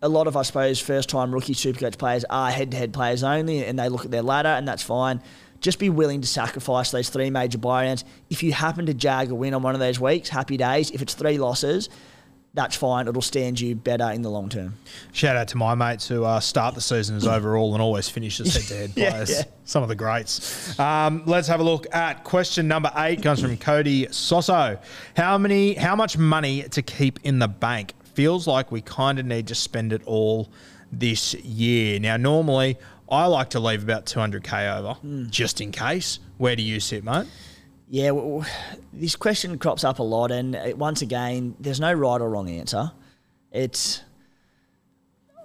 a 0.00 0.08
lot 0.08 0.26
of 0.26 0.36
I 0.36 0.42
suppose 0.42 0.80
first 0.80 1.08
time 1.08 1.32
rookie 1.32 1.54
Supercoach 1.54 1.98
players 1.98 2.24
are 2.28 2.50
head 2.50 2.70
to 2.72 2.76
head 2.76 2.92
players 2.92 3.22
only, 3.22 3.64
and 3.64 3.78
they 3.78 3.88
look 3.88 4.04
at 4.04 4.10
their 4.10 4.22
ladder, 4.22 4.48
and 4.48 4.66
that's 4.66 4.82
fine. 4.82 5.22
Just 5.60 5.78
be 5.78 5.90
willing 5.90 6.20
to 6.20 6.26
sacrifice 6.26 6.90
those 6.90 7.08
three 7.08 7.30
major 7.30 7.58
bye 7.58 7.84
rounds. 7.84 8.04
If 8.30 8.42
you 8.42 8.52
happen 8.52 8.86
to 8.86 8.94
jag 8.94 9.30
a 9.30 9.34
win 9.34 9.54
on 9.54 9.62
one 9.62 9.74
of 9.74 9.80
those 9.80 10.00
weeks, 10.00 10.28
happy 10.28 10.56
days. 10.56 10.90
If 10.90 11.02
it's 11.02 11.14
three 11.14 11.38
losses, 11.38 11.88
that's 12.54 12.76
fine. 12.76 13.08
It'll 13.08 13.22
stand 13.22 13.60
you 13.60 13.74
better 13.74 14.10
in 14.10 14.22
the 14.22 14.30
long 14.30 14.48
term. 14.48 14.74
Shout 15.12 15.36
out 15.36 15.48
to 15.48 15.56
my 15.56 15.74
mates 15.74 16.06
who 16.08 16.24
uh, 16.24 16.40
start 16.40 16.74
the 16.74 16.80
season 16.80 17.16
as 17.16 17.26
overall 17.26 17.72
and 17.72 17.82
always 17.82 18.08
finish 18.08 18.38
as 18.40 18.54
head 18.54 18.64
to 18.64 18.74
head 18.74 18.94
players. 18.94 19.30
yeah. 19.30 19.42
Some 19.64 19.82
of 19.82 19.88
the 19.88 19.94
greats. 19.94 20.78
Um, 20.78 21.22
let's 21.26 21.48
have 21.48 21.60
a 21.60 21.62
look 21.62 21.86
at 21.94 22.24
question 22.24 22.68
number 22.68 22.90
eight. 22.96 23.22
Comes 23.22 23.40
from 23.40 23.56
Cody 23.56 24.06
Soso. 24.08 24.78
How 25.16 25.38
many? 25.38 25.74
How 25.74 25.96
much 25.96 26.18
money 26.18 26.62
to 26.64 26.82
keep 26.82 27.20
in 27.24 27.38
the 27.38 27.48
bank? 27.48 27.94
Feels 28.14 28.46
like 28.46 28.70
we 28.70 28.82
kind 28.82 29.18
of 29.18 29.24
need 29.26 29.46
to 29.48 29.54
spend 29.54 29.92
it 29.92 30.02
all 30.04 30.50
this 30.90 31.32
year. 31.34 31.98
Now, 31.98 32.18
normally 32.18 32.76
I 33.08 33.24
like 33.26 33.50
to 33.50 33.60
leave 33.60 33.82
about 33.82 34.04
200k 34.06 34.78
over 34.78 34.92
Hmm. 34.94 35.24
just 35.30 35.60
in 35.62 35.72
case. 35.72 36.18
Where 36.36 36.54
do 36.56 36.62
you 36.62 36.80
sit, 36.80 37.04
mate? 37.04 37.26
Yeah, 37.92 38.12
well, 38.12 38.46
this 38.90 39.16
question 39.16 39.58
crops 39.58 39.84
up 39.84 39.98
a 39.98 40.02
lot, 40.02 40.30
and 40.30 40.56
uh, 40.56 40.72
once 40.74 41.02
again, 41.02 41.54
there's 41.60 41.78
no 41.78 41.92
right 41.92 42.22
or 42.22 42.30
wrong 42.30 42.48
answer. 42.48 42.90
It's 43.50 44.00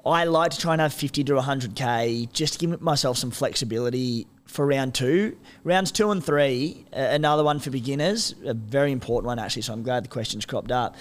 I 0.05 0.23
like 0.23 0.51
to 0.51 0.57
try 0.57 0.71
and 0.71 0.79
have 0.79 0.93
50 0.93 1.25
to 1.25 1.33
100k 1.33 2.31
just 2.31 2.53
to 2.53 2.59
give 2.65 2.81
myself 2.81 3.17
some 3.17 3.31
flexibility 3.31 4.27
for 4.45 4.65
round 4.65 4.95
two. 4.95 5.35
Rounds 5.65 5.91
two 5.91 6.09
and 6.09 6.23
three, 6.23 6.85
another 6.93 7.43
one 7.43 7.59
for 7.59 7.69
beginners, 7.69 8.33
a 8.45 8.53
very 8.53 8.93
important 8.93 9.27
one 9.27 9.39
actually. 9.39 9.63
So 9.63 9.73
I'm 9.73 9.83
glad 9.83 10.05
the 10.05 10.07
question's 10.07 10.45
cropped 10.45 10.71
up. 10.71 10.95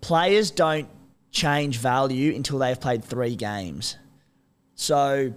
Players 0.00 0.50
don't 0.50 0.88
change 1.30 1.76
value 1.76 2.34
until 2.34 2.58
they've 2.58 2.80
played 2.80 3.04
three 3.04 3.36
games. 3.36 3.96
So 4.76 5.34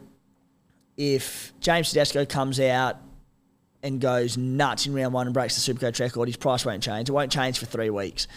if 0.95 1.51
James 1.59 1.89
Tedesco 1.89 2.25
comes 2.25 2.61
out 2.61 2.95
and 3.83 3.99
goes 3.99 4.37
nuts 4.37 4.87
in 4.87 4.93
round 4.93 5.13
one 5.13 5.27
and 5.27 5.33
breaks 5.33 5.61
the 5.63 5.73
Supercoach 5.73 5.99
record, 5.99 6.27
his 6.29 6.37
price 6.37 6.65
won't 6.65 6.81
change. 6.81 7.09
It 7.09 7.11
won't 7.11 7.31
change 7.31 7.59
for 7.59 7.65
three 7.65 7.89
weeks. 7.89 8.27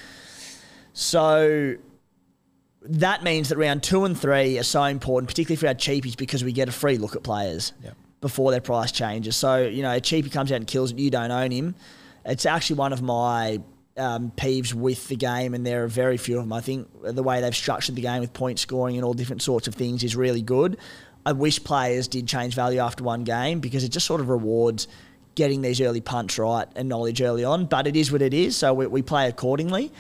So 0.93 1.77
that 2.83 3.23
means 3.23 3.49
that 3.51 3.59
round 3.59 3.83
two 3.83 4.05
and 4.05 4.19
three 4.19 4.59
are 4.59 4.63
so 4.65 4.83
important, 4.85 5.29
particularly 5.29 5.57
for 5.57 5.69
our 5.69 5.75
cheapies, 5.75 6.17
because 6.17 6.45
we 6.45 6.53
get 6.53 6.69
a 6.69 6.73
free 6.73 6.99
look 6.99 7.17
at 7.17 7.23
players 7.23 7.73
Yep. 7.85 7.95
before 8.21 8.51
their 8.51 8.61
price 8.61 8.93
changes. 8.93 9.37
So, 9.37 9.63
you 9.67 9.83
know, 9.83 9.93
a 9.93 10.01
cheapie 10.01 10.33
comes 10.33 10.51
out 10.53 10.57
and 10.57 10.67
kills 10.67 10.93
it, 10.93 10.99
you 10.99 11.11
don't 11.11 11.31
own 11.31 11.51
him. 11.51 11.75
It's 12.25 12.47
actually 12.47 12.77
one 12.77 12.93
of 12.93 13.03
my 13.03 13.61
um, 13.97 14.33
peeves 14.37 14.75
with 14.75 15.09
the 15.09 15.17
game, 15.17 15.55
and 15.55 15.65
there 15.65 15.85
are 15.85 15.89
very 15.89 16.17
few 16.17 16.39
of 16.39 16.45
them. 16.45 16.53
I 16.53 16.61
think 16.61 16.89
the 17.03 17.23
way 17.23 17.41
they've 17.41 17.55
structured 17.57 17.95
the 17.95 18.03
game 18.03 18.21
with 18.21 18.33
point 18.33 18.59
scoring 18.59 18.97
and 18.97 19.05
all 19.05 19.15
different 19.15 19.43
sorts 19.43 19.69
of 19.69 19.75
things 19.75 20.03
is 20.05 20.15
really 20.17 20.43
good. 20.43 20.77
I 21.25 21.33
wish 21.33 21.63
players 21.65 22.07
did 22.07 22.29
change 22.29 22.55
value 22.55 22.79
after 22.79 23.03
one 23.03 23.25
game 23.25 23.59
because 23.61 23.85
it 23.85 23.89
just 23.89 24.07
sort 24.07 24.21
of 24.21 24.29
rewards 24.29 24.87
getting 25.37 25.63
these 25.63 25.81
early 25.81 26.01
punts 26.01 26.39
right 26.39 26.67
and 26.75 26.89
knowledge 26.89 27.23
early 27.23 27.45
on. 27.45 27.67
But 27.67 27.87
it 27.87 27.95
is 27.95 28.11
what 28.11 28.23
it 28.23 28.35
is, 28.35 28.57
so 28.57 28.75
we, 28.75 28.89
we 28.89 29.03
play 29.03 29.29
accordingly. 29.29 29.93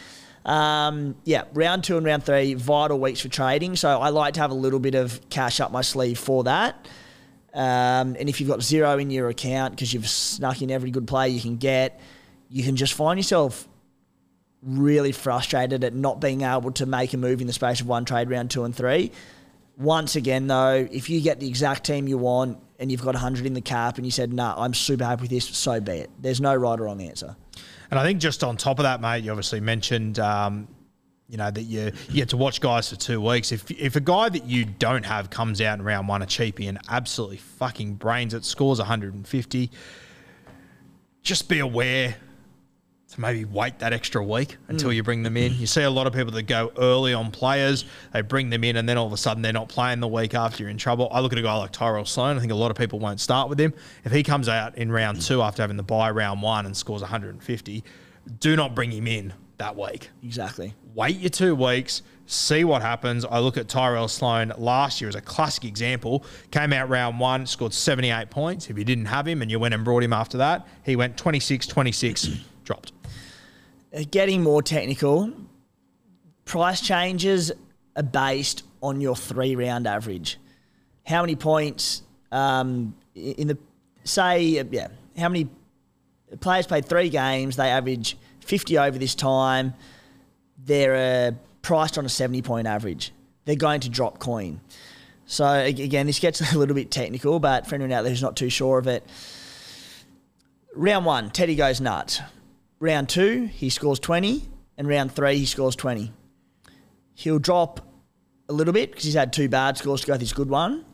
Um, 0.44 1.16
yeah, 1.24 1.44
round 1.54 1.84
two 1.84 1.96
and 1.96 2.04
round 2.04 2.24
three, 2.24 2.54
vital 2.54 2.98
weeks 2.98 3.20
for 3.20 3.28
trading. 3.28 3.76
So 3.76 4.00
I 4.00 4.08
like 4.08 4.34
to 4.34 4.40
have 4.40 4.50
a 4.50 4.54
little 4.54 4.80
bit 4.80 4.94
of 4.94 5.20
cash 5.28 5.60
up 5.60 5.70
my 5.70 5.82
sleeve 5.82 6.18
for 6.18 6.44
that. 6.44 6.88
Um, 7.52 8.16
and 8.18 8.28
if 8.28 8.40
you've 8.40 8.50
got 8.50 8.62
zero 8.62 8.98
in 8.98 9.10
your 9.10 9.28
account 9.28 9.74
because 9.74 9.92
you've 9.92 10.08
snuck 10.08 10.60
in 10.62 10.70
every 10.70 10.90
good 10.90 11.06
player 11.06 11.28
you 11.28 11.40
can 11.40 11.56
get, 11.56 12.00
you 12.48 12.62
can 12.62 12.76
just 12.76 12.94
find 12.94 13.18
yourself 13.18 13.66
really 14.62 15.12
frustrated 15.12 15.84
at 15.84 15.94
not 15.94 16.20
being 16.20 16.42
able 16.42 16.70
to 16.72 16.86
make 16.86 17.12
a 17.12 17.16
move 17.16 17.40
in 17.40 17.46
the 17.46 17.52
space 17.52 17.80
of 17.80 17.86
one 17.86 18.04
trade 18.04 18.30
round 18.30 18.50
two 18.50 18.64
and 18.64 18.74
three. 18.74 19.10
Once 19.76 20.16
again, 20.16 20.46
though, 20.46 20.88
if 20.90 21.10
you 21.10 21.20
get 21.20 21.40
the 21.40 21.48
exact 21.48 21.84
team 21.84 22.08
you 22.08 22.18
want 22.18 22.58
and 22.78 22.90
you've 22.90 23.02
got 23.02 23.14
100 23.14 23.46
in 23.46 23.54
the 23.54 23.60
cap 23.60 23.96
and 23.96 24.04
you 24.04 24.10
said, 24.10 24.32
nah, 24.32 24.54
I'm 24.56 24.74
super 24.74 25.04
happy 25.04 25.22
with 25.22 25.30
this, 25.30 25.46
so 25.46 25.80
be 25.80 25.92
it. 25.92 26.10
There's 26.20 26.40
no 26.40 26.54
right 26.54 26.78
or 26.78 26.84
wrong 26.84 27.00
answer. 27.00 27.36
And 27.90 27.98
I 27.98 28.04
think 28.04 28.20
just 28.20 28.42
on 28.44 28.56
top 28.56 28.78
of 28.78 28.82
that, 28.82 29.00
mate, 29.00 29.24
you 29.24 29.30
obviously 29.30 29.60
mentioned, 29.60 30.18
um, 30.18 30.68
you 31.28 31.36
know, 31.36 31.50
that 31.50 31.62
you, 31.62 31.92
you 32.08 32.14
get 32.14 32.28
to 32.30 32.36
watch 32.36 32.60
guys 32.60 32.90
for 32.90 32.96
two 32.96 33.20
weeks. 33.20 33.52
If 33.52 33.70
if 33.70 33.96
a 33.96 34.00
guy 34.00 34.28
that 34.28 34.44
you 34.44 34.64
don't 34.64 35.04
have 35.04 35.30
comes 35.30 35.60
out 35.60 35.78
in 35.78 35.84
round 35.84 36.08
one 36.08 36.22
a 36.22 36.26
cheapie 36.26 36.68
and 36.68 36.78
absolutely 36.88 37.38
fucking 37.38 37.94
brains 37.94 38.34
it, 38.34 38.44
scores 38.44 38.78
150, 38.78 39.70
just 41.22 41.48
be 41.48 41.58
aware 41.58 42.16
to 43.16 43.20
maybe 43.20 43.44
wait 43.44 43.80
that 43.80 43.92
extra 43.92 44.22
week 44.22 44.56
until 44.68 44.90
hmm. 44.90 44.96
you 44.96 45.02
bring 45.02 45.22
them 45.22 45.36
in. 45.36 45.54
You 45.54 45.66
see 45.66 45.82
a 45.82 45.90
lot 45.90 46.06
of 46.06 46.12
people 46.12 46.32
that 46.32 46.44
go 46.44 46.70
early 46.78 47.12
on 47.12 47.30
players, 47.30 47.84
they 48.12 48.20
bring 48.20 48.50
them 48.50 48.62
in, 48.62 48.76
and 48.76 48.88
then 48.88 48.96
all 48.96 49.06
of 49.06 49.12
a 49.12 49.16
sudden 49.16 49.42
they're 49.42 49.52
not 49.52 49.68
playing 49.68 50.00
the 50.00 50.08
week 50.08 50.34
after 50.34 50.62
you're 50.62 50.70
in 50.70 50.78
trouble. 50.78 51.08
I 51.10 51.20
look 51.20 51.32
at 51.32 51.38
a 51.38 51.42
guy 51.42 51.56
like 51.56 51.72
Tyrell 51.72 52.04
Sloan. 52.04 52.36
I 52.36 52.40
think 52.40 52.52
a 52.52 52.56
lot 52.56 52.70
of 52.70 52.76
people 52.76 52.98
won't 52.98 53.20
start 53.20 53.48
with 53.48 53.58
him. 53.58 53.74
If 54.04 54.12
he 54.12 54.22
comes 54.22 54.48
out 54.48 54.78
in 54.78 54.92
round 54.92 55.20
two 55.20 55.42
after 55.42 55.62
having 55.62 55.76
the 55.76 55.82
bye 55.82 56.10
round 56.10 56.42
one 56.42 56.66
and 56.66 56.76
scores 56.76 57.02
150, 57.02 57.84
do 58.38 58.56
not 58.56 58.74
bring 58.74 58.92
him 58.92 59.06
in 59.06 59.32
that 59.58 59.76
week. 59.76 60.10
Exactly. 60.22 60.74
Wait 60.94 61.16
your 61.16 61.30
two 61.30 61.54
weeks, 61.54 62.02
see 62.26 62.64
what 62.64 62.82
happens. 62.82 63.24
I 63.24 63.38
look 63.38 63.56
at 63.56 63.68
Tyrell 63.68 64.08
Sloan 64.08 64.52
last 64.58 65.00
year 65.00 65.08
as 65.08 65.14
a 65.14 65.20
classic 65.20 65.64
example. 65.64 66.24
Came 66.50 66.72
out 66.72 66.88
round 66.88 67.18
one, 67.18 67.46
scored 67.46 67.72
78 67.72 68.30
points. 68.30 68.68
If 68.68 68.76
you 68.76 68.84
didn't 68.84 69.06
have 69.06 69.26
him 69.26 69.42
and 69.42 69.50
you 69.50 69.58
went 69.58 69.74
and 69.74 69.84
brought 69.84 70.02
him 70.02 70.12
after 70.12 70.38
that, 70.38 70.66
he 70.84 70.96
went 70.96 71.16
26 71.16 71.66
26, 71.66 72.28
dropped. 72.64 72.92
Uh, 73.96 74.02
Getting 74.10 74.42
more 74.42 74.62
technical, 74.62 75.32
price 76.44 76.80
changes 76.80 77.52
are 77.96 78.02
based 78.02 78.62
on 78.82 79.00
your 79.00 79.16
three 79.16 79.56
round 79.56 79.86
average. 79.86 80.38
How 81.06 81.22
many 81.22 81.36
points 81.36 82.02
um, 82.30 82.94
in 83.14 83.48
the, 83.48 83.58
say, 84.04 84.58
uh, 84.58 84.64
yeah, 84.70 84.88
how 85.16 85.28
many 85.28 85.48
players 86.40 86.66
played 86.66 86.84
three 86.84 87.08
games, 87.08 87.56
they 87.56 87.68
average 87.68 88.18
50 88.40 88.78
over 88.78 88.98
this 88.98 89.14
time, 89.14 89.74
they're 90.64 91.28
uh, 91.28 91.34
priced 91.62 91.96
on 91.96 92.04
a 92.04 92.08
70 92.08 92.42
point 92.42 92.66
average. 92.66 93.12
They're 93.44 93.56
going 93.56 93.80
to 93.80 93.88
drop 93.88 94.18
coin. 94.18 94.60
So, 95.26 95.46
again, 95.46 96.06
this 96.06 96.18
gets 96.18 96.40
a 96.52 96.58
little 96.58 96.74
bit 96.74 96.90
technical, 96.90 97.38
but 97.40 97.66
for 97.66 97.76
anyone 97.76 97.92
out 97.92 98.02
there 98.02 98.10
who's 98.10 98.22
not 98.22 98.36
too 98.36 98.50
sure 98.50 98.78
of 98.78 98.88
it, 98.88 99.04
round 100.74 101.06
one, 101.06 101.30
Teddy 101.30 101.54
goes 101.54 101.80
nuts. 101.80 102.20
Round 102.78 103.08
two, 103.08 103.46
he 103.46 103.70
scores 103.70 103.98
20, 103.98 104.48
and 104.76 104.88
round 104.88 105.12
three, 105.12 105.38
he 105.38 105.46
scores 105.46 105.76
20. 105.76 106.12
He'll 107.14 107.38
drop 107.38 107.80
a 108.48 108.52
little 108.52 108.72
bit 108.72 108.90
because 108.90 109.04
he's 109.04 109.14
had 109.14 109.32
two 109.32 109.48
bad 109.48 109.78
scores 109.78 110.02
to 110.02 110.06
go 110.06 110.12
with 110.14 110.20
his 110.20 110.32
good 110.32 110.48
one. 110.48 110.84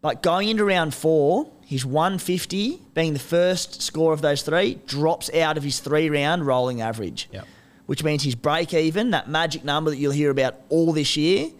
But 0.00 0.22
going 0.22 0.48
into 0.48 0.64
round 0.64 0.94
four, 0.94 1.50
his 1.64 1.84
150, 1.84 2.80
being 2.94 3.12
the 3.12 3.18
first 3.18 3.82
score 3.82 4.12
of 4.12 4.22
those 4.22 4.42
three, 4.42 4.78
drops 4.86 5.32
out 5.34 5.56
of 5.56 5.64
his 5.64 5.80
three 5.80 6.08
round 6.08 6.46
rolling 6.46 6.80
average. 6.80 7.28
Yep. 7.32 7.46
Which 7.86 8.04
means 8.04 8.22
his 8.22 8.34
break 8.34 8.74
even, 8.74 9.10
that 9.10 9.28
magic 9.28 9.64
number 9.64 9.90
that 9.90 9.96
you'll 9.96 10.12
hear 10.12 10.30
about 10.30 10.56
all 10.68 10.92
this 10.92 11.16
year, 11.16 11.50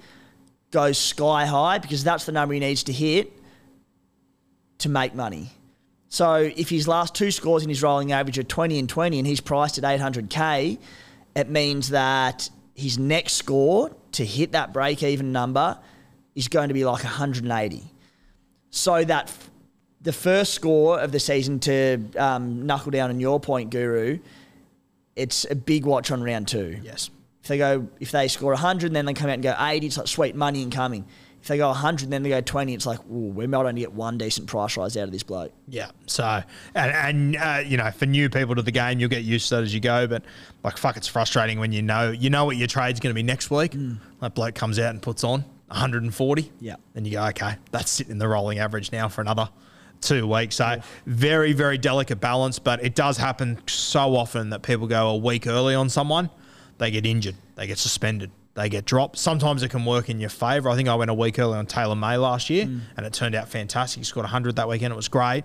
goes 0.70 0.98
sky 0.98 1.46
high 1.46 1.78
because 1.78 2.04
that's 2.04 2.26
the 2.26 2.32
number 2.32 2.54
he 2.54 2.60
needs 2.60 2.84
to 2.84 2.92
hit 2.92 3.32
to 4.78 4.88
make 4.88 5.14
money. 5.14 5.50
So 6.08 6.50
if 6.56 6.70
his 6.70 6.88
last 6.88 7.14
two 7.14 7.30
scores 7.30 7.62
in 7.62 7.68
his 7.68 7.82
rolling 7.82 8.12
average 8.12 8.38
are 8.38 8.42
20 8.42 8.78
and 8.78 8.88
20 8.88 9.18
and 9.18 9.26
he's 9.26 9.40
priced 9.40 9.78
at 9.78 9.84
800k, 9.84 10.78
it 11.36 11.48
means 11.48 11.90
that 11.90 12.48
his 12.74 12.98
next 12.98 13.34
score 13.34 13.94
to 14.12 14.24
hit 14.24 14.52
that 14.52 14.72
break 14.72 15.02
even 15.02 15.32
number 15.32 15.78
is 16.34 16.48
going 16.48 16.68
to 16.68 16.74
be 16.74 16.84
like 16.84 17.04
180. 17.04 17.82
So 18.70 19.04
that 19.04 19.28
f- 19.28 19.50
the 20.00 20.12
first 20.12 20.54
score 20.54 20.98
of 20.98 21.12
the 21.12 21.20
season 21.20 21.58
to 21.60 21.98
um, 22.16 22.64
knuckle 22.66 22.90
down 22.90 23.10
on 23.10 23.20
your 23.20 23.40
point, 23.40 23.70
Guru, 23.70 24.20
it's 25.16 25.44
a 25.50 25.54
big 25.54 25.84
watch 25.84 26.10
on 26.10 26.22
round 26.22 26.48
two. 26.48 26.78
Yes. 26.82 27.10
If 27.42 27.48
they 27.48 27.58
go, 27.58 27.88
if 27.98 28.12
they 28.12 28.28
score 28.28 28.52
100 28.52 28.86
and 28.86 28.96
then 28.96 29.06
they 29.06 29.14
come 29.14 29.28
out 29.28 29.34
and 29.34 29.42
go 29.42 29.54
80, 29.58 29.86
it's 29.86 29.98
like 29.98 30.06
sweet 30.06 30.36
money 30.36 30.62
incoming. 30.62 31.04
If 31.40 31.48
they 31.48 31.56
go 31.56 31.68
100 31.68 32.10
then 32.10 32.22
they 32.22 32.30
go 32.30 32.40
20, 32.40 32.74
it's 32.74 32.86
like, 32.86 32.98
ooh, 33.10 33.30
we 33.30 33.46
might 33.46 33.64
only 33.64 33.80
get 33.80 33.92
one 33.92 34.18
decent 34.18 34.48
price 34.48 34.76
rise 34.76 34.96
out 34.96 35.04
of 35.04 35.12
this 35.12 35.22
bloke. 35.22 35.52
Yeah. 35.68 35.90
So, 36.06 36.42
and, 36.74 36.92
and 36.92 37.36
uh, 37.36 37.62
you 37.64 37.76
know, 37.76 37.90
for 37.90 38.06
new 38.06 38.28
people 38.28 38.54
to 38.54 38.62
the 38.62 38.72
game, 38.72 39.00
you'll 39.00 39.08
get 39.08 39.24
used 39.24 39.48
to 39.50 39.56
that 39.56 39.64
as 39.64 39.72
you 39.72 39.80
go. 39.80 40.06
But 40.06 40.24
like, 40.62 40.76
fuck, 40.76 40.96
it's 40.96 41.08
frustrating 41.08 41.58
when 41.60 41.72
you 41.72 41.82
know 41.82 42.10
you 42.10 42.30
know 42.30 42.44
what 42.44 42.56
your 42.56 42.68
trade's 42.68 43.00
going 43.00 43.10
to 43.10 43.14
be 43.14 43.22
next 43.22 43.50
week. 43.50 43.74
That 44.20 44.34
bloke 44.34 44.54
comes 44.54 44.78
out 44.78 44.90
and 44.90 45.00
puts 45.00 45.24
on 45.24 45.44
140. 45.68 46.52
Yeah. 46.60 46.76
And 46.94 47.06
you 47.06 47.14
go, 47.14 47.26
okay, 47.26 47.56
that's 47.70 47.90
sitting 47.90 48.12
in 48.12 48.18
the 48.18 48.28
rolling 48.28 48.58
average 48.58 48.92
now 48.92 49.08
for 49.08 49.20
another 49.20 49.48
two 50.00 50.26
weeks. 50.26 50.56
So 50.56 50.80
very, 51.06 51.52
very 51.52 51.78
delicate 51.78 52.20
balance. 52.20 52.58
But 52.58 52.84
it 52.84 52.94
does 52.94 53.16
happen 53.16 53.58
so 53.66 54.16
often 54.16 54.50
that 54.50 54.62
people 54.62 54.86
go 54.86 55.08
a 55.08 55.16
week 55.16 55.46
early 55.46 55.74
on 55.74 55.88
someone, 55.88 56.30
they 56.78 56.90
get 56.90 57.06
injured, 57.06 57.36
they 57.56 57.66
get 57.66 57.78
suspended. 57.78 58.30
They 58.58 58.68
get 58.68 58.84
dropped. 58.84 59.18
Sometimes 59.18 59.62
it 59.62 59.68
can 59.70 59.84
work 59.84 60.10
in 60.10 60.20
your 60.20 60.30
favour. 60.30 60.68
I 60.68 60.76
think 60.76 60.88
I 60.88 60.94
went 60.94 61.10
a 61.10 61.14
week 61.14 61.38
early 61.38 61.56
on 61.56 61.66
Taylor 61.66 61.94
May 61.94 62.16
last 62.16 62.50
year, 62.50 62.64
and 62.64 63.06
it 63.06 63.12
turned 63.12 63.34
out 63.34 63.48
fantastic. 63.48 64.00
He 64.00 64.04
scored 64.04 64.24
100 64.24 64.56
that 64.56 64.68
weekend. 64.68 64.92
It 64.92 64.96
was 64.96 65.08
great 65.08 65.44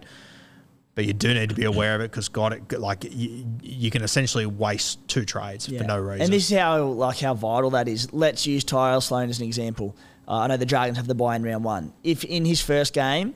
but 0.96 1.06
you 1.06 1.14
do 1.14 1.34
need 1.34 1.50
to 1.50 1.56
be 1.56 1.64
aware 1.64 1.96
of 1.96 2.02
it 2.02 2.12
because 2.12 2.30
God, 2.30 2.54
it, 2.54 2.80
like 2.80 3.04
you, 3.10 3.46
you 3.62 3.90
can 3.90 4.04
essentially 4.04 4.46
waste 4.46 5.06
two 5.08 5.26
trades 5.26 5.66
for 5.66 5.84
no 5.84 5.98
reason. 5.98 6.22
And 6.22 6.34
this 6.34 6.52
is 6.52 6.58
how 6.58 6.84
like 6.84 7.20
how 7.20 7.34
vital 7.34 7.72
that 7.72 7.88
is. 7.88 8.14
Let's 8.14 8.46
use 8.46 8.64
Tyrell 8.64 9.02
Sloan 9.02 9.30
as 9.30 9.40
an 9.40 9.46
example. 9.46 9.96
Uh, 10.28 10.40
I 10.40 10.48
know 10.48 10.58
the 10.58 10.66
Dragons 10.66 10.98
have 10.98 11.08
the 11.08 11.16
bye 11.16 11.36
in 11.36 11.44
round 11.44 11.64
one. 11.64 11.94
If 12.04 12.24
in 12.24 12.46
his 12.46 12.62
first 12.62 12.94
game 12.94 13.34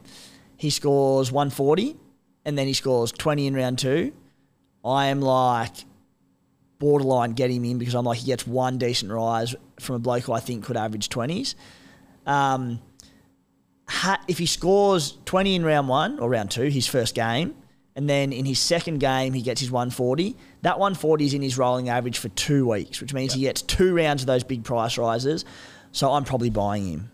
he 0.56 0.70
scores 0.70 1.32
140 1.32 1.96
and 2.46 2.58
then 2.58 2.68
he 2.68 2.74
scores 2.74 3.12
20 3.12 3.48
in 3.48 3.56
round 3.56 3.80
two, 3.80 4.14
I 4.86 5.08
am 5.08 5.22
like 5.22 5.74
borderline 6.80 7.32
get 7.32 7.50
him 7.50 7.66
in 7.66 7.78
because 7.78 7.96
I'm 7.96 8.06
like 8.06 8.20
he 8.20 8.26
gets 8.26 8.46
one 8.46 8.78
decent 8.78 9.12
rise 9.12 9.56
from 9.80 9.96
a 9.96 10.00
bloke 10.00 10.24
who 10.24 10.34
I 10.34 10.40
think 10.40 10.64
could 10.66 10.78
average 10.78 11.10
20s. 11.10 11.56
Um, 12.26 12.80
ha- 13.88 14.22
if 14.28 14.38
he 14.38 14.46
scores 14.46 15.18
20 15.26 15.56
in 15.56 15.66
round 15.66 15.88
one 15.88 16.20
or 16.20 16.30
round 16.30 16.52
two, 16.52 16.64
his 16.64 16.88
first 16.88 17.16
game, 17.16 17.56
and 17.96 18.08
then 18.10 18.32
in 18.32 18.46
his 18.46 18.60
second 18.60 19.00
game 19.00 19.34
he 19.34 19.42
gets 19.42 19.60
his 19.62 19.72
140, 19.72 20.36
that 20.62 20.78
140 20.80 21.26
is 21.26 21.34
in 21.34 21.42
his 21.42 21.58
rolling 21.58 21.90
average 21.90 22.18
for 22.20 22.30
two 22.30 22.68
weeks, 22.70 23.02
which 23.02 23.14
means 23.14 23.34
he 23.34 23.42
gets 23.42 23.62
two 23.62 23.96
rounds 23.96 24.22
of 24.24 24.28
those 24.28 24.44
big 24.44 24.64
price 24.64 24.98
rises. 24.98 25.46
So 25.92 26.12
I'm 26.12 26.26
probably 26.26 26.50
buying 26.50 26.86
him. 26.88 27.12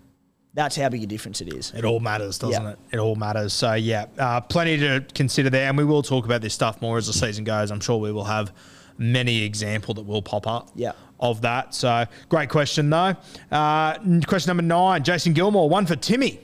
That's 0.56 0.76
how 0.76 0.90
big 0.90 1.02
a 1.04 1.08
difference 1.08 1.42
it 1.42 1.52
is. 1.52 1.72
It 1.76 1.84
all 1.86 2.00
matters, 2.00 2.38
doesn't 2.38 2.62
Yeah. 2.62 2.70
it? 2.72 2.80
It 2.92 2.98
all 3.00 3.16
matters. 3.16 3.54
So 3.54 3.74
yeah, 3.74 4.06
uh, 4.20 4.42
plenty 4.42 4.78
to 4.78 5.04
consider 5.16 5.50
there, 5.50 5.68
and 5.70 5.78
we 5.78 5.84
will 5.86 6.04
talk 6.04 6.26
about 6.26 6.42
this 6.42 6.54
stuff 6.54 6.80
more 6.82 6.98
as 6.98 7.08
the 7.08 7.14
season 7.14 7.44
goes. 7.44 7.72
I'm 7.72 7.80
sure 7.80 7.98
we 7.98 8.12
will 8.12 8.26
have 8.26 8.52
many 8.98 9.44
example 9.44 9.94
that 9.96 10.04
will 10.04 10.22
pop 10.22 10.48
up. 10.48 10.70
Yeah. 10.76 10.94
Of 11.20 11.42
that. 11.42 11.74
So 11.74 12.06
great 12.28 12.50
question 12.50 12.90
though. 12.90 13.16
Uh, 13.50 13.98
question 14.28 14.50
number 14.50 14.64
nine, 14.64 15.04
Jason 15.04 15.32
Gilmore, 15.32 15.70
one 15.70 15.86
for 15.86 15.96
Timmy. 15.96 16.40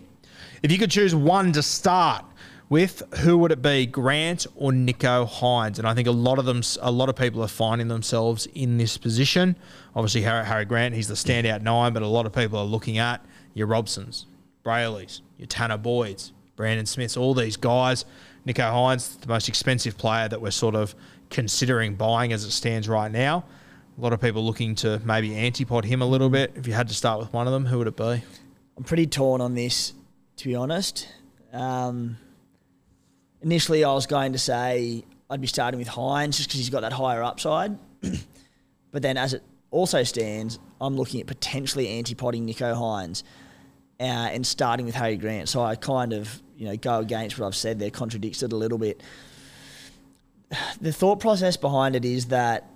If 0.63 0.71
you 0.71 0.77
could 0.77 0.89
choose 0.89 1.13
one 1.13 1.51
to 1.51 1.61
start 1.61 2.23
with, 2.69 3.03
who 3.17 3.37
would 3.39 3.51
it 3.51 3.61
be, 3.61 3.85
Grant 3.85 4.47
or 4.55 4.71
Nicho 4.71 5.27
Hynes? 5.27 5.79
And 5.79 5.87
I 5.87 5.93
think 5.93 6.07
a 6.07 6.11
lot 6.11 6.39
of 6.39 6.45
them, 6.45 6.61
a 6.81 6.91
lot 6.91 7.09
of 7.09 7.17
people 7.17 7.43
are 7.43 7.49
finding 7.49 7.89
themselves 7.89 8.47
in 8.53 8.77
this 8.77 8.97
position. 8.97 9.57
Obviously, 9.95 10.21
Harry, 10.21 10.45
Harry 10.45 10.65
Grant, 10.65 10.95
he's 10.95 11.09
the 11.09 11.15
standout 11.15 11.61
nine, 11.61 11.91
but 11.91 12.01
a 12.01 12.07
lot 12.07 12.25
of 12.25 12.31
people 12.31 12.57
are 12.57 12.65
looking 12.65 12.99
at 12.99 13.25
your 13.53 13.67
Robsons, 13.67 14.27
Braileys, 14.63 15.21
your 15.37 15.47
Tanah 15.47 15.81
Boyds, 15.81 16.31
Brandon 16.55 16.85
Smiths, 16.85 17.17
all 17.17 17.33
these 17.33 17.57
guys. 17.57 18.05
Nicho 18.47 18.71
Hynes, 18.71 19.19
the 19.19 19.27
most 19.27 19.49
expensive 19.49 19.97
player 19.97 20.29
that 20.29 20.41
we're 20.41 20.51
sort 20.51 20.75
of 20.75 20.95
considering 21.29 21.95
buying 21.95 22.33
as 22.33 22.43
it 22.43 22.51
stands 22.51 22.87
right 22.87 23.11
now. 23.11 23.45
A 23.97 24.01
lot 24.01 24.13
of 24.13 24.21
people 24.21 24.45
looking 24.45 24.75
to 24.75 25.01
maybe 25.03 25.31
antipod 25.31 25.83
him 25.83 26.01
a 26.01 26.05
little 26.05 26.29
bit. 26.29 26.53
If 26.55 26.67
you 26.67 26.73
had 26.73 26.87
to 26.87 26.93
start 26.93 27.19
with 27.19 27.33
one 27.33 27.47
of 27.47 27.53
them, 27.53 27.65
who 27.65 27.79
would 27.79 27.87
it 27.87 27.97
be? 27.97 28.23
I'm 28.77 28.83
pretty 28.83 29.07
torn 29.07 29.41
on 29.41 29.55
this, 29.55 29.93
to 30.37 30.47
be 30.47 30.55
honest. 30.55 31.07
Um, 31.51 32.17
initially, 33.41 33.83
I 33.83 33.93
was 33.93 34.07
going 34.07 34.33
to 34.33 34.39
say 34.39 35.03
I'd 35.29 35.41
be 35.41 35.47
starting 35.47 35.79
with 35.79 35.89
Hynes 35.89 36.37
just 36.37 36.47
because 36.47 36.59
he's 36.59 36.69
got 36.69 36.81
that 36.81 36.93
higher 36.93 37.21
upside. 37.21 37.77
but 38.91 39.01
then, 39.01 39.17
as 39.17 39.33
it 39.33 39.43
also 39.69 40.03
stands, 40.03 40.59
I'm 40.79 40.95
looking 40.95 41.19
at 41.19 41.27
potentially 41.27 41.89
anti-potting 41.89 42.47
Nicho 42.47 42.73
Hynes 42.73 43.23
uh, 43.99 44.03
and 44.03 44.45
starting 44.47 44.85
with 44.85 44.95
Harry 44.95 45.17
Grant. 45.17 45.49
So 45.49 45.61
I 45.61 45.75
kind 45.75 46.13
of, 46.13 46.41
you 46.55 46.67
know, 46.67 46.77
go 46.77 46.99
against 46.99 47.37
what 47.37 47.47
I've 47.47 47.55
said 47.55 47.79
there, 47.79 47.91
contradicts 47.91 48.43
it 48.43 48.53
a 48.53 48.55
little 48.55 48.77
bit. 48.77 49.01
The 50.81 50.91
thought 50.91 51.19
process 51.19 51.57
behind 51.57 51.95
it 51.95 52.05
is 52.05 52.27
that 52.27 52.69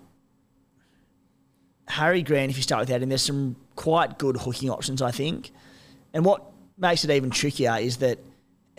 Harry 1.87 2.21
Grant, 2.23 2.49
if 2.51 2.57
you 2.57 2.63
start 2.63 2.81
without 2.81 3.01
him, 3.01 3.09
there's 3.09 3.21
some 3.23 3.55
quite 3.75 4.17
good 4.17 4.37
hooking 4.37 4.69
options, 4.69 5.01
I 5.01 5.11
think. 5.11 5.51
And 6.13 6.23
what 6.23 6.43
makes 6.77 7.03
it 7.03 7.11
even 7.11 7.29
trickier 7.29 7.77
is 7.79 7.97
that 7.97 8.19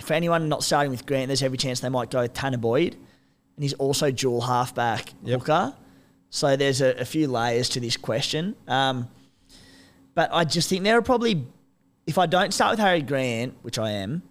for 0.01 0.15
anyone 0.15 0.49
not 0.49 0.63
starting 0.63 0.91
with 0.91 1.07
Grant, 1.07 1.29
there's 1.29 1.43
every 1.43 1.59
chance 1.59 1.81
they 1.81 1.89
might 1.89 2.11
go 2.11 2.23
with 2.23 2.35
Tanah 2.35 2.61
Boyd. 2.61 2.95
And 3.57 3.63
he's 3.63 3.75
also 3.75 4.11
dual 4.11 4.41
halfback 4.41 5.13
Yep. 5.23 5.41
hooker. 5.41 5.75
So 6.31 6.57
there's 6.57 6.81
a, 6.81 6.93
a 7.01 7.05
few 7.05 7.29
layers 7.29 7.69
to 7.71 7.81
this 7.81 7.97
question. 7.97 8.57
Um, 8.67 9.09
but 10.15 10.31
I 10.33 10.45
just 10.45 10.69
think 10.69 10.83
there 10.85 10.99
are 10.99 11.03
probably, 11.03 11.47
if 12.07 12.19
I 12.19 12.27
don't 12.27 12.53
start 12.53 12.73
with 12.73 12.81
Harry 12.81 13.03
Grant, 13.03 13.55
which 13.63 13.79
I 13.79 13.91
am, 13.91 14.23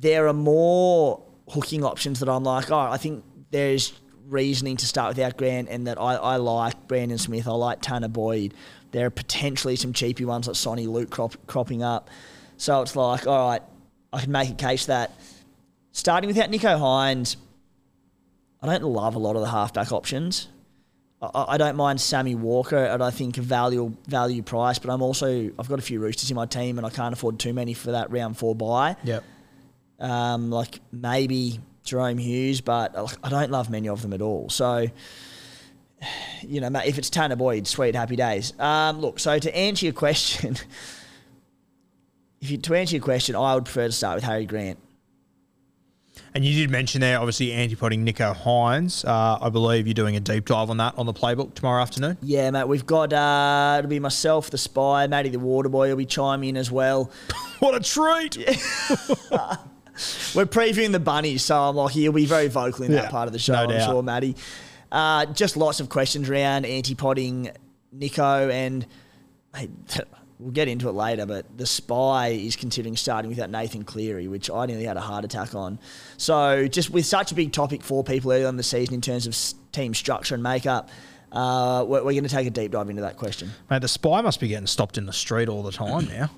there 0.00 0.26
are 0.26 0.32
more 0.32 1.22
hooking 1.48 1.84
options 1.84 2.20
that 2.20 2.28
I'm 2.28 2.42
like, 2.44 2.70
oh, 2.70 2.78
I 2.78 2.96
think 2.96 3.24
there's 3.50 3.92
reasoning 4.28 4.76
to 4.76 4.86
start 4.86 5.16
without 5.16 5.36
Grant 5.36 5.68
and 5.68 5.86
that 5.86 6.00
I, 6.00 6.14
I 6.14 6.36
like 6.36 6.88
Brandon 6.88 7.18
Smith, 7.18 7.48
I 7.48 7.52
like 7.52 7.82
Tanah 7.82 8.12
Boyd. 8.12 8.54
There 8.92 9.06
are 9.06 9.10
potentially 9.10 9.76
some 9.76 9.92
cheapy 9.92 10.24
ones 10.24 10.46
like 10.46 10.56
Soni 10.56 10.86
Luke 10.86 11.10
crop, 11.10 11.34
cropping 11.46 11.82
up. 11.82 12.08
So 12.56 12.82
it's 12.82 12.96
like, 12.96 13.26
all 13.26 13.50
right, 13.50 13.62
I 14.12 14.20
can 14.20 14.32
make 14.32 14.50
a 14.50 14.54
case 14.54 14.86
that 14.86 15.12
starting 15.92 16.28
without 16.28 16.50
Nicho 16.50 16.78
Hynes, 16.78 17.36
I 18.62 18.66
don't 18.66 18.84
love 18.84 19.14
a 19.14 19.18
lot 19.18 19.36
of 19.36 19.42
the 19.42 19.48
halfback 19.48 19.92
options. 19.92 20.48
I, 21.22 21.44
I 21.48 21.56
don't 21.56 21.76
mind 21.76 22.00
Sammy 22.00 22.34
Walker 22.34 22.76
at 22.76 23.00
I 23.00 23.10
think 23.10 23.38
a 23.38 23.42
value 23.42 23.96
value 24.06 24.42
price, 24.42 24.78
but 24.78 24.90
I'm 24.90 25.02
also 25.02 25.50
I've 25.58 25.68
got 25.68 25.78
a 25.78 25.82
few 25.82 26.00
roosters 26.00 26.30
in 26.30 26.36
my 26.36 26.46
team 26.46 26.78
and 26.78 26.86
I 26.86 26.90
can't 26.90 27.12
afford 27.12 27.38
too 27.38 27.52
many 27.52 27.74
for 27.74 27.92
that 27.92 28.10
round 28.10 28.36
four 28.36 28.54
bye. 28.54 28.96
Yep. 29.04 29.24
Um, 29.98 30.50
like 30.50 30.80
maybe 30.92 31.60
Jahrome 31.84 32.20
Hughes, 32.20 32.60
but 32.60 32.94
I 33.22 33.28
don't 33.28 33.50
love 33.50 33.70
many 33.70 33.88
of 33.88 34.02
them 34.02 34.12
at 34.12 34.22
all. 34.22 34.48
So, 34.48 34.86
you 36.42 36.60
know, 36.60 36.70
if 36.80 36.98
it's 36.98 37.10
Tanah 37.10 37.38
Boyd, 37.38 37.66
sweet, 37.66 37.94
happy 37.94 38.16
days. 38.16 38.58
Um, 38.58 39.00
look, 39.00 39.18
so 39.18 39.38
to 39.38 39.56
answer 39.56 39.86
your 39.86 39.92
question, 39.92 40.56
if 42.40 42.50
you 42.50 42.58
to 42.58 42.74
answer 42.74 42.96
your 42.96 43.04
question, 43.04 43.36
I 43.36 43.54
would 43.54 43.64
prefer 43.64 43.86
to 43.86 43.92
start 43.92 44.16
with 44.16 44.24
Harry 44.24 44.46
Grant. 44.46 44.78
And 46.32 46.44
you 46.44 46.54
did 46.54 46.70
mention 46.70 47.00
there, 47.00 47.18
obviously, 47.18 47.52
antipoding 47.52 48.06
Nicho 48.06 48.36
Hynes. 48.36 49.04
Uh, 49.04 49.38
I 49.40 49.48
believe 49.48 49.86
you're 49.86 49.94
doing 49.94 50.14
a 50.16 50.20
deep 50.20 50.46
dive 50.46 50.70
on 50.70 50.76
that 50.76 50.96
on 50.96 51.06
the 51.06 51.12
playbook 51.12 51.54
tomorrow 51.54 51.82
afternoon. 51.82 52.18
Yeah, 52.22 52.50
mate, 52.52 52.68
we've 52.68 52.86
got 52.86 53.12
uh, 53.12 53.76
it'll 53.78 53.88
be 53.88 53.98
myself, 53.98 54.50
the 54.50 54.58
spy, 54.58 55.06
Matty 55.08 55.30
the 55.30 55.40
water 55.40 55.68
boy 55.68 55.88
will 55.88 55.96
be 55.96 56.06
chiming 56.06 56.50
in 56.50 56.56
as 56.56 56.70
well. 56.70 57.10
What 57.60 57.74
a 57.74 57.80
treat! 57.80 58.38
We're 60.34 60.46
previewing 60.46 60.92
the 60.92 61.00
bunnies, 61.00 61.44
so 61.44 61.60
I'm 61.60 61.76
like, 61.76 61.92
he'll 61.92 62.12
be 62.12 62.26
very 62.26 62.48
vocal 62.48 62.84
in 62.84 62.92
Yeah, 62.92 63.02
that 63.02 63.10
part 63.10 63.26
of 63.26 63.32
the 63.32 63.38
show, 63.38 63.52
no 63.54 63.62
I'm 63.64 63.68
doubt. 63.70 63.90
sure, 63.90 64.02
Matty. 64.02 64.36
Uh, 64.92 65.26
just 65.26 65.56
lots 65.56 65.80
of 65.80 65.88
questions 65.88 66.28
around 66.28 66.64
anti-potting 66.66 67.50
Nicho 67.96 68.50
and 68.50 68.86
mate, 69.54 69.70
we'll 70.38 70.52
get 70.52 70.68
into 70.68 70.88
it 70.88 70.92
later, 70.92 71.26
but 71.26 71.44
the 71.58 71.66
Spy 71.66 72.28
is 72.28 72.56
considering 72.56 72.96
starting 72.96 73.28
without 73.28 73.50
Nathan 73.50 73.84
Cleary, 73.84 74.26
which 74.28 74.50
I 74.50 74.66
nearly 74.66 74.84
had 74.84 74.96
a 74.96 75.00
heart 75.00 75.24
attack 75.24 75.54
on. 75.54 75.78
So, 76.16 76.66
just 76.66 76.90
with 76.90 77.04
such 77.06 77.30
a 77.30 77.34
big 77.34 77.52
topic 77.52 77.82
for 77.82 78.02
people 78.02 78.32
early 78.32 78.44
on 78.44 78.50
in 78.50 78.56
the 78.56 78.62
season 78.62 78.94
in 78.94 79.00
terms 79.00 79.26
of 79.26 79.36
team 79.72 79.92
structure 79.94 80.34
and 80.34 80.42
makeup, 80.42 80.88
uh, 81.32 81.84
we're, 81.86 81.98
we're 82.02 82.12
going 82.12 82.24
to 82.24 82.28
take 82.30 82.46
a 82.46 82.50
deep 82.50 82.72
dive 82.72 82.88
into 82.90 83.02
that 83.02 83.16
question. 83.16 83.50
Mate, 83.70 83.82
the 83.82 83.88
spy 83.88 84.20
must 84.22 84.40
be 84.40 84.48
getting 84.48 84.66
stopped 84.66 84.98
in 84.98 85.06
the 85.06 85.12
street 85.12 85.48
all 85.48 85.62
the 85.62 85.72
time 85.72 86.06
now. 86.06 86.30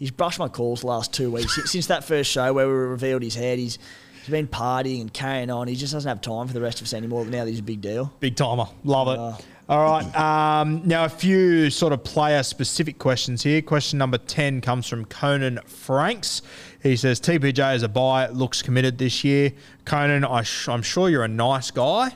He's 0.00 0.10
brushed 0.10 0.38
my 0.38 0.48
calls 0.48 0.80
the 0.80 0.86
last 0.86 1.12
two 1.12 1.30
weeks 1.30 1.60
since 1.70 1.88
that 1.88 2.04
first 2.04 2.30
show 2.30 2.54
where 2.54 2.66
we 2.66 2.72
revealed 2.72 3.20
his 3.20 3.34
head. 3.34 3.58
He's 3.58 3.78
he's 4.20 4.30
been 4.30 4.48
partying 4.48 5.02
and 5.02 5.12
carrying 5.12 5.50
on. 5.50 5.68
He 5.68 5.76
just 5.76 5.92
doesn't 5.92 6.08
have 6.08 6.22
time 6.22 6.48
for 6.48 6.54
the 6.54 6.60
rest 6.62 6.80
of 6.80 6.86
us 6.86 6.94
anymore. 6.94 7.24
But 7.24 7.32
now 7.32 7.44
he's 7.44 7.58
a 7.58 7.62
big 7.62 7.82
deal. 7.82 8.10
Big 8.18 8.34
timer. 8.34 8.64
Love 8.82 9.08
it. 9.08 9.44
All 9.68 9.84
right. 9.84 10.16
Um, 10.16 10.80
now, 10.86 11.04
a 11.04 11.08
few 11.10 11.68
sort 11.68 11.92
of 11.92 12.02
player 12.02 12.42
specific 12.42 12.98
questions 12.98 13.42
here. 13.42 13.60
Question 13.60 13.98
number 13.98 14.16
10 14.16 14.62
comes 14.62 14.86
from 14.86 15.04
Conan 15.04 15.60
Franks. 15.66 16.40
He 16.82 16.96
says 16.96 17.20
TPJ 17.20 17.76
is 17.76 17.82
a 17.82 17.88
buy 17.88 18.26
looks 18.28 18.62
committed 18.62 18.96
this 18.96 19.22
year. 19.22 19.52
Conan, 19.84 20.24
I 20.24 20.46
I 20.66 20.72
am 20.72 20.80
sure 20.80 21.10
you're 21.10 21.24
a 21.24 21.28
nice 21.28 21.70
guy, 21.70 22.14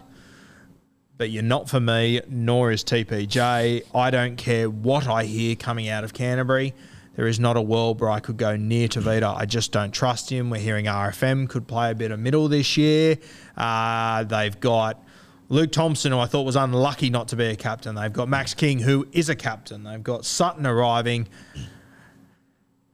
but 1.19 1.28
you're 1.28 1.43
not 1.43 1.69
for 1.69 1.81
me, 1.81 2.23
nor 2.31 2.73
is 2.73 2.82
TPJ. 2.82 3.82
I 3.94 4.11
don't 4.11 4.36
care 4.36 4.70
what 4.70 5.06
I 5.06 5.24
hear 5.24 5.55
coming 5.55 5.90
out 5.90 6.02
of 6.02 6.15
Canterbury. 6.15 6.73
There 7.16 7.27
is 7.27 7.39
not 7.39 7.57
a 7.57 7.62
world 7.62 8.01
where 8.01 8.11
I 8.11 8.20
could 8.20 8.36
go 8.36 8.57
near 8.57 8.89
Tevita. 8.89 9.36
I 9.36 9.47
just 9.47 9.70
don't 9.70 9.93
trust 9.93 10.31
him. 10.31 10.51
We're 10.51 10.59
hearing 10.59 10.86
RFM 10.86 11.49
could 11.49 11.69
play 11.69 11.91
a 11.91 11.95
bit 11.95 12.11
of 12.11 12.19
middle 12.19 12.49
this 12.49 12.77
year. 12.77 13.19
Uh, 13.57 14.24
they've 14.24 14.59
got 14.59 15.03
Luke 15.49 15.70
Thompson, 15.70 16.11
who 16.11 16.19
I 16.19 16.27
thought 16.27 16.43
was 16.43 16.57
unlucky 16.57 17.11
not 17.11 17.28
to 17.28 17.36
be 17.36 17.47
a 17.47 17.57
captain. 17.57 17.95
They've 17.95 18.12
got 18.12 18.28
Max 18.28 18.55
King, 18.55 18.81
who 18.81 19.07
is 19.12 19.28
a 19.28 19.36
captain. 19.36 19.85
They've 19.85 20.03
got 20.03 20.24
Sutton 20.24 20.66
arriving. 20.66 21.28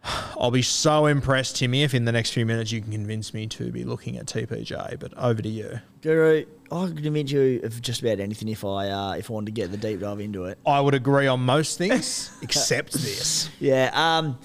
I'll 0.02 0.50
be 0.50 0.62
so 0.62 1.06
impressed, 1.06 1.56
Timmy, 1.56 1.82
if 1.82 1.92
in 1.92 2.06
the 2.06 2.12
next 2.12 2.30
few 2.30 2.46
minutes 2.46 2.72
you 2.72 2.80
can 2.80 2.92
convince 2.92 3.34
me 3.34 3.46
to 3.48 3.70
be 3.70 3.84
looking 3.84 4.16
at 4.16 4.26
TPJ. 4.26 4.98
But 4.98 5.12
over 5.16 5.42
to 5.42 5.48
you, 5.48 5.80
Guru. 6.00 6.46
I 6.72 6.86
could 6.86 7.02
convince 7.02 7.30
you 7.32 7.60
of 7.62 7.82
just 7.82 8.00
about 8.00 8.20
anything 8.20 8.48
if 8.48 8.64
I 8.64 8.88
uh, 8.88 9.12
if 9.12 9.30
I 9.30 9.34
wanted 9.34 9.46
to 9.46 9.52
get 9.52 9.70
the 9.70 9.76
deep 9.76 10.00
dive 10.00 10.20
into 10.20 10.44
it. 10.44 10.58
I 10.64 10.80
would 10.80 10.94
agree 10.94 11.26
on 11.26 11.40
most 11.40 11.76
things 11.76 12.30
except 12.42 12.92
this. 12.92 13.50
Yeah. 13.58 13.90
Um, 13.92 14.38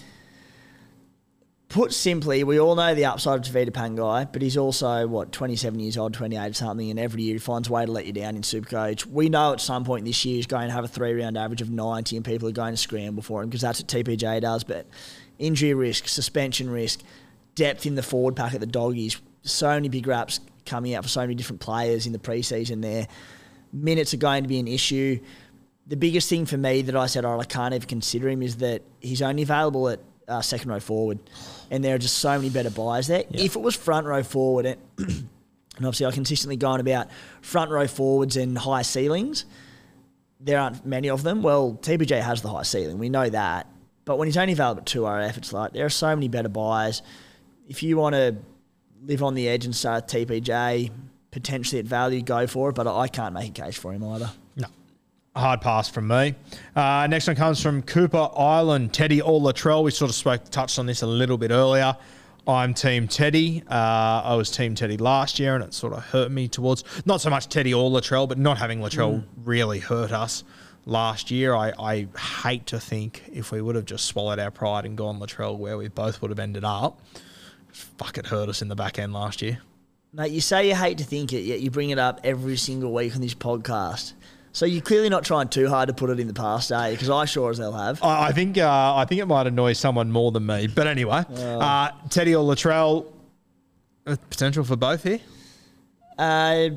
put 1.76 1.94
simply, 1.94 2.44
we 2.46 2.58
all 2.58 2.76
know 2.76 2.96
the 2.96 3.04
upside 3.04 3.38
of 3.38 3.54
Tevita 3.54 3.70
Pangai, 3.70 4.32
but 4.32 4.42
he's 4.42 4.56
also, 4.56 5.08
what, 5.08 5.34
27 5.34 5.78
years 5.78 5.98
old, 5.98 6.14
28 6.14 6.52
or 6.52 6.54
something, 6.54 6.90
and 6.90 6.98
every 6.98 7.24
year 7.24 7.34
he 7.34 7.40
finds 7.40 7.68
a 7.68 7.72
way 7.72 7.86
to 7.86 7.92
let 7.92 8.06
you 8.06 8.14
down 8.14 8.38
in 8.38 8.44
Supercoach. 8.44 9.06
We 9.06 9.28
know 9.28 9.52
at 9.52 9.60
some 9.60 9.84
point 9.84 10.06
this 10.06 10.24
year 10.24 10.38
he's 10.38 10.48
going 10.48 10.68
to 10.68 10.74
have 10.74 10.86
a 10.86 10.88
three 10.88 11.14
round 11.14 11.38
average 11.38 11.62
of 11.62 11.70
90 11.70 12.16
and 12.16 12.26
people 12.26 12.48
are 12.48 12.54
going 12.54 12.72
to 12.72 12.78
scramble 12.78 13.24
for 13.24 13.44
him 13.44 13.50
because 13.50 13.62
that's 13.62 13.82
what 13.82 13.90
TPJ 13.90 14.40
does. 14.40 14.64
But 14.64 14.88
injury 15.40 15.74
risk, 15.74 16.08
suspension 16.08 16.70
risk, 16.70 17.02
depth 17.56 17.86
in 17.86 17.96
the 17.96 18.04
forward 18.04 18.36
pack 18.36 18.54
at 18.54 18.60
the 18.60 18.66
doggies, 18.66 19.20
so 19.44 19.68
many 19.68 19.90
big 19.90 20.08
raps 20.08 20.40
coming 20.66 20.96
out 20.96 21.04
for 21.04 21.10
so 21.10 21.22
many 21.22 21.36
different 21.36 21.62
players 21.62 22.06
in 22.06 22.14
the 22.14 22.20
preseason 22.20 22.82
there. 22.82 23.08
Minutes 23.72 24.14
are 24.14 24.18
going 24.18 24.44
to 24.44 24.50
be 24.50 24.60
an 24.60 24.68
issue. 24.68 25.20
The 25.88 25.98
biggest 25.98 26.30
thing 26.30 26.46
for 26.46 26.58
me 26.58 26.82
that 26.84 26.96
I 26.96 27.06
said, 27.06 27.26
oh, 27.26 27.40
I 27.40 27.46
can't 27.46 27.74
even 27.74 27.88
consider 27.88 28.30
him 28.30 28.42
is 28.42 28.58
that 28.58 28.82
he's 29.00 29.22
only 29.22 29.44
available 29.44 29.90
at 29.90 30.00
uh, 30.28 30.42
second 30.42 30.72
row 30.72 30.80
forward 30.80 31.20
and 31.72 31.84
there 31.84 31.96
are 31.96 32.00
just 32.00 32.18
so 32.18 32.36
many 32.38 32.50
better 32.50 32.70
buys 32.70 33.08
there. 33.08 33.24
Yeah. 33.30 33.44
If 33.44 33.56
it 33.56 33.62
was 33.62 33.76
front 33.76 34.08
row 34.08 34.24
forward, 34.24 34.66
and, 34.66 34.80
and 34.98 35.28
obviously 35.78 36.06
I 36.06 36.12
consistently 36.12 36.58
going 36.58 36.80
about 36.80 37.10
front 37.42 37.72
row 37.72 37.88
forwards 37.88 38.38
and 38.38 38.58
high 38.58 38.82
ceilings, 38.82 39.46
there 40.40 40.60
aren't 40.60 40.86
many 40.86 41.10
of 41.10 41.24
them. 41.24 41.42
Well, 41.42 41.78
TPJ 41.82 42.22
has 42.22 42.42
the 42.42 42.50
high 42.50 42.64
ceiling, 42.64 42.98
we 42.98 43.10
know 43.10 43.30
that. 43.30 43.68
But 44.06 44.20
when 44.20 44.28
he's 44.28 44.38
only 44.38 44.54
available 44.54 44.82
at 44.82 44.86
2RF, 44.86 45.38
it's 45.38 45.52
like 45.52 45.74
there 45.74 45.86
are 45.86 45.90
so 45.90 46.16
many 46.16 46.28
better 46.28 46.50
buys. 46.50 47.02
If 47.68 47.82
you 47.82 47.98
want 47.98 48.14
to 48.14 48.36
live 49.04 49.24
on 49.24 49.34
the 49.34 49.48
edge 49.50 49.66
and 49.66 49.76
start 49.76 50.08
TPJ, 50.08 50.92
potentially 51.32 51.80
at 51.80 51.86
value, 51.86 52.22
go 52.22 52.46
for 52.46 52.70
it. 52.70 52.76
But 52.76 52.88
I 52.88 53.08
can't 53.08 53.34
make 53.34 53.58
a 53.58 53.64
case 53.64 53.76
for 53.76 53.92
him 53.92 54.04
either. 54.04 54.30
No, 54.56 54.68
hard 55.36 55.62
pass 55.62 55.90
from 55.90 56.08
me. 56.08 56.36
Uh, 56.76 57.08
next 57.10 57.26
one 57.26 57.36
comes 57.36 57.62
from 57.62 57.82
Cooper 57.82 58.30
Island, 58.38 58.94
Teddy 58.94 59.22
or 59.22 59.42
Latrell. 59.42 59.84
We 59.84 59.90
sort 59.90 60.10
of 60.10 60.16
spoke, 60.16 60.46
touched 60.52 60.78
on 60.78 60.86
this 60.86 61.02
a 61.02 61.08
little 61.08 61.38
bit 61.38 61.50
earlier. 61.50 61.98
I'm 62.48 62.76
Team 62.76 63.08
Teddy. 63.08 63.64
Uh, 63.68 64.22
I 64.24 64.36
was 64.36 64.52
Team 64.52 64.76
Teddy 64.76 64.98
last 64.98 65.40
year, 65.40 65.56
and 65.56 65.64
it 65.64 65.74
sort 65.74 65.94
of 65.94 66.04
hurt 66.04 66.30
me 66.30 66.48
towards 66.48 66.84
not 67.04 67.22
so 67.22 67.32
much 67.32 67.50
Teddy 67.50 67.74
or 67.74 67.90
Latrell, 67.90 68.30
but 68.30 68.38
not 68.38 68.60
having 68.60 68.82
Latrell 68.82 69.16
mm. 69.16 69.24
really 69.44 69.80
hurt 69.80 70.12
us 70.12 70.44
last 70.86 71.32
year. 71.32 71.56
I, 71.56 71.74
I 71.78 72.08
hate 72.44 72.68
to 72.68 72.80
think 72.80 73.24
if 73.32 73.52
we 73.52 73.62
would 73.62 73.76
have 73.76 73.86
just 73.86 74.06
swallowed 74.06 74.40
our 74.40 74.52
pride 74.52 74.86
and 74.86 74.98
gone 74.98 75.20
Latrell 75.20 75.58
where 75.58 75.78
we 75.78 75.88
both 75.88 76.22
would 76.22 76.32
have 76.32 76.40
ended 76.40 76.64
up. 76.64 77.02
Fuck, 77.72 78.18
it 78.18 78.28
hurt 78.28 78.48
us 78.50 78.62
in 78.62 78.68
the 78.68 78.76
back 78.76 78.98
end 79.00 79.14
last 79.14 79.42
year. 79.42 79.60
Mate, 80.14 80.32
you 80.32 80.40
say 80.40 80.70
you 80.70 80.76
hate 80.76 80.98
to 81.00 81.04
think 81.04 81.34
it, 81.34 81.42
yet 81.42 81.60
you 81.60 81.70
bring 81.70 81.90
it 81.90 82.00
up 82.00 82.22
every 82.24 82.56
single 82.56 82.94
week 82.94 83.16
on 83.16 83.22
this 83.22 83.36
podcast. 83.36 84.14
So 84.54 84.66
you're 84.66 84.82
clearly 84.82 85.10
not 85.10 85.26
trying 85.26 85.50
too 85.50 85.68
hard 85.68 85.88
to 85.88 85.94
put 85.94 86.10
it 86.10 86.18
in 86.18 86.28
the 86.28 86.34
past, 86.34 86.72
are 86.72 86.88
you? 86.88 86.96
Because 86.96 87.10
I 87.10 87.26
sure 87.26 87.50
as 87.50 87.58
hell 87.58 87.74
have. 87.74 88.02
I, 88.02 88.28
I 88.28 88.32
think 88.32 88.58
uh, 88.58 88.96
I 88.96 89.04
think 89.04 89.20
it 89.20 89.26
might 89.26 89.48
annoy 89.48 89.74
someone 89.74 90.10
more 90.10 90.32
than 90.32 90.46
me. 90.46 90.68
But 90.68 90.88
anyway, 90.88 91.26
oh. 91.30 91.60
uh, 91.60 91.92
Teddy 92.10 92.34
or 92.34 92.46
Latrell, 92.46 93.08
uh, 94.08 94.16
potential 94.30 94.64
for 94.64 94.78
both 94.78 95.04
here. 95.04 95.20
Uh, 96.18 96.70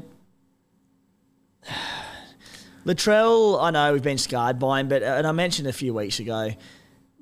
Latrell, 2.88 3.62
I 3.62 3.70
know 3.70 3.92
we've 3.92 4.02
been 4.02 4.16
scarred 4.16 4.58
by 4.58 4.80
him, 4.80 4.88
but 4.88 5.02
uh, 5.02 5.16
and 5.18 5.26
I 5.26 5.32
mentioned 5.32 5.68
a 5.68 5.74
few 5.74 5.92
weeks 5.92 6.20
ago, 6.20 6.54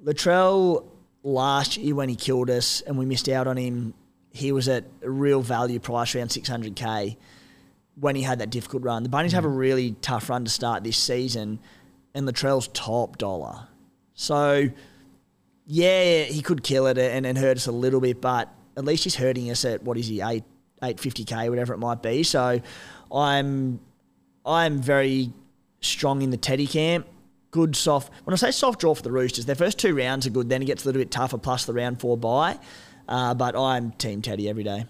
Latrell 0.04 0.86
last 1.24 1.76
year 1.76 1.92
when 1.92 2.08
he 2.08 2.14
killed 2.14 2.50
us 2.50 2.82
and 2.82 2.96
we 2.96 3.04
missed 3.04 3.28
out 3.28 3.48
on 3.48 3.56
him, 3.56 3.92
he 4.30 4.52
was 4.52 4.68
at 4.68 4.84
a 5.02 5.10
real 5.10 5.42
value 5.42 5.80
price 5.80 6.14
around 6.14 6.28
600k 6.28 7.16
when 7.96 8.14
he 8.14 8.22
had 8.22 8.38
that 8.38 8.50
difficult 8.50 8.84
run. 8.84 9.02
The 9.02 9.08
Bunnies 9.08 9.32
mm. 9.32 9.34
have 9.34 9.44
a 9.44 9.48
really 9.48 9.96
tough 10.02 10.30
run 10.30 10.44
to 10.44 10.50
start 10.50 10.84
this 10.84 10.96
season, 10.96 11.58
and 12.14 12.28
Latrell's 12.28 12.68
top 12.68 13.18
dollar. 13.18 13.66
So, 14.14 14.68
yeah, 15.66 16.22
he 16.22 16.42
could 16.42 16.62
kill 16.62 16.86
it 16.86 16.96
and, 16.96 17.26
and 17.26 17.36
hurt 17.36 17.56
us 17.56 17.66
a 17.66 17.72
little 17.72 18.00
bit, 18.00 18.20
but 18.20 18.54
at 18.76 18.84
least 18.84 19.02
he's 19.02 19.16
hurting 19.16 19.50
us 19.50 19.64
at 19.64 19.82
what 19.82 19.98
is 19.98 20.06
he 20.06 20.20
eight 20.22 20.44
eight 20.84 21.00
fifty 21.00 21.24
k 21.24 21.48
whatever 21.50 21.74
it 21.74 21.78
might 21.78 22.02
be. 22.04 22.22
So, 22.22 22.60
I'm 23.10 23.80
I'm 24.44 24.80
very 24.80 25.32
strong 25.80 26.22
in 26.22 26.30
the 26.30 26.36
Teddy 26.36 26.66
camp. 26.66 27.06
Good 27.50 27.76
soft. 27.76 28.12
When 28.24 28.34
I 28.34 28.36
say 28.36 28.50
soft 28.50 28.80
draw 28.80 28.94
for 28.94 29.02
the 29.02 29.12
Roosters, 29.12 29.46
their 29.46 29.54
first 29.54 29.78
two 29.78 29.96
rounds 29.96 30.26
are 30.26 30.30
good. 30.30 30.48
Then 30.48 30.62
it 30.62 30.66
gets 30.66 30.84
a 30.84 30.86
little 30.86 31.00
bit 31.00 31.10
tougher. 31.10 31.38
Plus 31.38 31.64
the 31.64 31.72
round 31.72 32.00
four 32.00 32.16
bye. 32.16 32.58
Uh, 33.08 33.34
but 33.34 33.56
I'm 33.56 33.92
Team 33.92 34.20
Teddy 34.20 34.48
every 34.48 34.64
day. 34.64 34.84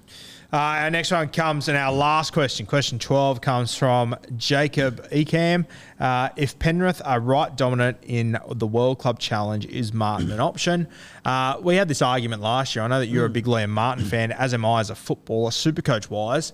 Uh, 0.53 0.57
our 0.57 0.91
next 0.91 1.11
one 1.11 1.29
comes, 1.29 1.69
and 1.69 1.77
our 1.77 1.93
last 1.93 2.33
question, 2.33 2.67
question 2.67 3.01
12, 3.01 3.41
comes 3.41 3.75
from 3.75 4.15
Jacob 4.37 5.07
Ecam. 5.11 5.67
Uh, 5.99 6.29
if 6.37 6.57
Penrith 6.59 7.03
are 7.05 7.19
right 7.19 7.55
dominant 7.57 7.99
in 8.05 8.39
the 8.53 8.67
World 8.67 9.01
Club 9.01 9.19
Challenge, 9.19 9.67
is 9.67 9.93
Martin 9.93 10.31
an 10.31 10.39
option? 10.39 10.87
Uh, 11.25 11.59
we 11.61 11.75
had 11.75 11.89
this 11.89 12.01
argument 12.01 12.43
last 12.43 12.77
year. 12.77 12.85
I 12.85 12.89
know 12.89 13.01
that 13.01 13.09
you're 13.09 13.27
a 13.27 13.31
big 13.31 13.47
Liam 13.47 13.71
Martin 13.71 14.05
fan, 14.05 14.31
as 14.31 14.55
am 14.55 14.65
I 14.65 14.81
as 14.81 14.89
a 14.89 14.95
footballer, 14.95 15.51
super 15.51 15.83
coach 15.83 16.09
wise. 16.09 16.53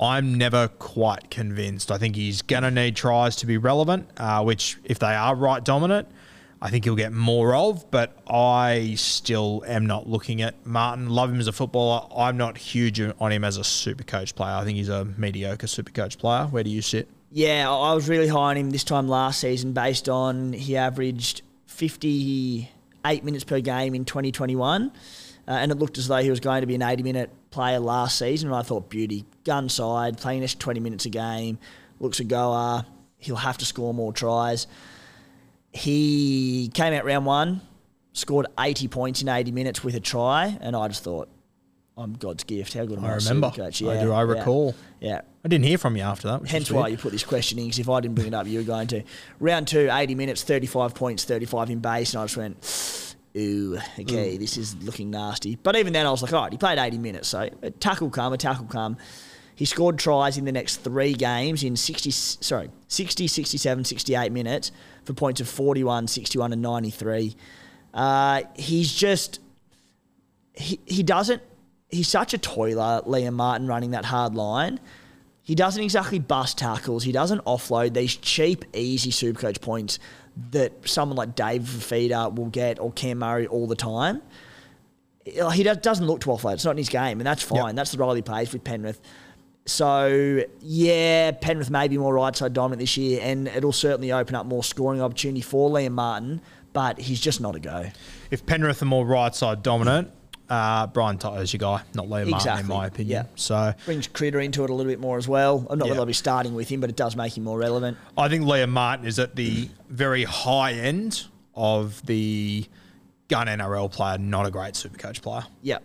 I'm 0.00 0.34
never 0.34 0.68
quite 0.68 1.30
convinced. 1.30 1.92
I 1.92 1.98
think 1.98 2.16
he's 2.16 2.40
going 2.40 2.62
to 2.62 2.70
need 2.70 2.96
tries 2.96 3.36
to 3.36 3.46
be 3.46 3.58
relevant, 3.58 4.08
uh, 4.16 4.42
which, 4.42 4.78
if 4.82 4.98
they 4.98 5.14
are 5.14 5.34
right 5.34 5.62
dominant, 5.62 6.08
I 6.62 6.70
think 6.70 6.84
he'll 6.84 6.96
get 6.96 7.12
more 7.12 7.54
of, 7.54 7.90
but 7.90 8.16
I 8.28 8.94
still 8.96 9.62
am 9.66 9.86
not 9.86 10.08
looking 10.08 10.40
at 10.42 10.66
Martin. 10.66 11.10
Love 11.10 11.30
him 11.30 11.38
as 11.38 11.46
a 11.46 11.52
footballer. 11.52 12.06
I'm 12.16 12.36
not 12.36 12.56
huge 12.56 13.00
on 13.00 13.32
him 13.32 13.44
as 13.44 13.58
a 13.58 13.64
super 13.64 14.04
coach 14.04 14.34
player. 14.34 14.54
I 14.54 14.64
think 14.64 14.76
he's 14.76 14.88
a 14.88 15.04
mediocre 15.04 15.66
super 15.66 15.92
coach 15.92 16.18
player. 16.18 16.44
Where 16.44 16.62
do 16.62 16.70
you 16.70 16.82
sit? 16.82 17.08
Yeah, 17.30 17.70
I 17.70 17.94
was 17.94 18.08
really 18.08 18.28
high 18.28 18.50
on 18.50 18.56
him 18.56 18.70
this 18.70 18.84
time 18.84 19.06
last 19.06 19.40
season 19.40 19.72
based 19.72 20.08
on 20.08 20.52
he 20.52 20.76
averaged 20.76 21.42
58 21.66 23.24
minutes 23.24 23.44
per 23.44 23.60
game 23.60 23.94
in 23.94 24.04
2021. 24.04 24.90
Uh, 25.48 25.50
and 25.50 25.72
it 25.72 25.78
looked 25.78 25.96
as 25.96 26.08
though 26.08 26.18
he 26.18 26.30
was 26.30 26.40
going 26.40 26.60
to 26.60 26.66
be 26.66 26.74
an 26.74 26.82
80 26.82 27.02
minute 27.02 27.30
player 27.50 27.78
last 27.78 28.18
season. 28.18 28.48
And 28.48 28.56
I 28.56 28.62
thought, 28.62 28.88
beauty, 28.88 29.24
gun 29.44 29.68
side, 29.68 30.18
playing 30.18 30.40
this 30.40 30.54
20 30.54 30.80
minutes 30.80 31.06
a 31.06 31.10
game, 31.10 31.58
looks 31.98 32.20
a 32.20 32.24
goer. 32.24 32.84
He'll 33.18 33.36
have 33.36 33.58
to 33.58 33.64
score 33.64 33.92
more 33.92 34.12
tries. 34.12 34.66
He 35.72 36.70
came 36.74 36.92
out 36.92 37.04
round 37.04 37.26
one, 37.26 37.60
scored 38.12 38.46
80 38.58 38.88
points 38.88 39.22
in 39.22 39.28
80 39.28 39.52
minutes 39.52 39.84
with 39.84 39.94
a 39.94 40.00
try, 40.00 40.58
and 40.60 40.74
I 40.74 40.88
just 40.88 41.04
thought, 41.04 41.28
I'm 41.96 42.14
God's 42.14 42.44
gift. 42.44 42.72
How 42.72 42.86
good 42.86 42.98
am 42.98 43.04
I? 43.04 43.10
I 43.10 43.14
remember. 43.16 43.50
Coach? 43.50 43.80
Yeah, 43.82 43.90
I 43.90 44.02
do. 44.02 44.12
I 44.12 44.22
recall. 44.22 44.74
Yeah. 45.00 45.08
yeah. 45.08 45.20
I 45.44 45.48
didn't 45.48 45.66
hear 45.66 45.78
from 45.78 45.96
you 45.96 46.02
after 46.02 46.28
that. 46.28 46.46
Hence 46.48 46.70
why 46.70 46.88
you 46.88 46.96
put 46.96 47.12
this 47.12 47.24
question 47.24 47.58
in, 47.58 47.66
because 47.66 47.78
if 47.78 47.88
I 47.88 48.00
didn't 48.00 48.14
bring 48.14 48.28
it 48.28 48.34
up, 48.34 48.46
you 48.46 48.58
were 48.58 48.64
going 48.64 48.86
to. 48.88 49.02
Round 49.38 49.68
two, 49.68 49.88
80 49.90 50.14
minutes, 50.14 50.42
35 50.42 50.94
points, 50.94 51.24
35 51.24 51.70
in 51.70 51.78
base, 51.80 52.14
and 52.14 52.22
I 52.22 52.24
just 52.24 52.36
went, 52.36 53.09
ooh, 53.36 53.78
okay, 53.98 54.36
mm. 54.36 54.38
this 54.38 54.56
is 54.56 54.76
looking 54.82 55.10
nasty. 55.10 55.56
But 55.56 55.76
even 55.76 55.92
then, 55.92 56.06
I 56.06 56.10
was 56.10 56.22
like, 56.22 56.32
all 56.32 56.42
right, 56.42 56.52
he 56.52 56.58
played 56.58 56.78
80 56.78 56.98
minutes, 56.98 57.28
so 57.28 57.48
a 57.62 57.70
tackle 57.70 58.10
come, 58.10 58.32
a 58.32 58.36
tackle 58.36 58.66
come. 58.66 58.96
He 59.54 59.66
scored 59.66 59.98
tries 59.98 60.38
in 60.38 60.46
the 60.46 60.52
next 60.52 60.78
three 60.78 61.12
games 61.12 61.62
in 61.62 61.76
60, 61.76 62.10
sorry, 62.10 62.70
60, 62.88 63.26
67, 63.26 63.84
68 63.84 64.32
minutes 64.32 64.72
for 65.04 65.12
points 65.12 65.40
of 65.40 65.48
41, 65.48 66.08
61, 66.08 66.52
and 66.54 66.62
93. 66.62 67.36
Uh, 67.92 68.42
he's 68.56 68.94
just 68.94 69.40
he 70.54 70.80
he 70.86 71.02
doesn't. 71.02 71.42
He's 71.88 72.08
such 72.08 72.34
a 72.34 72.38
toiler, 72.38 73.02
Liam 73.04 73.34
Martin, 73.34 73.66
running 73.66 73.90
that 73.90 74.04
hard 74.04 74.34
line. 74.34 74.78
He 75.42 75.54
doesn't 75.56 75.82
exactly 75.82 76.20
bust 76.20 76.58
tackles. 76.58 77.02
He 77.02 77.10
doesn't 77.10 77.44
offload 77.44 77.94
these 77.94 78.14
cheap, 78.14 78.64
easy 78.72 79.10
Supercoach 79.10 79.60
points 79.60 79.98
that 80.50 80.88
someone 80.88 81.16
like 81.16 81.34
Dave 81.34 81.62
Fifita 81.62 82.34
will 82.34 82.46
get 82.46 82.78
or 82.78 82.92
Cam 82.92 83.18
Murray 83.18 83.46
all 83.46 83.66
the 83.66 83.76
time. 83.76 84.22
He 85.24 85.62
doesn't 85.62 86.06
look 86.06 86.20
to 86.20 86.28
offload. 86.30 86.54
It's 86.54 86.64
not 86.64 86.72
in 86.72 86.78
his 86.78 86.88
game, 86.88 87.20
and 87.20 87.26
that's 87.26 87.42
fine. 87.42 87.66
Yep. 87.66 87.76
That's 87.76 87.92
the 87.92 87.98
role 87.98 88.14
he 88.14 88.22
plays 88.22 88.52
with 88.52 88.64
Penrith. 88.64 89.00
So 89.66 90.42
yeah, 90.60 91.32
Penrith 91.32 91.70
may 91.70 91.86
be 91.88 91.98
more 91.98 92.14
right 92.14 92.34
side 92.34 92.54
dominant 92.54 92.80
this 92.80 92.96
year, 92.96 93.20
and 93.22 93.46
it'll 93.48 93.72
certainly 93.72 94.10
open 94.12 94.34
up 94.34 94.46
more 94.46 94.64
scoring 94.64 95.02
opportunity 95.02 95.42
for 95.42 95.70
Liam 95.70 95.92
Martin. 95.92 96.40
But 96.72 97.00
he's 97.00 97.20
just 97.20 97.40
not 97.40 97.56
a 97.56 97.60
go. 97.60 97.90
If 98.30 98.46
Penrith 98.46 98.80
are 98.80 98.86
more 98.86 99.04
right 99.04 99.34
side 99.34 99.62
dominant, 99.62 100.10
uh, 100.50 100.88
Brian 100.88 101.16
is 101.16 101.52
your 101.52 101.58
guy, 101.58 101.82
not 101.94 102.06
Liam 102.06 102.22
exactly. 102.22 102.50
Martin, 102.50 102.60
in 102.60 102.66
my 102.66 102.86
opinion. 102.86 103.24
Yeah. 103.24 103.30
So 103.36 103.72
brings 103.84 104.08
Critter 104.08 104.40
into 104.40 104.64
it 104.64 104.70
a 104.70 104.74
little 104.74 104.90
bit 104.90 104.98
more 104.98 105.16
as 105.16 105.28
well. 105.28 105.64
I'm 105.70 105.78
not 105.78 105.86
yeah. 105.86 105.94
that 105.94 106.00
I'll 106.00 106.06
be 106.06 106.12
starting 106.12 106.54
with 106.54 106.68
him, 106.68 106.80
but 106.80 106.90
it 106.90 106.96
does 106.96 107.14
make 107.14 107.36
him 107.36 107.44
more 107.44 107.56
relevant. 107.56 107.96
I 108.18 108.28
think 108.28 108.44
Liam 108.44 108.70
Martin 108.70 109.06
is 109.06 109.20
at 109.20 109.36
the 109.36 109.68
very 109.88 110.24
high 110.24 110.72
end 110.72 111.24
of 111.54 112.04
the 112.04 112.66
gun 113.28 113.46
NRL 113.46 113.90
player, 113.92 114.18
not 114.18 114.44
a 114.44 114.50
great 114.50 114.74
super 114.74 114.98
coach 114.98 115.22
player. 115.22 115.44
Yeah. 115.62 115.78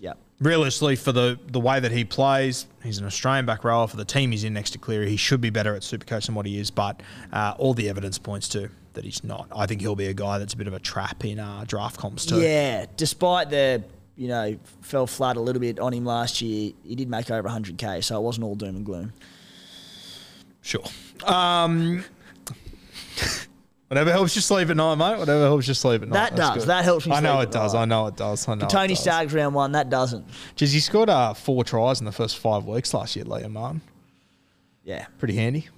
Yeah. 0.00 0.14
Realistically, 0.40 0.96
for 0.96 1.12
the 1.12 1.38
the 1.46 1.60
way 1.60 1.78
that 1.78 1.92
he 1.92 2.04
plays, 2.04 2.66
he's 2.82 2.98
an 2.98 3.06
Australian 3.06 3.46
back 3.46 3.64
rower. 3.64 3.86
For 3.86 3.96
the 3.96 4.04
team 4.04 4.30
he's 4.30 4.44
in 4.44 4.52
next 4.52 4.70
to 4.70 4.78
Cleary, 4.78 5.10
he 5.10 5.16
should 5.16 5.40
be 5.40 5.50
better 5.50 5.74
at 5.74 5.82
Supercoach 5.82 6.26
than 6.26 6.34
what 6.34 6.46
he 6.46 6.58
is. 6.58 6.70
But 6.70 7.02
uh, 7.32 7.54
all 7.58 7.74
the 7.74 7.88
evidence 7.88 8.18
points 8.18 8.48
to 8.50 8.70
that 8.94 9.04
he's 9.04 9.22
not. 9.22 9.48
I 9.54 9.66
think 9.66 9.80
he'll 9.80 9.96
be 9.96 10.06
a 10.06 10.14
guy 10.14 10.38
that's 10.38 10.54
a 10.54 10.56
bit 10.56 10.66
of 10.66 10.74
a 10.74 10.80
trap 10.80 11.24
in 11.24 11.38
uh, 11.38 11.64
draft 11.66 11.98
comps 11.98 12.26
too. 12.26 12.40
Yeah, 12.40 12.86
despite 12.96 13.50
the 13.50 13.84
you 14.18 14.26
know, 14.26 14.58
fell 14.82 15.06
flat 15.06 15.36
a 15.36 15.40
little 15.40 15.60
bit 15.60 15.78
on 15.78 15.92
him 15.92 16.04
last 16.04 16.42
year, 16.42 16.72
he 16.84 16.96
did 16.96 17.08
make 17.08 17.30
over 17.30 17.48
100k, 17.48 18.02
so 18.02 18.18
it 18.18 18.22
wasn't 18.22 18.44
all 18.44 18.56
doom 18.56 18.76
and 18.76 18.84
gloom. 18.84 19.12
Sure. 20.60 20.82
Um, 21.24 22.04
whatever 23.88 24.10
helps 24.10 24.34
you 24.34 24.42
sleep 24.42 24.68
at 24.70 24.76
night, 24.76 24.96
mate. 24.96 25.18
Whatever 25.20 25.44
helps 25.44 25.68
you 25.68 25.74
sleep 25.74 26.02
at 26.02 26.08
night. 26.08 26.14
That 26.14 26.36
does. 26.36 26.56
Good. 26.56 26.66
That 26.68 26.84
helps 26.84 27.06
me. 27.06 27.12
I 27.12 27.20
know 27.20 27.40
it 27.40 27.52
does. 27.52 27.74
Night. 27.74 27.82
I 27.82 27.84
know 27.84 28.06
it 28.08 28.16
does. 28.16 28.48
I 28.48 28.56
know. 28.56 28.66
Tony 28.66 28.96
Staggs 28.96 29.32
round 29.32 29.54
one. 29.54 29.70
That 29.72 29.88
doesn't. 29.88 30.26
Jeez, 30.56 30.72
he 30.72 30.80
scored 30.80 31.08
uh, 31.08 31.32
four 31.32 31.62
tries 31.62 32.00
in 32.00 32.04
the 32.04 32.12
first 32.12 32.38
five 32.38 32.64
weeks 32.64 32.92
last 32.92 33.14
year, 33.14 33.24
Liam 33.24 33.52
Martin. 33.52 33.82
Yeah, 34.82 35.06
pretty 35.18 35.36
handy. 35.36 35.68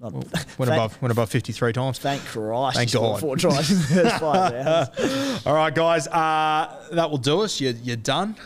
Well, 0.00 0.12
went 0.58 0.70
above 0.70 1.00
went 1.02 1.12
above 1.12 1.30
fifty 1.30 1.52
three 1.52 1.72
times. 1.72 1.98
Thank 1.98 2.22
Christ! 2.24 2.76
Thank 2.76 2.92
God. 2.92 3.20
Four 3.20 3.36
tries 3.36 3.70
in 3.70 3.78
the 3.78 4.02
first 4.02 4.20
five 4.20 4.52
rounds. 4.98 5.46
All 5.46 5.54
right, 5.54 5.74
guys, 5.74 6.06
uh, 6.06 6.88
that 6.92 7.10
will 7.10 7.18
do 7.18 7.40
us. 7.40 7.60
You 7.60 7.74
you're 7.82 7.96
done. 7.96 8.36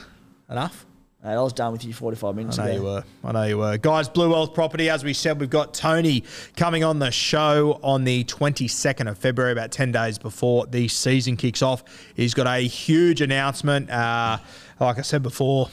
Enough. 0.49 0.87
I 1.24 1.37
was 1.37 1.53
done 1.53 1.70
with 1.70 1.85
you 1.85 1.93
45 1.93 2.35
minutes 2.35 2.59
ago. 2.59 2.65
I 2.65 2.66
know 2.66 2.73
ago. 2.73 2.81
you 2.81 2.85
were. 2.89 3.05
I 3.23 3.33
know 3.33 3.43
you 3.45 3.59
were. 3.59 3.79
Guys, 3.79 4.09
Blue 4.09 4.31
Wealth 4.31 4.55
Property, 4.55 4.91
as 4.91 5.05
we 5.05 5.12
said, 5.12 5.39
we've 5.39 5.49
got 5.49 5.73
Tony 5.73 6.24
coming 6.57 6.83
on 6.83 6.99
the 6.99 7.12
show 7.12 7.79
on 7.85 8.03
the 8.03 8.24
22nd 8.24 9.09
of 9.09 9.19
February, 9.19 9.53
about 9.53 9.70
10 9.70 9.93
days 9.93 10.19
before 10.19 10.66
the 10.66 10.89
season 10.89 11.37
kicks 11.37 11.62
off. 11.62 11.85
He's 12.16 12.35
got 12.35 12.49
a 12.49 12.59
huge 12.66 13.20
announcement. 13.20 13.89
Uh, 13.89 14.39
like 14.81 14.99
I 14.99 15.03
said 15.03 15.23
before, 15.23 15.70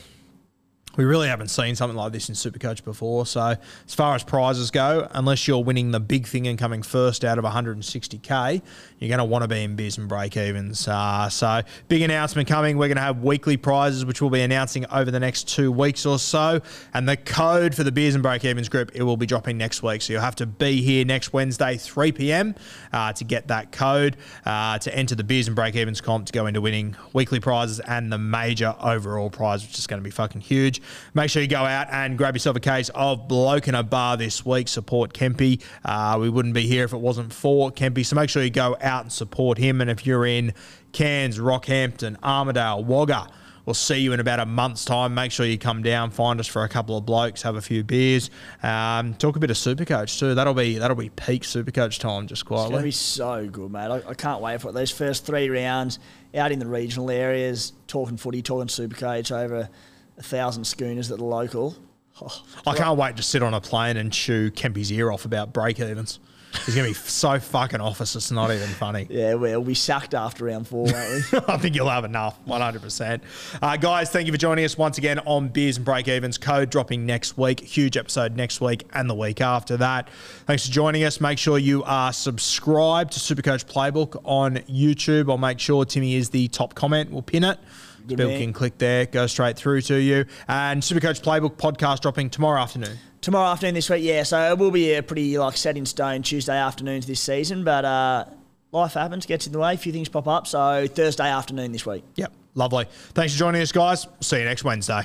we 0.97 1.05
really 1.05 1.27
haven't 1.27 1.49
seen 1.49 1.75
something 1.75 1.95
like 1.95 2.11
this 2.11 2.29
in 2.29 2.35
Supercoach 2.35 2.83
before. 2.83 3.25
So, 3.25 3.55
as 3.87 3.93
far 3.95 4.15
as 4.15 4.23
prizes 4.23 4.71
go, 4.71 5.07
unless 5.11 5.47
you're 5.47 5.63
winning 5.63 5.91
the 5.91 5.99
big 5.99 6.27
thing 6.27 6.47
and 6.47 6.57
coming 6.57 6.81
first 6.81 7.23
out 7.23 7.37
of 7.37 7.45
160k, 7.45 8.61
you're 8.99 9.07
going 9.07 9.19
to 9.19 9.25
want 9.25 9.43
to 9.43 9.47
be 9.47 9.63
in 9.63 9.77
beers 9.77 9.97
and 9.97 10.09
break 10.09 10.35
evens. 10.35 10.85
Uh, 10.85 11.29
so, 11.29 11.61
big 11.87 12.01
announcement 12.01 12.49
coming. 12.49 12.77
We're 12.77 12.89
going 12.89 12.97
to 12.97 13.01
have 13.01 13.23
weekly 13.23 13.55
prizes, 13.55 14.05
which 14.05 14.21
we'll 14.21 14.29
be 14.29 14.41
announcing 14.41 14.85
over 14.91 15.09
the 15.09 15.21
next 15.21 15.47
two 15.47 15.71
weeks 15.71 16.05
or 16.05 16.19
so. 16.19 16.61
And 16.93 17.07
the 17.07 17.15
code 17.15 17.73
for 17.73 17.83
the 17.83 17.93
beers 17.93 18.13
and 18.13 18.21
break 18.21 18.43
evens 18.43 18.67
group 18.67 18.91
it 18.93 19.03
will 19.03 19.15
be 19.15 19.25
dropping 19.25 19.57
next 19.57 19.81
week. 19.81 20.01
So, 20.01 20.13
you'll 20.13 20.21
have 20.21 20.35
to 20.35 20.45
be 20.45 20.81
here 20.81 21.05
next 21.05 21.31
Wednesday, 21.31 21.77
3 21.77 22.11
p.m., 22.11 22.55
uh, 22.91 23.13
to 23.13 23.23
get 23.23 23.47
that 23.47 23.71
code 23.71 24.17
uh, 24.45 24.77
to 24.79 24.93
enter 24.93 25.15
the 25.15 25.23
beers 25.23 25.47
and 25.47 25.55
break 25.55 25.75
evens 25.75 26.01
comp 26.01 26.25
to 26.25 26.33
go 26.33 26.45
into 26.45 26.59
winning 26.59 26.95
weekly 27.13 27.39
prizes 27.39 27.79
and 27.79 28.11
the 28.11 28.17
major 28.17 28.75
overall 28.81 29.29
prize, 29.29 29.65
which 29.65 29.79
is 29.79 29.87
going 29.87 30.01
to 30.01 30.03
be 30.03 30.11
fucking 30.11 30.41
huge. 30.41 30.81
Make 31.13 31.29
sure 31.29 31.41
you 31.41 31.47
go 31.47 31.63
out 31.63 31.87
and 31.89 32.17
grab 32.17 32.35
yourself 32.35 32.57
a 32.57 32.59
case 32.59 32.89
of 32.93 33.29
Bloke 33.29 33.69
in 33.69 33.75
a 33.75 33.83
Bar 33.83 34.17
this 34.17 34.45
week. 34.45 34.67
Support 34.67 35.13
Kempy. 35.13 35.63
Uh, 35.85 36.17
we 36.19 36.29
wouldn't 36.29 36.53
be 36.53 36.67
here 36.67 36.83
if 36.83 36.91
it 36.91 36.97
wasn't 36.97 37.31
for 37.31 37.71
Kempy. 37.71 38.05
So 38.05 38.17
make 38.17 38.29
sure 38.29 38.43
you 38.43 38.49
go 38.49 38.75
out 38.81 38.88
and 38.89 39.11
support 39.11 39.57
him. 39.57 39.81
And 39.81 39.89
if 39.89 40.05
you're 40.05 40.25
in 40.25 40.53
Cairns, 40.91 41.39
Rockhampton, 41.39 42.17
Armidale, 42.19 42.83
Wagga, 42.83 43.29
We'll 43.69 43.75
see 43.75 43.99
you 43.99 44.13
in 44.13 44.19
about 44.19 44.39
a 44.39 44.47
month's 44.47 44.83
time. 44.83 45.13
Make 45.13 45.31
sure 45.31 45.45
you 45.45 45.59
come 45.59 45.83
down, 45.83 46.09
find 46.09 46.39
us 46.39 46.47
for 46.47 46.63
a 46.63 46.67
couple 46.67 46.97
of 46.97 47.05
blokes, 47.05 47.43
have 47.43 47.55
a 47.55 47.61
few 47.61 47.83
beers, 47.83 48.31
um, 48.63 49.13
talk 49.13 49.35
a 49.35 49.39
bit 49.39 49.51
of 49.51 49.57
Supercoach 49.57 50.17
too. 50.17 50.33
That'll 50.33 50.55
be 50.55 50.79
that'll 50.79 50.95
be 50.95 51.09
peak 51.09 51.43
Supercoach 51.43 51.99
time, 51.99 52.25
just 52.25 52.45
quietly. 52.45 52.65
It's 52.65 52.71
gonna 52.71 52.83
be 52.83 52.91
so 52.91 53.47
good, 53.47 53.71
mate. 53.71 53.91
I, 53.91 54.01
I 54.09 54.13
can't 54.15 54.41
wait 54.41 54.59
for 54.59 54.69
it. 54.69 54.71
Those 54.71 54.89
first 54.89 55.23
three 55.23 55.49
rounds 55.49 55.99
out 56.33 56.51
in 56.51 56.57
the 56.57 56.65
regional 56.65 57.11
areas, 57.11 57.73
talking 57.85 58.17
footy, 58.17 58.41
talking 58.41 58.69
Supercoach 58.69 59.31
over 59.31 59.69
a 60.17 60.23
thousand 60.23 60.65
schooners 60.65 61.11
at 61.11 61.19
the 61.19 61.25
local. 61.25 61.75
Oh, 62.23 62.43
I 62.65 62.75
can't 62.75 62.97
wait 62.97 63.17
to 63.17 63.23
sit 63.23 63.43
on 63.43 63.53
a 63.53 63.61
plane 63.61 63.97
and 63.97 64.11
chew 64.11 64.49
Kempy's 64.49 64.91
ear 64.91 65.11
off 65.11 65.25
about 65.25 65.53
break 65.53 65.79
evens. 65.79 66.19
He's 66.65 66.75
going 66.75 66.91
to 66.91 66.99
be 66.99 67.07
so 67.07 67.39
fucking 67.39 67.79
office, 67.79 68.15
it's 68.15 68.31
not 68.31 68.51
even 68.51 68.67
funny. 68.69 69.07
Yeah, 69.19 69.33
we'll 69.35 69.61
be 69.63 69.73
sacked 69.73 70.13
after 70.13 70.45
round 70.45 70.67
four, 70.67 70.85
won't 70.85 71.31
we? 71.31 71.39
I 71.47 71.57
think 71.57 71.75
you'll 71.75 71.89
have 71.89 72.05
enough, 72.05 72.39
100%. 72.45 73.21
Uh, 73.61 73.77
guys, 73.77 74.09
thank 74.09 74.27
you 74.27 74.31
for 74.33 74.37
joining 74.37 74.65
us 74.65 74.77
once 74.77 74.97
again 74.97 75.19
on 75.19 75.49
Beers 75.49 75.77
and 75.77 75.85
Break 75.85 76.07
Evens. 76.07 76.37
Code 76.37 76.69
dropping 76.69 77.05
next 77.05 77.37
week. 77.37 77.59
Huge 77.59 77.97
episode 77.97 78.35
next 78.35 78.61
week 78.61 78.85
and 78.93 79.09
the 79.09 79.15
week 79.15 79.41
after 79.41 79.77
that. 79.77 80.09
Thanks 80.45 80.65
for 80.65 80.71
joining 80.71 81.03
us. 81.03 81.19
Make 81.21 81.37
sure 81.37 81.57
you 81.57 81.83
are 81.83 82.13
subscribed 82.13 83.13
to 83.13 83.19
Supercoach 83.19 83.65
Playbook 83.65 84.19
on 84.23 84.57
YouTube. 84.69 85.29
I'll 85.29 85.37
make 85.37 85.59
sure 85.59 85.85
Timmy 85.85 86.15
is 86.15 86.29
the 86.29 86.47
top 86.47 86.75
comment. 86.75 87.11
We'll 87.11 87.21
pin 87.21 87.43
it. 87.43 87.59
Bill 88.07 88.29
can 88.29 88.53
click 88.53 88.77
there, 88.79 89.05
go 89.05 89.27
straight 89.27 89.55
through 89.55 89.81
to 89.81 89.95
you. 89.95 90.25
And 90.47 90.81
Supercoach 90.81 91.21
Playbook 91.21 91.57
podcast 91.57 92.01
dropping 92.01 92.31
tomorrow 92.31 92.59
afternoon. 92.61 92.97
Tomorrow 93.21 93.51
afternoon 93.51 93.75
this 93.75 93.89
week, 93.89 94.03
yeah. 94.03 94.23
So 94.23 94.51
it 94.51 94.57
will 94.57 94.71
be 94.71 94.93
a 94.93 95.03
pretty 95.03 95.37
like 95.37 95.57
set 95.57 95.77
in 95.77 95.85
stone 95.85 96.23
Tuesday 96.23 96.57
afternoons 96.57 97.05
this 97.05 97.19
season, 97.21 97.63
but 97.63 97.83
uh, 97.83 98.25
life 98.71 98.93
happens, 98.93 99.25
gets 99.25 99.45
in 99.45 99.53
the 99.53 99.59
way, 99.59 99.73
a 99.73 99.77
few 99.77 99.91
things 99.91 100.07
pop 100.09 100.27
up. 100.27 100.47
So 100.47 100.87
Thursday 100.87 101.29
afternoon 101.29 101.71
this 101.71 101.85
week. 101.85 102.03
Yep, 102.15 102.31
lovely. 102.55 102.85
Thanks 103.13 103.33
for 103.33 103.39
joining 103.39 103.61
us, 103.61 103.71
guys. 103.71 104.07
See 104.21 104.39
you 104.39 104.45
next 104.45 104.63
Wednesday. 104.63 105.03